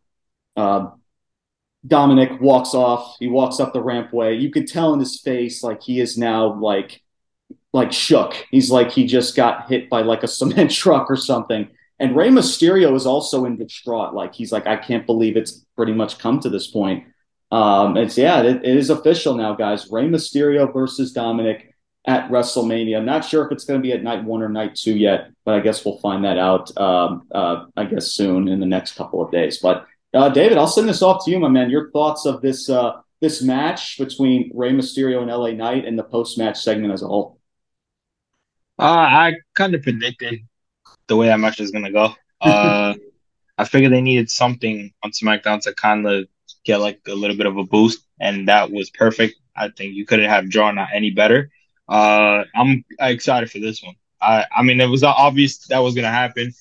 uh, 0.57 0.91
Dominik 1.87 2.41
walks 2.41 2.75
off. 2.75 3.17
He 3.19 3.29
walks 3.29 3.59
up 3.59 3.73
the 3.73 3.83
rampway. 3.83 4.41
You 4.41 4.51
could 4.51 4.69
tell 4.69 4.95
in 4.95 5.01
his 5.01 5.21
face 5.21 5.63
like 5.63 5.83
he 5.83 6.01
is 6.01 6.17
now 6.17 6.55
like 6.55 7.03
like 7.73 7.93
shook. 7.93 8.35
He's 8.51 8.71
like 8.71 8.93
he 8.93 9.07
just 9.07 9.35
got 9.35 9.69
hit 9.69 9.91
by 9.91 10.03
like 10.03 10.23
a 10.23 10.29
cement 10.29 10.71
truck 10.71 11.11
or 11.11 11.17
something. 11.17 11.69
And 11.99 12.17
Rey 12.17 12.29
Mysterio 12.29 12.95
is 12.95 13.07
also 13.07 13.45
in 13.45 13.57
distraught. 13.57 14.15
Like 14.15 14.35
he's 14.35 14.53
like, 14.53 14.67
I 14.67 14.77
can't 14.77 15.07
believe 15.07 15.37
it's 15.37 15.65
pretty 15.77 15.93
much 15.93 16.19
come 16.19 16.41
to 16.41 16.49
this 16.49 16.67
point. 16.67 17.05
Um, 17.51 17.97
it's 17.97 18.17
yeah, 18.17 18.43
it, 18.43 18.65
it 18.65 18.77
is 18.77 18.91
official 18.91 19.35
now, 19.35 19.55
guys. 19.55 19.89
Rey 19.91 20.09
Mysterio 20.09 20.73
versus 20.73 21.15
Dominik 21.15 21.73
at 22.07 22.29
WrestleMania. 22.31 22.97
I'm 22.97 23.05
not 23.05 23.25
sure 23.25 23.45
if 23.45 23.53
it's 23.53 23.65
going 23.65 23.81
to 23.81 23.83
be 23.83 23.93
at 23.93 24.03
night 24.03 24.25
one 24.25 24.43
or 24.43 24.49
night 24.49 24.75
two 24.75 24.97
yet, 24.97 25.31
but 25.45 25.55
I 25.55 25.61
guess 25.61 25.85
we'll 25.85 25.99
find 25.99 26.25
that 26.25 26.39
out. 26.39 26.77
Um, 26.77 27.29
uh, 27.33 27.67
I 27.77 27.85
guess 27.85 28.07
soon 28.09 28.49
in 28.49 28.59
the 28.59 28.67
next 28.67 28.97
couple 28.97 29.23
of 29.23 29.31
days. 29.31 29.59
But 29.59 29.87
uh, 30.15 30.29
David, 30.29 30.59
I'll 30.59 30.67
send 30.67 30.89
this 30.89 31.03
off 31.03 31.25
to 31.25 31.31
you, 31.31 31.39
my 31.39 31.49
man. 31.49 31.71
Your 31.71 31.91
thoughts 31.91 32.27
of 32.27 32.43
this 32.43 32.69
uh, 32.69 33.01
this 33.21 33.43
match 33.43 33.99
between 33.99 34.51
Rey 34.55 34.73
Mysterio 34.73 35.23
and 35.23 35.31
LA 35.31 35.53
Knight 35.53 35.87
and 35.87 35.99
the 35.99 36.05
post 36.05 36.39
match 36.39 36.61
segment 36.61 36.93
as 36.93 37.03
a 37.03 37.07
whole? 37.07 37.39
Uh, 38.79 38.85
I 38.85 39.35
kind 39.55 39.75
of 39.75 39.83
predicted 39.83 40.41
the 41.07 41.17
way 41.17 41.29
that 41.29 41.39
match 41.39 41.61
was 41.61 41.71
going 41.71 41.85
to 41.85 41.93
go. 41.93 42.15
Uh, 42.43 42.95
I 43.57 43.65
figured 43.65 43.93
they 43.93 44.01
needed 44.01 44.29
something 44.29 44.93
on 45.05 45.13
SmackDown 45.13 45.61
to 45.61 45.73
kind 45.73 46.05
of 46.09 46.27
get 46.65 46.79
like 46.79 46.99
a 47.07 47.15
little 47.15 47.37
bit 47.37 47.47
of 47.47 47.57
a 47.57 47.63
boost, 47.63 48.05
and 48.19 48.49
that 48.49 48.73
was 48.73 48.91
perfect. 48.91 49.37
I 49.55 49.69
think 49.69 49.95
you 49.95 50.05
couldn't 50.05 50.29
have 50.29 50.51
drawn 50.51 50.77
out 50.77 50.89
any 50.93 51.13
better. 51.13 51.53
Uh, 51.89 52.43
I'm 52.57 52.85
excited 52.99 53.49
for 53.49 53.61
this 53.61 53.81
one. 53.81 53.95
I, 54.21 54.47
I 54.57 54.63
mean, 54.65 54.81
it 54.81 54.87
was 54.87 55.05
obvious 55.05 55.59
that 55.69 55.79
was 55.79 55.95
gonna 55.95 56.11
happen. 56.11 56.53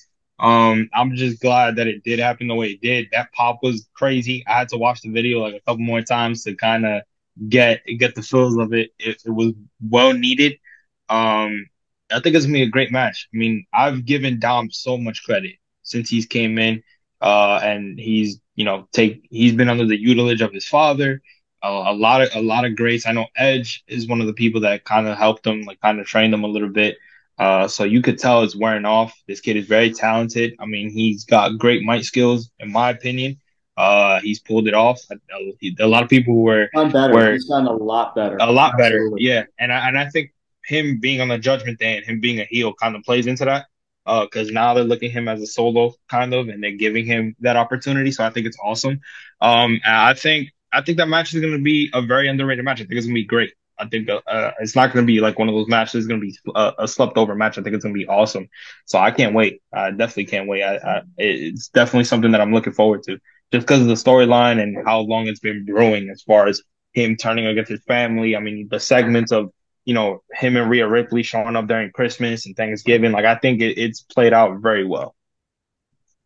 Um, 0.41 0.89
I'm 0.93 1.15
just 1.15 1.41
glad 1.41 1.77
that 1.77 1.87
it 1.87 2.03
did 2.03 2.19
happen 2.19 2.47
the 2.47 2.55
way 2.55 2.71
it 2.71 2.81
did. 2.81 3.09
That 3.13 3.31
pop 3.33 3.59
was 3.63 3.87
crazy. 3.93 4.43
I 4.47 4.59
had 4.59 4.69
to 4.69 4.77
watch 4.77 5.01
the 5.01 5.11
video 5.11 5.39
like 5.39 5.55
a 5.55 5.61
couple 5.61 5.85
more 5.85 6.01
times 6.01 6.43
to 6.45 6.55
kind 6.55 6.85
of 6.85 7.03
get 7.49 7.83
get 7.99 8.15
the 8.15 8.23
feels 8.23 8.57
of 8.57 8.73
it. 8.73 8.91
it. 8.99 9.21
It 9.25 9.31
was 9.31 9.53
well 9.89 10.13
needed. 10.13 10.53
Um, 11.09 11.67
I 12.11 12.19
think 12.21 12.35
it's 12.35 12.45
gonna 12.45 12.53
be 12.53 12.63
a 12.63 12.67
great 12.67 12.91
match. 12.91 13.29
I 13.33 13.37
mean, 13.37 13.65
I've 13.73 14.05
given 14.05 14.39
Dom 14.39 14.71
so 14.71 14.97
much 14.97 15.23
credit 15.23 15.57
since 15.83 16.09
he's 16.09 16.25
came 16.25 16.57
in, 16.59 16.83
uh, 17.21 17.59
and 17.63 17.99
he's 17.99 18.39
you 18.55 18.65
know 18.65 18.87
take 18.93 19.27
he's 19.29 19.53
been 19.53 19.69
under 19.69 19.85
the 19.85 19.97
tutelage 20.03 20.41
of 20.41 20.53
his 20.53 20.67
father. 20.67 21.21
A 21.63 21.93
lot 21.93 22.23
of 22.23 22.29
a 22.35 22.41
lot 22.41 22.65
of 22.65 22.75
grace. 22.75 23.05
I 23.05 23.11
know 23.11 23.27
Edge 23.35 23.83
is 23.87 24.07
one 24.07 24.21
of 24.21 24.27
the 24.27 24.33
people 24.33 24.61
that 24.61 24.83
kind 24.83 25.07
of 25.07 25.17
helped 25.17 25.45
him, 25.45 25.63
like 25.63 25.79
kind 25.81 25.99
of 25.99 26.07
trained 26.07 26.33
him 26.33 26.43
a 26.43 26.47
little 26.47 26.69
bit. 26.69 26.97
Uh, 27.41 27.67
so 27.67 27.83
you 27.83 28.03
could 28.03 28.19
tell 28.19 28.43
it's 28.43 28.55
wearing 28.55 28.85
off. 28.85 29.19
This 29.27 29.41
kid 29.41 29.57
is 29.57 29.65
very 29.65 29.91
talented. 29.91 30.53
I 30.59 30.67
mean, 30.67 30.91
he's 30.91 31.25
got 31.25 31.57
great 31.57 31.81
mic 31.81 32.03
skills, 32.03 32.51
in 32.59 32.71
my 32.71 32.91
opinion. 32.91 33.37
Uh, 33.75 34.19
he's 34.21 34.39
pulled 34.39 34.67
it 34.67 34.75
off. 34.75 35.01
A, 35.79 35.87
lot 35.87 36.03
of 36.03 36.09
people 36.09 36.35
were 36.35 36.69
better. 36.91 37.11
Were, 37.15 37.31
he's 37.33 37.47
done 37.47 37.65
a 37.65 37.73
lot 37.73 38.13
better. 38.13 38.37
A 38.39 38.51
lot 38.51 38.79
Absolutely. 38.79 39.09
better, 39.09 39.17
yeah. 39.17 39.43
And 39.57 39.73
I 39.73 39.87
and 39.87 39.97
I 39.97 40.07
think 40.09 40.35
him 40.63 40.99
being 40.99 41.19
on 41.19 41.29
the 41.29 41.39
Judgment 41.39 41.79
Day 41.79 41.97
and 41.97 42.05
him 42.05 42.19
being 42.19 42.39
a 42.39 42.43
heel 42.43 42.75
kind 42.75 42.95
of 42.95 43.01
plays 43.01 43.25
into 43.25 43.45
that. 43.45 43.65
Because 44.05 44.49
uh, 44.49 44.53
now 44.53 44.75
they're 44.75 44.83
looking 44.83 45.09
at 45.09 45.13
him 45.13 45.27
as 45.27 45.41
a 45.41 45.47
solo 45.47 45.95
kind 46.11 46.35
of, 46.35 46.47
and 46.47 46.63
they're 46.63 46.71
giving 46.71 47.07
him 47.07 47.35
that 47.39 47.55
opportunity. 47.55 48.11
So 48.11 48.23
I 48.23 48.29
think 48.29 48.45
it's 48.45 48.57
awesome. 48.63 48.99
Um, 49.41 49.81
I 49.83 50.13
think 50.13 50.49
I 50.71 50.81
think 50.81 50.99
that 50.99 51.07
match 51.07 51.33
is 51.33 51.41
going 51.41 51.53
to 51.53 51.63
be 51.63 51.89
a 51.91 52.03
very 52.03 52.27
underrated 52.27 52.63
match. 52.63 52.81
I 52.81 52.83
think 52.83 52.99
it's 52.99 53.07
going 53.07 53.15
to 53.15 53.21
be 53.21 53.25
great. 53.25 53.51
I 53.81 53.87
think 53.87 54.09
uh, 54.09 54.21
uh 54.27 54.51
it's 54.59 54.75
not 54.75 54.93
going 54.93 55.05
to 55.05 55.07
be 55.07 55.19
like 55.19 55.39
one 55.39 55.49
of 55.49 55.55
those 55.55 55.67
matches. 55.67 55.95
It's 55.95 56.07
going 56.07 56.21
to 56.21 56.25
be 56.25 56.37
a, 56.47 56.51
uh, 56.51 56.73
a, 56.79 56.87
slept 56.87 57.17
over 57.17 57.35
match. 57.35 57.57
I 57.57 57.63
think 57.63 57.75
it's 57.75 57.83
going 57.83 57.95
to 57.95 57.99
be 57.99 58.07
awesome. 58.07 58.47
So 58.85 58.99
I 58.99 59.11
can't 59.11 59.33
wait. 59.33 59.61
I 59.73 59.91
definitely 59.91 60.25
can't 60.25 60.47
wait. 60.47 60.63
I, 60.63 60.75
I, 60.77 61.01
it's 61.17 61.69
definitely 61.69 62.05
something 62.05 62.31
that 62.31 62.41
I'm 62.41 62.53
looking 62.53 62.73
forward 62.73 63.03
to 63.03 63.17
just 63.51 63.67
because 63.67 63.81
of 63.81 63.87
the 63.87 63.95
storyline 63.95 64.61
and 64.61 64.77
how 64.85 65.01
long 65.01 65.27
it's 65.27 65.39
been 65.39 65.65
brewing 65.65 66.09
as 66.09 66.21
far 66.21 66.47
as 66.47 66.61
him 66.93 67.15
turning 67.15 67.47
against 67.47 67.71
his 67.71 67.83
family. 67.83 68.35
I 68.35 68.39
mean, 68.39 68.67
the 68.69 68.79
segments 68.79 69.31
of, 69.31 69.51
you 69.85 69.93
know, 69.93 70.21
him 70.33 70.55
and 70.55 70.69
Rhea 70.69 70.87
Ripley 70.87 71.23
showing 71.23 71.55
up 71.55 71.67
during 71.67 71.91
Christmas 71.91 72.45
and 72.45 72.55
Thanksgiving. 72.55 73.11
Like, 73.11 73.25
I 73.25 73.35
think 73.35 73.61
it, 73.61 73.77
it's 73.77 74.01
played 74.01 74.33
out 74.33 74.59
very 74.61 74.85
well. 74.85 75.15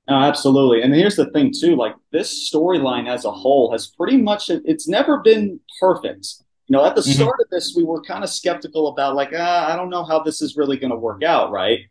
Absolutely. 0.08 0.84
And 0.84 0.94
here's 0.94 1.16
the 1.16 1.32
thing 1.32 1.52
too, 1.58 1.76
like 1.76 1.96
this 2.12 2.52
storyline 2.52 3.10
as 3.10 3.26
a 3.26 3.32
whole 3.32 3.72
has 3.72 3.88
pretty 3.88 4.18
much 4.18 4.50
it's 4.50 4.88
never 4.88 5.20
been 5.20 5.60
perfect. 5.80 6.28
You 6.68 6.74
know, 6.76 6.86
at 6.86 6.96
the 6.96 7.02
mm-hmm. 7.02 7.12
start 7.12 7.36
of 7.40 7.50
this, 7.50 7.74
we 7.76 7.84
were 7.84 8.02
kind 8.02 8.24
of 8.24 8.30
skeptical 8.30 8.88
about 8.88 9.16
like, 9.16 9.32
ah, 9.36 9.72
I 9.72 9.76
don't 9.76 9.90
know 9.90 10.04
how 10.04 10.20
this 10.20 10.42
is 10.42 10.58
really 10.58 10.78
going 10.78 10.92
to 10.92 10.98
work 10.98 11.24
out, 11.24 11.52
right? 11.52 11.82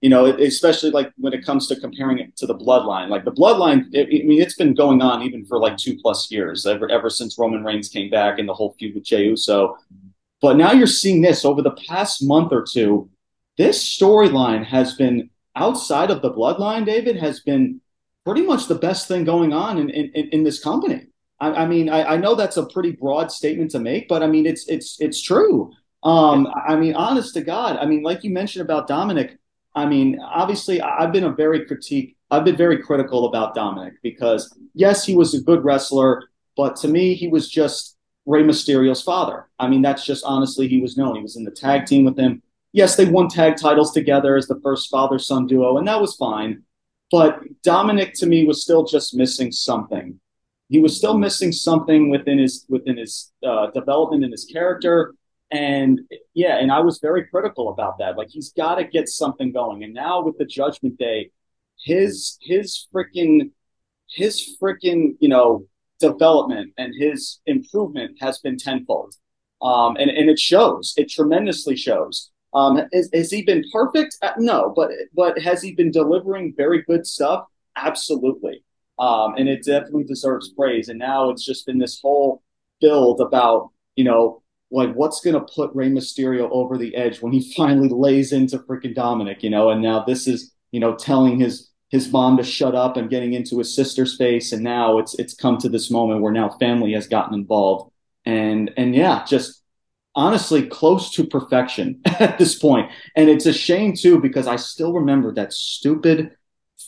You 0.00 0.08
know, 0.08 0.26
especially 0.26 0.90
like 0.90 1.12
when 1.16 1.32
it 1.32 1.44
comes 1.44 1.66
to 1.68 1.78
comparing 1.78 2.18
it 2.18 2.36
to 2.36 2.46
the 2.46 2.54
bloodline. 2.54 3.08
Like 3.08 3.24
the 3.24 3.32
bloodline, 3.32 3.86
it, 3.92 4.06
I 4.06 4.26
mean, 4.26 4.40
it's 4.40 4.54
been 4.54 4.72
going 4.72 5.02
on 5.02 5.22
even 5.22 5.44
for 5.44 5.58
like 5.58 5.76
two 5.76 5.98
plus 6.00 6.30
years, 6.30 6.64
ever 6.64 6.90
ever 6.90 7.10
since 7.10 7.38
Roman 7.38 7.64
Reigns 7.64 7.88
came 7.88 8.08
back 8.08 8.38
and 8.38 8.48
the 8.48 8.54
whole 8.54 8.74
feud 8.78 8.94
with 8.94 9.04
Jey 9.04 9.24
Uso. 9.24 9.76
But 10.40 10.56
now 10.56 10.72
you're 10.72 10.86
seeing 10.86 11.20
this 11.20 11.44
over 11.44 11.60
the 11.60 11.76
past 11.88 12.22
month 12.22 12.52
or 12.52 12.64
two. 12.64 13.10
This 13.58 13.84
storyline 13.84 14.64
has 14.64 14.94
been 14.94 15.28
outside 15.54 16.10
of 16.10 16.22
the 16.22 16.32
bloodline, 16.32 16.86
David, 16.86 17.16
has 17.16 17.40
been 17.40 17.80
pretty 18.24 18.42
much 18.42 18.66
the 18.66 18.74
best 18.74 19.08
thing 19.08 19.24
going 19.24 19.52
on 19.52 19.76
in, 19.78 19.90
in, 19.90 20.28
in 20.30 20.44
this 20.44 20.62
company. 20.62 21.06
I, 21.40 21.62
I 21.62 21.66
mean, 21.66 21.88
I, 21.88 22.14
I, 22.14 22.16
know 22.16 22.34
that's 22.34 22.56
a 22.56 22.66
pretty 22.66 22.92
broad 22.92 23.32
statement 23.32 23.70
to 23.72 23.78
make, 23.78 24.08
but 24.08 24.22
I 24.22 24.26
mean, 24.26 24.46
it's 24.46 24.66
it's 24.68 25.00
it's 25.00 25.22
true. 25.22 25.72
Um, 26.02 26.48
I 26.66 26.76
mean, 26.76 26.94
honest 26.94 27.34
to 27.34 27.42
God, 27.42 27.76
I 27.76 27.86
mean, 27.86 28.02
like 28.02 28.24
you 28.24 28.30
mentioned 28.30 28.64
about 28.64 28.88
Dominik, 28.88 29.36
I 29.74 29.86
mean, 29.86 30.18
obviously, 30.20 30.80
I've 30.80 31.12
been 31.12 31.24
a 31.24 31.32
very 31.32 31.64
critique. 31.64 32.16
I've 32.30 32.44
been 32.44 32.56
very 32.56 32.82
critical 32.82 33.26
about 33.26 33.56
Dominik 33.56 33.94
because 34.02 34.56
yes, 34.74 35.04
he 35.04 35.14
was 35.16 35.34
a 35.34 35.40
good 35.40 35.64
wrestler, 35.64 36.28
but 36.56 36.76
to 36.76 36.88
me, 36.88 37.14
he 37.14 37.28
was 37.28 37.48
just 37.48 37.96
Rey 38.26 38.42
Mysterio's 38.42 39.02
father. 39.02 39.48
I 39.58 39.68
mean, 39.68 39.82
that's 39.82 40.04
just 40.04 40.24
honestly, 40.24 40.68
he 40.68 40.80
was 40.80 40.96
known. 40.96 41.16
He 41.16 41.22
was 41.22 41.36
in 41.36 41.44
the 41.44 41.50
tag 41.50 41.86
team 41.86 42.04
with 42.04 42.18
him 42.18 42.42
yes, 42.72 42.96
they 42.96 43.04
won 43.04 43.28
tag 43.28 43.56
titles 43.56 43.92
together 43.92 44.36
as 44.36 44.46
the 44.46 44.60
first 44.62 44.90
father 44.90 45.18
son 45.18 45.46
duo, 45.46 45.76
and 45.76 45.86
that 45.88 46.00
was 46.00 46.16
fine. 46.16 46.62
But 47.10 47.40
Dominik 47.62 48.12
to 48.14 48.26
me 48.26 48.44
was 48.44 48.62
still 48.62 48.84
just 48.84 49.14
missing 49.14 49.50
something. 49.50 50.20
He 50.70 50.78
was 50.78 50.96
still 50.96 51.18
missing 51.18 51.52
something 51.52 52.10
within 52.10 52.38
his 52.38 52.64
within 52.68 52.96
his 52.96 53.32
uh, 53.46 53.70
development 53.70 54.24
in 54.24 54.30
his 54.30 54.44
character, 54.44 55.14
and 55.50 56.00
yeah, 56.32 56.58
and 56.58 56.70
I 56.70 56.80
was 56.80 57.00
very 57.00 57.26
critical 57.26 57.70
about 57.70 57.98
that. 57.98 58.16
Like 58.16 58.28
he's 58.30 58.52
got 58.52 58.76
to 58.76 58.84
get 58.84 59.08
something 59.08 59.52
going. 59.52 59.82
And 59.82 59.92
now 59.92 60.22
with 60.22 60.38
the 60.38 60.44
Judgment 60.44 60.96
Day, 60.96 61.30
his 61.84 62.38
his 62.40 62.86
freaking 62.94 63.50
his 64.08 64.56
freaking 64.62 65.16
you 65.20 65.28
know 65.28 65.66
development 65.98 66.72
and 66.78 66.94
his 66.96 67.40
improvement 67.46 68.16
has 68.20 68.38
been 68.38 68.56
tenfold. 68.56 69.14
Um, 69.62 69.96
and, 69.96 70.10
and 70.10 70.30
it 70.30 70.38
shows. 70.38 70.94
It 70.96 71.10
tremendously 71.10 71.76
shows. 71.76 72.30
Um, 72.54 72.80
has, 72.92 73.10
has 73.12 73.30
he 73.30 73.42
been 73.42 73.62
perfect? 73.72 74.16
Uh, 74.22 74.32
no, 74.38 74.72
but 74.74 74.90
but 75.14 75.38
has 75.38 75.62
he 75.62 75.74
been 75.74 75.90
delivering 75.90 76.54
very 76.56 76.82
good 76.82 77.06
stuff? 77.06 77.44
Absolutely. 77.76 78.64
Um, 79.00 79.34
and 79.36 79.48
it 79.48 79.64
definitely 79.64 80.04
deserves 80.04 80.50
praise. 80.50 80.88
And 80.88 80.98
now 80.98 81.30
it's 81.30 81.44
just 81.44 81.66
been 81.66 81.78
this 81.78 82.00
whole 82.00 82.42
build 82.80 83.20
about 83.20 83.70
you 83.96 84.04
know 84.04 84.42
like 84.70 84.92
what's 84.94 85.20
going 85.20 85.34
to 85.34 85.52
put 85.52 85.74
Rey 85.74 85.90
Mysterio 85.90 86.48
over 86.52 86.78
the 86.78 86.94
edge 86.94 87.20
when 87.20 87.32
he 87.32 87.52
finally 87.56 87.88
lays 87.88 88.32
into 88.32 88.58
freaking 88.58 88.94
Dominik, 88.94 89.42
you 89.42 89.50
know. 89.50 89.70
And 89.70 89.82
now 89.82 90.04
this 90.04 90.28
is 90.28 90.52
you 90.70 90.80
know 90.80 90.94
telling 90.94 91.40
his 91.40 91.70
his 91.88 92.12
mom 92.12 92.36
to 92.36 92.44
shut 92.44 92.74
up 92.74 92.96
and 92.96 93.10
getting 93.10 93.32
into 93.32 93.58
his 93.58 93.74
sister's 93.74 94.16
face, 94.16 94.52
and 94.52 94.62
now 94.62 94.98
it's 94.98 95.14
it's 95.18 95.34
come 95.34 95.58
to 95.58 95.68
this 95.68 95.90
moment 95.90 96.20
where 96.20 96.32
now 96.32 96.50
family 96.60 96.92
has 96.92 97.08
gotten 97.08 97.34
involved, 97.34 97.90
and 98.26 98.70
and 98.76 98.94
yeah, 98.94 99.24
just 99.24 99.62
honestly 100.14 100.66
close 100.66 101.12
to 101.12 101.24
perfection 101.24 102.00
at 102.04 102.38
this 102.38 102.58
point. 102.58 102.90
And 103.16 103.30
it's 103.30 103.46
a 103.46 103.52
shame 103.52 103.94
too 103.94 104.20
because 104.20 104.46
I 104.46 104.56
still 104.56 104.92
remember 104.92 105.32
that 105.34 105.52
stupid 105.52 106.32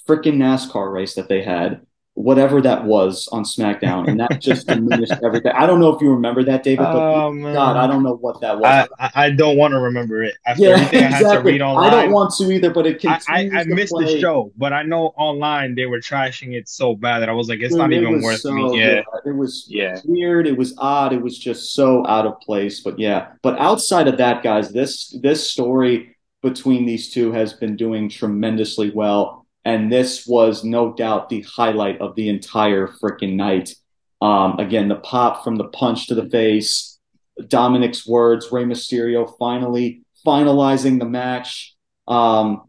freaking 0.07 0.37
NASCAR 0.37 0.93
race 0.93 1.15
that 1.15 1.29
they 1.29 1.43
had 1.43 1.83
whatever 2.15 2.61
that 2.61 2.85
was 2.85 3.29
on 3.33 3.43
SmackDown, 3.43 4.09
and 4.09 4.21
that 4.21 4.41
just 4.41 4.67
diminished 4.67 5.13
everything. 5.25 5.53
I 5.53 5.67
don't 5.67 5.81
know 5.81 5.89
if 5.95 6.01
you 6.01 6.11
remember 6.11 6.45
that, 6.45 6.63
David, 6.63 6.85
but 6.85 6.97
oh, 6.97 7.53
God, 7.53 7.77
I 7.77 7.87
don't 7.87 8.03
know 8.03 8.17
what 8.17 8.41
that 8.43 8.59
was. 8.59 8.89
I, 8.99 9.11
I 9.15 9.31
don't 9.31 9.57
want 9.57 9.73
to 9.73 9.79
remember 9.79 10.23
it. 10.23 10.35
After 10.45 10.63
yeah, 10.63 10.85
exactly. 10.85 11.61
I, 11.61 11.75
I, 11.75 11.91
don't 11.91 12.13
want 12.13 12.35
to 12.39 12.53
either, 12.53 12.71
but 12.71 12.87
it 12.87 13.01
continues 13.01 13.55
I, 13.55 13.61
I, 13.61 13.65
missed 13.65 13.93
play. 13.93 14.15
the 14.15 14.21
show, 14.21 14.53
but 14.57 14.73
I 14.73 14.83
know 14.83 15.07
online 15.17 15.75
they 15.75 15.87
were 15.87 16.01
trashing 16.01 16.55
it 16.55 16.69
so 16.69 16.95
bad 16.95 17.21
that 17.21 17.29
I 17.29 17.33
was 17.33 17.49
like, 17.49 17.61
it's 17.61 17.71
Dude, 17.71 17.79
not 17.79 17.93
it 17.93 18.03
even 18.03 18.21
worth 18.21 18.41
so, 18.41 18.53
me. 18.53 18.79
Yeah. 18.79 18.95
yeah, 18.95 19.03
it 19.25 19.35
was 19.35 19.67
yeah. 19.69 19.99
weird. 20.05 20.47
It 20.47 20.57
was 20.57 20.75
odd. 20.79 21.13
It 21.13 21.23
was 21.23 21.39
just 21.39 21.73
so 21.73 22.07
out 22.07 22.27
of 22.27 22.39
place. 22.41 22.81
But 22.81 22.99
yeah, 22.99 23.33
but 23.43 23.59
outside 23.59 24.09
of 24.09 24.19
that, 24.19 24.43
guys, 24.43 24.71
this 24.71 25.17
this 25.23 25.49
story 25.49 26.17
between 26.43 26.85
these 26.85 27.11
two 27.11 27.33
has 27.33 27.53
been 27.53 27.77
doing 27.77 28.09
tremendously 28.09 28.91
well 28.91 29.42
and 29.65 29.93
this 29.93 30.27
was 30.27 30.65
no 30.65 30.93
doubt 30.93 31.29
the 31.29 31.43
highlight 31.43 32.01
of 32.01 32.15
the 32.15 32.29
entire 32.29 32.89
freaking 32.89 33.35
night. 33.35 33.75
Um, 34.21 34.59
again, 34.59 34.89
the 34.89 34.97
pop 34.97 35.45
from 35.45 35.57
the 35.57 35.69
punch 35.69 36.09
to 36.09 36.15
the 36.15 36.29
face, 36.29 36.99
Dominik's 37.41 38.07
words, 38.07 38.51
Rey 38.53 38.65
Mysterio 38.65 39.33
finally 39.39 40.03
finalizing 40.27 40.99
the 40.99 41.05
match. 41.05 41.77
Um, 42.07 42.69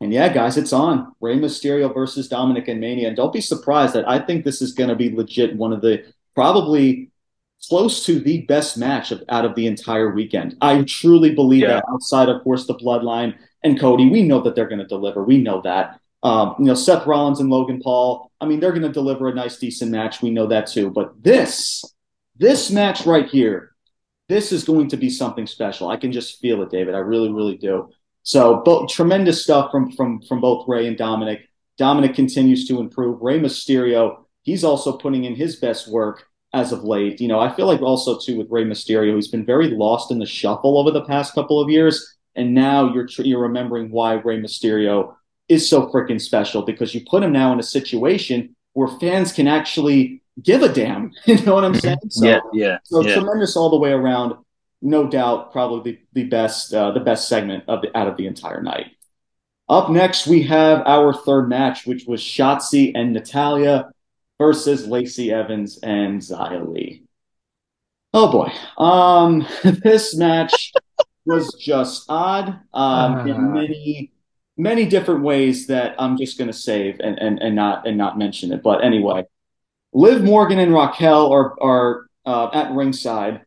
and 0.00 0.12
yeah, 0.12 0.32
guys, 0.32 0.56
it's 0.56 0.72
on. 0.72 1.12
Rey 1.20 1.38
Mysterio 1.38 1.92
versus 1.92 2.28
Dominik 2.28 2.68
and 2.68 2.80
Mania. 2.80 3.08
And 3.08 3.16
don't 3.16 3.32
be 3.32 3.40
surprised 3.40 3.94
that 3.94 4.08
I 4.08 4.18
think 4.18 4.44
this 4.44 4.62
is 4.62 4.72
going 4.72 4.88
to 4.88 4.96
be 4.96 5.14
legit 5.14 5.56
one 5.56 5.72
of 5.72 5.82
the 5.82 6.04
probably 6.34 7.10
close 7.68 8.06
to 8.06 8.18
the 8.18 8.42
best 8.42 8.78
match 8.78 9.12
of, 9.12 9.22
out 9.28 9.44
of 9.44 9.54
the 9.54 9.66
entire 9.66 10.10
weekend. 10.10 10.56
I 10.62 10.82
truly 10.84 11.34
believe 11.34 11.62
yeah. 11.62 11.74
that 11.74 11.84
outside, 11.92 12.28
of 12.28 12.42
course, 12.42 12.66
the 12.66 12.74
bloodline 12.74 13.36
and 13.62 13.78
Cody, 13.78 14.08
we 14.08 14.22
know 14.22 14.40
that 14.40 14.54
they're 14.54 14.68
going 14.68 14.78
to 14.78 14.86
deliver. 14.86 15.22
We 15.22 15.38
know 15.38 15.60
that. 15.62 16.00
Um, 16.22 16.54
you 16.58 16.66
know, 16.66 16.74
Seth 16.74 17.06
Rollins 17.06 17.40
and 17.40 17.48
Logan 17.48 17.80
Paul. 17.82 18.30
I 18.40 18.46
mean, 18.46 18.60
they're 18.60 18.72
going 18.72 18.82
to 18.82 18.92
deliver 18.92 19.28
a 19.28 19.34
nice, 19.34 19.58
decent 19.58 19.90
match. 19.90 20.20
We 20.20 20.30
know 20.30 20.46
that 20.48 20.66
too. 20.66 20.90
But 20.90 21.22
this, 21.22 21.82
this 22.36 22.70
match 22.70 23.06
right 23.06 23.26
here, 23.26 23.74
this 24.28 24.52
is 24.52 24.64
going 24.64 24.88
to 24.88 24.96
be 24.96 25.10
something 25.10 25.46
special. 25.46 25.88
I 25.88 25.96
can 25.96 26.12
just 26.12 26.38
feel 26.40 26.62
it, 26.62 26.70
David. 26.70 26.94
I 26.94 26.98
really, 26.98 27.32
really 27.32 27.56
do. 27.56 27.90
So, 28.22 28.62
both 28.64 28.90
tremendous 28.90 29.42
stuff 29.42 29.70
from 29.70 29.90
from 29.92 30.20
from 30.22 30.40
both 30.40 30.68
Rey 30.68 30.86
and 30.86 30.96
Dominik. 30.96 31.40
Dominik 31.80 32.14
continues 32.14 32.68
to 32.68 32.78
improve. 32.78 33.22
Rey 33.22 33.40
Mysterio, 33.40 34.24
he's 34.42 34.62
also 34.62 34.98
putting 34.98 35.24
in 35.24 35.34
his 35.34 35.56
best 35.56 35.90
work 35.90 36.26
as 36.52 36.72
of 36.72 36.84
late. 36.84 37.20
You 37.20 37.28
know, 37.28 37.40
I 37.40 37.54
feel 37.54 37.66
like 37.66 37.80
also 37.80 38.18
too 38.18 38.36
with 38.36 38.50
Rey 38.50 38.64
Mysterio, 38.64 39.14
he's 39.14 39.28
been 39.28 39.46
very 39.46 39.68
lost 39.68 40.10
in 40.10 40.18
the 40.18 40.26
shuffle 40.26 40.78
over 40.78 40.90
the 40.90 41.04
past 41.04 41.34
couple 41.34 41.60
of 41.60 41.70
years, 41.70 42.16
and 42.34 42.54
now 42.54 42.92
you're 42.92 43.08
you're 43.18 43.40
remembering 43.40 43.90
why 43.90 44.14
Rey 44.14 44.38
Mysterio 44.40 45.14
is 45.50 45.68
so 45.68 45.88
freaking 45.88 46.20
special 46.20 46.62
because 46.62 46.94
you 46.94 47.02
put 47.10 47.22
him 47.22 47.32
now 47.32 47.52
in 47.52 47.58
a 47.58 47.62
situation 47.62 48.54
where 48.72 48.86
fans 48.86 49.32
can 49.32 49.48
actually 49.48 50.22
give 50.40 50.62
a 50.62 50.72
damn. 50.72 51.12
You 51.26 51.42
know 51.42 51.54
what 51.54 51.64
I'm 51.64 51.74
saying? 51.74 51.98
So, 52.08 52.24
yeah, 52.24 52.40
yeah. 52.52 52.78
So 52.84 53.02
yeah. 53.02 53.14
tremendous 53.14 53.56
all 53.56 53.68
the 53.68 53.78
way 53.78 53.90
around. 53.90 54.36
No 54.80 55.08
doubt, 55.08 55.52
probably 55.52 55.92
the, 55.92 56.22
the 56.22 56.28
best 56.28 56.72
uh, 56.72 56.92
the 56.92 57.00
best 57.00 57.28
segment 57.28 57.64
of 57.68 57.82
the, 57.82 57.94
out 57.98 58.06
of 58.06 58.16
the 58.16 58.26
entire 58.26 58.62
night. 58.62 58.92
Up 59.68 59.90
next, 59.90 60.26
we 60.26 60.42
have 60.44 60.82
our 60.86 61.12
third 61.12 61.48
match, 61.48 61.86
which 61.86 62.06
was 62.06 62.22
Shotzi 62.22 62.92
and 62.94 63.12
Natalya 63.12 63.90
versus 64.38 64.86
Lacey 64.86 65.32
Evans 65.32 65.78
and 65.82 66.20
Xia 66.20 66.66
Li. 66.66 67.02
Oh 68.14 68.32
boy, 68.32 68.52
um, 68.82 69.46
this 69.82 70.16
match 70.16 70.72
was 71.26 71.54
just 71.60 72.06
odd 72.08 72.60
um, 72.72 73.28
in 73.28 73.36
uh. 73.36 73.38
many 73.60 74.12
many 74.60 74.86
different 74.86 75.22
ways 75.22 75.66
that 75.68 75.94
I'm 75.98 76.16
just 76.16 76.38
going 76.38 76.50
to 76.50 76.56
save 76.56 77.00
and, 77.00 77.18
and 77.18 77.38
and 77.40 77.54
not 77.54 77.86
and 77.86 77.96
not 77.96 78.18
mention 78.18 78.52
it. 78.52 78.62
But 78.62 78.84
anyway, 78.84 79.24
Liv 79.92 80.22
Morgan 80.22 80.58
and 80.58 80.74
Raquel 80.74 81.32
are 81.32 81.60
are 81.62 82.06
uh, 82.26 82.50
at 82.52 82.72
ringside. 82.72 83.42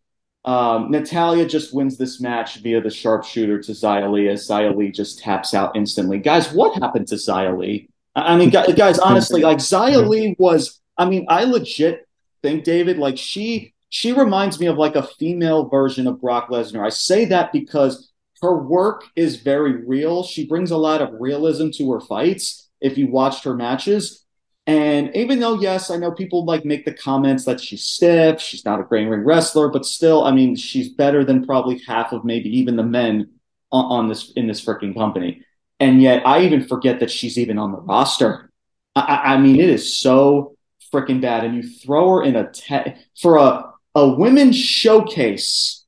Um, 0.45 0.91
Natalya 0.91 1.47
just 1.47 1.73
wins 1.73 1.97
this 1.97 2.19
match 2.19 2.57
via 2.57 2.81
the 2.81 2.89
sharpshooter 2.89 3.61
to 3.61 3.71
Xia 3.71 4.11
Li 4.11 4.27
as 4.27 4.45
Xia 4.45 4.75
Li 4.75 4.91
just 4.91 5.19
taps 5.19 5.53
out 5.53 5.75
instantly. 5.75 6.19
Guys, 6.19 6.51
what 6.51 6.81
happened 6.81 7.07
to 7.07 7.15
Xia 7.15 7.57
Li? 7.57 7.87
I 8.15 8.35
mean, 8.35 8.49
guys, 8.49 8.99
honestly, 8.99 9.41
like 9.41 9.59
Xia 9.59 10.07
Li 10.07 10.35
was. 10.37 10.79
I 10.97 11.05
mean, 11.05 11.25
I 11.29 11.45
legit 11.45 12.07
think 12.43 12.63
David, 12.63 12.97
like 12.97 13.17
she 13.17 13.73
she 13.89 14.11
reminds 14.11 14.59
me 14.59 14.67
of 14.67 14.77
like 14.77 14.95
a 14.95 15.03
female 15.03 15.69
version 15.69 16.07
of 16.07 16.19
Brock 16.19 16.49
Lesnar. 16.49 16.85
I 16.85 16.89
say 16.89 17.25
that 17.25 17.51
because 17.53 18.11
her 18.43 18.55
work 18.55 19.05
is 19.15 19.37
very 19.37 19.85
real. 19.85 20.21
She 20.21 20.45
brings 20.45 20.69
a 20.69 20.77
lot 20.77 21.01
of 21.01 21.09
realism 21.19 21.69
to 21.77 21.91
her 21.93 22.01
fights. 22.01 22.69
If 22.81 22.97
you 22.97 23.07
watched 23.07 23.45
her 23.45 23.55
matches, 23.55 24.25
and 24.67 25.15
even 25.15 25.39
though, 25.39 25.59
yes, 25.59 25.89
I 25.89 25.95
know 25.95 26.11
people 26.11 26.45
like 26.45 26.65
make 26.65 26.83
the 26.85 26.93
comments 26.93 27.45
that 27.45 27.61
she's 27.61 27.83
stiff, 27.83 28.41
she's 28.41 28.65
not 28.65 28.81
a 28.81 28.83
great 28.83 29.07
ring 29.07 29.23
wrestler, 29.23 29.69
but 29.69 29.85
still, 29.85 30.25
I 30.25 30.31
mean, 30.31 30.55
she's 30.55 30.89
better 30.89 31.23
than 31.23 31.45
probably 31.45 31.79
half 31.87 32.11
of 32.11 32.25
maybe 32.25 32.49
even 32.59 32.75
the 32.75 32.83
men 32.83 33.31
on, 33.71 33.85
on 33.85 34.09
this 34.09 34.31
in 34.35 34.47
this 34.47 34.63
freaking 34.63 34.93
company. 34.93 35.41
And 35.79 36.01
yet, 36.01 36.25
I 36.25 36.41
even 36.41 36.67
forget 36.67 36.99
that 36.99 37.11
she's 37.11 37.37
even 37.37 37.57
on 37.57 37.71
the 37.71 37.79
roster. 37.79 38.51
I, 38.95 39.21
I 39.33 39.37
mean, 39.37 39.59
it 39.59 39.69
is 39.69 39.97
so 39.97 40.55
freaking 40.93 41.21
bad. 41.21 41.45
And 41.45 41.55
you 41.55 41.63
throw 41.63 42.09
her 42.15 42.23
in 42.23 42.35
a 42.35 42.51
te- 42.51 42.95
for 43.21 43.37
a 43.37 43.71
a 43.95 44.07
women's 44.07 44.57
showcase. 44.57 45.85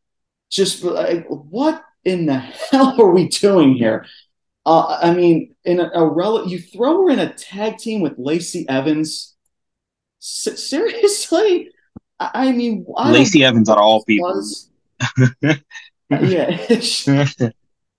Just 0.49 0.83
like, 0.83 1.25
what 1.27 1.81
in 2.05 2.27
the 2.27 2.37
hell 2.37 2.95
are 3.01 3.09
we 3.09 3.27
doing 3.27 3.73
here? 3.73 4.05
Uh, 4.65 4.97
I 5.01 5.13
mean, 5.13 5.53
in 5.63 5.79
a, 5.79 5.89
a 5.93 6.07
rel- 6.07 6.47
you 6.47 6.59
throw 6.59 7.03
her 7.03 7.09
in 7.09 7.19
a 7.19 7.33
tag 7.33 7.77
team 7.77 8.01
with 8.01 8.13
Lacey 8.17 8.67
Evans. 8.69 9.35
S- 10.21 10.63
seriously, 10.63 11.69
I, 12.19 12.31
I 12.33 12.51
mean, 12.51 12.85
I 12.97 13.11
Lacey 13.11 13.43
Evans 13.43 13.69
of 13.69 13.77
all 13.77 14.03
people. 14.05 14.43
yeah. 16.09 16.67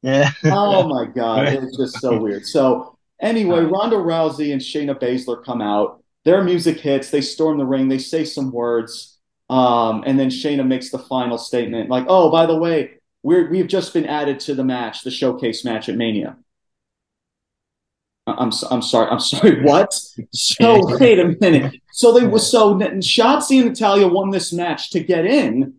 yeah. 0.02 0.30
oh 0.44 0.88
my 0.88 1.06
god, 1.14 1.48
it's 1.48 1.76
just 1.76 2.00
so 2.00 2.18
weird. 2.18 2.46
So 2.46 2.98
anyway, 3.20 3.60
Ronda 3.60 3.96
Rousey 3.96 4.52
and 4.52 4.60
Shayna 4.60 4.98
Baszler 4.98 5.44
come 5.44 5.62
out. 5.62 6.02
Their 6.24 6.42
music 6.42 6.80
hits. 6.80 7.10
They 7.10 7.20
storm 7.20 7.58
the 7.58 7.64
ring. 7.64 7.88
They 7.88 7.98
say 7.98 8.24
some 8.24 8.50
words, 8.50 9.20
um, 9.48 10.02
and 10.04 10.18
then 10.18 10.30
Shayna 10.30 10.66
makes 10.66 10.90
the 10.90 10.98
final 10.98 11.38
statement, 11.38 11.90
like, 11.90 12.06
"Oh, 12.08 12.32
by 12.32 12.46
the 12.46 12.58
way, 12.58 12.95
we're 13.26 13.50
we've 13.50 13.66
just 13.66 13.92
been 13.92 14.06
added 14.06 14.38
to 14.38 14.54
the 14.54 14.62
match, 14.62 15.02
the 15.02 15.10
showcase 15.10 15.64
match 15.64 15.88
at 15.88 15.96
Mania." 15.96 16.36
I'm 18.28 18.52
I'm 18.70 18.82
sorry. 18.82 19.10
I'm 19.10 19.20
sorry. 19.20 19.62
What? 19.70 19.92
So 20.32 20.96
wait 20.98 21.18
a 21.18 21.36
minute. 21.40 21.80
So 21.92 22.12
they 22.12 22.26
was 22.26 22.48
so 22.48 22.74
Shotzi 22.74 23.58
and 23.60 23.70
Natalya 23.70 24.06
won 24.06 24.30
this 24.30 24.52
match 24.52 24.90
to 24.90 25.00
get 25.00 25.26
in 25.26 25.74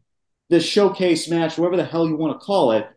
the 0.49 0.59
showcase 0.59 1.29
match, 1.29 1.57
whatever 1.57 1.77
the 1.77 1.85
hell 1.85 2.07
you 2.07 2.17
want 2.17 2.39
to 2.39 2.45
call 2.45 2.73
it. 2.73 2.87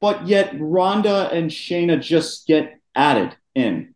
But 0.00 0.26
yet 0.26 0.54
Ronda 0.58 1.30
and 1.30 1.50
Shayna 1.50 2.00
just 2.00 2.46
get 2.46 2.80
added 2.94 3.36
in. 3.54 3.94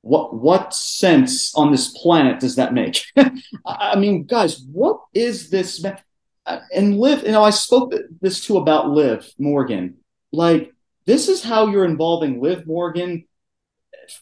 What 0.00 0.34
what 0.34 0.74
sense 0.74 1.54
on 1.54 1.72
this 1.72 1.88
planet 1.88 2.40
does 2.40 2.56
that 2.56 2.72
make? 2.72 3.04
I 3.66 3.96
mean, 3.96 4.24
guys, 4.24 4.60
what 4.60 5.00
is 5.12 5.50
this? 5.50 5.84
And 6.46 6.98
Liv, 6.98 7.22
you 7.22 7.32
know, 7.32 7.42
I 7.42 7.50
spoke 7.50 7.94
this 8.20 8.44
too 8.44 8.58
about 8.58 8.90
Liv 8.90 9.30
Morgan. 9.38 9.96
Like, 10.32 10.72
this 11.06 11.28
is 11.28 11.42
how 11.42 11.68
you're 11.68 11.84
involving 11.84 12.40
Liv 12.40 12.66
Morgan 12.66 13.24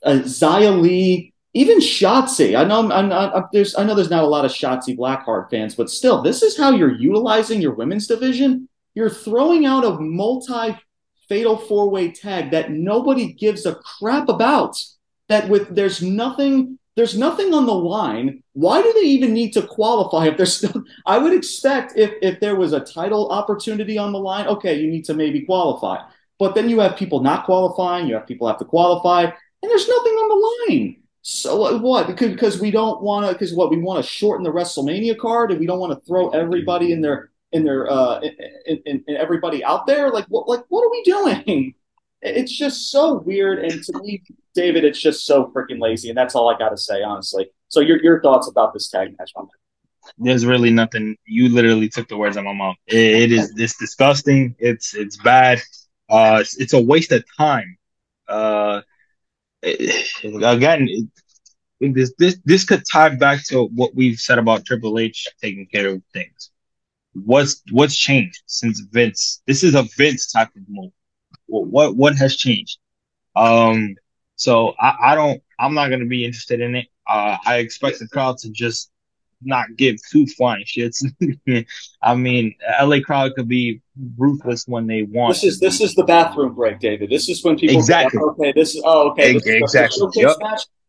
uh, 0.05 0.21
Xia 0.25 0.81
Li, 0.81 1.33
even 1.55 1.79
Shotzi. 1.79 2.57
I 2.57 2.65
know 2.65 2.91
I'm 2.91 3.09
not, 3.09 3.35
I'm, 3.35 3.45
there's 3.53 3.75
I 3.75 3.85
know 3.85 3.95
there's 3.95 4.11
not 4.11 4.25
a 4.25 4.29
lot 4.29 4.45
of 4.45 4.53
Shotzi 4.53 4.97
Blackheart 4.97 5.51
fans, 5.51 5.75
but 5.75 5.91
still, 5.91 6.23
this 6.23 6.43
is 6.43 6.57
how 6.57 6.71
you're 6.71 6.95
utilizing 6.95 7.61
your 7.61 7.75
women's 7.75 8.07
division. 8.07 8.69
You're 8.95 9.11
throwing 9.11 9.67
out 9.67 9.85
a 9.85 9.99
multi 9.99 10.77
fatal 11.29 11.57
four 11.57 11.91
way 11.91 12.11
tag 12.11 12.51
that 12.51 12.71
nobody 12.71 13.33
gives 13.33 13.67
a 13.67 13.77
crap 13.77 14.29
about. 14.29 14.77
That 15.29 15.49
with 15.49 15.75
there's 15.75 16.03
nothing 16.03 16.79
there's 16.97 17.17
nothing 17.17 17.55
on 17.55 17.67
the 17.67 17.75
line. 17.75 18.43
Why 18.53 18.83
do 18.83 18.93
they 18.93 19.07
even 19.07 19.33
need 19.33 19.53
to 19.53 19.63
qualify 19.63 20.27
if 20.27 20.37
there's 20.37 20.63
no, 20.63 20.85
I 21.07 21.19
would 21.19 21.33
expect 21.33 21.95
if 21.97 22.13
if 22.23 22.41
there 22.41 22.57
was 22.57 22.73
a 22.73 22.81
title 22.81 23.31
opportunity 23.31 23.99
on 23.99 24.13
the 24.13 24.19
line, 24.19 24.47
okay, 24.47 24.79
you 24.79 24.91
need 24.91 25.05
to 25.07 25.15
maybe 25.15 25.43
qualify. 25.43 25.99
But 26.39 26.55
then 26.55 26.69
you 26.69 26.81
have 26.81 26.97
people 26.97 27.21
not 27.21 27.45
qualifying, 27.45 28.09
you 28.09 28.15
have 28.15 28.27
people 28.27 28.49
have 28.49 28.59
to 28.59 28.65
qualify 28.65 29.31
and 29.63 29.71
there's 29.71 29.89
nothing 29.89 30.13
on 30.13 30.29
the 30.69 30.75
line. 30.75 30.97
So 31.23 31.79
what? 31.79 32.09
Because 32.09 32.33
because 32.33 32.61
we 32.61 32.73
don't 32.73 33.01
want 33.01 33.27
to. 33.27 33.33
Because 33.33 33.55
what 33.55 33.71
we 33.71 33.79
want 33.79 34.05
to 34.05 34.11
shorten 34.11 34.43
the 34.43 34.51
WrestleMania 34.51 35.17
card, 35.17 35.53
and 35.53 35.61
we 35.61 35.67
don't 35.67 35.79
want 35.79 35.93
to 35.93 36.05
throw 36.05 36.31
everybody 36.31 36.93
in 36.93 37.01
their 37.01 37.31
in 37.53 37.65
their 37.65 37.89
uh 37.91 38.21
in, 38.67 38.83
in, 38.87 39.05
in 39.07 39.17
everybody 39.17 39.63
out 39.65 39.87
there. 39.87 40.11
Like 40.11 40.27
what? 40.27 40.49
Like 40.49 40.65
what 40.69 40.85
are 40.85 40.91
we 40.91 41.03
doing? 41.05 41.75
It's 42.25 42.57
just 42.57 42.93
so 42.93 43.15
weird. 43.15 43.59
And 43.59 43.83
to 43.83 43.99
me, 44.01 44.23
David, 44.55 44.85
it's 44.85 45.01
just 45.01 45.25
so 45.25 45.51
freaking 45.55 45.81
lazy. 45.81 46.09
And 46.09 46.17
that's 46.17 46.35
all 46.35 46.49
I 46.49 46.59
got 46.59 46.71
to 46.71 46.77
say, 46.77 47.03
honestly. 47.03 47.51
So 47.69 47.81
your 47.81 48.03
your 48.03 48.21
thoughts 48.21 48.49
about 48.49 48.73
this 48.75 48.89
tag 48.89 49.15
match, 49.19 49.33
my? 49.37 49.45
There's 50.19 50.45
really 50.45 50.71
nothing. 50.71 51.17
You 51.25 51.49
literally 51.49 51.89
took 51.89 52.09
the 52.09 52.17
words 52.17 52.37
out 52.37 52.41
of 52.41 52.47
my 52.47 52.53
mouth. 52.53 52.77
it, 52.87 53.33
it 53.33 53.33
is 53.33 53.75
disgusting. 53.75 54.55
It's 54.59 54.95
it's 54.95 55.17
bad. 55.17 55.61
Uh, 56.11 56.39
it's, 56.41 56.57
it's 56.59 56.73
a 56.73 56.83
waste 56.83 57.13
of 57.13 57.25
time. 57.37 57.79
Uh, 58.29 58.83
again, 59.63 60.89
this 61.81 62.13
this 62.19 62.39
this 62.45 62.65
could 62.65 62.83
tie 62.91 63.11
back 63.11 63.45
to 63.47 63.65
what 63.75 63.95
we've 63.95 64.19
said 64.19 64.39
about 64.39 64.65
Triple 64.65 64.99
H 64.99 65.29
taking 65.41 65.67
care 65.67 65.89
of 65.89 66.03
things. 66.13 66.51
What's 67.15 67.63
what's 67.71 67.97
changed 67.97 68.43
since 68.47 68.81
Vince? 68.81 69.43
This 69.47 69.63
is 69.63 69.75
a 69.75 69.85
Vince 69.97 70.31
type 70.31 70.49
of 70.57 70.63
move. 70.69 70.93
What 71.47 71.67
what, 71.67 71.97
what 71.97 72.17
has 72.17 72.37
changed? 72.37 72.79
Um, 73.35 73.97
so 74.43 74.75
I, 74.81 75.13
I 75.13 75.15
don't. 75.15 75.41
I'm 75.61 75.73
not 75.73 75.89
gonna 75.89 76.07
be 76.07 76.25
interested 76.25 76.61
in 76.61 76.75
it. 76.75 76.89
Uh, 77.07 77.37
I 77.47 77.59
expect 77.59 78.01
the 78.01 78.09
crowd 78.09 78.39
to 78.39 78.51
just 78.51 78.91
not 79.41 79.77
give 79.77 79.97
two 80.11 80.27
flying 80.27 80.65
shits. 80.65 81.05
I 82.03 82.15
mean, 82.17 82.57
LA 82.83 82.99
crowd 83.05 83.35
could 83.37 83.47
be 83.47 83.81
ruthless 84.19 84.67
when 84.67 84.89
they 84.89 85.05
want. 85.05 85.35
This 85.35 85.45
is 85.45 85.61
this 85.61 85.81
is 85.81 85.95
the 85.95 86.03
bathroom 86.03 86.57
break, 86.57 86.81
David. 86.81 87.09
This 87.09 87.29
is 87.29 87.45
when 87.45 87.57
people 87.57 87.77
exactly. 87.77 88.19
Go, 88.19 88.31
okay, 88.31 88.53
this 88.53 88.75
is 88.75 88.83
oh 88.85 89.11
okay, 89.13 89.35
this 89.35 89.47
exactly. 89.47 90.09
Is 90.09 90.17
yep. 90.17 90.37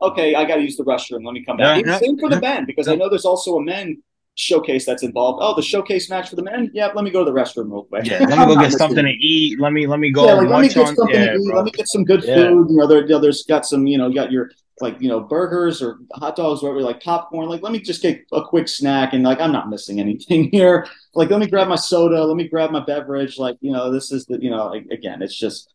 Okay, 0.01 0.33
I 0.33 0.45
got 0.45 0.55
to 0.55 0.61
use 0.63 0.75
the 0.75 0.83
restroom. 0.83 1.23
Let 1.23 1.33
me 1.33 1.45
come 1.45 1.57
back. 1.57 1.85
Yeah, 1.85 1.99
Same 1.99 2.17
for 2.17 2.29
the 2.29 2.41
men 2.41 2.65
because 2.65 2.87
I 2.87 2.95
know 2.95 3.07
there's 3.07 3.23
also 3.23 3.57
a 3.57 3.63
men 3.63 4.01
showcase 4.35 4.85
that's 4.85 5.03
involved. 5.03 5.39
Oh, 5.41 5.55
the 5.55 5.61
showcase 5.61 6.09
match 6.09 6.29
for 6.29 6.35
the 6.35 6.43
men. 6.43 6.71
Yeah, 6.73 6.87
let 6.87 7.03
me 7.03 7.11
go 7.11 7.23
to 7.23 7.31
the 7.31 7.37
restroom 7.37 7.71
real 7.71 7.83
quick. 7.83 8.05
Yeah, 8.05 8.19
let 8.19 8.47
me 8.47 8.55
go 8.55 8.61
get 8.61 8.71
something 8.71 9.05
to 9.05 9.11
eat. 9.11 9.59
Let 9.59 9.73
me 9.73 9.87
let 9.87 9.99
me 9.99 10.11
go. 10.11 10.25
Yeah, 10.25 10.33
like, 10.33 10.49
let 10.49 10.61
me 10.61 10.67
get 10.69 10.87
on, 10.87 10.95
something 10.95 11.15
yeah, 11.15 11.25
to 11.31 11.35
eat. 11.35 11.47
Bro. 11.47 11.55
Let 11.55 11.65
me 11.65 11.71
get 11.71 11.87
some 11.87 12.03
good 12.03 12.23
food. 12.23 12.67
You 12.69 12.77
know, 12.77 12.87
there, 12.87 13.01
you 13.01 13.09
know, 13.09 13.19
there's 13.19 13.43
got 13.43 13.65
some. 13.65 13.87
You 13.87 13.97
know, 13.97 14.07
you 14.07 14.15
got 14.15 14.31
your 14.31 14.51
like 14.81 14.99
you 14.99 15.07
know 15.07 15.19
burgers 15.19 15.81
or 15.81 15.99
hot 16.13 16.35
dogs, 16.35 16.63
whatever, 16.63 16.81
like 16.81 17.01
popcorn. 17.01 17.47
Like, 17.47 17.61
let 17.61 17.71
me 17.71 17.79
just 17.79 18.01
get 18.01 18.25
a 18.31 18.43
quick 18.43 18.67
snack, 18.67 19.13
and 19.13 19.23
like 19.23 19.39
I'm 19.39 19.51
not 19.51 19.69
missing 19.69 19.99
anything 19.99 20.49
here. 20.51 20.87
Like, 21.13 21.29
let 21.29 21.39
me 21.39 21.47
grab 21.47 21.67
my 21.67 21.75
soda, 21.75 22.23
let 22.23 22.35
me 22.35 22.47
grab 22.47 22.71
my 22.71 22.83
beverage. 22.83 23.37
Like, 23.37 23.57
you 23.61 23.71
know, 23.71 23.91
this 23.91 24.11
is 24.11 24.25
the 24.25 24.41
you 24.41 24.49
know, 24.49 24.67
like, 24.67 24.85
again, 24.91 25.21
it's 25.21 25.37
just 25.37 25.73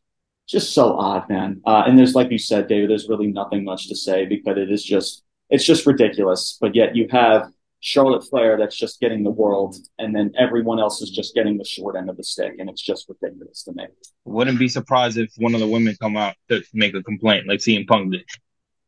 just 0.49 0.73
so 0.73 0.99
odd, 0.99 1.29
man. 1.29 1.61
Uh, 1.65 1.85
and 1.87 1.99
there's 1.99 2.15
like 2.15 2.31
you 2.31 2.39
said, 2.39 2.67
David, 2.67 2.91
there's 2.91 3.09
really 3.09 3.29
nothing 3.29 3.65
much 3.65 3.89
to 3.89 3.95
say 3.95 4.25
because 4.27 4.57
it 4.57 4.71
is 4.71 4.83
just 4.83 5.23
it's 5.51 5.65
just 5.65 5.87
ridiculous. 5.87 6.59
But 6.61 6.75
yet 6.75 6.97
you 6.97 7.07
have 7.11 7.53
Charlotte 7.81 8.25
Flair 8.29 8.57
that's 8.59 8.77
just 8.77 9.01
getting 9.01 9.23
the 9.23 9.31
world, 9.31 9.77
and 9.99 10.15
then 10.15 10.33
everyone 10.39 10.81
else 10.81 11.01
is 11.01 11.11
just 11.11 11.35
getting 11.35 11.59
the 11.59 11.65
short 11.65 11.97
end 11.97 12.11
of 12.11 12.17
the 12.17 12.25
stick, 12.25 12.55
and 12.59 12.69
it's 12.69 12.83
just 12.83 13.09
ridiculous 13.09 13.63
to 13.65 13.73
me. 13.73 13.87
Wouldn't 14.25 14.59
be 14.59 14.69
surprised 14.69 15.17
if 15.17 15.33
one 15.39 15.55
of 15.55 15.61
the 15.61 15.69
women 15.69 15.97
come 16.01 16.17
out 16.17 16.35
to 16.49 16.63
make 16.75 16.95
a 16.95 17.03
complaint, 17.03 17.47
like 17.47 17.61
CM 17.61 17.87
Punk 17.87 18.13
did. 18.13 18.25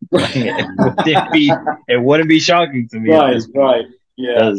it, 0.12 0.66
wouldn't 1.06 1.32
be, 1.32 1.52
it 1.88 2.02
wouldn't 2.02 2.28
be 2.28 2.40
shocking 2.40 2.88
to 2.88 2.98
me. 2.98 3.12
Right, 3.12 3.40
right, 3.54 3.84
yeah. 4.16 4.54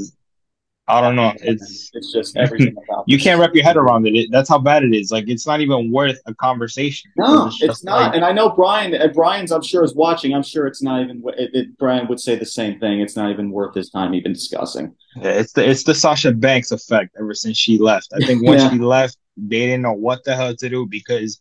I 0.92 1.02
don't 1.02 1.16
know. 1.16 1.34
It's 1.42 1.90
it's 1.94 2.12
just 2.12 2.36
everything 2.36 2.76
about. 2.90 3.06
you 3.08 3.18
can't 3.18 3.40
wrap 3.40 3.56
your 3.56 3.64
head 3.64 3.78
around 3.78 4.06
it. 4.08 4.30
That's 4.32 4.50
how 4.50 4.60
bad 4.60 4.84
it 4.84 4.94
is. 4.94 5.12
Like 5.12 5.28
it's 5.28 5.48
not 5.48 5.62
even 5.62 5.92
worth 5.92 6.20
a 6.26 6.34
conversation. 6.34 7.12
No, 7.18 7.48
it's, 7.48 7.62
it's 7.62 7.84
not. 7.84 8.02
Like, 8.02 8.16
and 8.16 8.26
I 8.26 8.32
know 8.32 8.50
Brian. 8.50 8.94
And 8.94 9.14
Brian's, 9.14 9.52
I'm 9.52 9.62
sure, 9.62 9.84
is 9.84 9.96
watching. 9.96 10.34
I'm 10.34 10.44
sure 10.44 10.68
it's 10.68 10.84
not 10.84 11.02
even. 11.02 11.24
It, 11.38 11.50
it, 11.54 11.78
Brian 11.78 12.08
would 12.08 12.20
say 12.20 12.36
the 12.36 12.46
same 12.46 12.80
thing. 12.80 13.00
It's 13.00 13.16
not 13.16 13.32
even 13.32 13.52
worth 13.52 13.74
his 13.74 13.90
time 13.90 14.14
even 14.14 14.34
discussing. 14.34 14.94
Yeah, 15.16 15.32
it's 15.32 15.54
the 15.54 15.70
it's 15.70 15.84
the 15.84 15.96
Sasha 15.96 16.34
Banks 16.34 16.72
effect. 16.72 17.16
Ever 17.18 17.34
since 17.34 17.58
she 17.58 17.78
left, 17.78 18.10
I 18.14 18.26
think 18.26 18.44
once 18.44 18.62
yeah. 18.64 18.72
she 18.72 18.80
left, 18.80 19.18
they 19.38 19.60
didn't 19.60 19.84
know 19.84 19.94
what 19.94 20.24
the 20.26 20.36
hell 20.36 20.56
to 20.56 20.70
do 20.70 20.86
because 20.86 21.40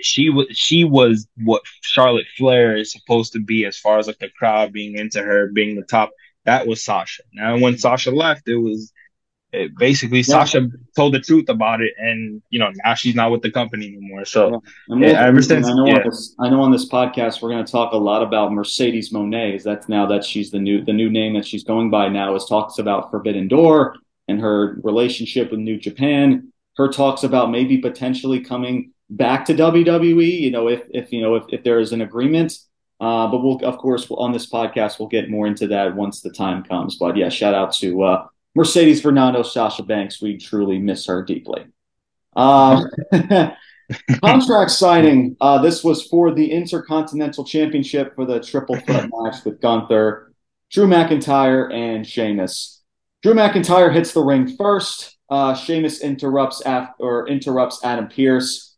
she 0.00 0.30
was 0.30 0.46
she 0.50 0.84
was 0.84 1.28
what 1.44 1.62
Charlotte 1.82 2.26
Flair 2.36 2.76
is 2.76 2.92
supposed 2.92 3.32
to 3.32 3.40
be 3.40 3.64
as 3.66 3.78
far 3.78 3.98
as 3.98 4.06
like 4.06 4.18
the 4.18 4.30
crowd 4.30 4.72
being 4.72 4.98
into 4.98 5.22
her, 5.22 5.50
being 5.52 5.76
the 5.76 5.82
top 5.82 6.10
that 6.44 6.66
was 6.66 6.84
Sasha. 6.84 7.22
Now, 7.32 7.58
when 7.58 7.78
Sasha 7.78 8.10
left, 8.10 8.48
it 8.48 8.56
was 8.56 8.92
it 9.54 9.76
basically 9.78 10.18
yeah. 10.18 10.24
Sasha 10.24 10.68
told 10.96 11.14
the 11.14 11.20
truth 11.20 11.48
about 11.48 11.80
it, 11.80 11.94
and 11.96 12.42
you 12.50 12.58
know 12.58 12.70
now 12.84 12.94
she's 12.94 13.14
not 13.14 13.30
with 13.30 13.42
the 13.42 13.50
company 13.50 13.86
anymore. 13.86 14.24
So 14.24 14.62
yeah. 14.88 15.08
yeah 15.08 15.26
ever 15.26 15.40
since, 15.40 15.68
I 15.68 15.72
know, 15.72 15.86
yeah. 15.86 16.02
this, 16.04 16.34
I 16.40 16.48
know 16.48 16.60
on 16.60 16.72
this 16.72 16.88
podcast 16.88 17.40
we're 17.40 17.50
going 17.50 17.64
to 17.64 17.70
talk 17.70 17.92
a 17.92 17.96
lot 17.96 18.22
about 18.22 18.52
Mercedes 18.52 19.12
Moné. 19.12 19.54
Is 19.54 19.62
That's 19.62 19.88
now 19.88 20.06
that 20.06 20.24
she's 20.24 20.50
the 20.50 20.58
new 20.58 20.84
the 20.84 20.92
new 20.92 21.08
name 21.08 21.34
that 21.34 21.46
she's 21.46 21.64
going 21.64 21.90
by 21.90 22.08
now 22.08 22.34
is 22.34 22.46
talks 22.46 22.78
about 22.78 23.10
Forbidden 23.10 23.48
Door 23.48 23.96
and 24.28 24.40
her 24.40 24.78
relationship 24.82 25.50
with 25.50 25.60
New 25.60 25.78
Japan. 25.78 26.52
Her 26.76 26.88
talks 26.88 27.22
about 27.22 27.50
maybe 27.50 27.78
potentially 27.78 28.40
coming 28.40 28.92
back 29.08 29.44
to 29.46 29.54
WWE. 29.54 30.40
You 30.40 30.50
know, 30.50 30.68
if 30.68 30.82
if 30.90 31.12
you 31.12 31.22
know 31.22 31.36
if, 31.36 31.44
if 31.48 31.62
there 31.62 31.78
is 31.78 31.92
an 31.92 32.00
agreement. 32.00 32.58
Uh, 33.00 33.26
but 33.28 33.42
we'll, 33.42 33.58
of 33.64 33.78
course, 33.78 34.06
on 34.10 34.32
this 34.32 34.50
podcast, 34.50 34.98
we'll 34.98 35.08
get 35.08 35.30
more 35.30 35.46
into 35.46 35.66
that 35.68 35.94
once 35.94 36.20
the 36.20 36.30
time 36.30 36.62
comes. 36.62 36.96
But 36.96 37.16
yeah, 37.16 37.28
shout 37.28 37.54
out 37.54 37.74
to 37.76 38.02
uh, 38.02 38.26
Mercedes 38.54 39.02
Varnado, 39.02 39.44
Sasha 39.44 39.82
Banks. 39.82 40.22
We 40.22 40.38
truly 40.38 40.78
miss 40.78 41.06
her 41.06 41.22
deeply. 41.22 41.66
Um, 42.36 42.88
contract 44.22 44.70
signing. 44.70 45.36
Uh, 45.40 45.60
this 45.60 45.82
was 45.82 46.06
for 46.06 46.32
the 46.32 46.50
Intercontinental 46.50 47.44
Championship 47.44 48.14
for 48.14 48.24
the 48.24 48.40
triple 48.40 48.76
threat 48.76 49.10
match 49.22 49.44
with 49.44 49.60
Gunther, 49.60 50.32
Drew 50.70 50.86
McIntyre, 50.86 51.72
and 51.72 52.06
Sheamus. 52.06 52.82
Drew 53.22 53.34
McIntyre 53.34 53.92
hits 53.92 54.12
the 54.12 54.22
ring 54.22 54.56
first. 54.56 55.16
Uh, 55.30 55.54
Sheamus 55.54 56.00
interrupts 56.00 56.62
or 56.98 57.26
interrupts 57.28 57.82
Adam 57.82 58.08
Pearce. 58.08 58.73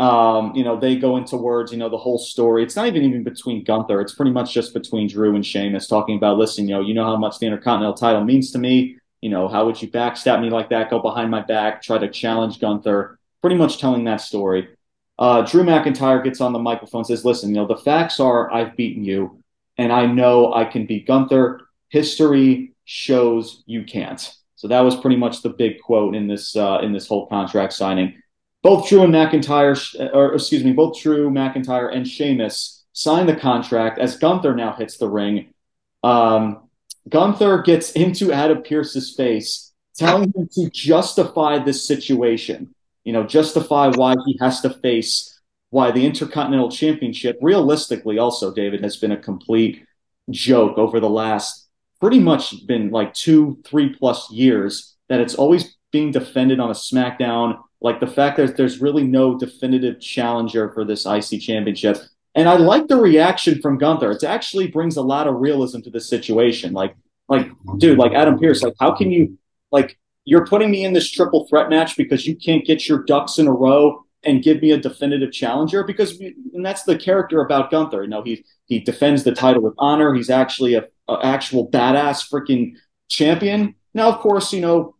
Um, 0.00 0.54
you 0.54 0.64
know, 0.64 0.80
they 0.80 0.96
go 0.96 1.18
into 1.18 1.36
words, 1.36 1.72
you 1.72 1.78
know, 1.78 1.90
the 1.90 1.98
whole 1.98 2.16
story. 2.16 2.62
It's 2.62 2.74
not 2.74 2.86
even 2.86 3.02
even 3.02 3.22
between 3.22 3.64
Gunther. 3.64 4.00
It's 4.00 4.14
pretty 4.14 4.30
much 4.30 4.54
just 4.54 4.72
between 4.72 5.08
Drew 5.08 5.34
and 5.34 5.44
Sheamus 5.44 5.86
talking 5.86 6.16
about, 6.16 6.38
listen, 6.38 6.66
you 6.66 6.74
know, 6.74 6.80
you 6.80 6.94
know 6.94 7.04
how 7.04 7.18
much 7.18 7.38
the 7.38 7.44
Intercontinental 7.44 7.92
title 7.92 8.24
means 8.24 8.50
to 8.52 8.58
me. 8.58 8.96
You 9.20 9.28
know, 9.28 9.46
how 9.46 9.66
would 9.66 9.80
you 9.82 9.90
backstab 9.90 10.40
me 10.40 10.48
like 10.48 10.70
that? 10.70 10.88
Go 10.88 11.00
behind 11.00 11.30
my 11.30 11.42
back, 11.42 11.82
try 11.82 11.98
to 11.98 12.08
challenge 12.08 12.60
Gunther. 12.60 13.18
Pretty 13.42 13.56
much 13.56 13.78
telling 13.78 14.04
that 14.04 14.22
story. 14.22 14.70
Uh, 15.18 15.42
Drew 15.42 15.64
McIntyre 15.64 16.24
gets 16.24 16.40
on 16.40 16.54
the 16.54 16.58
microphone, 16.58 17.04
says, 17.04 17.26
listen, 17.26 17.50
you 17.50 17.56
know, 17.56 17.66
the 17.66 17.76
facts 17.76 18.20
are 18.20 18.50
I've 18.50 18.74
beaten 18.74 19.04
you, 19.04 19.42
and 19.76 19.92
I 19.92 20.06
know 20.06 20.54
I 20.54 20.64
can 20.64 20.86
beat 20.86 21.06
Gunther. 21.06 21.60
History 21.90 22.72
shows 22.86 23.62
you 23.66 23.84
can't. 23.84 24.34
So 24.56 24.68
that 24.68 24.80
was 24.80 24.96
pretty 24.96 25.16
much 25.16 25.42
the 25.42 25.50
big 25.50 25.82
quote 25.82 26.14
in 26.14 26.26
this 26.26 26.56
uh, 26.56 26.78
in 26.82 26.94
this 26.94 27.06
whole 27.06 27.26
contract 27.26 27.74
signing 27.74 28.14
both 28.62 28.88
Drew 28.88 29.02
and 29.02 29.14
McIntyre, 29.14 29.78
or 30.14 30.34
excuse 30.34 30.64
me, 30.64 30.72
both 30.72 31.00
Drew, 31.00 31.30
McIntyre, 31.30 31.94
and 31.94 32.06
Sheamus 32.06 32.84
sign 32.92 33.26
the 33.26 33.36
contract 33.36 33.98
as 33.98 34.16
Gunther 34.16 34.54
now 34.54 34.74
hits 34.74 34.96
the 34.98 35.08
ring. 35.08 35.54
Um, 36.02 36.68
Gunther 37.08 37.62
gets 37.62 37.92
into 37.92 38.32
Adam 38.32 38.62
Pearce's 38.62 39.14
face, 39.14 39.72
telling 39.96 40.32
him 40.34 40.48
to 40.52 40.70
justify 40.70 41.58
this 41.58 41.86
situation. 41.86 42.74
You 43.04 43.14
know, 43.14 43.24
justify 43.24 43.88
why 43.88 44.14
he 44.26 44.36
has 44.40 44.60
to 44.60 44.70
face 44.70 45.40
why 45.70 45.92
the 45.92 46.04
Intercontinental 46.04 46.70
Championship, 46.70 47.38
realistically, 47.40 48.18
also, 48.18 48.52
David, 48.52 48.82
has 48.82 48.96
been 48.96 49.12
a 49.12 49.16
complete 49.16 49.84
joke 50.28 50.78
over 50.78 51.00
the 51.00 51.08
last 51.08 51.68
pretty 52.00 52.18
much 52.18 52.66
been 52.66 52.90
like 52.90 53.14
two, 53.14 53.58
three 53.64 53.94
plus 53.94 54.30
years 54.30 54.96
that 55.08 55.20
it's 55.20 55.34
always 55.34 55.76
being 55.92 56.10
defended 56.10 56.58
on 56.58 56.70
a 56.70 56.74
SmackDown 56.74 57.58
like 57.80 58.00
the 58.00 58.06
fact 58.06 58.36
that 58.36 58.56
there's 58.56 58.80
really 58.80 59.04
no 59.04 59.38
definitive 59.38 60.00
challenger 60.00 60.70
for 60.72 60.84
this 60.84 61.06
IC 61.06 61.40
championship. 61.40 61.98
And 62.34 62.48
I 62.48 62.56
like 62.56 62.86
the 62.88 62.96
reaction 62.96 63.60
from 63.60 63.78
Gunther. 63.78 64.12
It 64.12 64.24
actually 64.24 64.68
brings 64.68 64.96
a 64.96 65.02
lot 65.02 65.26
of 65.26 65.36
realism 65.36 65.80
to 65.80 65.90
the 65.90 66.00
situation. 66.00 66.72
Like, 66.72 66.94
like, 67.28 67.48
dude, 67.78 67.98
like 67.98 68.12
Adam 68.12 68.38
Pearce, 68.38 68.62
like, 68.62 68.74
how 68.78 68.94
can 68.94 69.10
you, 69.10 69.38
like, 69.72 69.98
you're 70.24 70.46
putting 70.46 70.70
me 70.70 70.84
in 70.84 70.92
this 70.92 71.10
triple 71.10 71.46
threat 71.48 71.70
match 71.70 71.96
because 71.96 72.26
you 72.26 72.36
can't 72.36 72.64
get 72.64 72.88
your 72.88 73.02
ducks 73.04 73.38
in 73.38 73.46
a 73.46 73.52
row 73.52 74.04
and 74.22 74.42
give 74.42 74.60
me 74.60 74.72
a 74.72 74.76
definitive 74.76 75.32
challenger? 75.32 75.82
Because, 75.82 76.18
we, 76.18 76.34
and 76.52 76.64
that's 76.64 76.82
the 76.84 76.98
character 76.98 77.40
about 77.40 77.70
Gunther. 77.70 78.02
You 78.02 78.08
know, 78.08 78.22
he 78.22 78.44
he 78.66 78.78
defends 78.78 79.24
the 79.24 79.32
title 79.32 79.62
with 79.62 79.74
honor. 79.78 80.14
He's 80.14 80.30
actually 80.30 80.74
a, 80.74 80.86
a 81.08 81.18
actual 81.24 81.68
badass 81.68 82.30
freaking 82.30 82.74
champion. 83.08 83.74
Now, 83.94 84.08
of 84.08 84.20
course, 84.20 84.52
you 84.52 84.60
know, 84.60 84.94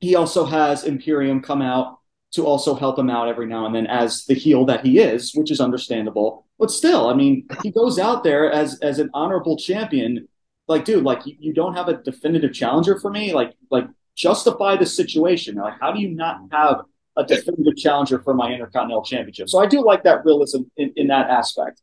he 0.00 0.14
also 0.14 0.46
has 0.46 0.84
Imperium 0.84 1.42
come 1.42 1.60
out 1.60 1.98
to 2.34 2.44
also 2.44 2.74
help 2.74 2.98
him 2.98 3.08
out 3.08 3.28
every 3.28 3.46
now 3.46 3.64
and 3.66 3.74
then 3.74 3.86
as 3.86 4.24
the 4.26 4.34
heel 4.34 4.64
that 4.66 4.84
he 4.84 4.98
is, 4.98 5.32
which 5.34 5.50
is 5.50 5.60
understandable. 5.60 6.46
But 6.58 6.70
still, 6.70 7.08
I 7.08 7.14
mean, 7.14 7.46
he 7.62 7.70
goes 7.70 7.98
out 7.98 8.24
there 8.24 8.50
as 8.50 8.78
as 8.80 8.98
an 8.98 9.10
honorable 9.14 9.56
champion. 9.56 10.28
Like, 10.66 10.84
dude, 10.84 11.04
like 11.04 11.26
you, 11.26 11.36
you 11.38 11.52
don't 11.52 11.74
have 11.74 11.88
a 11.88 12.02
definitive 12.02 12.52
challenger 12.52 12.98
for 12.98 13.10
me. 13.10 13.32
Like, 13.32 13.52
like 13.70 13.86
justify 14.16 14.76
the 14.76 14.86
situation. 14.86 15.56
Like, 15.56 15.78
how 15.80 15.92
do 15.92 16.00
you 16.00 16.08
not 16.08 16.40
have 16.50 16.82
a 17.16 17.24
definitive 17.24 17.76
challenger 17.76 18.20
for 18.22 18.34
my 18.34 18.52
Intercontinental 18.52 19.04
Championship? 19.04 19.48
So 19.48 19.60
I 19.60 19.66
do 19.66 19.84
like 19.84 20.02
that 20.04 20.24
realism 20.24 20.62
in, 20.76 20.92
in 20.96 21.06
that 21.08 21.30
aspect. 21.30 21.82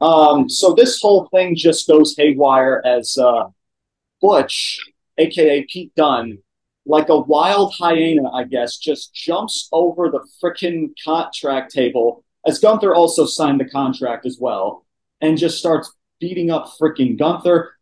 Um, 0.00 0.48
so 0.48 0.72
this 0.72 1.00
whole 1.00 1.28
thing 1.34 1.54
just 1.54 1.86
goes 1.86 2.14
haywire 2.16 2.82
as 2.84 3.16
uh, 3.18 3.44
Butch, 4.20 4.80
aka 5.18 5.66
Pete 5.68 5.94
Dunne, 5.94 6.38
like 6.84 7.08
a 7.08 7.18
wild 7.18 7.74
hyena, 7.78 8.30
I 8.30 8.44
guess, 8.44 8.76
just 8.76 9.14
jumps 9.14 9.68
over 9.72 10.10
the 10.10 10.26
freaking 10.42 10.90
contract 11.04 11.72
table 11.72 12.24
as 12.46 12.58
Gunther 12.58 12.94
also 12.94 13.24
signed 13.26 13.60
the 13.60 13.68
contract 13.68 14.26
as 14.26 14.38
well 14.40 14.84
and 15.20 15.38
just 15.38 15.58
starts 15.58 15.92
beating 16.20 16.50
up 16.50 16.72
freaking 16.80 17.18
Gunther. 17.18 17.72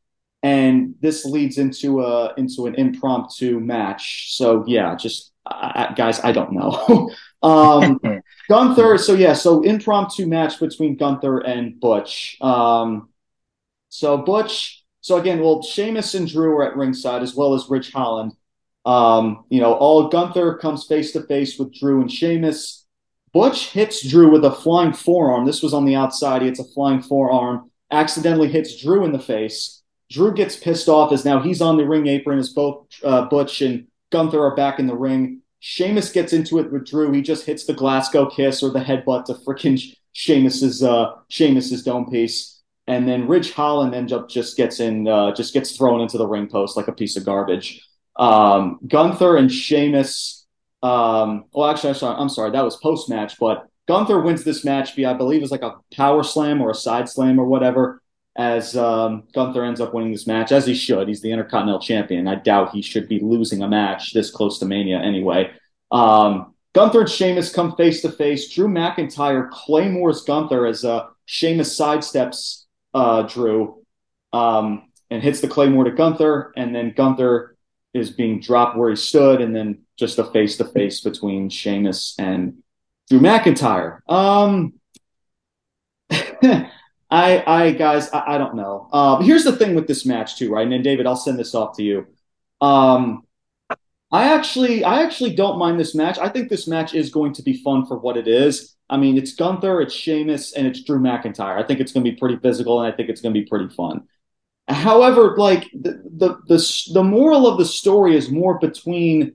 And 0.42 0.94
this 1.00 1.24
leads 1.24 1.58
into 1.58 2.02
a 2.02 2.34
into 2.36 2.66
an 2.66 2.74
impromptu 2.76 3.60
match. 3.60 4.34
So 4.36 4.64
yeah, 4.66 4.94
just 4.94 5.32
I, 5.46 5.92
guys, 5.94 6.20
I 6.20 6.32
don't 6.32 6.52
know. 6.52 7.10
um, 7.42 8.00
Gunther. 8.48 8.96
So 8.98 9.14
yeah, 9.14 9.34
so 9.34 9.62
impromptu 9.62 10.26
match 10.26 10.58
between 10.58 10.96
Gunther 10.96 11.40
and 11.40 11.78
Butch. 11.78 12.38
Um, 12.40 13.10
so 13.90 14.16
Butch. 14.18 14.84
So 15.02 15.16
again, 15.16 15.40
well, 15.40 15.62
Sheamus 15.62 16.14
and 16.14 16.28
Drew 16.28 16.56
are 16.56 16.70
at 16.70 16.76
ringside 16.76 17.22
as 17.22 17.34
well 17.34 17.54
as 17.54 17.68
Ridge 17.70 17.90
Holland. 17.90 18.32
Um, 18.84 19.44
you 19.50 19.60
know, 19.60 19.74
all 19.74 20.08
Gunther 20.08 20.56
comes 20.58 20.86
face 20.86 21.12
to 21.12 21.22
face 21.22 21.58
with 21.58 21.74
Drew 21.74 22.00
and 22.00 22.10
Sheamus. 22.10 22.86
Butch 23.32 23.70
hits 23.70 24.06
Drew 24.06 24.30
with 24.30 24.44
a 24.44 24.50
flying 24.50 24.92
forearm. 24.92 25.46
This 25.46 25.62
was 25.62 25.74
on 25.74 25.84
the 25.84 25.94
outside. 25.94 26.42
He 26.42 26.48
hits 26.48 26.60
a 26.60 26.64
flying 26.64 27.02
forearm, 27.02 27.70
accidentally 27.90 28.48
hits 28.48 28.80
Drew 28.80 29.04
in 29.04 29.12
the 29.12 29.18
face. 29.18 29.82
Drew 30.10 30.34
gets 30.34 30.56
pissed 30.56 30.88
off 30.88 31.12
as 31.12 31.24
now 31.24 31.40
he's 31.40 31.62
on 31.62 31.76
the 31.76 31.86
ring 31.86 32.08
apron 32.08 32.38
as 32.38 32.52
both 32.52 32.86
uh, 33.04 33.26
Butch 33.26 33.62
and 33.62 33.86
Gunther 34.10 34.42
are 34.42 34.56
back 34.56 34.80
in 34.80 34.88
the 34.88 34.96
ring. 34.96 35.42
Sheamus 35.60 36.10
gets 36.10 36.32
into 36.32 36.58
it 36.58 36.72
with 36.72 36.86
Drew. 36.86 37.12
He 37.12 37.22
just 37.22 37.46
hits 37.46 37.64
the 37.64 37.74
Glasgow 37.74 38.28
kiss 38.28 38.62
or 38.62 38.70
the 38.70 38.80
headbutt 38.80 39.26
to 39.26 39.34
freaking 39.34 39.80
Sheamus's 40.12 40.82
uh, 40.82 41.12
Sheamus's 41.28 41.84
dome 41.84 42.10
piece, 42.10 42.60
and 42.88 43.06
then 43.06 43.28
Ridge 43.28 43.52
Holland 43.52 43.94
ends 43.94 44.12
up 44.12 44.28
just 44.28 44.56
gets 44.56 44.80
in, 44.80 45.06
uh, 45.06 45.32
just 45.34 45.54
gets 45.54 45.76
thrown 45.76 46.00
into 46.00 46.18
the 46.18 46.26
ring 46.26 46.48
post 46.48 46.76
like 46.76 46.88
a 46.88 46.92
piece 46.92 47.16
of 47.16 47.24
garbage. 47.24 47.80
Um, 48.20 48.78
Gunther 48.86 49.36
and 49.36 49.50
Sheamus. 49.50 50.46
Um, 50.82 51.46
well, 51.52 51.70
actually, 51.70 51.90
I'm 51.90 51.96
sorry, 51.96 52.16
I'm 52.16 52.28
sorry. 52.28 52.50
That 52.52 52.64
was 52.64 52.76
post 52.76 53.08
match, 53.08 53.38
but 53.38 53.66
Gunther 53.88 54.20
wins 54.20 54.44
this 54.44 54.64
match 54.64 54.94
via, 54.94 55.10
I 55.10 55.14
believe, 55.14 55.42
it's 55.42 55.50
like 55.50 55.62
a 55.62 55.76
power 55.94 56.22
slam 56.22 56.60
or 56.60 56.70
a 56.70 56.74
side 56.74 57.08
slam 57.08 57.40
or 57.40 57.46
whatever. 57.46 58.02
As 58.36 58.76
um, 58.76 59.24
Gunther 59.34 59.64
ends 59.64 59.80
up 59.80 59.92
winning 59.92 60.12
this 60.12 60.26
match, 60.26 60.52
as 60.52 60.64
he 60.64 60.74
should. 60.74 61.08
He's 61.08 61.20
the 61.20 61.32
Intercontinental 61.32 61.80
Champion. 61.80 62.28
I 62.28 62.36
doubt 62.36 62.70
he 62.70 62.80
should 62.80 63.08
be 63.08 63.18
losing 63.18 63.62
a 63.62 63.68
match 63.68 64.12
this 64.12 64.30
close 64.30 64.60
to 64.60 64.66
Mania 64.66 64.98
anyway. 64.98 65.50
Um, 65.90 66.54
Gunther 66.72 67.00
and 67.00 67.10
Sheamus 67.10 67.52
come 67.52 67.74
face 67.74 68.02
to 68.02 68.12
face. 68.12 68.48
Drew 68.48 68.68
McIntyre 68.68 69.50
claymores 69.50 70.22
Gunther 70.22 70.66
as 70.66 70.84
uh, 70.84 71.08
Sheamus 71.26 71.76
sidesteps 71.76 72.66
uh, 72.94 73.22
Drew. 73.22 73.82
Um, 74.32 74.90
and 75.10 75.22
hits 75.22 75.40
the 75.40 75.48
Claymore 75.48 75.84
to 75.84 75.90
Gunther, 75.90 76.52
and 76.56 76.74
then 76.74 76.94
Gunther 76.96 77.56
is 77.92 78.10
being 78.10 78.40
dropped 78.40 78.76
where 78.76 78.90
he 78.90 78.96
stood, 78.96 79.40
and 79.40 79.54
then 79.54 79.82
just 79.96 80.18
a 80.18 80.24
face 80.24 80.56
to 80.58 80.64
face 80.64 81.00
between 81.00 81.48
Sheamus 81.48 82.14
and 82.18 82.62
Drew 83.08 83.20
McIntyre. 83.20 84.00
Um, 84.08 84.74
I, 86.10 87.42
I 87.46 87.72
guys, 87.72 88.10
I, 88.12 88.34
I 88.34 88.38
don't 88.38 88.54
know. 88.54 88.88
Uh, 88.92 89.20
here's 89.20 89.44
the 89.44 89.56
thing 89.56 89.74
with 89.74 89.86
this 89.88 90.06
match 90.06 90.36
too, 90.36 90.52
right? 90.52 90.62
And 90.62 90.72
then 90.72 90.82
David, 90.82 91.06
I'll 91.06 91.16
send 91.16 91.38
this 91.38 91.54
off 91.54 91.76
to 91.76 91.82
you. 91.82 92.06
Um, 92.60 93.24
I 94.12 94.32
actually, 94.34 94.84
I 94.84 95.02
actually 95.02 95.34
don't 95.34 95.58
mind 95.58 95.78
this 95.78 95.94
match. 95.94 96.18
I 96.18 96.28
think 96.28 96.48
this 96.48 96.66
match 96.66 96.94
is 96.94 97.10
going 97.10 97.32
to 97.34 97.42
be 97.42 97.62
fun 97.62 97.86
for 97.86 97.98
what 97.98 98.16
it 98.16 98.26
is. 98.26 98.76
I 98.88 98.96
mean, 98.96 99.16
it's 99.16 99.34
Gunther, 99.34 99.80
it's 99.80 99.94
Sheamus, 99.94 100.52
and 100.52 100.66
it's 100.66 100.82
Drew 100.82 100.98
McIntyre. 100.98 101.62
I 101.62 101.64
think 101.64 101.78
it's 101.78 101.92
going 101.92 102.04
to 102.04 102.10
be 102.10 102.16
pretty 102.16 102.36
physical, 102.36 102.80
and 102.80 102.92
I 102.92 102.96
think 102.96 103.08
it's 103.08 103.20
going 103.20 103.32
to 103.32 103.40
be 103.40 103.46
pretty 103.46 103.72
fun. 103.72 104.08
However, 104.70 105.34
like 105.36 105.70
the, 105.72 106.02
the 106.16 106.38
the 106.46 106.90
the 106.94 107.04
moral 107.04 107.46
of 107.46 107.58
the 107.58 107.64
story 107.64 108.16
is 108.16 108.30
more 108.30 108.58
between 108.58 109.34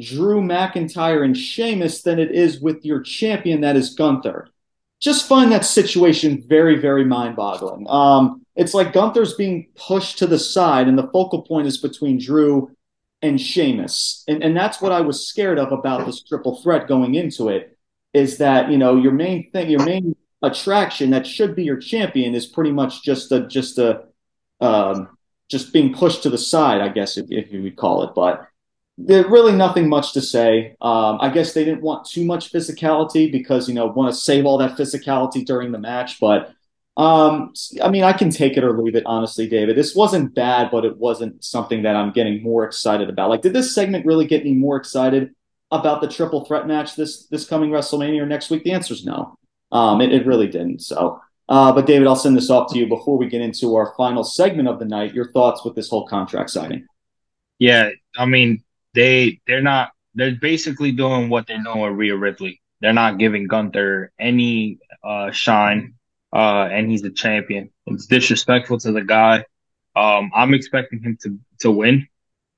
Drew 0.00 0.40
McIntyre 0.40 1.24
and 1.24 1.36
Sheamus 1.36 2.02
than 2.02 2.18
it 2.18 2.30
is 2.30 2.60
with 2.60 2.84
your 2.84 3.00
champion, 3.00 3.60
that 3.62 3.76
is 3.76 3.94
Gunther. 3.94 4.48
Just 5.00 5.28
find 5.28 5.52
that 5.52 5.64
situation 5.64 6.44
very, 6.46 6.78
very 6.78 7.04
mind-boggling. 7.04 7.86
Um, 7.88 8.44
it's 8.56 8.74
like 8.74 8.92
Gunther's 8.92 9.34
being 9.34 9.68
pushed 9.76 10.18
to 10.18 10.26
the 10.26 10.38
side, 10.38 10.88
and 10.88 10.98
the 10.98 11.08
focal 11.08 11.42
point 11.42 11.66
is 11.66 11.78
between 11.78 12.18
Drew 12.18 12.70
and 13.22 13.40
Sheamus. 13.40 14.24
And, 14.28 14.42
and 14.42 14.56
that's 14.56 14.80
what 14.80 14.92
I 14.92 15.00
was 15.00 15.26
scared 15.26 15.58
of 15.58 15.72
about 15.72 16.06
this 16.06 16.22
triple 16.22 16.60
threat 16.62 16.88
going 16.88 17.14
into 17.14 17.48
it 17.48 17.76
is 18.12 18.38
that, 18.38 18.70
you 18.70 18.78
know, 18.78 18.96
your 18.96 19.12
main 19.12 19.50
thing, 19.50 19.70
your 19.70 19.84
main 19.84 20.14
attraction 20.42 21.10
that 21.10 21.26
should 21.26 21.54
be 21.54 21.64
your 21.64 21.78
champion 21.78 22.34
is 22.34 22.46
pretty 22.46 22.72
much 22.72 23.02
just 23.02 23.32
a, 23.32 23.46
just 23.46 23.78
a, 23.78 24.04
um, 24.64 25.16
just 25.50 25.72
being 25.72 25.94
pushed 25.94 26.22
to 26.22 26.30
the 26.30 26.38
side, 26.38 26.80
I 26.80 26.88
guess, 26.88 27.16
if, 27.16 27.26
if 27.30 27.52
you 27.52 27.62
would 27.62 27.76
call 27.76 28.02
it. 28.02 28.14
But 28.14 28.46
there's 28.96 29.26
really 29.26 29.52
nothing 29.52 29.88
much 29.88 30.12
to 30.12 30.20
say. 30.20 30.76
Um, 30.80 31.18
I 31.20 31.28
guess 31.28 31.52
they 31.52 31.64
didn't 31.64 31.82
want 31.82 32.06
too 32.06 32.24
much 32.24 32.52
physicality 32.52 33.30
because, 33.30 33.68
you 33.68 33.74
know, 33.74 33.86
want 33.86 34.12
to 34.12 34.20
save 34.20 34.46
all 34.46 34.58
that 34.58 34.76
physicality 34.78 35.44
during 35.44 35.72
the 35.72 35.78
match. 35.78 36.20
But 36.20 36.54
um, 36.96 37.52
I 37.82 37.90
mean, 37.90 38.04
I 38.04 38.12
can 38.12 38.30
take 38.30 38.56
it 38.56 38.62
or 38.62 38.80
leave 38.80 38.94
it, 38.94 39.04
honestly, 39.04 39.48
David. 39.48 39.76
This 39.76 39.96
wasn't 39.96 40.34
bad, 40.34 40.70
but 40.70 40.84
it 40.84 40.96
wasn't 40.96 41.44
something 41.44 41.82
that 41.82 41.96
I'm 41.96 42.12
getting 42.12 42.42
more 42.42 42.64
excited 42.64 43.08
about. 43.08 43.30
Like, 43.30 43.42
did 43.42 43.52
this 43.52 43.74
segment 43.74 44.06
really 44.06 44.26
get 44.26 44.44
me 44.44 44.52
more 44.52 44.76
excited 44.76 45.34
about 45.72 46.00
the 46.00 46.08
triple 46.08 46.44
threat 46.44 46.68
match 46.68 46.94
this 46.94 47.26
this 47.26 47.46
coming 47.46 47.70
WrestleMania 47.70 48.20
or 48.22 48.26
next 48.26 48.48
week? 48.48 48.62
The 48.62 48.72
answer 48.72 48.94
is 48.94 49.04
no. 49.04 49.36
Um, 49.72 50.00
it, 50.00 50.12
it 50.12 50.24
really 50.24 50.46
didn't. 50.46 50.82
So, 50.82 51.20
uh, 51.48 51.72
but 51.72 51.86
David, 51.86 52.06
I'll 52.06 52.16
send 52.16 52.36
this 52.36 52.50
off 52.50 52.72
to 52.72 52.78
you 52.78 52.86
before 52.86 53.18
we 53.18 53.28
get 53.28 53.40
into 53.40 53.74
our 53.76 53.94
final 53.96 54.24
segment 54.24 54.68
of 54.68 54.78
the 54.78 54.84
night. 54.84 55.14
Your 55.14 55.30
thoughts 55.32 55.64
with 55.64 55.74
this 55.74 55.88
whole 55.88 56.06
contract 56.06 56.50
signing? 56.50 56.86
Yeah, 57.58 57.90
I 58.16 58.26
mean, 58.26 58.62
they 58.94 59.40
they're 59.46 59.62
not 59.62 59.92
they're 60.14 60.36
basically 60.40 60.92
doing 60.92 61.28
what 61.28 61.46
they're 61.46 61.62
doing 61.62 61.80
with 61.80 61.92
Rhea 61.92 62.16
Ripley. 62.16 62.60
They're 62.80 62.92
not 62.92 63.18
giving 63.18 63.46
Gunther 63.46 64.12
any 64.18 64.78
uh, 65.02 65.30
shine 65.30 65.94
uh, 66.34 66.68
and 66.70 66.90
he's 66.90 67.02
the 67.02 67.10
champion. 67.10 67.70
It's 67.86 68.06
disrespectful 68.06 68.78
to 68.80 68.92
the 68.92 69.02
guy. 69.02 69.44
Um, 69.94 70.32
I'm 70.34 70.52
expecting 70.52 71.00
him 71.00 71.16
to 71.22 71.38
to 71.60 71.70
win. 71.70 72.08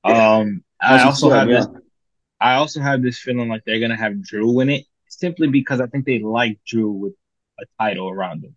Um, 0.03 0.65
I 0.81 1.03
also 1.03 1.29
have 1.31 1.47
this. 1.47 1.67
I 2.41 2.55
also 2.55 2.81
have 2.81 3.03
this 3.03 3.19
feeling 3.19 3.49
like 3.49 3.63
they're 3.67 3.81
gonna 3.81 3.97
have 3.97 4.23
Drew 4.23 4.51
win 4.51 4.71
it 4.71 4.87
simply 5.09 5.49
because 5.49 5.81
I 5.81 5.87
think 5.87 6.07
they 6.07 6.21
like 6.21 6.59
Drew 6.67 6.91
with 6.91 7.13
a 7.61 7.65
title 7.79 8.09
around 8.09 8.45
him. 8.45 8.57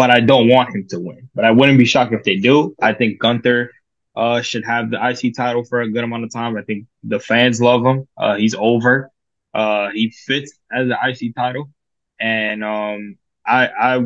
But 0.00 0.10
I 0.10 0.20
don't 0.20 0.48
want 0.48 0.74
him 0.74 0.86
to 0.88 0.98
win. 0.98 1.28
But 1.34 1.44
I 1.44 1.50
wouldn't 1.50 1.76
be 1.76 1.84
shocked 1.84 2.14
if 2.14 2.24
they 2.24 2.36
do. 2.36 2.74
I 2.80 2.94
think 2.94 3.18
Gunther 3.18 3.70
uh, 4.16 4.40
should 4.40 4.64
have 4.64 4.90
the 4.90 4.98
IC 4.98 5.34
title 5.36 5.62
for 5.62 5.82
a 5.82 5.90
good 5.90 6.02
amount 6.02 6.24
of 6.24 6.32
time. 6.32 6.56
I 6.56 6.62
think 6.62 6.86
the 7.04 7.20
fans 7.20 7.60
love 7.60 7.84
him. 7.84 8.08
Uh, 8.16 8.36
he's 8.36 8.54
over. 8.54 9.10
Uh, 9.52 9.90
he 9.90 10.10
fits 10.10 10.54
as 10.72 10.88
the 10.88 10.96
IC 11.06 11.34
title, 11.34 11.68
and 12.18 12.64
um, 12.64 13.18
I 13.46 13.68
I 13.68 14.04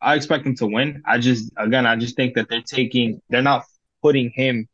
I 0.00 0.14
expect 0.16 0.46
him 0.46 0.56
to 0.56 0.66
win. 0.66 1.04
I 1.06 1.18
just 1.18 1.52
again, 1.56 1.86
I 1.86 1.94
just 1.94 2.16
think 2.16 2.34
that 2.34 2.48
they're 2.48 2.62
taking, 2.62 3.22
they're 3.28 3.40
not 3.40 3.62
putting 4.02 4.30
him 4.30 4.66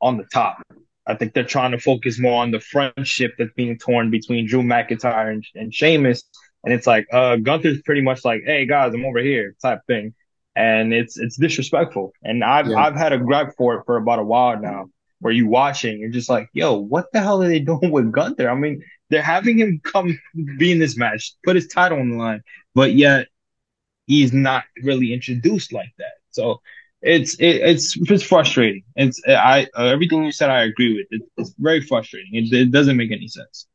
on 0.00 0.16
the 0.16 0.24
top. 0.24 0.62
I 1.06 1.16
think 1.16 1.34
they're 1.34 1.44
trying 1.44 1.72
to 1.72 1.78
focus 1.78 2.18
more 2.18 2.42
on 2.42 2.50
the 2.50 2.60
friendship 2.60 3.32
that's 3.36 3.52
being 3.52 3.76
torn 3.76 4.10
between 4.10 4.46
Drew 4.46 4.62
McIntyre 4.62 5.32
and, 5.32 5.44
and 5.54 5.74
Sheamus. 5.74 6.24
And 6.64 6.72
it's 6.72 6.86
like, 6.86 7.06
uh, 7.12 7.36
Gunther's 7.36 7.82
pretty 7.82 8.02
much 8.02 8.24
like, 8.24 8.42
hey 8.44 8.66
guys, 8.66 8.94
I'm 8.94 9.04
over 9.04 9.18
here 9.18 9.56
type 9.60 9.80
thing. 9.86 10.14
And 10.54 10.92
it's 10.92 11.18
it's 11.18 11.36
disrespectful. 11.36 12.12
And 12.22 12.44
I've 12.44 12.68
yeah. 12.68 12.76
I've 12.76 12.94
had 12.94 13.12
a 13.12 13.18
gripe 13.18 13.54
for 13.56 13.76
it 13.76 13.84
for 13.86 13.96
about 13.96 14.18
a 14.18 14.24
while 14.24 14.60
now, 14.60 14.90
where 15.20 15.32
you 15.32 15.46
watching, 15.46 15.98
you're 15.98 16.10
just 16.10 16.28
like, 16.28 16.48
yo, 16.52 16.74
what 16.74 17.06
the 17.12 17.20
hell 17.20 17.42
are 17.42 17.48
they 17.48 17.58
doing 17.72 17.90
with 17.90 18.12
Gunther? 18.12 18.50
I 18.50 18.54
mean, 18.54 18.82
they're 19.08 19.22
having 19.22 19.58
him 19.58 19.80
come 19.82 20.18
be 20.58 20.72
in 20.72 20.78
this 20.78 20.96
match, 20.96 21.34
put 21.44 21.56
his 21.56 21.68
title 21.68 22.00
on 22.00 22.10
the 22.10 22.16
line, 22.16 22.42
but 22.74 22.94
yet 22.94 23.28
he's 24.06 24.32
not 24.32 24.64
really 24.82 25.14
introduced 25.14 25.72
like 25.72 25.92
that. 25.98 26.14
So 26.30 26.60
it's 27.02 27.34
it, 27.34 27.56
it's 27.62 27.96
it's 27.96 28.22
frustrating. 28.22 28.84
It's 28.96 29.20
I 29.26 29.66
uh, 29.76 29.84
everything 29.84 30.24
you 30.24 30.32
said 30.32 30.50
I 30.50 30.62
agree 30.62 30.94
with. 30.94 31.06
It, 31.10 31.22
it's 31.36 31.54
very 31.58 31.80
frustrating. 31.80 32.34
It, 32.34 32.52
it 32.52 32.70
doesn't 32.70 32.96
make 32.96 33.12
any 33.12 33.28
sense. 33.28 33.66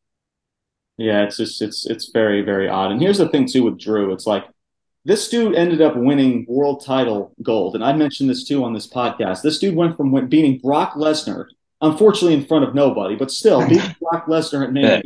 Yeah, 0.97 1.23
it's 1.23 1.37
just 1.37 1.61
it's 1.61 1.85
it's 1.85 2.09
very 2.11 2.41
very 2.41 2.67
odd. 2.67 2.91
And 2.91 3.01
here's 3.01 3.19
the 3.19 3.29
thing 3.29 3.47
too 3.47 3.63
with 3.63 3.79
Drew. 3.79 4.11
It's 4.13 4.25
like 4.25 4.45
this 5.05 5.29
dude 5.29 5.55
ended 5.55 5.81
up 5.81 5.95
winning 5.95 6.45
world 6.49 6.83
title 6.83 7.33
gold, 7.41 7.75
and 7.75 7.83
I 7.83 7.93
mentioned 7.93 8.29
this 8.29 8.43
too 8.43 8.63
on 8.63 8.73
this 8.73 8.87
podcast. 8.87 9.41
This 9.41 9.59
dude 9.59 9.75
went 9.75 9.95
from 9.95 10.27
beating 10.27 10.59
Brock 10.59 10.93
Lesnar, 10.93 11.45
unfortunately 11.81 12.33
in 12.33 12.45
front 12.45 12.65
of 12.65 12.73
nobody, 12.75 13.15
but 13.15 13.31
still 13.31 13.67
beating 13.67 13.95
Brock 14.01 14.25
Lesnar 14.25 14.63
at 14.63 14.73
Mania, 14.73 15.01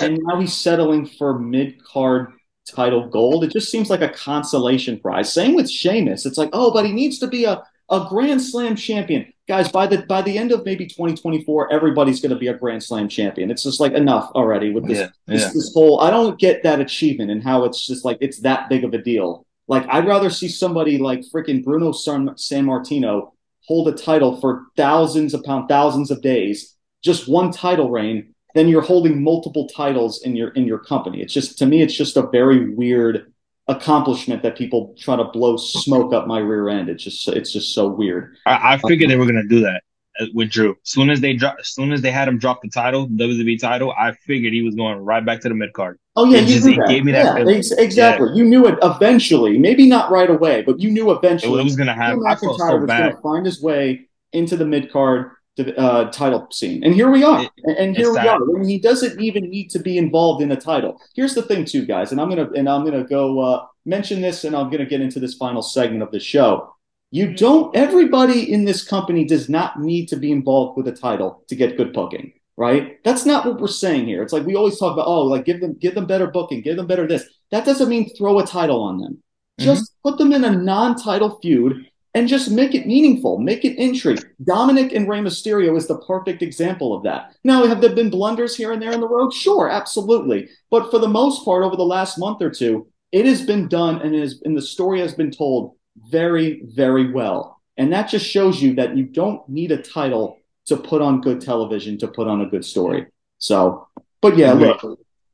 and 0.00 0.18
now 0.22 0.40
he's 0.40 0.54
settling 0.54 1.06
for 1.06 1.38
mid 1.38 1.82
card 1.84 2.32
title 2.66 3.08
gold. 3.08 3.44
It 3.44 3.52
just 3.52 3.70
seems 3.70 3.90
like 3.90 4.02
a 4.02 4.08
consolation 4.08 5.00
prize. 5.00 5.32
Same 5.32 5.54
with 5.54 5.70
Sheamus. 5.70 6.26
It's 6.26 6.38
like, 6.38 6.50
oh, 6.52 6.72
but 6.72 6.84
he 6.84 6.92
needs 6.92 7.18
to 7.20 7.26
be 7.26 7.44
a, 7.44 7.62
a 7.90 8.06
Grand 8.08 8.42
Slam 8.42 8.76
champion. 8.76 9.32
Guys, 9.48 9.70
by 9.70 9.86
the 9.86 9.98
by 10.06 10.22
the 10.22 10.36
end 10.36 10.50
of 10.50 10.64
maybe 10.64 10.86
2024, 10.86 11.72
everybody's 11.72 12.20
going 12.20 12.30
to 12.30 12.38
be 12.38 12.48
a 12.48 12.54
Grand 12.54 12.82
Slam 12.82 13.08
champion. 13.08 13.50
It's 13.50 13.62
just 13.62 13.78
like 13.78 13.92
enough 13.92 14.30
already 14.34 14.72
with 14.72 14.88
this, 14.88 14.98
yeah, 14.98 15.08
yeah. 15.26 15.36
this 15.36 15.52
this 15.52 15.72
whole. 15.72 16.00
I 16.00 16.10
don't 16.10 16.38
get 16.38 16.64
that 16.64 16.80
achievement 16.80 17.30
and 17.30 17.42
how 17.42 17.64
it's 17.64 17.86
just 17.86 18.04
like 18.04 18.18
it's 18.20 18.40
that 18.40 18.68
big 18.68 18.82
of 18.84 18.92
a 18.92 18.98
deal. 18.98 19.46
Like 19.68 19.86
I'd 19.88 20.06
rather 20.06 20.30
see 20.30 20.48
somebody 20.48 20.98
like 20.98 21.20
freaking 21.32 21.62
Bruno 21.62 21.92
Sammartino 21.92 23.30
hold 23.66 23.88
a 23.88 23.92
title 23.92 24.40
for 24.40 24.66
thousands 24.76 25.34
upon 25.34 25.66
thousands 25.66 26.10
of 26.10 26.22
days, 26.22 26.76
just 27.02 27.28
one 27.28 27.50
title 27.50 27.90
reign, 27.90 28.34
then 28.54 28.68
you're 28.68 28.82
holding 28.82 29.22
multiple 29.22 29.68
titles 29.68 30.22
in 30.22 30.34
your 30.34 30.48
in 30.50 30.66
your 30.66 30.78
company. 30.78 31.20
It's 31.20 31.32
just 31.32 31.58
to 31.58 31.66
me, 31.66 31.82
it's 31.82 31.94
just 31.94 32.16
a 32.16 32.26
very 32.28 32.74
weird 32.74 33.32
accomplishment 33.68 34.42
that 34.42 34.56
people 34.56 34.94
try 34.98 35.16
to 35.16 35.24
blow 35.24 35.56
smoke 35.56 36.12
up 36.12 36.26
my 36.26 36.38
rear 36.38 36.68
end. 36.68 36.88
It's 36.88 37.02
just 37.02 37.28
it's 37.28 37.52
just 37.52 37.74
so 37.74 37.88
weird. 37.88 38.36
I, 38.46 38.74
I 38.74 38.78
figured 38.78 39.10
they 39.10 39.16
were 39.16 39.26
gonna 39.26 39.46
do 39.46 39.60
that 39.60 39.82
with 40.34 40.50
Drew. 40.50 40.70
As 40.70 40.76
soon 40.90 41.10
as 41.10 41.20
they 41.20 41.34
drop, 41.34 41.56
as 41.58 41.68
soon 41.68 41.92
as 41.92 42.00
they 42.00 42.10
had 42.10 42.28
him 42.28 42.38
drop 42.38 42.62
the 42.62 42.68
title, 42.68 43.08
WWE 43.08 43.60
title, 43.60 43.92
I 43.98 44.12
figured 44.12 44.52
he 44.52 44.62
was 44.62 44.74
going 44.74 44.98
right 44.98 45.24
back 45.24 45.40
to 45.40 45.48
the 45.48 45.54
mid 45.54 45.72
card. 45.72 45.98
Oh 46.14 46.24
yeah, 46.24 46.40
you 46.40 46.54
just, 46.54 46.66
knew 46.66 46.76
that. 46.76 46.88
gave 46.88 47.04
me 47.04 47.12
that. 47.12 47.46
Yeah, 47.46 47.82
exactly. 47.82 48.28
Yeah. 48.28 48.34
You 48.34 48.44
knew 48.44 48.66
it 48.66 48.78
eventually. 48.82 49.58
Maybe 49.58 49.86
not 49.88 50.10
right 50.10 50.30
away, 50.30 50.62
but 50.62 50.80
you 50.80 50.90
knew 50.90 51.10
eventually 51.10 51.60
it 51.60 51.64
was 51.64 51.76
going 51.76 51.88
to 51.88 51.94
happen. 51.94 52.22
I 52.26 52.36
felt 52.36 52.58
so 52.58 52.76
was 52.76 52.86
going 52.86 53.10
to 53.10 53.20
find 53.20 53.44
his 53.44 53.60
way 53.60 54.08
into 54.32 54.56
the 54.56 54.64
mid 54.64 54.90
card 54.90 55.32
uh, 55.58 56.10
title 56.10 56.46
scene. 56.50 56.84
And 56.84 56.94
here 56.94 57.10
we 57.10 57.24
are. 57.24 57.42
It, 57.42 57.78
and 57.78 57.96
here 57.96 58.12
we 58.12 58.18
are. 58.18 58.36
I 58.36 58.58
mean, 58.58 58.68
he 58.68 58.78
doesn't 58.78 59.20
even 59.20 59.48
need 59.48 59.70
to 59.70 59.78
be 59.78 59.98
involved 59.98 60.42
in 60.42 60.52
a 60.52 60.56
title. 60.56 61.00
Here's 61.14 61.34
the 61.34 61.42
thing, 61.42 61.64
too, 61.64 61.86
guys, 61.86 62.12
and 62.12 62.20
I'm 62.20 62.28
gonna 62.28 62.50
and 62.54 62.68
I'm 62.68 62.84
gonna 62.84 63.04
go 63.04 63.40
uh, 63.40 63.66
mention 63.84 64.20
this, 64.20 64.44
and 64.44 64.54
I'm 64.54 64.70
gonna 64.70 64.86
get 64.86 65.00
into 65.00 65.20
this 65.20 65.34
final 65.34 65.62
segment 65.62 66.02
of 66.02 66.10
the 66.10 66.20
show. 66.20 66.72
You 67.10 67.34
don't. 67.34 67.74
Everybody 67.76 68.52
in 68.52 68.64
this 68.64 68.86
company 68.86 69.24
does 69.24 69.48
not 69.48 69.80
need 69.80 70.06
to 70.08 70.16
be 70.16 70.32
involved 70.32 70.76
with 70.76 70.88
a 70.88 70.92
title 70.92 71.44
to 71.48 71.56
get 71.56 71.76
good 71.76 71.92
booking, 71.92 72.32
right? 72.56 73.02
That's 73.04 73.24
not 73.24 73.46
what 73.46 73.60
we're 73.60 73.68
saying 73.68 74.06
here. 74.06 74.22
It's 74.22 74.32
like 74.32 74.44
we 74.44 74.56
always 74.56 74.78
talk 74.78 74.92
about, 74.92 75.06
oh, 75.06 75.22
like 75.22 75.44
give 75.44 75.60
them 75.60 75.74
give 75.74 75.94
them 75.94 76.06
better 76.06 76.26
booking, 76.26 76.62
give 76.62 76.76
them 76.76 76.86
better 76.86 77.06
this. 77.06 77.24
That 77.50 77.64
doesn't 77.64 77.88
mean 77.88 78.10
throw 78.16 78.38
a 78.38 78.46
title 78.46 78.82
on 78.82 78.98
them. 78.98 79.22
Just 79.58 79.84
mm-hmm. 79.84 80.10
put 80.10 80.18
them 80.18 80.32
in 80.32 80.44
a 80.44 80.50
non-title 80.50 81.38
feud 81.40 81.86
and 82.16 82.28
just 82.28 82.50
make 82.50 82.74
it 82.74 82.86
meaningful, 82.86 83.36
make 83.36 83.62
it 83.66 83.76
intrigue. 83.76 84.26
Dominik 84.42 84.96
and 84.96 85.06
Rey 85.06 85.18
Mysterio 85.18 85.76
is 85.76 85.86
the 85.86 85.98
perfect 85.98 86.40
example 86.40 86.94
of 86.94 87.02
that. 87.02 87.36
Now, 87.44 87.66
have 87.66 87.82
there 87.82 87.94
been 87.94 88.08
blunders 88.08 88.56
here 88.56 88.72
and 88.72 88.80
there 88.80 88.92
in 88.92 89.02
the 89.02 89.08
road? 89.08 89.34
Sure, 89.34 89.68
absolutely. 89.68 90.48
But 90.70 90.90
for 90.90 90.98
the 90.98 91.08
most 91.08 91.44
part, 91.44 91.62
over 91.62 91.76
the 91.76 91.82
last 91.82 92.18
month 92.18 92.40
or 92.40 92.48
two, 92.50 92.86
it 93.12 93.26
has 93.26 93.44
been 93.44 93.68
done 93.68 94.00
and, 94.00 94.14
is, 94.14 94.40
and 94.46 94.56
the 94.56 94.62
story 94.62 94.98
has 95.00 95.12
been 95.12 95.30
told 95.30 95.76
very, 96.10 96.62
very 96.64 97.12
well. 97.12 97.60
And 97.76 97.92
that 97.92 98.08
just 98.08 98.24
shows 98.24 98.62
you 98.62 98.74
that 98.76 98.96
you 98.96 99.04
don't 99.04 99.46
need 99.46 99.70
a 99.70 99.82
title 99.82 100.38
to 100.68 100.78
put 100.78 101.02
on 101.02 101.20
good 101.20 101.42
television, 101.42 101.98
to 101.98 102.08
put 102.08 102.28
on 102.28 102.40
a 102.40 102.46
good 102.46 102.64
story. 102.64 103.08
So, 103.36 103.88
but 104.22 104.38
yeah, 104.38 104.54
look, 104.54 104.80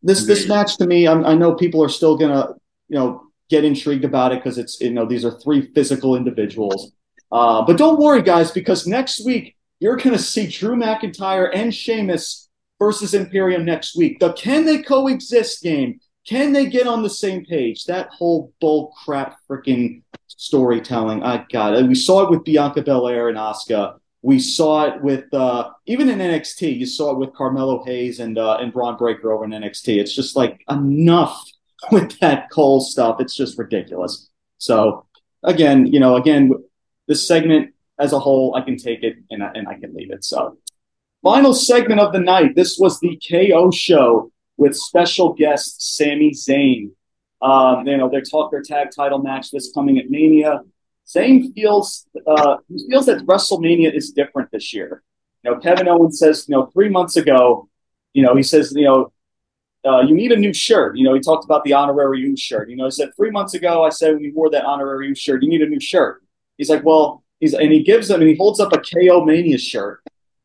this 0.02 0.26
this 0.26 0.48
match 0.48 0.78
to 0.78 0.86
me, 0.88 1.06
I'm, 1.06 1.24
I 1.24 1.34
know 1.36 1.54
people 1.54 1.80
are 1.84 1.88
still 1.88 2.16
gonna, 2.16 2.54
you 2.88 2.98
know, 2.98 3.31
get 3.52 3.64
intrigued 3.66 4.04
about 4.04 4.32
it 4.32 4.38
because 4.38 4.56
it's 4.56 4.80
you 4.80 4.90
know 4.90 5.04
these 5.04 5.24
are 5.26 5.38
three 5.38 5.70
physical 5.74 6.16
individuals. 6.16 6.92
Uh, 7.30 7.62
but 7.62 7.76
don't 7.76 8.00
worry, 8.00 8.22
guys, 8.22 8.50
because 8.50 8.86
next 8.86 9.24
week 9.24 9.56
you're 9.78 9.96
going 9.96 10.16
to 10.16 10.22
see 10.22 10.46
Drew 10.46 10.74
McIntyre 10.74 11.50
and 11.52 11.74
Sheamus 11.74 12.48
versus 12.78 13.12
Imperium 13.14 13.64
next 13.64 13.94
week. 13.94 14.18
The 14.20 14.32
can 14.32 14.64
they 14.64 14.82
coexist 14.82 15.62
game. 15.62 16.00
Can 16.26 16.52
they 16.52 16.66
get 16.66 16.86
on 16.86 17.02
the 17.02 17.10
same 17.10 17.44
page? 17.44 17.84
That 17.84 18.08
whole 18.10 18.52
bull 18.60 18.94
crap 19.04 19.36
freaking 19.50 20.02
storytelling. 20.28 21.22
I 21.22 21.44
got 21.52 21.74
it. 21.74 21.86
We 21.86 21.96
saw 21.96 22.22
it 22.22 22.30
with 22.30 22.44
Bianca 22.44 22.80
Belair 22.82 23.28
and 23.28 23.36
Asuka. 23.36 23.98
We 24.22 24.38
saw 24.38 24.84
it 24.84 25.02
with 25.02 25.24
uh, 25.34 25.70
even 25.86 26.08
in 26.08 26.20
NXT. 26.20 26.78
You 26.78 26.86
saw 26.86 27.10
it 27.10 27.18
with 27.18 27.34
Carmelo 27.34 27.84
Hayes 27.84 28.20
and 28.20 28.38
uh, 28.38 28.58
and 28.60 28.72
Bron 28.72 28.96
Breakker 28.96 29.32
over 29.32 29.44
in 29.44 29.50
NXT. 29.50 29.98
It's 29.98 30.14
just 30.14 30.36
like 30.36 30.62
enough 30.70 31.42
with 31.90 32.18
that 32.20 32.50
Cole 32.50 32.80
stuff. 32.80 33.16
It's 33.20 33.34
just 33.34 33.58
ridiculous. 33.58 34.28
So 34.58 35.06
again, 35.42 35.86
you 35.86 36.00
know, 36.00 36.16
again, 36.16 36.52
this 37.08 37.26
segment 37.26 37.74
as 37.98 38.12
a 38.12 38.18
whole, 38.18 38.54
I 38.54 38.62
can 38.62 38.76
take 38.76 39.02
it 39.02 39.16
and 39.30 39.42
I, 39.42 39.50
and 39.54 39.68
I 39.68 39.78
can 39.78 39.94
leave 39.94 40.12
it. 40.12 40.24
So 40.24 40.58
final 41.22 41.54
segment 41.54 42.00
of 42.00 42.12
the 42.12 42.20
night. 42.20 42.54
This 42.54 42.78
was 42.78 43.00
the 43.00 43.20
KO 43.28 43.70
show 43.70 44.32
with 44.56 44.76
special 44.76 45.32
guest 45.32 45.96
Sami 45.96 46.32
Zayn. 46.32 46.92
Um, 47.40 47.86
you 47.86 47.96
know, 47.96 48.08
they 48.08 48.20
talk 48.20 48.50
their 48.50 48.62
tag 48.62 48.88
title 48.94 49.18
match 49.18 49.50
this 49.50 49.72
coming 49.72 49.98
at 49.98 50.10
Mania. 50.10 50.60
Zayn 51.06 51.52
feels 51.54 52.06
uh, 52.26 52.58
he 52.68 52.86
feels 52.88 53.06
that 53.06 53.26
WrestleMania 53.26 53.92
is 53.92 54.12
different 54.12 54.50
this 54.52 54.72
year. 54.72 55.02
You 55.42 55.50
know, 55.50 55.58
Kevin 55.58 55.88
Owens 55.88 56.20
says, 56.20 56.46
you 56.48 56.54
know, 56.54 56.66
three 56.66 56.88
months 56.88 57.16
ago, 57.16 57.68
you 58.12 58.22
know, 58.22 58.36
he 58.36 58.44
says, 58.44 58.72
you 58.76 58.84
know, 58.84 59.12
uh, 59.84 60.00
you 60.00 60.14
need 60.14 60.32
a 60.32 60.36
new 60.36 60.54
shirt. 60.54 60.96
You 60.96 61.04
know, 61.04 61.14
he 61.14 61.20
talked 61.20 61.44
about 61.44 61.64
the 61.64 61.72
honorary 61.72 62.20
U 62.20 62.36
shirt. 62.36 62.70
You 62.70 62.76
know, 62.76 62.84
he 62.84 62.90
said 62.90 63.10
three 63.16 63.30
months 63.30 63.54
ago, 63.54 63.84
I 63.84 63.88
said 63.88 64.14
when 64.14 64.22
you 64.22 64.32
wore 64.34 64.50
that 64.50 64.64
honorary 64.64 65.08
U 65.08 65.14
shirt, 65.14 65.42
you 65.42 65.48
need 65.48 65.62
a 65.62 65.66
new 65.66 65.80
shirt. 65.80 66.22
He's 66.56 66.70
like, 66.70 66.84
well, 66.84 67.24
he's 67.40 67.54
and 67.54 67.72
he 67.72 67.82
gives 67.82 68.08
them 68.08 68.20
and 68.20 68.28
he 68.28 68.36
holds 68.36 68.60
up 68.60 68.72
a 68.72 68.78
KO 68.78 69.24
Mania 69.24 69.58
shirt. 69.58 70.02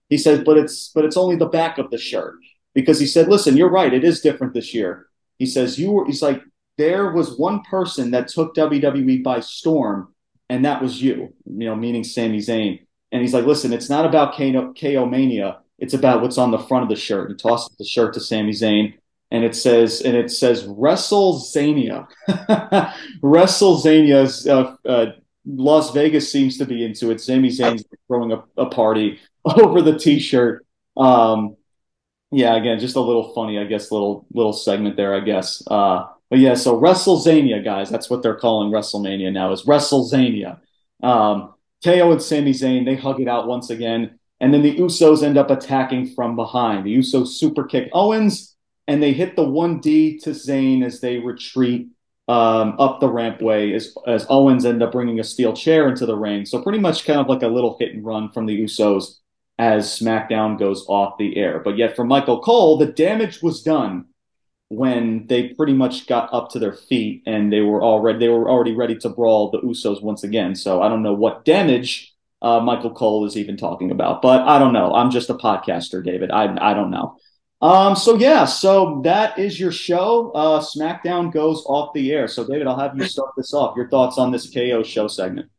He 0.10 0.18
says, 0.18 0.42
but 0.44 0.58
it's 0.58 0.90
but 0.94 1.06
it's 1.06 1.18
only 1.18 1.36
the 1.36 1.46
back 1.46 1.78
of 1.78 1.92
the 1.92 1.98
shirt 1.98 2.36
because 2.74 3.00
he 3.00 3.06
said, 3.06 3.28
listen, 3.28 3.58
you're 3.58 3.70
right, 3.70 3.94
it 3.94 4.04
is 4.04 4.22
different 4.22 4.54
this 4.54 4.74
year. 4.74 5.08
He 5.38 5.46
says 5.46 5.78
you 5.78 5.92
were. 5.92 6.06
He's 6.06 6.24
like, 6.24 6.42
there 6.78 7.12
was 7.12 7.38
one 7.38 7.62
person 7.62 8.12
that 8.12 8.30
took 8.30 8.56
WWE 8.56 9.24
by 9.24 9.40
storm, 9.42 10.14
and 10.50 10.66
that 10.66 10.82
was 10.82 11.02
you. 11.02 11.34
You 11.46 11.66
know, 11.68 11.76
meaning 11.76 12.04
Sami 12.04 12.40
Zayn. 12.40 12.80
And 13.12 13.22
he's 13.22 13.34
like, 13.34 13.46
listen, 13.46 13.72
it's 13.72 13.90
not 13.90 14.06
about 14.06 14.36
KO, 14.36 14.74
KO 14.74 15.06
Mania. 15.06 15.60
It's 15.78 15.94
about 15.94 16.22
what's 16.22 16.40
on 16.40 16.52
the 16.52 16.58
front 16.58 16.84
of 16.84 16.90
the 16.90 16.96
shirt. 16.96 17.30
He 17.30 17.36
tosses 17.36 17.76
the 17.78 17.86
shirt 17.86 18.16
to 18.16 18.20
Sami 18.20 18.52
Zayn 18.52 18.96
and 19.32 19.44
it 19.44 19.56
says 19.56 20.02
and 20.02 20.16
it 20.16 20.32
says 20.32 20.66
WrestleZania. 20.66 22.08
WrestleZania. 23.22 24.48
Uh, 24.48 24.90
uh, 24.90 25.12
Las 25.46 25.92
Vegas 25.92 26.32
seems 26.32 26.58
to 26.58 26.66
be 26.66 26.84
into 26.84 27.12
it. 27.12 27.22
Sami 27.22 27.50
Zayn's 27.50 27.86
throwing 28.08 28.34
a, 28.34 28.44
a 28.58 28.66
party 28.66 29.20
over 29.46 29.82
the 29.82 29.98
T-shirt. 29.98 30.66
Um, 30.98 31.56
yeah, 32.32 32.56
again, 32.56 32.80
just 32.80 32.98
a 32.98 33.02
little 33.02 33.34
funny, 33.34 33.58
I 33.58 33.64
guess. 33.64 33.92
Little 33.92 34.26
little 34.34 34.54
segment 34.54 34.98
there, 34.98 35.14
I 35.14 35.22
guess. 35.22 35.64
Uh, 35.68 36.08
but 36.30 36.40
yeah, 36.40 36.56
so 36.56 36.80
WrestleZania, 36.80 37.64
guys, 37.64 37.90
that's 37.90 38.10
what 38.10 38.22
they're 38.22 38.36
calling 38.36 38.72
WrestleMania 38.72 39.32
now. 39.32 39.52
Is 39.54 39.64
WrestleZania. 39.64 40.60
Um, 41.02 41.54
KO 41.84 42.12
and 42.12 42.22
Sami 42.22 42.52
Zayn 42.52 42.86
they 42.86 42.96
hug 42.96 43.22
it 43.22 43.28
out 43.28 43.48
once 43.48 43.70
again, 43.70 44.20
and 44.42 44.54
then 44.54 44.62
the 44.62 44.76
Usos 44.78 45.24
end 45.24 45.38
up 45.38 45.50
attacking 45.50 46.14
from 46.16 46.36
behind. 46.36 46.86
The 46.86 46.98
Usos 46.98 47.28
super 47.28 47.64
kick 47.64 47.90
Owens 47.94 48.57
and 48.88 49.02
they 49.02 49.14
hit 49.14 49.36
the 49.36 49.46
1D 49.46 50.24
to 50.24 50.32
Zayn 50.32 50.84
as 50.84 51.02
they 51.02 51.18
retreat 51.18 51.90
um, 52.28 52.76
up 52.80 53.00
the 53.00 53.08
rampway 53.08 53.74
as, 53.74 53.96
as 54.06 54.26
Owens 54.30 54.66
end 54.66 54.84
up 54.84 54.92
bringing 54.92 55.20
a 55.20 55.24
steel 55.24 55.54
chair 55.54 55.88
into 55.88 56.06
the 56.06 56.16
ring. 56.16 56.46
So 56.46 56.62
pretty 56.62 56.80
much 56.80 57.06
kind 57.06 57.20
of 57.20 57.28
like 57.28 57.44
a 57.44 57.48
little 57.48 57.78
hit 57.80 57.94
and 57.94 58.06
run 58.06 58.32
from 58.32 58.46
the 58.46 58.60
Usos 58.64 59.20
as 59.60 59.88
SmackDown 59.88 60.60
goes 60.60 60.86
off 60.88 61.18
the 61.18 61.38
air. 61.38 61.60
But 61.60 61.78
yet 61.78 61.96
for 61.96 62.04
Michael 62.04 62.42
Cole, 62.42 62.78
the 62.78 62.86
damage 62.86 63.42
was 63.42 63.64
done 63.64 64.06
when 64.70 65.26
they 65.28 65.50
pretty 65.50 65.74
much 65.74 66.08
got 66.08 66.34
up 66.34 66.50
to 66.52 66.60
their 66.60 66.74
feet 66.74 67.24
and 67.26 67.52
they 67.52 67.62
were 67.62 67.82
already 67.82 68.20
they 68.20 68.28
were 68.28 68.50
already 68.50 68.74
ready 68.74 68.98
to 68.98 69.10
brawl 69.10 69.50
the 69.50 69.62
Usos 69.62 70.04
once 70.04 70.24
again. 70.24 70.56
So 70.56 70.82
I 70.82 70.90
don't 70.90 71.04
know 71.04 71.14
what 71.14 71.46
damage 71.46 72.14
uh, 72.42 72.60
Michael 72.60 72.92
Cole 72.92 73.26
is 73.26 73.38
even 73.38 73.56
talking 73.56 73.92
about, 73.92 74.22
but 74.22 74.42
I 74.42 74.60
don't 74.60 74.74
know. 74.74 74.94
I'm 74.94 75.10
just 75.10 75.30
a 75.30 75.36
podcaster, 75.36 76.04
David. 76.04 76.32
I 76.32 76.72
I 76.72 76.74
don't 76.74 76.92
know. 76.92 77.18
Um, 77.60 77.96
so 77.96 78.16
yeah, 78.16 78.46
so 78.46 79.02
that 79.04 79.40
is 79.40 79.60
your 79.60 79.72
show. 79.72 80.32
Uh, 80.32 80.62
SmackDown 80.62 81.32
goes 81.32 81.64
off 81.66 81.94
the 81.94 82.12
air. 82.12 82.28
So 82.28 82.46
David, 82.46 82.68
I'll 82.68 82.80
have 82.80 82.96
you 82.96 83.06
start 83.06 83.32
this 83.36 83.54
off. 83.54 83.76
Your 83.76 83.90
thoughts 83.90 84.18
on 84.18 84.32
this 84.32 84.50
KO 84.50 84.84
show 84.84 85.08
segment? 85.08 85.50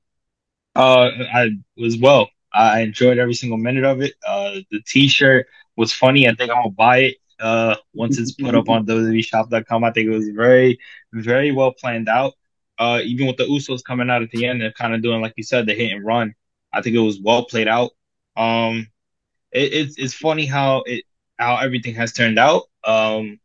Uh, 0.76 1.10
I 1.32 1.50
was 1.76 1.98
well. 1.98 2.30
I 2.52 2.80
enjoyed 2.80 3.18
every 3.18 3.34
single 3.34 3.58
minute 3.58 3.84
of 3.84 4.00
it. 4.00 4.14
Uh, 4.26 4.60
the 4.70 4.80
T-shirt 4.86 5.46
was 5.76 5.92
funny. 5.92 6.28
I 6.28 6.34
think 6.34 6.50
I'm 6.50 6.62
gonna 6.62 6.70
buy 6.70 6.98
it. 6.98 7.16
Uh, 7.40 7.76
once 7.94 8.18
it's 8.18 8.32
put 8.32 8.54
up 8.54 8.68
on 8.68 8.84
WWEShop.com, 8.86 9.84
I 9.84 9.92
think 9.92 10.08
it 10.08 10.14
was 10.14 10.28
very, 10.28 10.78
very 11.12 11.52
well 11.52 11.72
planned 11.72 12.08
out. 12.08 12.34
Uh, 12.78 13.00
even 13.04 13.26
with 13.26 13.36
the 13.36 13.44
Usos 13.44 13.82
coming 13.82 14.08
out 14.08 14.22
at 14.22 14.30
the 14.30 14.46
end 14.46 14.62
and 14.62 14.74
kind 14.74 14.94
of 14.94 15.02
doing 15.02 15.20
like 15.20 15.34
you 15.36 15.42
said, 15.42 15.66
the 15.66 15.74
hit 15.74 15.92
and 15.92 16.04
run. 16.04 16.34
I 16.72 16.80
think 16.80 16.94
it 16.94 17.00
was 17.00 17.20
well 17.20 17.44
played 17.44 17.68
out. 17.68 17.90
Um, 18.36 18.88
it, 19.50 19.72
it's 19.72 19.98
it's 19.98 20.14
funny 20.14 20.46
how 20.46 20.82
it 20.86 21.04
how 21.38 21.56
everything 21.56 21.94
has 21.94 22.12
turned 22.12 22.38
out. 22.38 22.64
Um, 22.84 23.38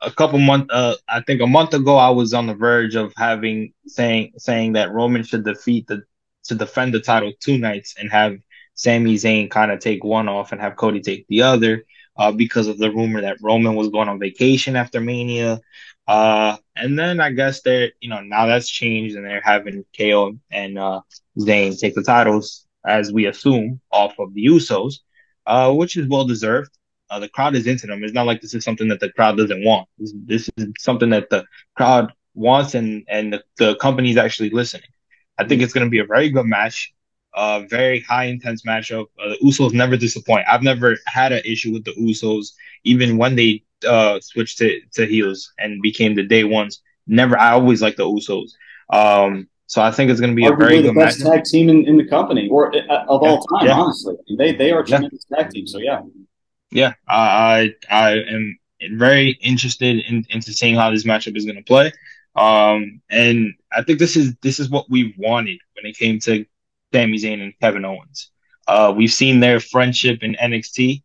a 0.00 0.10
couple 0.10 0.38
months, 0.38 0.72
uh, 0.72 0.96
I 1.08 1.20
think 1.22 1.40
a 1.40 1.46
month 1.46 1.74
ago, 1.74 1.96
I 1.96 2.10
was 2.10 2.34
on 2.34 2.46
the 2.46 2.54
verge 2.54 2.94
of 2.94 3.12
having 3.16 3.72
saying 3.86 4.32
saying 4.38 4.74
that 4.74 4.92
Roman 4.92 5.22
should 5.22 5.44
defeat 5.44 5.86
the 5.86 6.02
to 6.44 6.54
defend 6.54 6.92
the 6.94 7.00
title 7.00 7.32
two 7.40 7.58
nights 7.58 7.94
and 7.98 8.10
have 8.10 8.38
Sami 8.74 9.14
Zayn 9.14 9.50
kind 9.50 9.70
of 9.70 9.80
take 9.80 10.04
one 10.04 10.28
off 10.28 10.52
and 10.52 10.60
have 10.60 10.76
Cody 10.76 11.00
take 11.00 11.26
the 11.28 11.42
other, 11.42 11.84
uh, 12.16 12.32
because 12.32 12.66
of 12.66 12.78
the 12.78 12.90
rumor 12.90 13.20
that 13.22 13.38
Roman 13.40 13.74
was 13.74 13.88
going 13.88 14.08
on 14.08 14.18
vacation 14.18 14.76
after 14.76 15.00
Mania. 15.00 15.60
Uh, 16.06 16.56
and 16.76 16.98
then 16.98 17.20
I 17.20 17.30
guess 17.30 17.62
they're, 17.62 17.92
you 18.00 18.10
know, 18.10 18.20
now 18.20 18.46
that's 18.46 18.68
changed 18.68 19.16
and 19.16 19.24
they're 19.24 19.40
having 19.42 19.84
KO 19.96 20.36
and 20.50 20.78
uh, 20.78 21.00
Zayn 21.38 21.78
take 21.78 21.94
the 21.94 22.02
titles, 22.02 22.66
as 22.84 23.12
we 23.12 23.26
assume, 23.26 23.80
off 23.90 24.18
of 24.18 24.34
the 24.34 24.46
Usos, 24.46 24.96
uh, 25.46 25.72
which 25.72 25.96
is 25.96 26.06
well 26.08 26.26
deserved. 26.26 26.70
Uh, 27.10 27.18
the 27.18 27.28
crowd 27.28 27.54
is 27.54 27.66
into 27.66 27.86
them. 27.86 28.02
It's 28.02 28.14
not 28.14 28.26
like 28.26 28.40
this 28.40 28.54
is 28.54 28.64
something 28.64 28.88
that 28.88 29.00
the 29.00 29.10
crowd 29.12 29.36
doesn't 29.36 29.64
want. 29.64 29.88
This, 29.98 30.14
this 30.24 30.50
is 30.56 30.68
something 30.78 31.10
that 31.10 31.30
the 31.30 31.44
crowd 31.76 32.12
wants, 32.34 32.74
and 32.74 33.04
and 33.08 33.32
the, 33.32 33.44
the 33.58 33.76
company 33.76 34.10
is 34.10 34.16
actually 34.16 34.50
listening. 34.50 34.88
I 35.38 35.44
think 35.44 35.62
it's 35.62 35.72
going 35.72 35.86
to 35.86 35.90
be 35.90 35.98
a 35.98 36.06
very 36.06 36.30
good 36.30 36.46
match, 36.46 36.92
a 37.34 37.38
uh, 37.38 37.66
very 37.68 38.00
high 38.00 38.24
intense 38.24 38.62
matchup. 38.62 39.06
Uh, 39.22 39.30
the 39.30 39.38
Usos 39.44 39.72
never 39.72 39.96
disappoint. 39.96 40.46
I've 40.48 40.62
never 40.62 40.96
had 41.06 41.32
an 41.32 41.42
issue 41.44 41.72
with 41.72 41.84
the 41.84 41.92
Usos, 41.92 42.52
even 42.84 43.18
when 43.18 43.36
they 43.36 43.64
uh, 43.86 44.20
switched 44.20 44.58
to, 44.58 44.80
to 44.94 45.06
heels 45.06 45.52
and 45.58 45.82
became 45.82 46.14
the 46.14 46.22
day 46.22 46.44
ones. 46.44 46.80
Never, 47.06 47.38
I 47.38 47.52
always 47.52 47.82
like 47.82 47.96
the 47.96 48.04
Usos. 48.04 48.52
Um, 48.90 49.48
so 49.66 49.82
I 49.82 49.90
think 49.90 50.10
it's 50.10 50.20
going 50.20 50.30
to 50.30 50.36
be 50.36 50.44
Arguably 50.44 50.52
a 50.52 50.56
very 50.56 50.76
the 50.82 50.92
good 50.92 51.00
best 51.00 51.24
match. 51.24 51.32
tag 51.32 51.44
team 51.44 51.68
in, 51.68 51.86
in 51.86 51.96
the 51.96 52.06
company 52.06 52.48
or 52.48 52.74
uh, 52.74 53.04
of 53.08 53.22
all 53.22 53.42
time. 53.44 53.66
Yeah. 53.66 53.74
Honestly, 53.74 54.14
they 54.38 54.54
they 54.54 54.70
are 54.72 54.80
a 54.80 54.84
tremendous 54.84 55.26
yeah. 55.30 55.36
tag 55.36 55.50
team. 55.50 55.66
So 55.66 55.78
yeah 55.78 56.02
yeah, 56.74 56.94
I 57.08 57.72
I 57.88 58.18
am 58.18 58.58
very 58.90 59.30
interested 59.40 60.00
in 60.00 60.26
into 60.28 60.52
seeing 60.52 60.74
how 60.74 60.90
this 60.90 61.04
matchup 61.04 61.36
is 61.36 61.44
going 61.44 61.56
to 61.56 61.62
play. 61.62 61.92
Um, 62.34 63.00
and 63.08 63.54
I 63.72 63.84
think 63.84 64.00
this 64.00 64.16
is 64.16 64.34
this 64.42 64.58
is 64.58 64.68
what 64.68 64.90
we 64.90 65.14
wanted 65.16 65.60
when 65.76 65.88
it 65.88 65.96
came 65.96 66.18
to 66.20 66.44
Sami 66.92 67.18
Zayn 67.18 67.40
and 67.40 67.58
Kevin 67.60 67.84
Owens. 67.84 68.30
Uh, 68.66 68.92
we've 68.94 69.12
seen 69.12 69.38
their 69.38 69.60
friendship 69.60 70.22
in 70.22 70.34
NXT. 70.34 71.02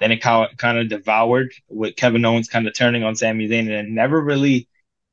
Then 0.00 0.10
it 0.10 0.20
kind 0.20 0.50
of, 0.50 0.58
kind 0.58 0.78
of 0.78 0.88
devoured 0.88 1.52
with 1.68 1.94
Kevin 1.94 2.24
Owens 2.24 2.48
kind 2.48 2.66
of 2.66 2.74
turning 2.74 3.04
on 3.04 3.14
Sami 3.14 3.48
Zayn, 3.48 3.60
and 3.60 3.70
it 3.70 3.88
never 3.88 4.20
really 4.20 4.68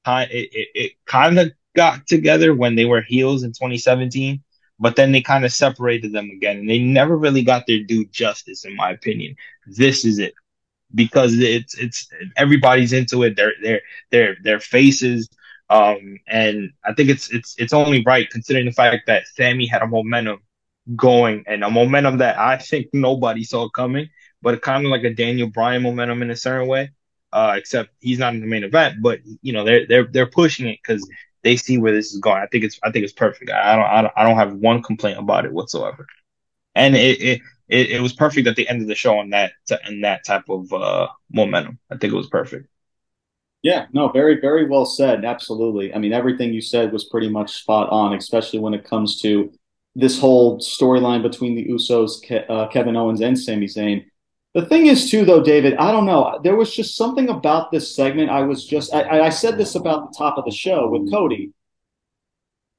it, 0.07 0.49
it, 0.51 0.67
it 0.73 0.91
kind 1.05 1.37
of 1.37 1.51
got 1.75 2.07
together 2.07 2.55
when 2.55 2.73
they 2.73 2.85
were 2.85 3.01
heels 3.01 3.43
in 3.43 3.51
2017 3.51 4.41
but 4.79 4.95
then 4.95 5.11
they 5.11 5.21
kind 5.21 5.45
of 5.45 5.51
separated 5.53 6.13
them 6.13 6.29
again 6.31 6.57
and 6.57 6.69
they 6.69 6.79
never 6.79 7.17
really 7.17 7.43
got 7.43 7.65
their 7.67 7.83
due 7.83 8.05
justice 8.07 8.65
in 8.65 8.75
my 8.75 8.91
opinion. 8.91 9.35
This 9.67 10.05
is 10.05 10.19
it. 10.19 10.33
Because 10.95 11.37
it's 11.39 11.77
it's 11.77 12.09
everybody's 12.37 12.93
into 12.93 13.23
it. 13.23 13.35
They're 13.35 13.53
they're 13.61 13.81
they're 14.11 14.37
their 14.43 14.59
faces. 14.59 15.29
Um 15.69 16.17
and 16.27 16.71
i 16.85 16.93
think 16.93 17.09
it's 17.09 17.31
it's 17.31 17.55
it's 17.59 17.73
only 17.73 18.03
right 18.05 18.29
considering 18.29 18.65
the 18.65 18.71
fact 18.71 19.05
that 19.07 19.27
Sami 19.27 19.67
had 19.67 19.83
a 19.83 19.87
momentum 19.87 20.39
going 20.95 21.43
and 21.47 21.63
a 21.63 21.69
momentum 21.69 22.17
that 22.19 22.37
i 22.39 22.57
think 22.57 22.87
nobody 22.93 23.43
saw 23.43 23.69
coming 23.69 24.09
but 24.41 24.61
kind 24.61 24.85
of 24.85 24.91
like 24.91 25.03
a 25.03 25.13
daniel 25.13 25.47
bryan 25.47 25.83
momentum 25.83 26.21
in 26.23 26.31
a 26.31 26.35
certain 26.35 26.67
way 26.67 26.89
uh 27.31 27.53
except 27.57 27.91
he's 27.99 28.19
not 28.19 28.33
in 28.33 28.41
the 28.41 28.47
main 28.47 28.63
event 28.63 28.95
but 29.01 29.19
you 29.41 29.53
know 29.53 29.63
they're 29.63 29.85
they're 29.87 30.07
they're 30.11 30.25
pushing 30.25 30.67
it 30.67 30.79
because 30.81 31.07
they 31.43 31.55
see 31.55 31.77
where 31.77 31.93
this 31.93 32.13
is 32.13 32.19
going. 32.19 32.41
I 32.41 32.47
think 32.47 32.63
it's 32.63 32.79
I 32.83 32.91
think 32.91 33.03
it's 33.03 33.13
perfect. 33.13 33.51
I 33.51 33.75
don't 33.75 33.85
I 33.85 34.01
don't, 34.01 34.13
I 34.17 34.23
don't 34.23 34.37
have 34.37 34.53
one 34.55 34.81
complaint 34.83 35.19
about 35.19 35.45
it 35.45 35.53
whatsoever. 35.53 36.05
And 36.75 36.95
it, 36.95 37.21
it 37.21 37.41
it, 37.67 37.91
it 37.91 38.01
was 38.01 38.13
perfect 38.13 38.47
at 38.47 38.55
the 38.55 38.67
end 38.67 38.81
of 38.81 38.87
the 38.87 38.95
show 38.95 39.19
on 39.19 39.29
that 39.29 39.53
and 39.85 40.03
that 40.03 40.25
type 40.25 40.49
of 40.49 40.71
uh, 40.73 41.07
momentum. 41.31 41.79
I 41.91 41.97
think 41.97 42.13
it 42.13 42.17
was 42.17 42.27
perfect. 42.27 42.67
Yeah, 43.61 43.87
no, 43.91 44.09
very, 44.09 44.39
very 44.39 44.65
well 44.67 44.85
said. 44.85 45.25
Absolutely. 45.25 45.93
I 45.93 45.97
mean, 45.97 46.13
everything 46.13 46.53
you 46.53 46.61
said 46.61 46.93
was 46.93 47.09
pretty 47.09 47.29
much 47.29 47.61
spot 47.61 47.89
on, 47.89 48.13
especially 48.13 48.59
when 48.59 48.73
it 48.73 48.85
comes 48.85 49.21
to 49.21 49.51
this 49.95 50.17
whole 50.17 50.59
storyline 50.59 51.21
between 51.21 51.55
the 51.55 51.65
Usos, 51.65 52.21
Ke- 52.23 52.49
uh, 52.49 52.67
Kevin 52.69 52.95
Owens, 52.95 53.21
and 53.21 53.37
Sami 53.37 53.67
Zayn. 53.67 54.05
The 54.55 54.65
thing 54.65 54.87
is, 54.87 55.11
too, 55.11 55.25
though, 55.25 55.43
David, 55.43 55.75
I 55.75 55.91
don't 55.91 56.05
know. 56.05 56.39
There 56.43 56.55
was 56.55 56.73
just 56.75 56.97
something 56.97 57.29
about 57.29 57.71
this 57.71 57.95
segment. 57.95 58.31
I 58.31 58.41
was 58.41 58.65
just, 58.65 58.93
I, 58.93 59.25
I 59.25 59.29
said 59.29 59.57
this 59.57 59.75
about 59.75 60.11
the 60.11 60.17
top 60.17 60.37
of 60.37 60.45
the 60.45 60.51
show 60.51 60.89
with 60.89 61.11
Cody. 61.11 61.53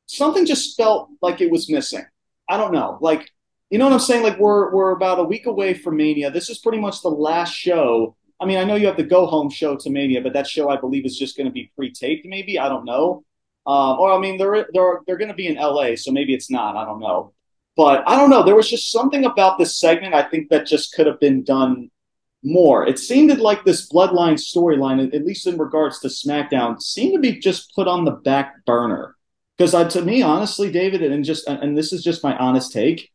Something 0.07 0.47
just 0.47 0.77
felt 0.77 1.11
like 1.23 1.41
it 1.41 1.51
was 1.51 1.71
missing. 1.71 2.05
I 2.49 2.57
don't 2.57 2.73
know. 2.73 2.99
Like, 3.01 3.31
you 3.71 3.79
know 3.79 3.85
what 3.85 3.95
I'm 3.95 4.01
saying? 4.01 4.25
Like, 4.25 4.39
we're 4.41 4.75
we're 4.75 4.91
about 4.91 5.21
a 5.21 5.25
week 5.25 5.47
away 5.47 5.75
from 5.75 5.97
Mania. 5.97 6.33
This 6.33 6.51
is 6.51 6.59
pretty 6.59 6.79
much 6.79 7.03
the 7.03 7.09
last 7.09 7.55
show. 7.55 8.17
I 8.41 8.47
mean, 8.47 8.59
I 8.59 8.65
know 8.65 8.75
you 8.75 8.89
have 8.89 8.97
the 8.97 9.05
go 9.05 9.27
home 9.27 9.49
show 9.49 9.77
to 9.77 9.91
Mania, 9.91 10.21
but 10.21 10.33
that 10.33 10.49
show 10.49 10.69
I 10.69 10.77
believe 10.77 11.07
is 11.07 11.17
just 11.17 11.37
going 11.37 11.47
to 11.47 11.53
be 11.53 11.71
pre 11.77 11.93
taped. 11.93 12.27
Maybe 12.27 12.59
I 12.59 12.69
don't 12.69 12.85
know. 12.85 13.25
Um, 13.67 14.01
or 14.01 14.13
I 14.13 14.19
mean, 14.19 14.39
they're 14.39 14.67
they're 14.73 15.01
they're 15.07 15.19
going 15.19 15.29
to 15.29 15.35
be 15.35 15.47
in 15.47 15.55
LA, 15.55 15.95
so 15.95 16.11
maybe 16.11 16.35
it's 16.35 16.51
not. 16.51 16.75
I 16.75 16.85
don't 16.85 16.99
know. 16.99 17.33
But 17.81 18.07
I 18.07 18.15
don't 18.17 18.29
know. 18.29 18.43
There 18.43 18.55
was 18.55 18.69
just 18.69 18.93
something 18.93 19.25
about 19.25 19.57
this 19.57 19.81
segment 19.81 20.13
I 20.13 20.23
think 20.23 20.51
that 20.51 20.67
just 20.67 20.93
could 20.93 21.07
have 21.07 21.19
been 21.19 21.43
done 21.43 21.91
more. 22.45 22.87
It 22.87 22.99
seemed 22.99 23.35
like 23.39 23.65
this 23.65 23.91
bloodline 23.91 24.35
storyline, 24.35 25.15
at 25.15 25.25
least 25.25 25.47
in 25.47 25.57
regards 25.57 25.99
to 26.01 26.09
SmackDown, 26.09 26.79
seemed 26.83 27.15
to 27.15 27.21
be 27.21 27.39
just 27.41 27.75
put 27.75 27.89
on 27.89 28.05
the 28.05 28.11
back 28.11 28.67
burner. 28.67 29.17
Because 29.57 29.73
uh, 29.73 29.89
to 29.89 30.03
me, 30.03 30.21
honestly, 30.21 30.71
David, 30.71 31.01
and 31.03 31.25
just 31.25 31.49
and 31.49 31.75
this 31.75 31.91
is 31.95 32.05
just 32.05 32.23
my 32.23 32.37
honest 32.37 32.71
take, 32.71 33.11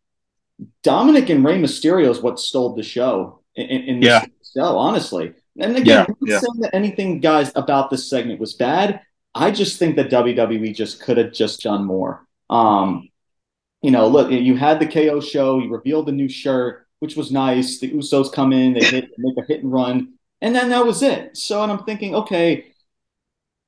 Dominik 0.83 1.29
and 1.29 1.45
Rey 1.45 1.59
Mysterio 1.61 2.09
is 2.09 2.21
what 2.21 2.39
stole 2.39 2.73
the 2.73 2.81
show 2.81 3.41
in, 3.53 3.65
in 3.67 3.99
this 3.99 4.07
Yeah. 4.07 4.25
show, 4.57 4.77
honestly. 4.79 5.33
And 5.59 5.77
again, 5.77 5.85
Yeah, 5.85 6.05
I'm 6.09 6.15
not 6.21 6.29
yeah. 6.29 6.39
saying 6.39 6.61
that 6.61 6.73
anything, 6.73 7.19
guys, 7.19 7.51
about 7.55 7.91
this 7.91 8.09
segment 8.09 8.39
was 8.39 8.55
bad. 8.55 9.01
I 9.35 9.51
just 9.51 9.77
think 9.77 9.95
that 9.97 10.09
WWE 10.09 10.73
just 10.73 11.01
could 11.01 11.17
have 11.17 11.33
just 11.33 11.61
done 11.61 11.85
more. 11.85 12.25
Um, 12.49 13.09
you 13.85 13.91
know, 13.91 14.07
look, 14.07 14.31
you 14.31 14.57
had 14.57 14.79
the 14.79 14.87
KO 14.87 15.21
show, 15.21 15.59
you 15.59 15.71
revealed 15.71 16.07
the 16.07 16.11
new 16.11 16.27
shirt, 16.27 16.87
which 17.01 17.15
was 17.15 17.31
nice. 17.31 17.77
The 17.77 17.91
Usos 17.91 18.33
come 18.33 18.51
in, 18.51 18.73
they 18.73 18.83
hit, 18.83 19.11
make 19.19 19.37
a 19.37 19.45
hit 19.47 19.61
and 19.61 19.71
run, 19.71 20.15
and 20.41 20.55
then 20.55 20.69
that 20.69 20.87
was 20.87 21.03
it. 21.03 21.37
So, 21.37 21.61
and 21.61 21.71
I'm 21.71 21.83
thinking, 21.83 22.15
okay, 22.15 22.65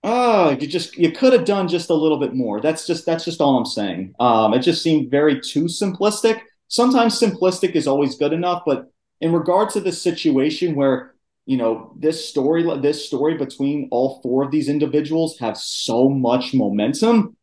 oh, 0.03 0.57
you 0.59 0.65
just 0.65 0.97
you 0.97 1.11
could 1.11 1.33
have 1.33 1.45
done 1.45 1.67
just 1.67 1.91
a 1.91 1.93
little 1.93 2.19
bit 2.19 2.33
more. 2.33 2.59
That's 2.59 2.87
just 2.87 3.05
that's 3.05 3.25
just 3.25 3.41
all 3.41 3.59
I'm 3.59 3.65
saying. 3.65 4.15
Um, 4.19 4.55
it 4.55 4.61
just 4.61 4.81
seemed 4.81 5.11
very 5.11 5.39
too 5.39 5.65
simplistic. 5.65 6.41
Sometimes 6.67 7.19
simplistic 7.19 7.73
is 7.75 7.85
always 7.85 8.17
good 8.17 8.33
enough, 8.33 8.63
but 8.65 8.91
in 9.21 9.31
regard 9.31 9.69
to 9.69 9.81
this 9.81 10.01
situation 10.01 10.73
where 10.73 11.13
you 11.45 11.57
know 11.57 11.93
this 11.95 12.27
story 12.27 12.63
this 12.81 13.05
story 13.05 13.37
between 13.37 13.87
all 13.91 14.19
four 14.23 14.45
of 14.45 14.49
these 14.49 14.67
individuals 14.67 15.37
have 15.37 15.57
so 15.57 16.09
much 16.09 16.55
momentum 16.55 17.36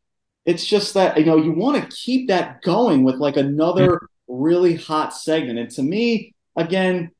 it's 0.46 0.64
just 0.64 0.94
that 0.94 1.18
you 1.18 1.24
know 1.24 1.36
you 1.36 1.52
want 1.52 1.82
to 1.82 1.96
keep 1.96 2.28
that 2.28 2.62
going 2.62 3.04
with 3.04 3.16
like 3.16 3.36
another 3.36 4.00
really 4.28 4.74
hot 4.74 5.14
segment. 5.14 5.58
And 5.58 5.70
to 5.70 5.82
me 5.82 6.34
again 6.56 7.10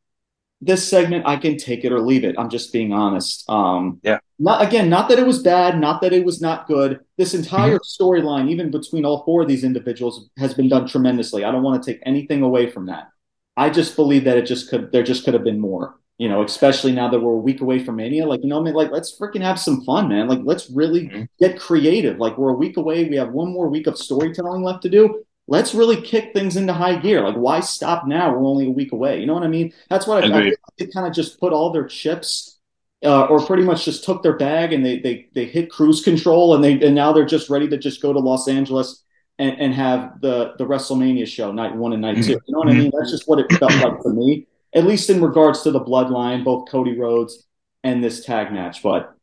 this 0.60 0.88
segment 0.88 1.26
i 1.26 1.36
can 1.36 1.58
take 1.58 1.84
it 1.84 1.92
or 1.92 2.00
leave 2.00 2.24
it. 2.24 2.36
I'm 2.38 2.48
just 2.48 2.72
being 2.72 2.92
honest. 2.92 3.48
Um 3.50 4.00
Yeah. 4.02 4.18
not 4.38 4.62
again 4.66 4.88
not 4.88 5.08
that 5.08 5.18
it 5.18 5.26
was 5.26 5.42
bad 5.42 5.78
not 5.78 6.00
that 6.02 6.12
it 6.12 6.24
was 6.24 6.40
not 6.40 6.66
good. 6.66 7.00
This 7.18 7.34
entire 7.34 7.78
storyline 7.80 8.48
even 8.50 8.70
between 8.70 9.04
all 9.04 9.24
four 9.24 9.42
of 9.42 9.48
these 9.48 9.64
individuals 9.64 10.28
has 10.38 10.54
been 10.54 10.68
done 10.68 10.86
tremendously. 10.86 11.44
I 11.44 11.50
don't 11.50 11.62
want 11.62 11.82
to 11.82 11.92
take 11.92 12.02
anything 12.06 12.42
away 12.42 12.70
from 12.70 12.86
that. 12.86 13.08
I 13.56 13.70
just 13.70 13.96
believe 13.96 14.24
that 14.24 14.38
it 14.38 14.46
just 14.46 14.70
could 14.70 14.92
there 14.92 15.02
just 15.02 15.24
could 15.24 15.34
have 15.34 15.44
been 15.44 15.60
more 15.60 15.96
you 16.18 16.28
know, 16.28 16.42
especially 16.44 16.92
now 16.92 17.08
that 17.08 17.20
we're 17.20 17.32
a 17.32 17.36
week 17.38 17.60
away 17.60 17.84
from 17.84 17.96
Mania. 17.96 18.26
Like, 18.26 18.42
you 18.42 18.48
know, 18.48 18.60
I 18.60 18.62
mean, 18.62 18.74
like, 18.74 18.92
let's 18.92 19.18
freaking 19.18 19.42
have 19.42 19.58
some 19.58 19.82
fun, 19.82 20.08
man. 20.08 20.28
Like, 20.28 20.40
let's 20.44 20.70
really 20.70 21.08
Mhm. 21.08 21.28
get 21.40 21.58
creative. 21.58 22.18
Like, 22.18 22.38
we're 22.38 22.50
a 22.50 22.54
week 22.54 22.76
away. 22.76 23.08
We 23.08 23.16
have 23.16 23.32
one 23.32 23.52
more 23.52 23.68
week 23.68 23.86
of 23.86 23.98
storytelling 23.98 24.62
left 24.62 24.82
to 24.82 24.88
do. 24.88 25.24
Let's 25.48 25.74
really 25.74 26.00
kick 26.00 26.32
things 26.32 26.56
into 26.56 26.72
high 26.72 26.96
gear. 26.96 27.20
Like, 27.22 27.34
why 27.34 27.60
stop 27.60 28.06
now? 28.06 28.32
We're 28.32 28.46
only 28.46 28.66
a 28.66 28.70
week 28.70 28.92
away. 28.92 29.20
You 29.20 29.26
know 29.26 29.34
what 29.34 29.42
I 29.42 29.48
mean? 29.48 29.72
That's 29.90 30.06
what 30.06 30.22
I, 30.22 30.26
I 30.28 30.30
like 30.30 30.54
they 30.78 30.86
kind 30.86 31.06
of 31.06 31.12
just 31.12 31.38
put 31.40 31.52
all 31.52 31.70
their 31.70 31.86
chips. 31.86 32.52
Uh, 33.04 33.26
or 33.26 33.44
pretty 33.44 33.62
much 33.62 33.84
just 33.84 34.02
took 34.02 34.22
their 34.22 34.32
bag 34.38 34.72
and 34.72 34.86
they 34.86 34.98
they 34.98 35.28
they 35.34 35.44
hit 35.44 35.70
cruise 35.70 36.02
control 36.02 36.54
and 36.54 36.64
they 36.64 36.80
and 36.80 36.94
now 36.94 37.12
they're 37.12 37.26
just 37.26 37.50
ready 37.50 37.68
to 37.68 37.76
just 37.76 38.00
go 38.00 38.14
to 38.14 38.18
Los 38.18 38.48
Angeles 38.48 39.04
and, 39.38 39.54
and 39.60 39.74
have 39.74 40.22
the 40.22 40.54
the 40.56 40.64
WrestleMania 40.64 41.26
show 41.26 41.52
night 41.52 41.76
one 41.76 41.92
and 41.92 42.00
night 42.00 42.22
two. 42.24 42.30
You 42.32 42.40
know 42.48 42.60
what 42.60 42.68
I 42.68 42.72
mean? 42.72 42.90
That's 42.96 43.10
just 43.10 43.28
what 43.28 43.40
it 43.40 43.52
felt 43.58 43.74
like 43.82 44.00
for 44.00 44.14
me 44.14 44.46
at 44.74 44.84
least 44.84 45.10
in 45.10 45.22
regards 45.22 45.62
to 45.62 45.70
the 45.70 45.80
bloodline, 45.80 46.44
both 46.44 46.68
Cody 46.68 46.98
Rhodes 46.98 47.46
and 47.82 48.02
this 48.02 48.24
tag 48.24 48.52
match. 48.52 48.82
But 48.82 49.14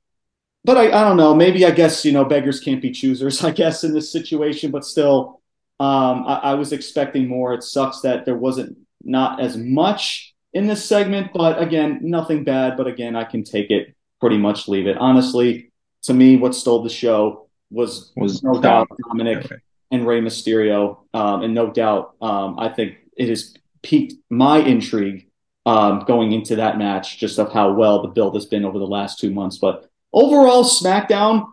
but 0.64 0.78
I, 0.78 0.88
I 0.88 1.04
don't 1.04 1.18
know. 1.18 1.34
Maybe 1.34 1.66
I 1.66 1.72
guess 1.72 2.06
you 2.06 2.12
know 2.12 2.26
beggars 2.26 2.60
can't 2.60 2.82
be 2.82 2.92
choosers. 2.92 3.44
I 3.50 3.52
guess 3.52 3.84
in 3.84 3.94
this 3.94 4.12
situation, 4.12 4.72
but 4.72 4.86
still, 4.86 5.42
um, 5.80 6.26
I, 6.28 6.40
I 6.44 6.54
was 6.56 6.72
expecting 6.72 7.28
more. 7.28 7.54
It 7.54 7.64
sucks 7.64 8.02
that 8.02 8.26
there 8.26 8.36
wasn't 8.36 8.78
not 9.04 9.42
as 9.42 9.58
much 9.58 10.34
in 10.54 10.68
this 10.68 10.84
segment, 10.86 11.32
but 11.34 11.62
again, 11.62 12.00
nothing 12.02 12.44
bad. 12.44 12.78
But 12.78 12.88
again, 12.88 13.16
I 13.16 13.24
can 13.24 13.44
take 13.44 13.72
it, 13.72 13.96
pretty 14.20 14.38
much 14.38 14.68
leave 14.68 14.88
it. 14.88 14.98
Honestly, 14.98 15.72
to 16.04 16.14
me, 16.14 16.38
what 16.38 16.56
stole 16.56 16.84
the 16.84 16.90
show 16.90 17.48
was 17.72 18.12
Was 18.16 18.44
no 18.44 18.62
doubt 18.62 18.90
Dominik 19.10 19.46
Okay. 19.46 19.56
and 19.92 20.06
Rey 20.06 20.22
Mysterio, 20.22 21.00
um, 21.14 21.42
and 21.44 21.54
no 21.54 21.72
doubt, 21.72 22.16
um, 22.22 22.60
I 22.60 22.70
think 22.70 22.98
it 23.18 23.30
has 23.30 23.54
piqued 23.82 24.14
my 24.30 24.60
intrigue 24.60 25.28
um, 25.66 26.04
going 26.08 26.32
into 26.32 26.56
that 26.58 26.78
match, 26.78 27.18
just 27.18 27.40
of 27.40 27.52
how 27.52 27.74
well 27.74 28.02
the 28.02 28.08
build 28.08 28.36
has 28.36 28.46
been 28.46 28.66
over 28.66 28.80
the 28.80 28.88
last 28.88 29.20
two 29.20 29.32
months. 29.32 29.58
But 29.58 29.90
overall, 30.12 30.64
SmackDown, 30.64 31.48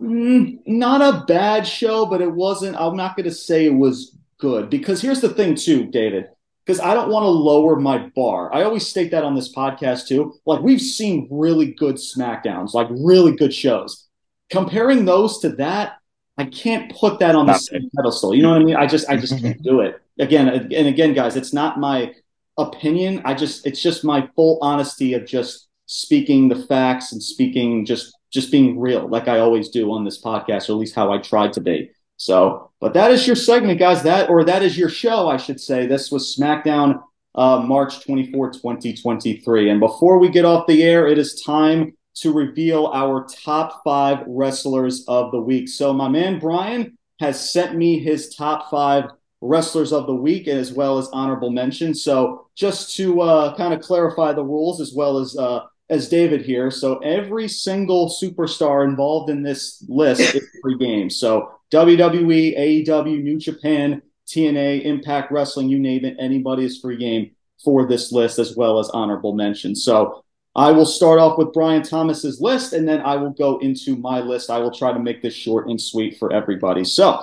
mm, 0.00 0.58
not 0.66 1.00
a 1.00 1.24
bad 1.26 1.66
show, 1.66 2.06
but 2.06 2.20
it 2.20 2.30
wasn't. 2.30 2.76
I'm 2.76 2.96
not 2.96 3.16
going 3.16 3.24
to 3.24 3.34
say 3.34 3.66
it 3.66 3.74
was 3.74 4.16
good 4.38 4.68
because 4.70 5.00
here's 5.00 5.20
the 5.20 5.32
thing, 5.32 5.54
too, 5.54 5.86
David. 5.86 6.28
Because 6.64 6.80
I 6.80 6.94
don't 6.94 7.10
want 7.10 7.22
to 7.22 7.28
lower 7.28 7.76
my 7.76 8.10
bar. 8.16 8.52
I 8.52 8.64
always 8.64 8.84
state 8.84 9.12
that 9.12 9.22
on 9.22 9.36
this 9.36 9.54
podcast 9.54 10.08
too. 10.08 10.34
Like 10.46 10.62
we've 10.62 10.80
seen 10.80 11.28
really 11.30 11.66
good 11.72 11.94
SmackDowns, 11.94 12.74
like 12.74 12.88
really 12.90 13.36
good 13.36 13.54
shows. 13.54 14.08
Comparing 14.50 15.04
those 15.04 15.38
to 15.42 15.50
that, 15.50 15.98
I 16.36 16.44
can't 16.44 16.92
put 16.92 17.20
that 17.20 17.36
on 17.36 17.46
the 17.46 17.54
same 17.54 17.88
pedestal. 17.96 18.34
You 18.34 18.42
know 18.42 18.50
what 18.50 18.62
I 18.62 18.64
mean? 18.64 18.74
I 18.74 18.86
just 18.86 19.08
I 19.08 19.16
just 19.16 19.40
can't 19.40 19.62
do 19.62 19.80
it. 19.80 20.02
Again 20.18 20.48
and 20.48 20.88
again, 20.88 21.14
guys, 21.14 21.36
it's 21.36 21.52
not 21.52 21.78
my 21.78 22.12
opinion. 22.58 23.22
I 23.24 23.34
just 23.34 23.66
it's 23.66 23.82
just 23.82 24.04
my 24.04 24.28
full 24.34 24.58
honesty 24.62 25.14
of 25.14 25.26
just 25.26 25.68
speaking 25.86 26.48
the 26.48 26.56
facts 26.66 27.12
and 27.12 27.22
speaking 27.22 27.84
just 27.84 28.16
just 28.32 28.50
being 28.50 28.78
real, 28.78 29.08
like 29.08 29.28
I 29.28 29.38
always 29.38 29.70
do 29.70 29.90
on 29.92 30.04
this 30.04 30.22
podcast, 30.22 30.68
or 30.68 30.72
at 30.72 30.78
least 30.78 30.94
how 30.94 31.12
I 31.12 31.18
tried 31.18 31.52
to 31.54 31.60
be. 31.60 31.90
So, 32.16 32.70
but 32.80 32.94
that 32.94 33.10
is 33.10 33.26
your 33.26 33.36
segment, 33.36 33.78
guys. 33.78 34.02
That 34.02 34.28
or 34.28 34.44
that 34.44 34.62
is 34.62 34.76
your 34.76 34.88
show, 34.88 35.28
I 35.28 35.36
should 35.36 35.60
say. 35.60 35.86
This 35.86 36.10
was 36.10 36.36
SmackDown, 36.36 37.00
uh, 37.34 37.60
March 37.60 38.04
24, 38.04 38.52
2023. 38.52 39.70
And 39.70 39.80
before 39.80 40.18
we 40.18 40.28
get 40.28 40.44
off 40.44 40.66
the 40.66 40.82
air, 40.82 41.06
it 41.06 41.18
is 41.18 41.42
time 41.42 41.96
to 42.16 42.32
reveal 42.32 42.86
our 42.94 43.26
top 43.44 43.82
five 43.84 44.24
wrestlers 44.26 45.04
of 45.06 45.30
the 45.30 45.40
week. 45.40 45.68
So, 45.68 45.92
my 45.92 46.08
man 46.08 46.38
Brian 46.38 46.96
has 47.20 47.52
sent 47.52 47.76
me 47.76 47.98
his 47.98 48.34
top 48.34 48.70
five 48.70 49.04
wrestlers 49.40 49.92
of 49.92 50.06
the 50.06 50.14
week 50.14 50.48
as 50.48 50.72
well 50.72 50.98
as 50.98 51.08
honorable 51.12 51.50
mentions. 51.50 52.02
So, 52.02 52.48
just 52.54 52.96
to 52.96 53.20
uh, 53.20 53.56
kind 53.56 53.74
of 53.74 53.80
clarify 53.80 54.32
the 54.32 54.44
rules 54.44 54.80
as 54.80 54.92
well 54.94 55.18
as 55.18 55.36
uh, 55.36 55.60
as 55.88 56.08
David 56.08 56.42
here. 56.42 56.70
So, 56.70 56.98
every 56.98 57.48
single 57.48 58.08
superstar 58.08 58.84
involved 58.84 59.30
in 59.30 59.42
this 59.42 59.84
list 59.88 60.34
is 60.34 60.46
free 60.62 60.78
game. 60.78 61.10
So, 61.10 61.50
WWE, 61.72 62.86
AEW, 62.86 63.22
New 63.22 63.38
Japan, 63.38 64.02
TNA, 64.26 64.84
Impact 64.84 65.30
Wrestling, 65.30 65.68
you 65.68 65.78
name 65.78 66.04
it, 66.04 66.16
anybody 66.18 66.64
is 66.64 66.80
free 66.80 66.96
game 66.96 67.30
for 67.64 67.86
this 67.86 68.12
list 68.12 68.38
as 68.38 68.56
well 68.56 68.78
as 68.78 68.88
honorable 68.90 69.34
mentions. 69.34 69.84
So 69.84 70.24
I 70.54 70.70
will 70.72 70.86
start 70.86 71.18
off 71.18 71.38
with 71.38 71.52
Brian 71.52 71.82
Thomas's 71.82 72.40
list 72.40 72.72
and 72.72 72.88
then 72.88 73.00
I 73.00 73.16
will 73.16 73.30
go 73.30 73.58
into 73.58 73.96
my 73.96 74.20
list. 74.20 74.50
I 74.50 74.58
will 74.58 74.70
try 74.70 74.92
to 74.92 74.98
make 74.98 75.22
this 75.22 75.34
short 75.34 75.68
and 75.68 75.80
sweet 75.80 76.18
for 76.18 76.32
everybody. 76.32 76.84
So 76.84 77.20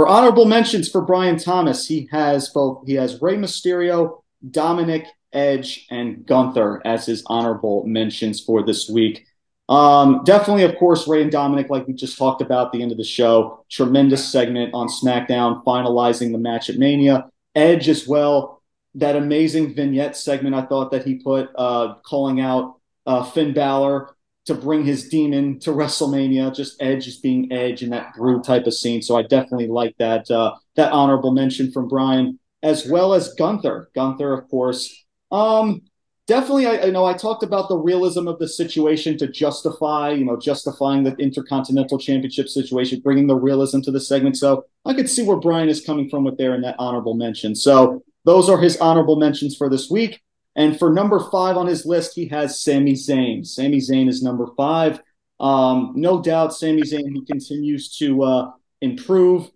for 0.00 0.08
honorable 0.08 0.46
mentions 0.46 0.88
for 0.88 1.02
Brian 1.02 1.36
Thomas, 1.36 1.86
he 1.86 2.08
has 2.10 2.48
both 2.48 2.86
he 2.86 2.94
has 2.94 3.20
Rey 3.20 3.36
Mysterio, 3.36 4.22
Dominik, 4.50 5.04
Edge, 5.30 5.86
and 5.90 6.24
Gunther 6.24 6.80
as 6.86 7.04
his 7.04 7.22
honorable 7.26 7.84
mentions 7.84 8.40
for 8.40 8.64
this 8.64 8.88
week. 8.88 9.26
Um, 9.68 10.22
definitely, 10.24 10.62
of 10.62 10.78
course, 10.78 11.06
Rey 11.06 11.20
and 11.20 11.30
Dominik, 11.30 11.68
like 11.68 11.86
we 11.86 11.92
just 11.92 12.16
talked 12.16 12.40
about 12.40 12.72
the 12.72 12.80
end 12.80 12.92
of 12.92 12.96
the 12.96 13.04
show. 13.04 13.66
Tremendous 13.70 14.26
segment 14.26 14.72
on 14.72 14.88
SmackDown, 14.88 15.62
finalizing 15.64 16.32
the 16.32 16.38
match 16.38 16.70
at 16.70 16.78
Mania. 16.78 17.28
Edge 17.54 17.90
as 17.90 18.08
well. 18.08 18.62
That 18.94 19.16
amazing 19.16 19.74
vignette 19.74 20.16
segment 20.16 20.54
I 20.54 20.62
thought 20.62 20.92
that 20.92 21.04
he 21.04 21.16
put, 21.16 21.50
uh, 21.56 21.96
calling 22.06 22.40
out 22.40 22.80
uh, 23.04 23.22
Finn 23.22 23.52
Balor 23.52 24.16
to 24.50 24.56
bring 24.56 24.84
his 24.84 25.08
demon 25.08 25.60
to 25.60 25.70
WrestleMania. 25.70 26.52
Just 26.54 26.82
Edge 26.82 27.04
just 27.04 27.22
being 27.22 27.52
Edge 27.52 27.84
in 27.84 27.90
that 27.90 28.14
brew 28.14 28.42
type 28.42 28.66
of 28.66 28.74
scene. 28.74 29.00
So 29.00 29.16
I 29.16 29.22
definitely 29.22 29.68
like 29.68 29.94
that 29.98 30.28
uh, 30.28 30.56
that 30.74 30.90
honorable 30.90 31.30
mention 31.30 31.70
from 31.70 31.86
Brian, 31.86 32.38
as 32.64 32.84
well 32.88 33.14
as 33.14 33.32
Gunther. 33.34 33.90
Gunther, 33.94 34.32
of 34.32 34.48
course. 34.48 35.06
Um, 35.30 35.82
definitely, 36.26 36.66
I 36.66 36.86
you 36.86 36.92
know 36.92 37.04
I 37.04 37.12
talked 37.12 37.44
about 37.44 37.68
the 37.68 37.76
realism 37.76 38.26
of 38.26 38.40
the 38.40 38.48
situation 38.48 39.16
to 39.18 39.28
justify, 39.28 40.10
you 40.10 40.24
know, 40.24 40.36
justifying 40.36 41.04
the 41.04 41.14
Intercontinental 41.14 41.98
Championship 41.98 42.48
situation, 42.48 42.98
bringing 42.98 43.28
the 43.28 43.36
realism 43.36 43.80
to 43.82 43.92
the 43.92 44.00
segment. 44.00 44.36
So 44.36 44.64
I 44.84 44.94
could 44.94 45.08
see 45.08 45.22
where 45.22 45.36
Brian 45.36 45.68
is 45.68 45.84
coming 45.84 46.10
from 46.10 46.24
with 46.24 46.38
there 46.38 46.56
in 46.56 46.62
that 46.62 46.74
honorable 46.80 47.14
mention. 47.14 47.54
So 47.54 48.02
those 48.24 48.48
are 48.48 48.58
his 48.58 48.76
honorable 48.78 49.14
mentions 49.14 49.54
for 49.56 49.70
this 49.70 49.88
week. 49.88 50.20
And 50.56 50.78
for 50.78 50.92
number 50.92 51.20
five 51.30 51.56
on 51.56 51.66
his 51.66 51.86
list, 51.86 52.14
he 52.14 52.26
has 52.28 52.60
Sami 52.60 52.94
Zayn. 52.94 53.46
Sami 53.46 53.78
Zayn 53.78 54.08
is 54.08 54.22
number 54.22 54.48
five. 54.56 55.00
Um, 55.38 55.92
no 55.96 56.20
doubt, 56.20 56.54
Sami 56.54 56.82
Zayn, 56.82 57.12
he 57.12 57.24
continues 57.24 57.96
to 57.98 58.22
uh, 58.22 58.50
improve. 58.80 59.50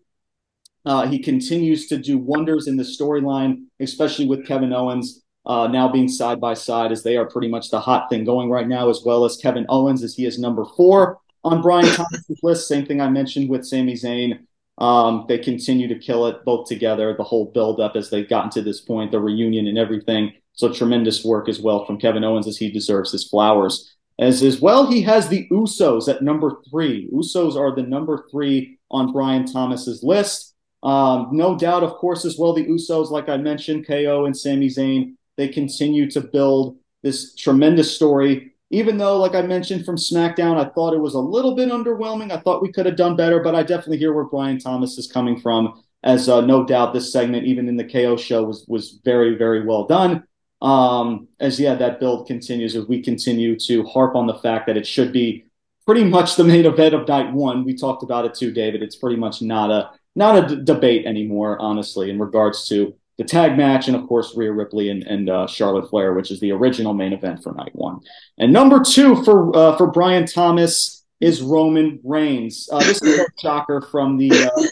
Uh, 0.87 1.07
he 1.07 1.19
continues 1.19 1.89
to 1.89 1.97
do 1.97 2.19
wonders 2.19 2.69
in 2.69 2.77
the 2.77 2.83
storyline, 2.83 3.65
especially 3.81 4.27
with 4.27 4.47
Kevin 4.47 4.73
Owens 4.73 5.23
uh, 5.47 5.67
now 5.67 5.89
being 5.89 6.09
side 6.09 6.41
by 6.41 6.55
side, 6.55 6.93
as 6.93 7.03
they 7.03 7.17
are 7.17 7.27
pretty 7.27 7.49
much 7.49 7.71
the 7.71 7.81
hot 7.81 8.09
thing 8.09 8.25
going 8.25 8.51
right 8.51 8.69
now, 8.69 8.89
as 8.89 9.03
well 9.05 9.25
as 9.25 9.37
Kevin 9.37 9.67
Owens, 9.69 10.03
as 10.03 10.15
he 10.15 10.25
is 10.25 10.39
number 10.39 10.65
four 10.77 11.19
on 11.43 11.61
Brian 11.61 11.87
Thomas's 11.87 12.41
list. 12.43 12.69
Same 12.69 12.87
thing 12.87 13.01
I 13.01 13.09
mentioned 13.09 13.51
with 13.51 13.67
Sami 13.67 13.95
Zayn. 13.95 14.41
Um, 14.79 15.27
they 15.29 15.39
continue 15.39 15.87
to 15.89 15.99
kill 15.99 16.27
it 16.27 16.45
both 16.45 16.69
together, 16.69 17.15
the 17.17 17.25
whole 17.25 17.47
build 17.53 17.79
up 17.79 17.95
as 17.95 18.11
they've 18.11 18.29
gotten 18.29 18.51
to 18.51 18.63
this 18.63 18.81
point, 18.81 19.13
the 19.13 19.21
reunion 19.21 19.67
and 19.67 19.79
everything. 19.79 20.33
So 20.55 20.73
tremendous 20.73 21.25
work 21.25 21.49
as 21.49 21.61
well 21.61 21.85
from 21.85 21.99
Kevin 21.99 22.25
Owens 22.25 22.47
as 22.47 22.57
he 22.57 22.71
deserves 22.71 23.13
his 23.13 23.29
flowers. 23.29 23.95
As 24.19 24.43
as 24.43 24.61
well, 24.61 24.87
he 24.89 25.03
has 25.03 25.29
the 25.29 25.49
Usos 25.51 26.09
at 26.09 26.23
number 26.23 26.61
three. 26.71 27.09
Usos 27.13 27.57
are 27.57 27.75
the 27.75 27.83
number 27.83 28.27
three 28.31 28.79
on 28.91 29.13
Brian 29.13 29.45
Thomas's 29.45 30.05
list. 30.05 30.55
Um, 30.85 31.31
no 31.33 31.57
doubt, 31.57 31.83
of 31.83 31.95
course, 31.95 32.25
as 32.25 32.39
well, 32.39 32.53
the 32.53 32.67
Usos, 32.67 33.11
like 33.11 33.29
I 33.29 33.39
mentioned, 33.39 33.87
KO 33.87 34.27
and 34.27 34.37
Sami 34.37 34.69
Zayn, 34.69 35.15
they 35.37 35.49
continue 35.49 36.09
to 36.11 36.21
build 36.21 36.77
this 37.03 37.35
tremendous 37.35 37.95
story. 37.95 38.53
Even 38.71 38.99
though, 38.99 39.19
like 39.19 39.35
I 39.35 39.43
mentioned 39.43 39.85
from 39.85 39.97
SmackDown, 39.97 40.59
I 40.59 40.69
thought 40.71 40.95
it 40.95 41.01
was 41.01 41.15
a 41.15 41.21
little 41.21 41.55
bit 41.55 41.71
underwhelming. 41.71 42.31
I 42.31 42.39
thought 42.41 42.63
we 42.63 42.73
could 42.73 42.87
have 42.87 42.97
done 42.97 43.17
better, 43.17 43.41
but 43.41 43.55
I 43.55 43.63
definitely 43.63 43.99
hear 43.99 44.13
where 44.13 44.25
Brian 44.25 44.59
Thomas 44.59 44.99
is 44.99 45.11
coming 45.11 45.41
from. 45.41 45.83
As 46.03 46.29
uh, 46.29 46.43
no 46.43 46.65
doubt, 46.65 46.93
this 46.93 47.13
segment, 47.13 47.47
even 47.47 47.69
in 47.69 47.77
the 47.77 47.85
KO 47.85 48.17
show, 48.17 48.45
was 48.45 48.65
was 48.69 49.01
very, 49.05 49.37
very 49.37 49.65
well 49.65 49.87
done. 49.87 50.25
Um, 50.65 51.29
as 51.41 51.61
yeah, 51.61 51.75
that 51.75 52.01
build 52.01 52.27
continues 52.27 52.75
as 52.75 52.87
we 52.87 53.03
continue 53.03 53.55
to 53.61 53.85
harp 53.85 54.17
on 54.17 54.27
the 54.27 54.35
fact 54.35 54.67
that 54.67 54.79
it 54.79 54.87
should 54.87 55.13
be 55.13 55.45
pretty 55.85 56.05
much 56.05 56.37
the 56.37 56.45
main 56.45 56.65
event 56.65 56.95
of 56.95 57.07
night 57.07 57.31
one. 57.35 57.65
We 57.65 57.75
talked 57.75 58.03
about 58.03 58.25
it 58.25 58.35
too, 58.35 58.51
David. 58.51 58.83
It's 58.83 58.97
pretty 58.97 59.17
much 59.17 59.43
not 59.43 59.71
a 59.71 59.91
not 60.17 60.43
a 60.43 60.57
d- 60.57 60.65
debate 60.65 61.05
anymore, 61.05 61.61
honestly, 61.61 62.09
in 62.09 62.19
regards 62.19 62.67
to 62.69 62.95
the 63.19 63.25
tag 63.25 63.59
match, 63.59 63.89
and 63.89 63.97
of 63.97 64.09
course 64.09 64.35
Rhea 64.35 64.53
Ripley 64.53 64.89
and, 64.89 65.03
and 65.03 65.29
uh, 65.29 65.47
Charlotte 65.47 65.91
Flair, 65.91 66.15
which 66.15 66.31
is 66.31 66.41
the 66.41 66.53
original 66.53 66.95
main 66.95 67.13
event 67.13 67.43
for 67.43 67.53
night 67.53 67.75
one. 67.75 68.01
And 68.39 68.51
number 68.51 68.81
two 68.83 69.23
for 69.23 69.55
uh, 69.55 69.77
for 69.77 69.89
Brian 69.89 70.25
Thomas 70.25 71.05
is 71.21 71.43
Roman 71.43 72.01
Reigns. 72.03 72.71
Uh, 72.73 72.79
this 72.79 73.03
is 73.03 73.21
a 73.21 73.27
shocker 73.39 73.83
from 73.83 74.17
the 74.17 74.31
uh, 74.33 74.63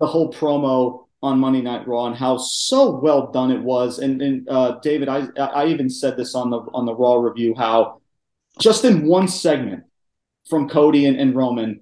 the 0.00 0.06
whole 0.06 0.32
promo 0.32 1.08
on 1.22 1.38
Monday 1.38 1.62
Night 1.62 1.86
Raw 1.86 2.06
and 2.06 2.16
how 2.16 2.36
so 2.36 2.98
well 2.98 3.30
done 3.30 3.50
it 3.50 3.62
was. 3.62 3.98
And, 3.98 4.20
and 4.20 4.48
uh, 4.48 4.78
David, 4.82 5.08
I 5.08 5.28
I 5.36 5.66
even 5.66 5.88
said 5.88 6.16
this 6.16 6.34
on 6.34 6.50
the 6.50 6.58
on 6.74 6.86
the 6.86 6.94
Raw 6.94 7.14
review 7.14 7.54
how 7.56 8.00
just 8.60 8.84
in 8.84 9.06
one 9.06 9.28
segment 9.28 9.84
from 10.48 10.68
Cody 10.68 11.06
and, 11.06 11.18
and 11.18 11.34
Roman, 11.34 11.80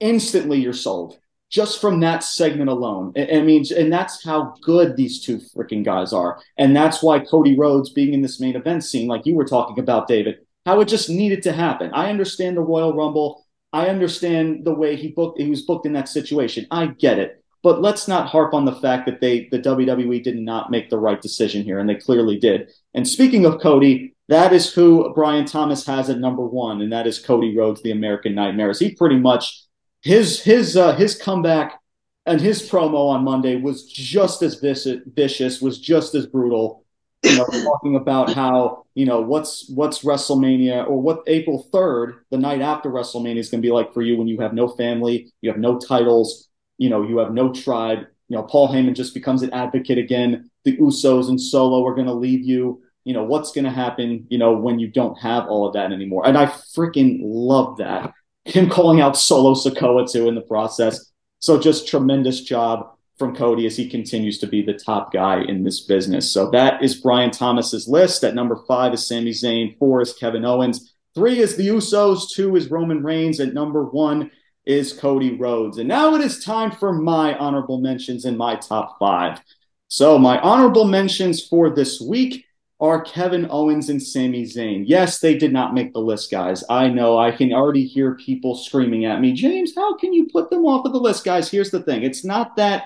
instantly 0.00 0.60
you're 0.60 0.72
sold 0.72 1.18
just 1.50 1.80
from 1.80 2.00
that 2.00 2.22
segment 2.22 2.68
alone. 2.68 3.12
I, 3.16 3.40
mean, 3.40 3.64
and 3.76 3.92
that's 3.92 4.22
how 4.22 4.54
good 4.62 4.96
these 4.96 5.24
two 5.24 5.38
freaking 5.38 5.84
guys 5.84 6.12
are. 6.12 6.40
And 6.58 6.76
that's 6.76 7.02
why 7.02 7.20
Cody 7.20 7.58
Rhodes 7.58 7.90
being 7.90 8.12
in 8.12 8.20
this 8.20 8.40
main 8.40 8.54
event 8.54 8.84
scene, 8.84 9.08
like 9.08 9.24
you 9.24 9.34
were 9.34 9.46
talking 9.46 9.78
about, 9.78 10.08
David, 10.08 10.36
how 10.66 10.80
it 10.80 10.88
just 10.88 11.08
needed 11.08 11.42
to 11.44 11.52
happen. 11.52 11.90
I 11.94 12.10
understand 12.10 12.56
the 12.56 12.62
Royal 12.62 12.94
Rumble. 12.94 13.46
I 13.72 13.86
understand 13.86 14.64
the 14.64 14.74
way 14.74 14.96
he 14.96 15.08
booked 15.08 15.40
he 15.40 15.48
was 15.48 15.62
booked 15.62 15.86
in 15.86 15.94
that 15.94 16.08
situation. 16.08 16.66
I 16.70 16.86
get 16.86 17.18
it. 17.18 17.42
But 17.62 17.82
let's 17.82 18.06
not 18.06 18.28
harp 18.28 18.54
on 18.54 18.64
the 18.64 18.74
fact 18.76 19.06
that 19.06 19.20
they 19.20 19.48
the 19.50 19.58
WWE 19.58 20.22
did 20.22 20.36
not 20.36 20.70
make 20.70 20.90
the 20.90 20.98
right 20.98 21.20
decision 21.20 21.62
here, 21.62 21.78
and 21.78 21.88
they 21.88 21.96
clearly 21.96 22.38
did. 22.38 22.70
And 22.94 23.06
speaking 23.06 23.44
of 23.44 23.60
Cody, 23.60 24.14
that 24.28 24.52
is 24.52 24.72
who 24.72 25.12
Brian 25.14 25.44
Thomas 25.44 25.86
has 25.86 26.08
at 26.10 26.18
number 26.18 26.44
one, 26.46 26.80
and 26.82 26.92
that 26.92 27.06
is 27.06 27.18
Cody 27.18 27.56
Rhodes, 27.56 27.82
the 27.82 27.90
American 27.90 28.34
Nightmares. 28.34 28.78
He 28.78 28.94
pretty 28.94 29.16
much 29.16 29.64
his 30.02 30.42
his 30.42 30.76
uh, 30.76 30.94
his 30.94 31.16
comeback 31.16 31.80
and 32.28 32.40
his 32.40 32.68
promo 32.68 33.08
on 33.08 33.24
Monday 33.24 33.56
was 33.56 33.84
just 33.86 34.42
as 34.42 34.56
vicious, 34.56 35.62
was 35.62 35.78
just 35.80 36.14
as 36.14 36.26
brutal. 36.26 36.84
You 37.24 37.36
know, 37.36 37.46
talking 37.46 37.96
about 37.96 38.32
how 38.32 38.84
you 38.94 39.06
know 39.06 39.20
what's 39.22 39.68
what's 39.70 40.04
WrestleMania 40.04 40.86
or 40.86 41.00
what 41.00 41.22
April 41.26 41.66
third, 41.72 42.24
the 42.30 42.38
night 42.38 42.60
after 42.60 42.90
WrestleMania, 42.90 43.38
is 43.38 43.48
going 43.48 43.62
to 43.62 43.66
be 43.66 43.72
like 43.72 43.92
for 43.92 44.02
you 44.02 44.16
when 44.16 44.28
you 44.28 44.38
have 44.40 44.52
no 44.52 44.68
family, 44.68 45.32
you 45.40 45.50
have 45.50 45.58
no 45.58 45.78
titles, 45.78 46.47
you 46.78 46.88
know, 46.88 47.02
you 47.02 47.18
have 47.18 47.32
no 47.32 47.52
tribe. 47.52 48.06
You 48.28 48.36
know, 48.36 48.42
Paul 48.44 48.68
Heyman 48.68 48.94
just 48.94 49.14
becomes 49.14 49.42
an 49.42 49.52
advocate 49.52 49.98
again. 49.98 50.50
The 50.64 50.76
Usos 50.78 51.28
and 51.28 51.40
Solo 51.40 51.86
are 51.86 51.94
going 51.94 52.06
to 52.06 52.14
leave 52.14 52.44
you. 52.44 52.82
You 53.04 53.14
know, 53.14 53.24
what's 53.24 53.52
going 53.52 53.64
to 53.64 53.70
happen? 53.70 54.26
You 54.28 54.38
know, 54.38 54.52
when 54.52 54.78
you 54.78 54.88
don't 54.88 55.18
have 55.18 55.46
all 55.46 55.66
of 55.66 55.74
that 55.74 55.92
anymore. 55.92 56.26
And 56.26 56.36
I 56.36 56.46
freaking 56.46 57.20
love 57.22 57.78
that 57.78 58.12
him 58.48 58.70
calling 58.70 59.00
out 59.00 59.16
Solo 59.16 59.54
Sikoa 59.54 60.10
too 60.10 60.28
in 60.28 60.34
the 60.34 60.40
process. 60.40 61.12
So 61.38 61.60
just 61.60 61.86
tremendous 61.86 62.40
job 62.42 62.94
from 63.18 63.34
Cody 63.34 63.66
as 63.66 63.76
he 63.76 63.88
continues 63.88 64.38
to 64.38 64.46
be 64.46 64.62
the 64.62 64.74
top 64.74 65.12
guy 65.12 65.42
in 65.42 65.64
this 65.64 65.80
business. 65.80 66.32
So 66.32 66.50
that 66.50 66.82
is 66.82 67.00
Brian 67.00 67.30
Thomas's 67.30 67.88
list. 67.88 68.24
At 68.24 68.34
number 68.34 68.56
five 68.66 68.94
is 68.94 69.06
Sami 69.06 69.32
Zayn. 69.32 69.76
Four 69.78 70.00
is 70.00 70.14
Kevin 70.14 70.44
Owens. 70.44 70.94
Three 71.14 71.40
is 71.40 71.56
the 71.56 71.68
Usos. 71.68 72.30
Two 72.32 72.56
is 72.56 72.70
Roman 72.70 73.02
Reigns. 73.02 73.40
At 73.40 73.54
number 73.54 73.84
one 73.84 74.30
is 74.68 74.92
Cody 74.92 75.34
Rhodes. 75.34 75.78
And 75.78 75.88
now 75.88 76.14
it 76.14 76.20
is 76.20 76.44
time 76.44 76.70
for 76.70 76.92
my 76.92 77.36
honorable 77.38 77.80
mentions 77.80 78.26
in 78.26 78.36
my 78.36 78.54
top 78.54 78.98
five. 78.98 79.40
So 79.88 80.18
my 80.18 80.38
honorable 80.40 80.84
mentions 80.84 81.46
for 81.46 81.70
this 81.70 82.00
week 82.00 82.44
are 82.78 83.00
Kevin 83.00 83.48
Owens 83.50 83.88
and 83.88 84.00
Sami 84.00 84.44
Zayn. 84.44 84.84
Yes, 84.86 85.18
they 85.18 85.36
did 85.36 85.52
not 85.52 85.74
make 85.74 85.92
the 85.92 86.00
list, 86.00 86.30
guys. 86.30 86.62
I 86.68 86.88
know. 86.88 87.18
I 87.18 87.32
can 87.32 87.52
already 87.52 87.84
hear 87.86 88.14
people 88.14 88.54
screaming 88.54 89.06
at 89.06 89.20
me, 89.20 89.32
James, 89.32 89.74
how 89.74 89.96
can 89.96 90.12
you 90.12 90.28
put 90.30 90.50
them 90.50 90.64
off 90.66 90.84
of 90.84 90.92
the 90.92 91.00
list, 91.00 91.24
guys? 91.24 91.50
Here's 91.50 91.70
the 91.70 91.82
thing 91.82 92.02
it's 92.02 92.24
not 92.24 92.54
that 92.56 92.84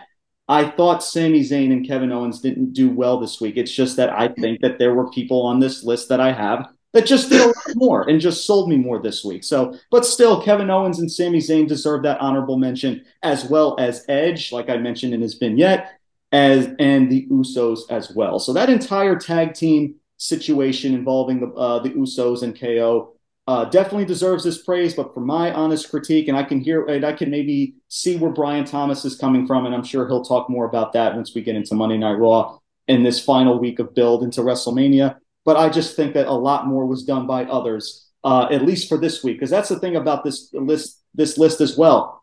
I 0.49 0.71
thought 0.71 1.03
Sami 1.03 1.41
Zayn 1.41 1.73
and 1.73 1.87
Kevin 1.87 2.13
Owens 2.13 2.41
didn't 2.41 2.73
do 2.73 2.91
well 2.91 3.19
this 3.19 3.41
week. 3.41 3.57
It's 3.57 3.73
just 3.73 3.97
that 3.97 4.11
I 4.11 4.29
think 4.29 4.61
that 4.61 4.79
there 4.79 4.95
were 4.95 5.11
people 5.11 5.43
on 5.43 5.59
this 5.59 5.83
list 5.83 6.09
that 6.09 6.21
I 6.21 6.33
have 6.33 6.69
that 6.93 7.07
just 7.07 7.31
did 7.31 7.41
a 7.41 7.47
lot 7.47 7.75
more 7.75 8.09
and 8.09 8.21
just 8.21 8.47
sold 8.47 8.69
me 8.69 8.77
more 8.77 9.01
this 9.01 9.25
week. 9.25 9.45
So, 9.45 9.77
but 9.91 10.05
still, 10.05 10.43
Kevin 10.43 10.71
Owens 10.71 10.99
and 10.99 11.11
Sami 11.11 11.39
Zayn 11.39 11.67
deserve 11.67 12.03
that 12.03 12.21
honorable 12.21 12.59
mention, 12.59 13.05
as 13.23 13.45
well 13.45 13.77
as 13.79 14.05
Edge, 14.09 14.53
like 14.53 14.69
I 14.69 14.77
mentioned 14.77 15.15
in 15.15 15.23
his 15.23 15.35
vignette, 15.35 15.99
as 16.33 16.69
and 16.79 17.11
the 17.11 17.27
Usos 17.31 17.81
as 17.91 18.11
well. 18.11 18.39
So 18.39 18.53
that 18.53 18.71
entire 18.71 19.17
tag 19.17 19.55
team 19.55 19.97
situation 20.19 20.95
involving 20.95 21.41
the 21.41 21.49
uh, 21.55 21.79
the 21.81 21.91
Usos 21.91 22.43
and 22.43 22.59
KO 22.59 23.15
uh, 23.47 23.65
definitely 23.67 24.05
deserves 24.05 24.45
this 24.45 24.63
praise. 24.63 24.95
But 24.95 25.15
for 25.15 25.21
my 25.21 25.53
honest 25.53 25.91
critique, 25.91 26.29
and 26.29 26.37
I 26.37 26.43
can 26.43 26.61
hear 26.61 26.85
and 26.87 27.05
I 27.05 27.13
can 27.13 27.31
maybe 27.31 27.75
see 27.89 28.17
where 28.17 28.31
Brian 28.31 28.65
Thomas 28.65 29.05
is 29.05 29.17
coming 29.17 29.47
from, 29.47 29.67
and 29.67 29.75
I'm 29.75 29.85
sure 29.85 30.07
he'll 30.07 30.25
talk 30.25 30.49
more 30.49 30.67
about 30.67 30.93
that 30.93 31.17
once 31.17 31.35
we 31.35 31.43
get 31.43 31.57
into 31.57 31.75
Monday 31.75 31.99
Night 31.99 32.15
Raw 32.15 32.59
in 32.89 33.03
this 33.03 33.25
final 33.25 33.59
week 33.59 33.79
of 33.79 33.95
build 33.95 34.23
into 34.23 34.43
WrestleMania. 34.43 35.17
But 35.45 35.57
I 35.57 35.69
just 35.69 35.97
think 35.97 36.15
that 36.15 36.27
a 36.27 36.33
lot 36.33 36.67
more 36.67 36.87
was 36.87 37.05
done 37.05 37.27
by 37.27 37.45
others, 37.45 38.09
uh, 38.23 38.49
at 38.51 38.63
least 38.63 38.89
for 38.89 38.99
this 38.99 39.25
week, 39.25 39.37
because 39.37 39.51
that's 39.51 39.69
the 39.69 39.79
thing 39.79 39.97
about 39.97 40.25
this 40.25 40.51
list. 40.53 41.01
This 41.15 41.37
list 41.37 41.61
as 41.61 41.77
well. 41.77 42.23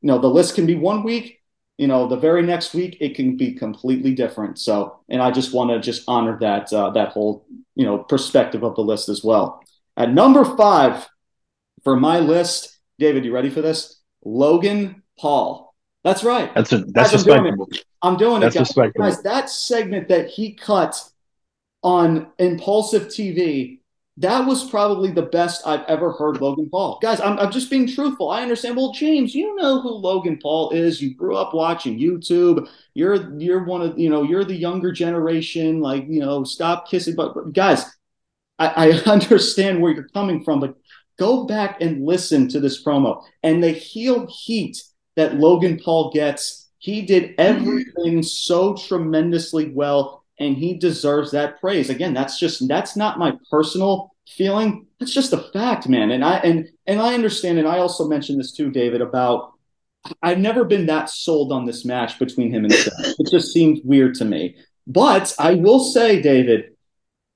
You 0.00 0.08
know, 0.08 0.18
the 0.18 0.28
list 0.28 0.54
can 0.54 0.64
be 0.64 0.76
one 0.76 1.02
week 1.02 1.38
you 1.78 1.86
know, 1.86 2.08
the 2.08 2.16
very 2.16 2.42
next 2.42 2.74
week 2.74 2.98
it 3.00 3.14
can 3.14 3.36
be 3.36 3.52
completely 3.52 4.12
different. 4.12 4.58
So, 4.58 4.98
and 5.08 5.22
I 5.22 5.30
just 5.30 5.54
want 5.54 5.70
to 5.70 5.80
just 5.80 6.02
honor 6.08 6.36
that 6.40 6.72
uh, 6.72 6.90
that 6.90 7.10
whole 7.10 7.46
you 7.76 7.86
know 7.86 7.98
perspective 7.98 8.64
of 8.64 8.74
the 8.74 8.82
list 8.82 9.08
as 9.08 9.22
well. 9.22 9.62
At 9.96 10.12
number 10.12 10.44
five 10.44 11.08
for 11.84 11.96
my 11.96 12.18
list, 12.18 12.76
David, 12.98 13.24
you 13.24 13.32
ready 13.32 13.48
for 13.48 13.62
this? 13.62 14.00
Logan 14.24 15.02
Paul. 15.18 15.72
That's 16.02 16.24
right. 16.24 16.52
That's 16.54 16.72
a 16.72 16.78
that's 16.78 17.12
guys, 17.12 17.26
respectable. 17.26 17.48
I'm 17.48 17.56
doing 17.56 17.70
it. 17.70 17.84
I'm 18.02 18.16
doing 18.16 18.40
that's 18.40 18.56
it, 18.56 18.76
guys. 18.76 18.92
guys. 18.98 19.22
That 19.22 19.48
segment 19.48 20.08
that 20.08 20.28
he 20.28 20.54
cut 20.54 21.00
on 21.82 22.30
Impaulsive 22.38 23.06
TV 23.06 23.78
that 24.20 24.46
was 24.46 24.68
probably 24.68 25.12
the 25.12 25.22
best 25.22 25.64
I've 25.64 25.84
ever 25.86 26.10
heard 26.12 26.40
Logan 26.40 26.68
Paul. 26.68 26.98
Guys, 27.00 27.20
I'm, 27.20 27.38
I'm 27.38 27.52
just 27.52 27.70
being 27.70 27.86
truthful. 27.86 28.30
I 28.30 28.42
understand. 28.42 28.76
Well, 28.76 28.92
James, 28.92 29.32
you 29.32 29.54
know 29.54 29.80
who 29.80 29.90
Logan 29.90 30.40
Paul 30.42 30.70
is. 30.70 31.00
You 31.00 31.14
grew 31.14 31.36
up 31.36 31.54
watching 31.54 32.00
YouTube. 32.00 32.68
You're 32.94 33.38
you're 33.38 33.64
one 33.64 33.80
of 33.80 33.96
you 33.96 34.10
know 34.10 34.24
you're 34.24 34.44
the 34.44 34.56
younger 34.56 34.90
generation. 34.90 35.80
Like 35.80 36.06
you 36.08 36.18
know, 36.18 36.42
stop 36.42 36.88
kissing. 36.88 37.14
But, 37.14 37.32
but 37.34 37.52
guys, 37.52 37.84
I, 38.58 38.90
I 38.90 38.90
understand 39.10 39.80
where 39.80 39.92
you're 39.92 40.08
coming 40.08 40.42
from, 40.42 40.58
but 40.58 40.74
go 41.16 41.44
back 41.44 41.80
and 41.80 42.04
listen 42.04 42.48
to 42.48 42.60
this 42.60 42.82
promo 42.82 43.22
and 43.44 43.62
the 43.62 43.70
heel 43.70 44.26
heat 44.28 44.82
that 45.14 45.36
Logan 45.36 45.80
Paul 45.82 46.10
gets. 46.12 46.68
He 46.78 47.02
did 47.02 47.36
mm-hmm. 47.36 47.40
everything 47.40 48.22
so 48.24 48.74
tremendously 48.74 49.70
well 49.70 50.17
and 50.40 50.56
he 50.56 50.74
deserves 50.74 51.30
that 51.32 51.60
praise. 51.60 51.90
Again, 51.90 52.14
that's 52.14 52.38
just 52.38 52.66
that's 52.68 52.96
not 52.96 53.18
my 53.18 53.32
personal 53.50 54.14
feeling. 54.28 54.86
That's 54.98 55.12
just 55.12 55.32
a 55.32 55.38
fact, 55.52 55.88
man. 55.88 56.10
And 56.10 56.24
I 56.24 56.36
and 56.38 56.68
and 56.86 57.00
I 57.00 57.14
understand, 57.14 57.58
and 57.58 57.68
I 57.68 57.78
also 57.78 58.08
mentioned 58.08 58.38
this 58.38 58.52
too, 58.52 58.70
David, 58.70 59.00
about 59.00 59.52
I've 60.22 60.38
never 60.38 60.64
been 60.64 60.86
that 60.86 61.10
sold 61.10 61.52
on 61.52 61.64
this 61.64 61.84
match 61.84 62.18
between 62.18 62.52
him 62.52 62.64
and 62.64 62.72
Seth. 62.72 63.14
It 63.18 63.30
just 63.30 63.52
seemed 63.52 63.80
weird 63.84 64.14
to 64.16 64.24
me. 64.24 64.56
But 64.86 65.34
I 65.38 65.54
will 65.54 65.80
say, 65.80 66.22
David, 66.22 66.70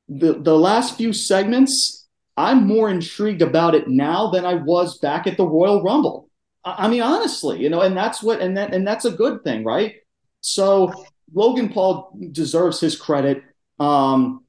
the 0.08 0.34
the 0.34 0.56
last 0.56 0.96
few 0.96 1.12
segments, 1.12 2.06
I'm 2.36 2.66
more 2.66 2.88
intrigued 2.88 3.42
about 3.42 3.74
it 3.74 3.88
now 3.88 4.30
than 4.30 4.44
I 4.44 4.54
was 4.54 4.98
back 4.98 5.26
at 5.26 5.36
the 5.36 5.46
Royal 5.46 5.82
Rumble. 5.82 6.28
I, 6.64 6.86
I 6.86 6.88
mean, 6.88 7.02
honestly, 7.02 7.60
you 7.60 7.68
know, 7.68 7.80
and 7.80 7.96
that's 7.96 8.22
what 8.22 8.40
and 8.40 8.56
that 8.56 8.72
and 8.72 8.86
that's 8.86 9.04
a 9.04 9.10
good 9.10 9.42
thing, 9.44 9.64
right? 9.64 9.96
So 10.40 10.92
Logan 11.34 11.68
Paul 11.70 12.16
deserves 12.32 12.80
his 12.80 12.96
credit. 12.96 13.42
Um, 13.78 14.44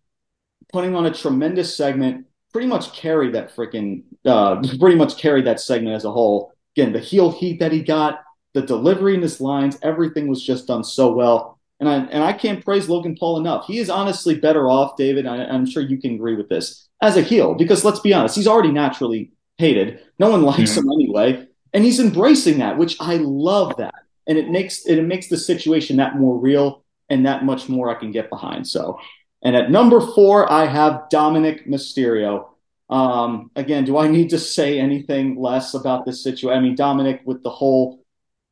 putting 0.72 0.96
on 0.96 1.06
a 1.06 1.14
tremendous 1.14 1.76
segment, 1.76 2.26
pretty 2.52 2.68
much 2.68 2.94
carried 2.94 3.34
that 3.34 3.56
freaking, 3.56 4.04
uh, 4.26 4.62
pretty 4.80 4.96
much 4.96 5.18
carried 5.18 5.46
that 5.46 5.60
segment 5.60 5.96
as 5.96 6.06
a 6.06 6.12
whole. 6.12 6.52
Again, 6.76 6.92
the 6.92 7.00
heel 7.00 7.32
heat 7.32 7.60
that 7.60 7.72
he 7.72 7.82
got, 7.82 8.24
the 8.54 8.62
delivery 8.62 9.16
in 9.16 9.22
his 9.22 9.40
lines, 9.40 9.78
everything 9.82 10.28
was 10.28 10.44
just 10.44 10.68
done 10.68 10.84
so 10.84 11.14
well. 11.14 11.60
And 11.80 11.90
I 11.90 11.96
and 11.96 12.24
I 12.24 12.34
can't 12.34 12.64
praise 12.64 12.88
Logan 12.88 13.18
Paul 13.20 13.38
enough. 13.38 13.66
He 13.66 13.80
is 13.80 13.90
honestly 13.90 14.36
better 14.36 14.70
off, 14.70 14.96
David. 14.96 15.26
I, 15.26 15.44
I'm 15.44 15.66
sure 15.66 15.84
you 15.84 16.00
can 16.00 16.16
agree 16.16 16.36
with 16.36 16.48
this 16.48 16.88
as 17.02 17.18
a 17.18 17.22
heel 17.22 17.56
because 17.56 17.84
let's 17.84 18.00
be 18.00 18.14
honest, 18.14 18.36
he's 18.36 18.48
already 18.48 18.72
naturally 18.72 19.32
hated. 19.58 20.00
No 20.20 20.30
one 20.30 20.44
likes 20.44 20.78
him 20.78 20.90
anyway, 20.90 21.46
and 21.74 21.84
he's 21.84 22.00
embracing 22.00 22.60
that, 22.60 22.78
which 22.78 22.96
I 23.02 23.18
love 23.18 23.76
that 23.78 24.03
and 24.28 24.38
it 24.38 24.50
makes 24.50 24.86
it 24.86 25.02
makes 25.04 25.28
the 25.28 25.38
situation 25.38 25.98
that 25.98 26.18
more 26.18 26.38
real 26.38 26.84
and 27.10 27.26
that 27.26 27.45
much 27.45 27.70
more 27.70 27.90
I 27.90 28.00
can 28.00 28.12
get 28.12 28.30
behind. 28.30 28.68
So, 28.68 29.00
and 29.44 29.56
at 29.56 29.72
number 29.72 30.00
four, 30.00 30.52
I 30.52 30.66
have 30.66 31.04
Dominik 31.12 31.68
Mysterio. 31.68 32.50
Um, 32.90 33.52
again, 33.56 33.86
do 33.86 33.98
I 33.98 34.08
need 34.08 34.30
to 34.32 34.40
say 34.40 34.80
anything 34.80 35.36
less 35.40 35.74
about 35.74 36.06
this 36.06 36.24
situation? 36.24 36.58
I 36.58 36.62
mean, 36.62 36.76
Dominik 36.76 37.26
with 37.26 37.44
the 37.44 37.50
whole 37.50 38.04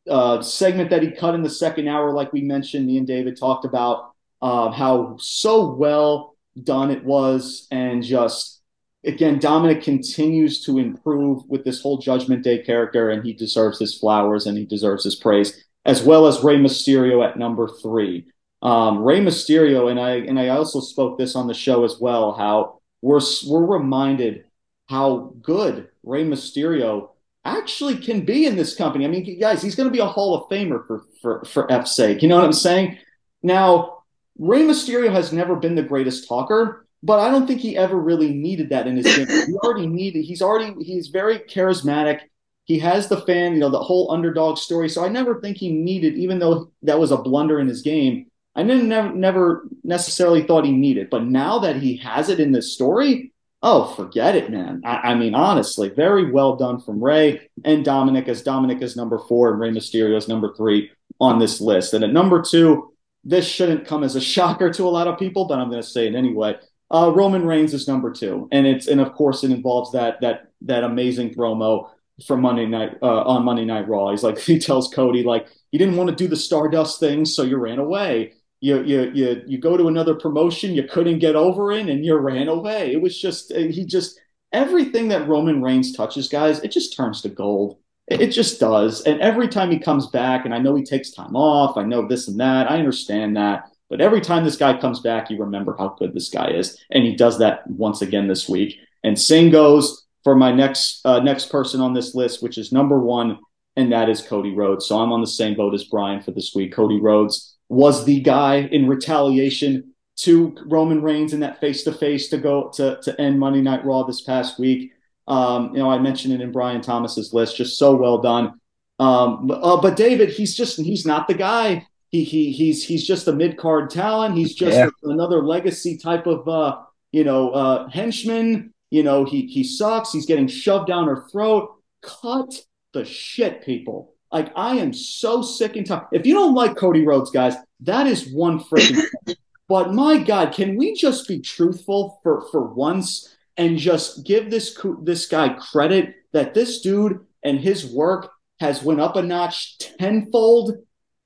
uh, 0.09 0.41
segment 0.41 0.89
that 0.89 1.03
he 1.03 1.11
cut 1.11 1.35
in 1.35 1.43
the 1.43 1.49
second 1.49 1.87
hour, 1.87 2.11
like 2.11 2.33
we 2.33 2.41
mentioned, 2.41 2.87
me 2.87 2.97
and 2.97 3.07
David 3.07 3.37
talked 3.37 3.65
about 3.65 4.13
uh, 4.41 4.71
how 4.71 5.17
so 5.19 5.73
well 5.73 6.35
done 6.61 6.91
it 6.91 7.03
was, 7.03 7.67
and 7.71 8.03
just 8.03 8.60
again, 9.03 9.39
Dominik 9.39 9.83
continues 9.83 10.63
to 10.65 10.77
improve 10.77 11.43
with 11.47 11.63
this 11.63 11.81
whole 11.81 11.97
Judgment 11.97 12.43
Day 12.43 12.59
character, 12.59 13.09
and 13.09 13.25
he 13.25 13.33
deserves 13.33 13.79
his 13.79 13.97
flowers 13.97 14.45
and 14.45 14.57
he 14.57 14.65
deserves 14.65 15.03
his 15.03 15.15
praise, 15.15 15.63
as 15.85 16.03
well 16.03 16.27
as 16.27 16.43
Rey 16.43 16.57
Mysterio 16.57 17.27
at 17.27 17.37
number 17.37 17.67
three. 17.81 18.27
Um, 18.61 18.99
Rey 19.03 19.19
Mysterio, 19.19 19.89
and 19.89 19.99
I 19.99 20.17
and 20.17 20.39
I 20.39 20.49
also 20.49 20.79
spoke 20.79 21.17
this 21.17 21.35
on 21.35 21.47
the 21.47 21.53
show 21.53 21.83
as 21.83 21.97
well, 21.99 22.33
how 22.33 22.79
we're 23.01 23.21
we're 23.47 23.65
reminded 23.65 24.45
how 24.87 25.33
good 25.41 25.87
Rey 26.03 26.23
Mysterio 26.23 27.09
actually 27.43 27.97
can 27.97 28.23
be 28.23 28.45
in 28.45 28.55
this 28.55 28.75
company. 28.75 29.05
I 29.05 29.07
mean, 29.07 29.39
guys, 29.39 29.63
he's 29.63 29.75
going 29.75 29.89
to 29.89 29.93
be 29.93 29.99
a 29.99 30.05
Hall 30.05 30.35
of 30.35 30.49
Famer 30.49 30.85
for 30.85 31.05
for 31.21 31.43
for 31.45 31.71
F's 31.71 31.95
sake. 31.95 32.21
You 32.21 32.27
know 32.27 32.35
what 32.35 32.45
I'm 32.45 32.53
saying? 32.53 32.99
Now, 33.41 34.03
Rey 34.37 34.61
Mysterio 34.61 35.11
has 35.11 35.33
never 35.33 35.55
been 35.55 35.75
the 35.75 35.81
greatest 35.81 36.27
talker, 36.27 36.85
but 37.03 37.19
I 37.19 37.31
don't 37.31 37.47
think 37.47 37.61
he 37.61 37.77
ever 37.77 37.97
really 37.99 38.33
needed 38.33 38.69
that 38.69 38.87
in 38.87 38.97
his 38.97 39.15
game. 39.15 39.27
he 39.47 39.53
already 39.55 39.87
needed. 39.87 40.23
He's 40.23 40.41
already 40.41 40.83
he's 40.83 41.07
very 41.07 41.39
charismatic. 41.39 42.21
He 42.65 42.79
has 42.79 43.07
the 43.07 43.21
fan, 43.21 43.53
you 43.53 43.59
know, 43.59 43.69
the 43.69 43.79
whole 43.79 44.11
underdog 44.11 44.57
story. 44.57 44.87
So 44.87 45.03
I 45.03 45.09
never 45.09 45.41
think 45.41 45.57
he 45.57 45.71
needed, 45.71 46.15
even 46.15 46.39
though 46.39 46.71
that 46.83 46.99
was 46.99 47.11
a 47.11 47.17
blunder 47.17 47.59
in 47.59 47.67
his 47.67 47.81
game. 47.81 48.27
I 48.55 48.63
never 48.63 49.13
never 49.13 49.67
necessarily 49.83 50.43
thought 50.43 50.65
he 50.65 50.71
needed. 50.71 51.09
But 51.09 51.25
now 51.25 51.59
that 51.59 51.77
he 51.77 51.97
has 51.97 52.29
it 52.29 52.39
in 52.39 52.51
this 52.51 52.73
story, 52.73 53.31
oh, 53.63 53.93
forget 53.95 54.35
it, 54.35 54.51
man. 54.51 54.81
I, 54.83 55.11
I 55.11 55.15
mean, 55.15 55.35
honestly, 55.35 55.89
very 55.89 56.31
well 56.31 56.55
done 56.55 56.79
from 56.79 57.03
Rey 57.03 57.49
and 57.63 57.85
Dominik, 57.85 58.27
as 58.27 58.43
Dominik 58.43 58.81
is 58.81 58.95
number 58.95 59.19
four 59.19 59.51
and 59.51 59.59
Rey 59.59 59.69
Mysterio 59.69 60.17
is 60.17 60.27
number 60.27 60.53
three 60.55 60.91
on 61.19 61.39
this 61.39 61.61
list. 61.61 61.93
And 61.93 62.03
at 62.03 62.11
number 62.11 62.41
two, 62.41 62.93
this 63.23 63.47
shouldn't 63.47 63.87
come 63.87 64.03
as 64.03 64.15
a 64.15 64.21
shocker 64.33 64.71
to 64.73 64.87
a 64.87 64.89
lot 64.89 65.07
of 65.07 65.19
people, 65.19 65.45
but 65.45 65.59
I'm 65.59 65.69
going 65.69 65.81
to 65.81 65.87
say 65.87 66.07
it 66.07 66.15
anyway. 66.15 66.55
Uh, 66.91 67.11
Roman 67.15 67.45
Reigns 67.45 67.73
is 67.73 67.87
number 67.87 68.11
two, 68.11 68.49
and 68.51 68.67
it's 68.67 68.87
and 68.87 68.99
of 68.99 69.13
course 69.13 69.43
it 69.43 69.51
involves 69.51 69.91
that 69.93 70.19
that 70.21 70.51
that 70.61 70.83
amazing 70.83 71.33
promo 71.33 71.89
from 72.27 72.41
Monday 72.41 72.65
night 72.65 72.97
uh, 73.01 73.23
on 73.23 73.45
Monday 73.45 73.65
Night 73.65 73.87
Raw. 73.87 74.11
He's 74.11 74.23
like 74.23 74.37
he 74.51 74.59
tells 74.59 74.93
Cody 74.93 75.23
like 75.23 75.47
you 75.71 75.79
didn't 75.79 75.95
want 75.95 76.09
to 76.09 76.15
do 76.15 76.27
the 76.27 76.35
Stardust 76.35 76.99
thing, 76.99 77.25
so 77.25 77.43
you 77.43 77.57
ran 77.57 77.79
away. 77.79 78.33
You 78.59 78.83
you 78.83 79.11
you 79.13 79.43
you 79.47 79.57
go 79.57 79.77
to 79.77 79.87
another 79.87 80.15
promotion, 80.15 80.75
you 80.75 80.83
couldn't 80.83 81.19
get 81.19 81.35
over 81.35 81.71
in, 81.71 81.89
and 81.89 82.05
you 82.05 82.15
ran 82.17 82.47
away. 82.47 82.91
It 82.91 83.01
was 83.01 83.19
just 83.19 83.51
uh, 83.51 83.59
he 83.59 83.85
just 83.85 84.19
everything 84.51 85.07
that 85.09 85.27
Roman 85.27 85.61
Reigns 85.61 85.93
touches, 85.93 86.27
guys, 86.27 86.59
it 86.59 86.71
just 86.71 86.95
turns 86.95 87.21
to 87.21 87.29
gold. 87.29 87.77
It, 88.07 88.21
it 88.21 88.31
just 88.31 88.59
does. 88.59 89.01
And 89.03 89.21
every 89.21 89.47
time 89.47 89.71
he 89.71 89.79
comes 89.79 90.07
back, 90.07 90.45
and 90.45 90.53
I 90.53 90.59
know 90.59 90.75
he 90.75 90.83
takes 90.83 91.11
time 91.11 91.35
off, 91.35 91.77
I 91.77 91.83
know 91.83 92.07
this 92.07 92.27
and 92.27 92.39
that, 92.39 92.69
I 92.69 92.77
understand 92.77 93.37
that. 93.37 93.70
But 93.91 93.99
every 93.99 94.21
time 94.21 94.45
this 94.45 94.55
guy 94.55 94.79
comes 94.79 95.01
back, 95.01 95.29
you 95.29 95.37
remember 95.37 95.75
how 95.77 95.89
good 95.99 96.13
this 96.13 96.29
guy 96.29 96.51
is, 96.51 96.79
and 96.91 97.03
he 97.03 97.13
does 97.13 97.37
that 97.39 97.69
once 97.69 98.01
again 98.01 98.29
this 98.29 98.47
week. 98.47 98.77
And 99.03 99.19
same 99.19 99.51
goes 99.51 100.07
for 100.23 100.33
my 100.33 100.53
next 100.53 101.01
uh, 101.03 101.19
next 101.19 101.47
person 101.49 101.81
on 101.81 101.93
this 101.93 102.15
list, 102.15 102.41
which 102.41 102.57
is 102.57 102.71
number 102.71 102.97
one, 102.97 103.37
and 103.75 103.91
that 103.91 104.07
is 104.07 104.21
Cody 104.21 104.55
Rhodes. 104.55 104.85
So 104.85 104.97
I'm 104.97 105.11
on 105.11 105.19
the 105.19 105.27
same 105.27 105.55
boat 105.55 105.73
as 105.73 105.83
Brian 105.83 106.21
for 106.21 106.31
this 106.31 106.53
week. 106.55 106.71
Cody 106.71 107.01
Rhodes 107.01 107.57
was 107.67 108.05
the 108.05 108.21
guy 108.21 108.59
in 108.59 108.87
retaliation 108.87 109.93
to 110.19 110.55
Roman 110.67 111.01
Reigns 111.01 111.33
in 111.33 111.41
that 111.41 111.59
face 111.59 111.83
to 111.83 111.91
face 111.91 112.29
to 112.29 112.37
go 112.37 112.69
to 112.75 112.97
to 113.03 113.19
end 113.19 113.39
Monday 113.39 113.61
Night 113.61 113.83
Raw 113.83 114.03
this 114.03 114.21
past 114.21 114.57
week. 114.57 114.93
Um, 115.27 115.73
you 115.73 115.79
know, 115.79 115.91
I 115.91 115.99
mentioned 115.99 116.33
it 116.33 116.39
in 116.39 116.53
Brian 116.53 116.79
Thomas's 116.79 117.33
list, 117.33 117.57
just 117.57 117.77
so 117.77 117.93
well 117.93 118.19
done. 118.19 118.53
Um, 118.99 119.51
uh, 119.51 119.81
but 119.81 119.97
David, 119.97 120.29
he's 120.29 120.55
just 120.55 120.79
he's 120.79 121.05
not 121.05 121.27
the 121.27 121.33
guy 121.33 121.87
he 122.11 122.25
he 122.25 122.51
he's 122.51 122.83
he's 122.83 123.07
just 123.07 123.27
a 123.27 123.33
mid 123.33 123.57
card 123.57 123.89
talent. 123.89 124.35
He's 124.35 124.53
just 124.53 124.77
yeah. 124.77 124.89
another 125.03 125.43
legacy 125.43 125.97
type 125.97 126.27
of 126.27 126.47
uh, 126.47 126.79
you 127.11 127.23
know 127.23 127.51
uh, 127.51 127.89
henchman. 127.89 128.73
You 128.89 129.03
know 129.03 129.23
he 129.23 129.47
he 129.47 129.63
sucks. 129.63 130.11
He's 130.11 130.25
getting 130.25 130.47
shoved 130.47 130.87
down 130.87 131.07
her 131.07 131.25
throat. 131.31 131.73
Cut 132.01 132.53
the 132.93 133.05
shit, 133.05 133.65
people. 133.65 134.13
Like 134.31 134.51
I 134.55 134.77
am 134.77 134.93
so 134.93 135.41
sick 135.41 135.77
and 135.77 135.85
tired. 135.85 136.07
If 136.11 136.25
you 136.25 136.33
don't 136.33 136.53
like 136.53 136.75
Cody 136.75 137.05
Rhodes, 137.05 137.31
guys, 137.31 137.55
that 137.81 138.07
is 138.07 138.31
one 138.31 138.59
freaking. 138.59 139.03
but 139.69 139.93
my 139.93 140.17
God, 140.17 140.53
can 140.53 140.75
we 140.75 140.93
just 140.93 141.27
be 141.29 141.39
truthful 141.39 142.19
for 142.23 142.45
for 142.51 142.73
once 142.73 143.33
and 143.55 143.77
just 143.77 144.25
give 144.25 144.51
this 144.51 144.77
this 145.03 145.27
guy 145.27 145.49
credit 145.49 146.15
that 146.33 146.53
this 146.53 146.81
dude 146.81 147.25
and 147.43 147.59
his 147.59 147.85
work 147.85 148.31
has 148.59 148.83
went 148.83 148.99
up 148.99 149.15
a 149.15 149.21
notch 149.21 149.77
tenfold 149.77 150.77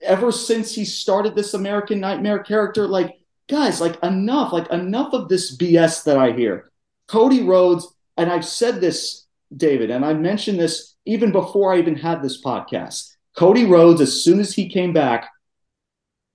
ever 0.02 0.32
since 0.32 0.74
he 0.74 0.86
started 0.86 1.36
this 1.36 1.54
American 1.54 2.00
Nightmare 2.00 2.40
character, 2.40 2.88
like, 2.88 3.20
guys, 3.50 3.82
like, 3.82 4.02
enough, 4.04 4.54
like, 4.54 4.70
enough 4.72 5.14
of 5.14 5.30
this 5.30 5.56
BS 5.56 6.04
that 6.04 6.18
I 6.18 6.32
hear. 6.32 6.72
Cody 7.08 7.44
Rhodes, 7.44 7.88
and 8.18 8.32
I've 8.32 8.46
said 8.46 8.82
this, 8.82 9.26
David, 9.56 9.92
and 9.92 10.04
I 10.04 10.14
mentioned 10.14 10.60
this 10.60 10.96
even 11.06 11.32
before 11.32 11.74
I 11.74 11.80
even 11.80 11.96
had 11.96 12.22
this 12.22 12.42
podcast. 12.42 13.12
Cody 13.38 13.66
Rhodes, 13.66 14.02
as 14.02 14.24
soon 14.24 14.40
as 14.40 14.54
he 14.54 14.70
came 14.70 14.94
back, 14.94 15.30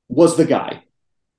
was 0.08 0.36
the 0.36 0.44
guy. 0.44 0.84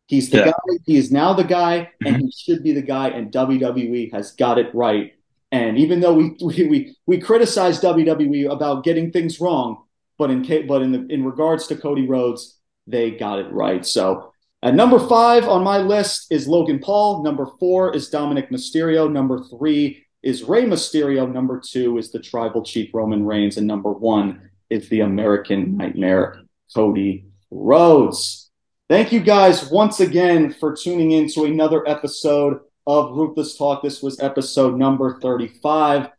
He's 0.08 0.30
the 0.30 0.40
yeah. 0.40 0.46
guy. 0.46 0.78
He 0.86 0.98
is 0.98 1.12
now 1.12 1.34
the 1.34 1.44
guy, 1.44 1.90
and 2.04 2.16
mm-hmm. 2.18 2.26
he 2.26 2.32
should 2.32 2.64
be 2.64 2.74
the 2.74 2.82
guy. 2.82 3.10
And 3.10 3.32
WWE 3.32 4.12
has 4.12 4.34
got 4.34 4.58
it 4.58 4.74
right. 4.74 5.14
And 5.54 5.78
even 5.78 6.02
though 6.02 6.14
we 6.14 6.36
we 6.42 6.68
we, 6.68 6.96
we 7.06 7.20
criticize 7.20 7.80
WWE 7.80 8.52
about 8.52 8.84
getting 8.84 9.12
things 9.12 9.40
wrong, 9.40 9.84
but 10.18 10.30
in 10.30 10.68
but 10.68 10.82
in 10.82 10.92
the, 10.92 11.06
in 11.14 11.26
regards 11.26 11.68
to 11.68 11.76
Cody 11.76 12.08
Rhodes, 12.08 12.60
they 12.88 13.12
got 13.12 13.40
it 13.40 13.52
right. 13.52 13.86
So 13.86 14.34
at 14.64 14.76
number 14.76 15.00
five 15.00 15.48
on 15.48 15.64
my 15.64 15.80
list 15.80 16.28
is 16.30 16.48
Logan 16.48 16.80
Paul. 16.80 17.24
Number 17.24 17.48
four 17.60 17.96
is 17.96 18.10
Dominik 18.12 18.52
Mysterio. 18.52 19.12
Number 19.12 19.44
three 19.44 20.06
is 20.24 20.44
Rey 20.44 20.66
Mysterio. 20.66 21.32
Number 21.32 21.60
two 21.60 21.98
is 21.98 22.12
the 22.12 22.20
Tribal 22.20 22.64
Chief 22.64 22.94
Roman 22.94 23.26
Reigns, 23.26 23.58
and 23.58 23.66
number 23.66 23.92
one 23.92 24.50
is 24.70 24.88
the 24.90 25.02
American 25.02 25.78
Nightmare 25.78 26.42
Cody 26.74 27.26
Rhodes. 27.50 28.50
Thank 28.90 29.12
you 29.12 29.22
guys 29.22 29.72
once 29.72 30.00
again 30.00 30.54
for 30.54 30.76
tuning 30.76 31.12
in 31.12 31.28
to 31.30 31.46
another 31.46 31.88
episode 31.88 32.60
of 32.86 33.16
Ruthless 33.16 33.58
Talk. 33.58 33.82
This 33.82 34.04
was 34.04 34.20
episode 34.20 34.78
number 34.78 35.20
35, 35.22 36.10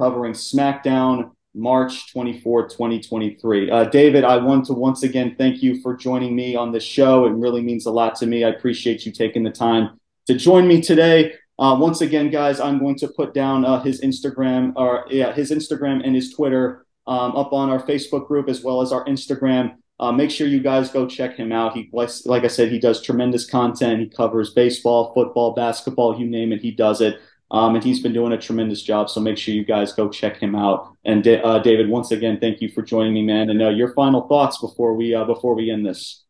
covering 0.00 0.32
SmackDown 0.32 1.32
March 1.54 2.12
24, 2.12 2.68
2023. 2.68 3.70
Uh, 3.70 3.84
David, 3.84 4.24
I 4.24 4.36
want 4.38 4.66
to 4.66 4.72
once 4.72 5.02
again 5.02 5.34
thank 5.36 5.62
you 5.62 5.80
for 5.80 5.96
joining 5.96 6.34
me 6.34 6.56
on 6.56 6.72
this 6.72 6.84
show. 6.84 7.26
It 7.26 7.32
really 7.32 7.60
means 7.60 7.86
a 7.86 7.90
lot 7.90 8.14
to 8.16 8.26
me. 8.26 8.44
I 8.44 8.48
appreciate 8.48 9.04
you 9.04 9.12
taking 9.12 9.42
the 9.42 9.50
time 9.50 10.00
to 10.26 10.34
join 10.34 10.66
me 10.66 10.80
today. 10.80 11.34
Uh, 11.58 11.76
once 11.78 12.00
again, 12.00 12.30
guys, 12.30 12.58
I'm 12.58 12.78
going 12.78 12.96
to 12.96 13.08
put 13.08 13.34
down 13.34 13.64
uh, 13.64 13.82
his 13.82 14.00
Instagram 14.00 14.72
or 14.76 15.06
yeah, 15.10 15.32
his 15.32 15.50
Instagram 15.50 16.04
and 16.04 16.14
his 16.14 16.32
Twitter 16.32 16.86
um, 17.06 17.36
up 17.36 17.52
on 17.52 17.68
our 17.68 17.82
Facebook 17.82 18.26
group 18.26 18.48
as 18.48 18.62
well 18.62 18.80
as 18.80 18.92
our 18.92 19.04
Instagram. 19.04 19.76
Uh, 20.00 20.10
make 20.10 20.30
sure 20.30 20.48
you 20.48 20.60
guys 20.60 20.90
go 20.90 21.06
check 21.06 21.36
him 21.36 21.52
out. 21.52 21.74
He, 21.74 21.88
like 21.92 22.44
I 22.44 22.48
said, 22.48 22.72
he 22.72 22.78
does 22.80 23.02
tremendous 23.02 23.48
content. 23.48 24.00
He 24.00 24.08
covers 24.08 24.52
baseball, 24.52 25.12
football, 25.14 25.52
basketball, 25.52 26.18
you 26.18 26.26
name 26.26 26.52
it, 26.52 26.60
he 26.60 26.72
does 26.72 27.00
it. 27.00 27.20
Um, 27.52 27.74
and 27.74 27.84
he's 27.84 28.00
been 28.00 28.14
doing 28.14 28.32
a 28.32 28.38
tremendous 28.38 28.82
job. 28.82 29.10
So 29.10 29.20
make 29.20 29.36
sure 29.36 29.52
you 29.52 29.64
guys 29.64 29.92
go 29.92 30.08
check 30.08 30.38
him 30.38 30.56
out. 30.56 30.96
And 31.04 31.26
uh, 31.28 31.58
David, 31.58 31.88
once 31.88 32.10
again, 32.10 32.40
thank 32.40 32.62
you 32.62 32.70
for 32.70 32.80
joining 32.80 33.12
me, 33.12 33.22
man. 33.22 33.50
And 33.50 33.62
uh, 33.62 33.68
your 33.68 33.92
final 33.92 34.26
thoughts 34.26 34.58
before 34.58 34.94
we 34.94 35.14
uh, 35.14 35.24
before 35.24 35.54
we 35.54 35.70
end 35.70 35.86
this. 35.86 36.24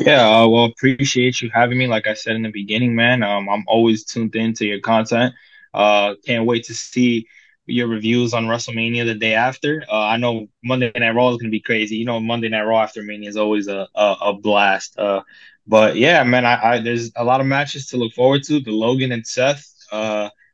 Yeah, 0.00 0.28
uh, 0.28 0.48
well, 0.48 0.64
appreciate 0.64 1.40
you 1.40 1.50
having 1.52 1.78
me. 1.78 1.86
Like 1.86 2.06
I 2.06 2.14
said 2.14 2.36
in 2.36 2.42
the 2.42 2.50
beginning, 2.50 2.96
man, 2.96 3.22
um, 3.22 3.48
I'm 3.48 3.64
always 3.68 4.04
tuned 4.04 4.34
in 4.34 4.52
to 4.54 4.66
your 4.66 4.80
content. 4.80 5.34
Uh, 5.72 6.14
can't 6.26 6.46
wait 6.46 6.64
to 6.64 6.74
see 6.74 7.28
your 7.66 7.86
reviews 7.86 8.34
on 8.34 8.46
WrestleMania 8.46 9.04
the 9.04 9.14
day 9.14 9.34
after. 9.34 9.84
Uh, 9.88 10.06
I 10.06 10.16
know 10.16 10.48
Monday 10.64 10.90
Night 10.96 11.14
Raw 11.14 11.30
is 11.30 11.36
gonna 11.36 11.50
be 11.50 11.60
crazy. 11.60 11.96
You 11.96 12.04
know, 12.04 12.18
Monday 12.18 12.48
Night 12.48 12.62
Raw 12.62 12.82
after 12.82 13.02
Mania 13.02 13.28
is 13.28 13.36
always 13.36 13.68
a 13.68 13.86
a, 13.94 14.16
a 14.22 14.32
blast. 14.32 14.98
Uh, 14.98 15.22
but 15.66 15.96
yeah, 15.96 16.22
man, 16.24 16.44
I, 16.44 16.62
I, 16.62 16.78
there's 16.80 17.12
a 17.14 17.24
lot 17.24 17.40
of 17.40 17.46
matches 17.46 17.86
to 17.88 17.96
look 17.96 18.12
forward 18.12 18.42
to. 18.44 18.60
The 18.60 18.72
Logan 18.72 19.12
and 19.12 19.26
Seth. 19.26 19.72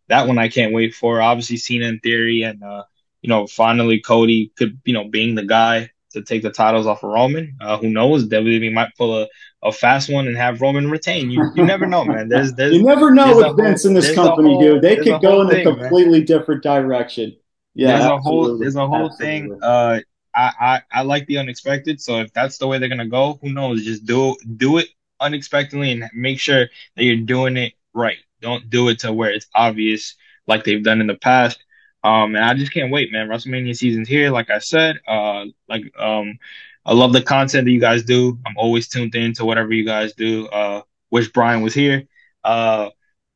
That 0.08 0.28
one 0.28 0.38
I 0.38 0.48
can't 0.48 0.72
wait 0.72 0.94
for. 0.94 1.20
Obviously, 1.20 1.56
Cena 1.56 1.86
in 1.86 2.00
Theory, 2.00 2.42
and 2.42 2.62
uh, 2.62 2.84
you 3.22 3.28
know, 3.28 3.46
finally 3.46 4.00
Cody 4.00 4.52
could, 4.56 4.80
you 4.84 4.92
know, 4.92 5.04
being 5.04 5.34
the 5.34 5.44
guy 5.44 5.90
to 6.12 6.22
take 6.22 6.42
the 6.42 6.50
titles 6.50 6.86
off 6.86 7.02
of 7.02 7.10
Roman. 7.10 7.56
Uh, 7.60 7.78
who 7.78 7.88
knows? 7.88 8.28
WWE 8.28 8.72
might 8.72 8.94
pull 8.96 9.22
a, 9.22 9.28
a 9.62 9.72
fast 9.72 10.12
one 10.12 10.26
and 10.26 10.36
have 10.36 10.60
Roman 10.60 10.90
retain. 10.90 11.30
You, 11.30 11.50
you 11.54 11.64
never 11.64 11.86
know, 11.86 12.04
man. 12.04 12.28
There's, 12.28 12.52
there's 12.56 12.74
you 12.74 12.82
never 12.82 13.12
know 13.12 13.36
with 13.36 13.56
Vince 13.56 13.84
in 13.84 13.94
this 13.94 14.14
company, 14.14 14.50
whole, 14.50 14.60
dude. 14.60 14.82
They 14.82 14.96
could 14.96 15.22
go 15.22 15.42
in 15.42 15.54
a 15.54 15.62
completely 15.62 16.18
man. 16.18 16.26
different 16.26 16.62
direction. 16.62 17.36
Yeah, 17.74 17.98
there's 17.98 18.04
absolutely. 18.04 18.18
a 18.18 18.20
whole 18.20 18.58
there's 18.58 18.76
a 18.76 18.86
whole 18.86 19.06
absolutely. 19.06 19.26
thing. 19.26 19.58
Uh, 19.62 20.00
I, 20.34 20.52
I 20.60 20.82
I 20.92 21.02
like 21.02 21.26
the 21.26 21.38
unexpected. 21.38 22.00
So 22.00 22.20
if 22.20 22.32
that's 22.32 22.58
the 22.58 22.66
way 22.66 22.78
they're 22.78 22.88
gonna 22.88 23.08
go, 23.08 23.38
who 23.40 23.52
knows? 23.52 23.84
Just 23.84 24.04
do 24.04 24.36
do 24.56 24.78
it 24.78 24.88
unexpectedly 25.20 25.92
and 25.92 26.10
make 26.14 26.38
sure 26.38 26.68
that 26.96 27.04
you're 27.04 27.16
doing 27.16 27.56
it 27.56 27.72
right. 27.94 28.18
Don't 28.42 28.68
do 28.68 28.88
it 28.88 28.98
to 29.00 29.12
where 29.12 29.30
it's 29.30 29.46
obvious 29.54 30.16
like 30.46 30.64
they've 30.64 30.82
done 30.82 31.00
in 31.00 31.06
the 31.06 31.14
past. 31.14 31.62
Um, 32.04 32.34
and 32.34 32.44
I 32.44 32.54
just 32.54 32.72
can't 32.72 32.92
wait, 32.92 33.12
man. 33.12 33.28
WrestleMania 33.28 33.76
season's 33.76 34.08
here. 34.08 34.30
Like 34.30 34.50
I 34.50 34.58
said, 34.58 35.00
uh, 35.06 35.44
like 35.68 35.84
um, 35.98 36.38
I 36.84 36.94
love 36.94 37.12
the 37.12 37.22
content 37.22 37.64
that 37.64 37.70
you 37.70 37.80
guys 37.80 38.02
do. 38.02 38.38
I'm 38.44 38.56
always 38.56 38.88
tuned 38.88 39.14
in 39.14 39.32
to 39.34 39.44
whatever 39.44 39.72
you 39.72 39.86
guys 39.86 40.12
do. 40.14 40.48
Uh, 40.48 40.82
wish 41.10 41.30
Brian 41.30 41.62
was 41.62 41.74
here. 41.74 42.04
Uh, 42.42 42.90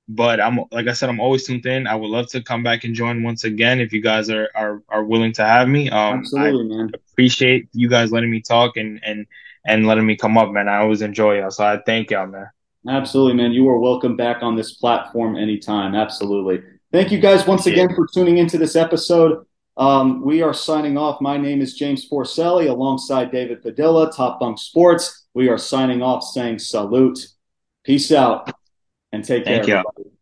but 0.08 0.40
I'm 0.40 0.60
like 0.70 0.86
I 0.86 0.92
said, 0.92 1.08
I'm 1.08 1.20
always 1.20 1.44
tuned 1.44 1.66
in. 1.66 1.86
I 1.86 1.94
would 1.94 2.08
love 2.08 2.28
to 2.30 2.42
come 2.42 2.62
back 2.62 2.84
and 2.84 2.94
join 2.94 3.22
once 3.22 3.44
again 3.44 3.80
if 3.80 3.92
you 3.92 4.00
guys 4.00 4.30
are 4.30 4.48
are, 4.54 4.82
are 4.88 5.04
willing 5.04 5.32
to 5.34 5.44
have 5.44 5.68
me. 5.68 5.90
Um, 5.90 6.20
Absolutely, 6.20 6.74
I 6.74 6.78
man. 6.78 6.92
Appreciate 7.12 7.68
you 7.72 7.88
guys 7.88 8.12
letting 8.12 8.30
me 8.30 8.40
talk 8.40 8.76
and 8.76 9.00
and 9.04 9.26
and 9.64 9.86
letting 9.86 10.06
me 10.06 10.16
come 10.16 10.38
up, 10.38 10.50
man. 10.50 10.68
I 10.68 10.78
always 10.78 11.02
enjoy 11.02 11.38
y'all, 11.40 11.50
so 11.50 11.64
I 11.64 11.78
thank 11.84 12.10
y'all, 12.10 12.26
man. 12.26 12.48
Absolutely, 12.88 13.34
man. 13.34 13.52
You 13.52 13.68
are 13.68 13.78
welcome 13.78 14.16
back 14.16 14.42
on 14.42 14.56
this 14.56 14.74
platform 14.74 15.36
anytime. 15.36 15.94
Absolutely. 15.94 16.62
Thank 16.92 17.10
you 17.10 17.18
guys 17.18 17.46
once 17.46 17.66
again 17.66 17.94
for 17.94 18.06
tuning 18.06 18.38
into 18.38 18.58
this 18.58 18.76
episode. 18.76 19.44
Um, 19.76 20.22
we 20.22 20.40
are 20.42 20.54
signing 20.54 20.96
off. 20.96 21.20
My 21.20 21.36
name 21.36 21.60
is 21.60 21.74
James 21.74 22.08
Porcelli 22.08 22.70
alongside 22.70 23.30
David 23.30 23.62
Padilla, 23.62 24.10
Top 24.10 24.40
Bunk 24.40 24.58
Sports. 24.58 25.26
We 25.34 25.48
are 25.48 25.58
signing 25.58 26.00
off 26.00 26.22
saying 26.22 26.60
salute. 26.60 27.18
Peace 27.84 28.10
out 28.12 28.50
and 29.12 29.24
take 29.24 29.44
Thank 29.44 29.66
care. 29.66 29.82
You. 29.98 30.12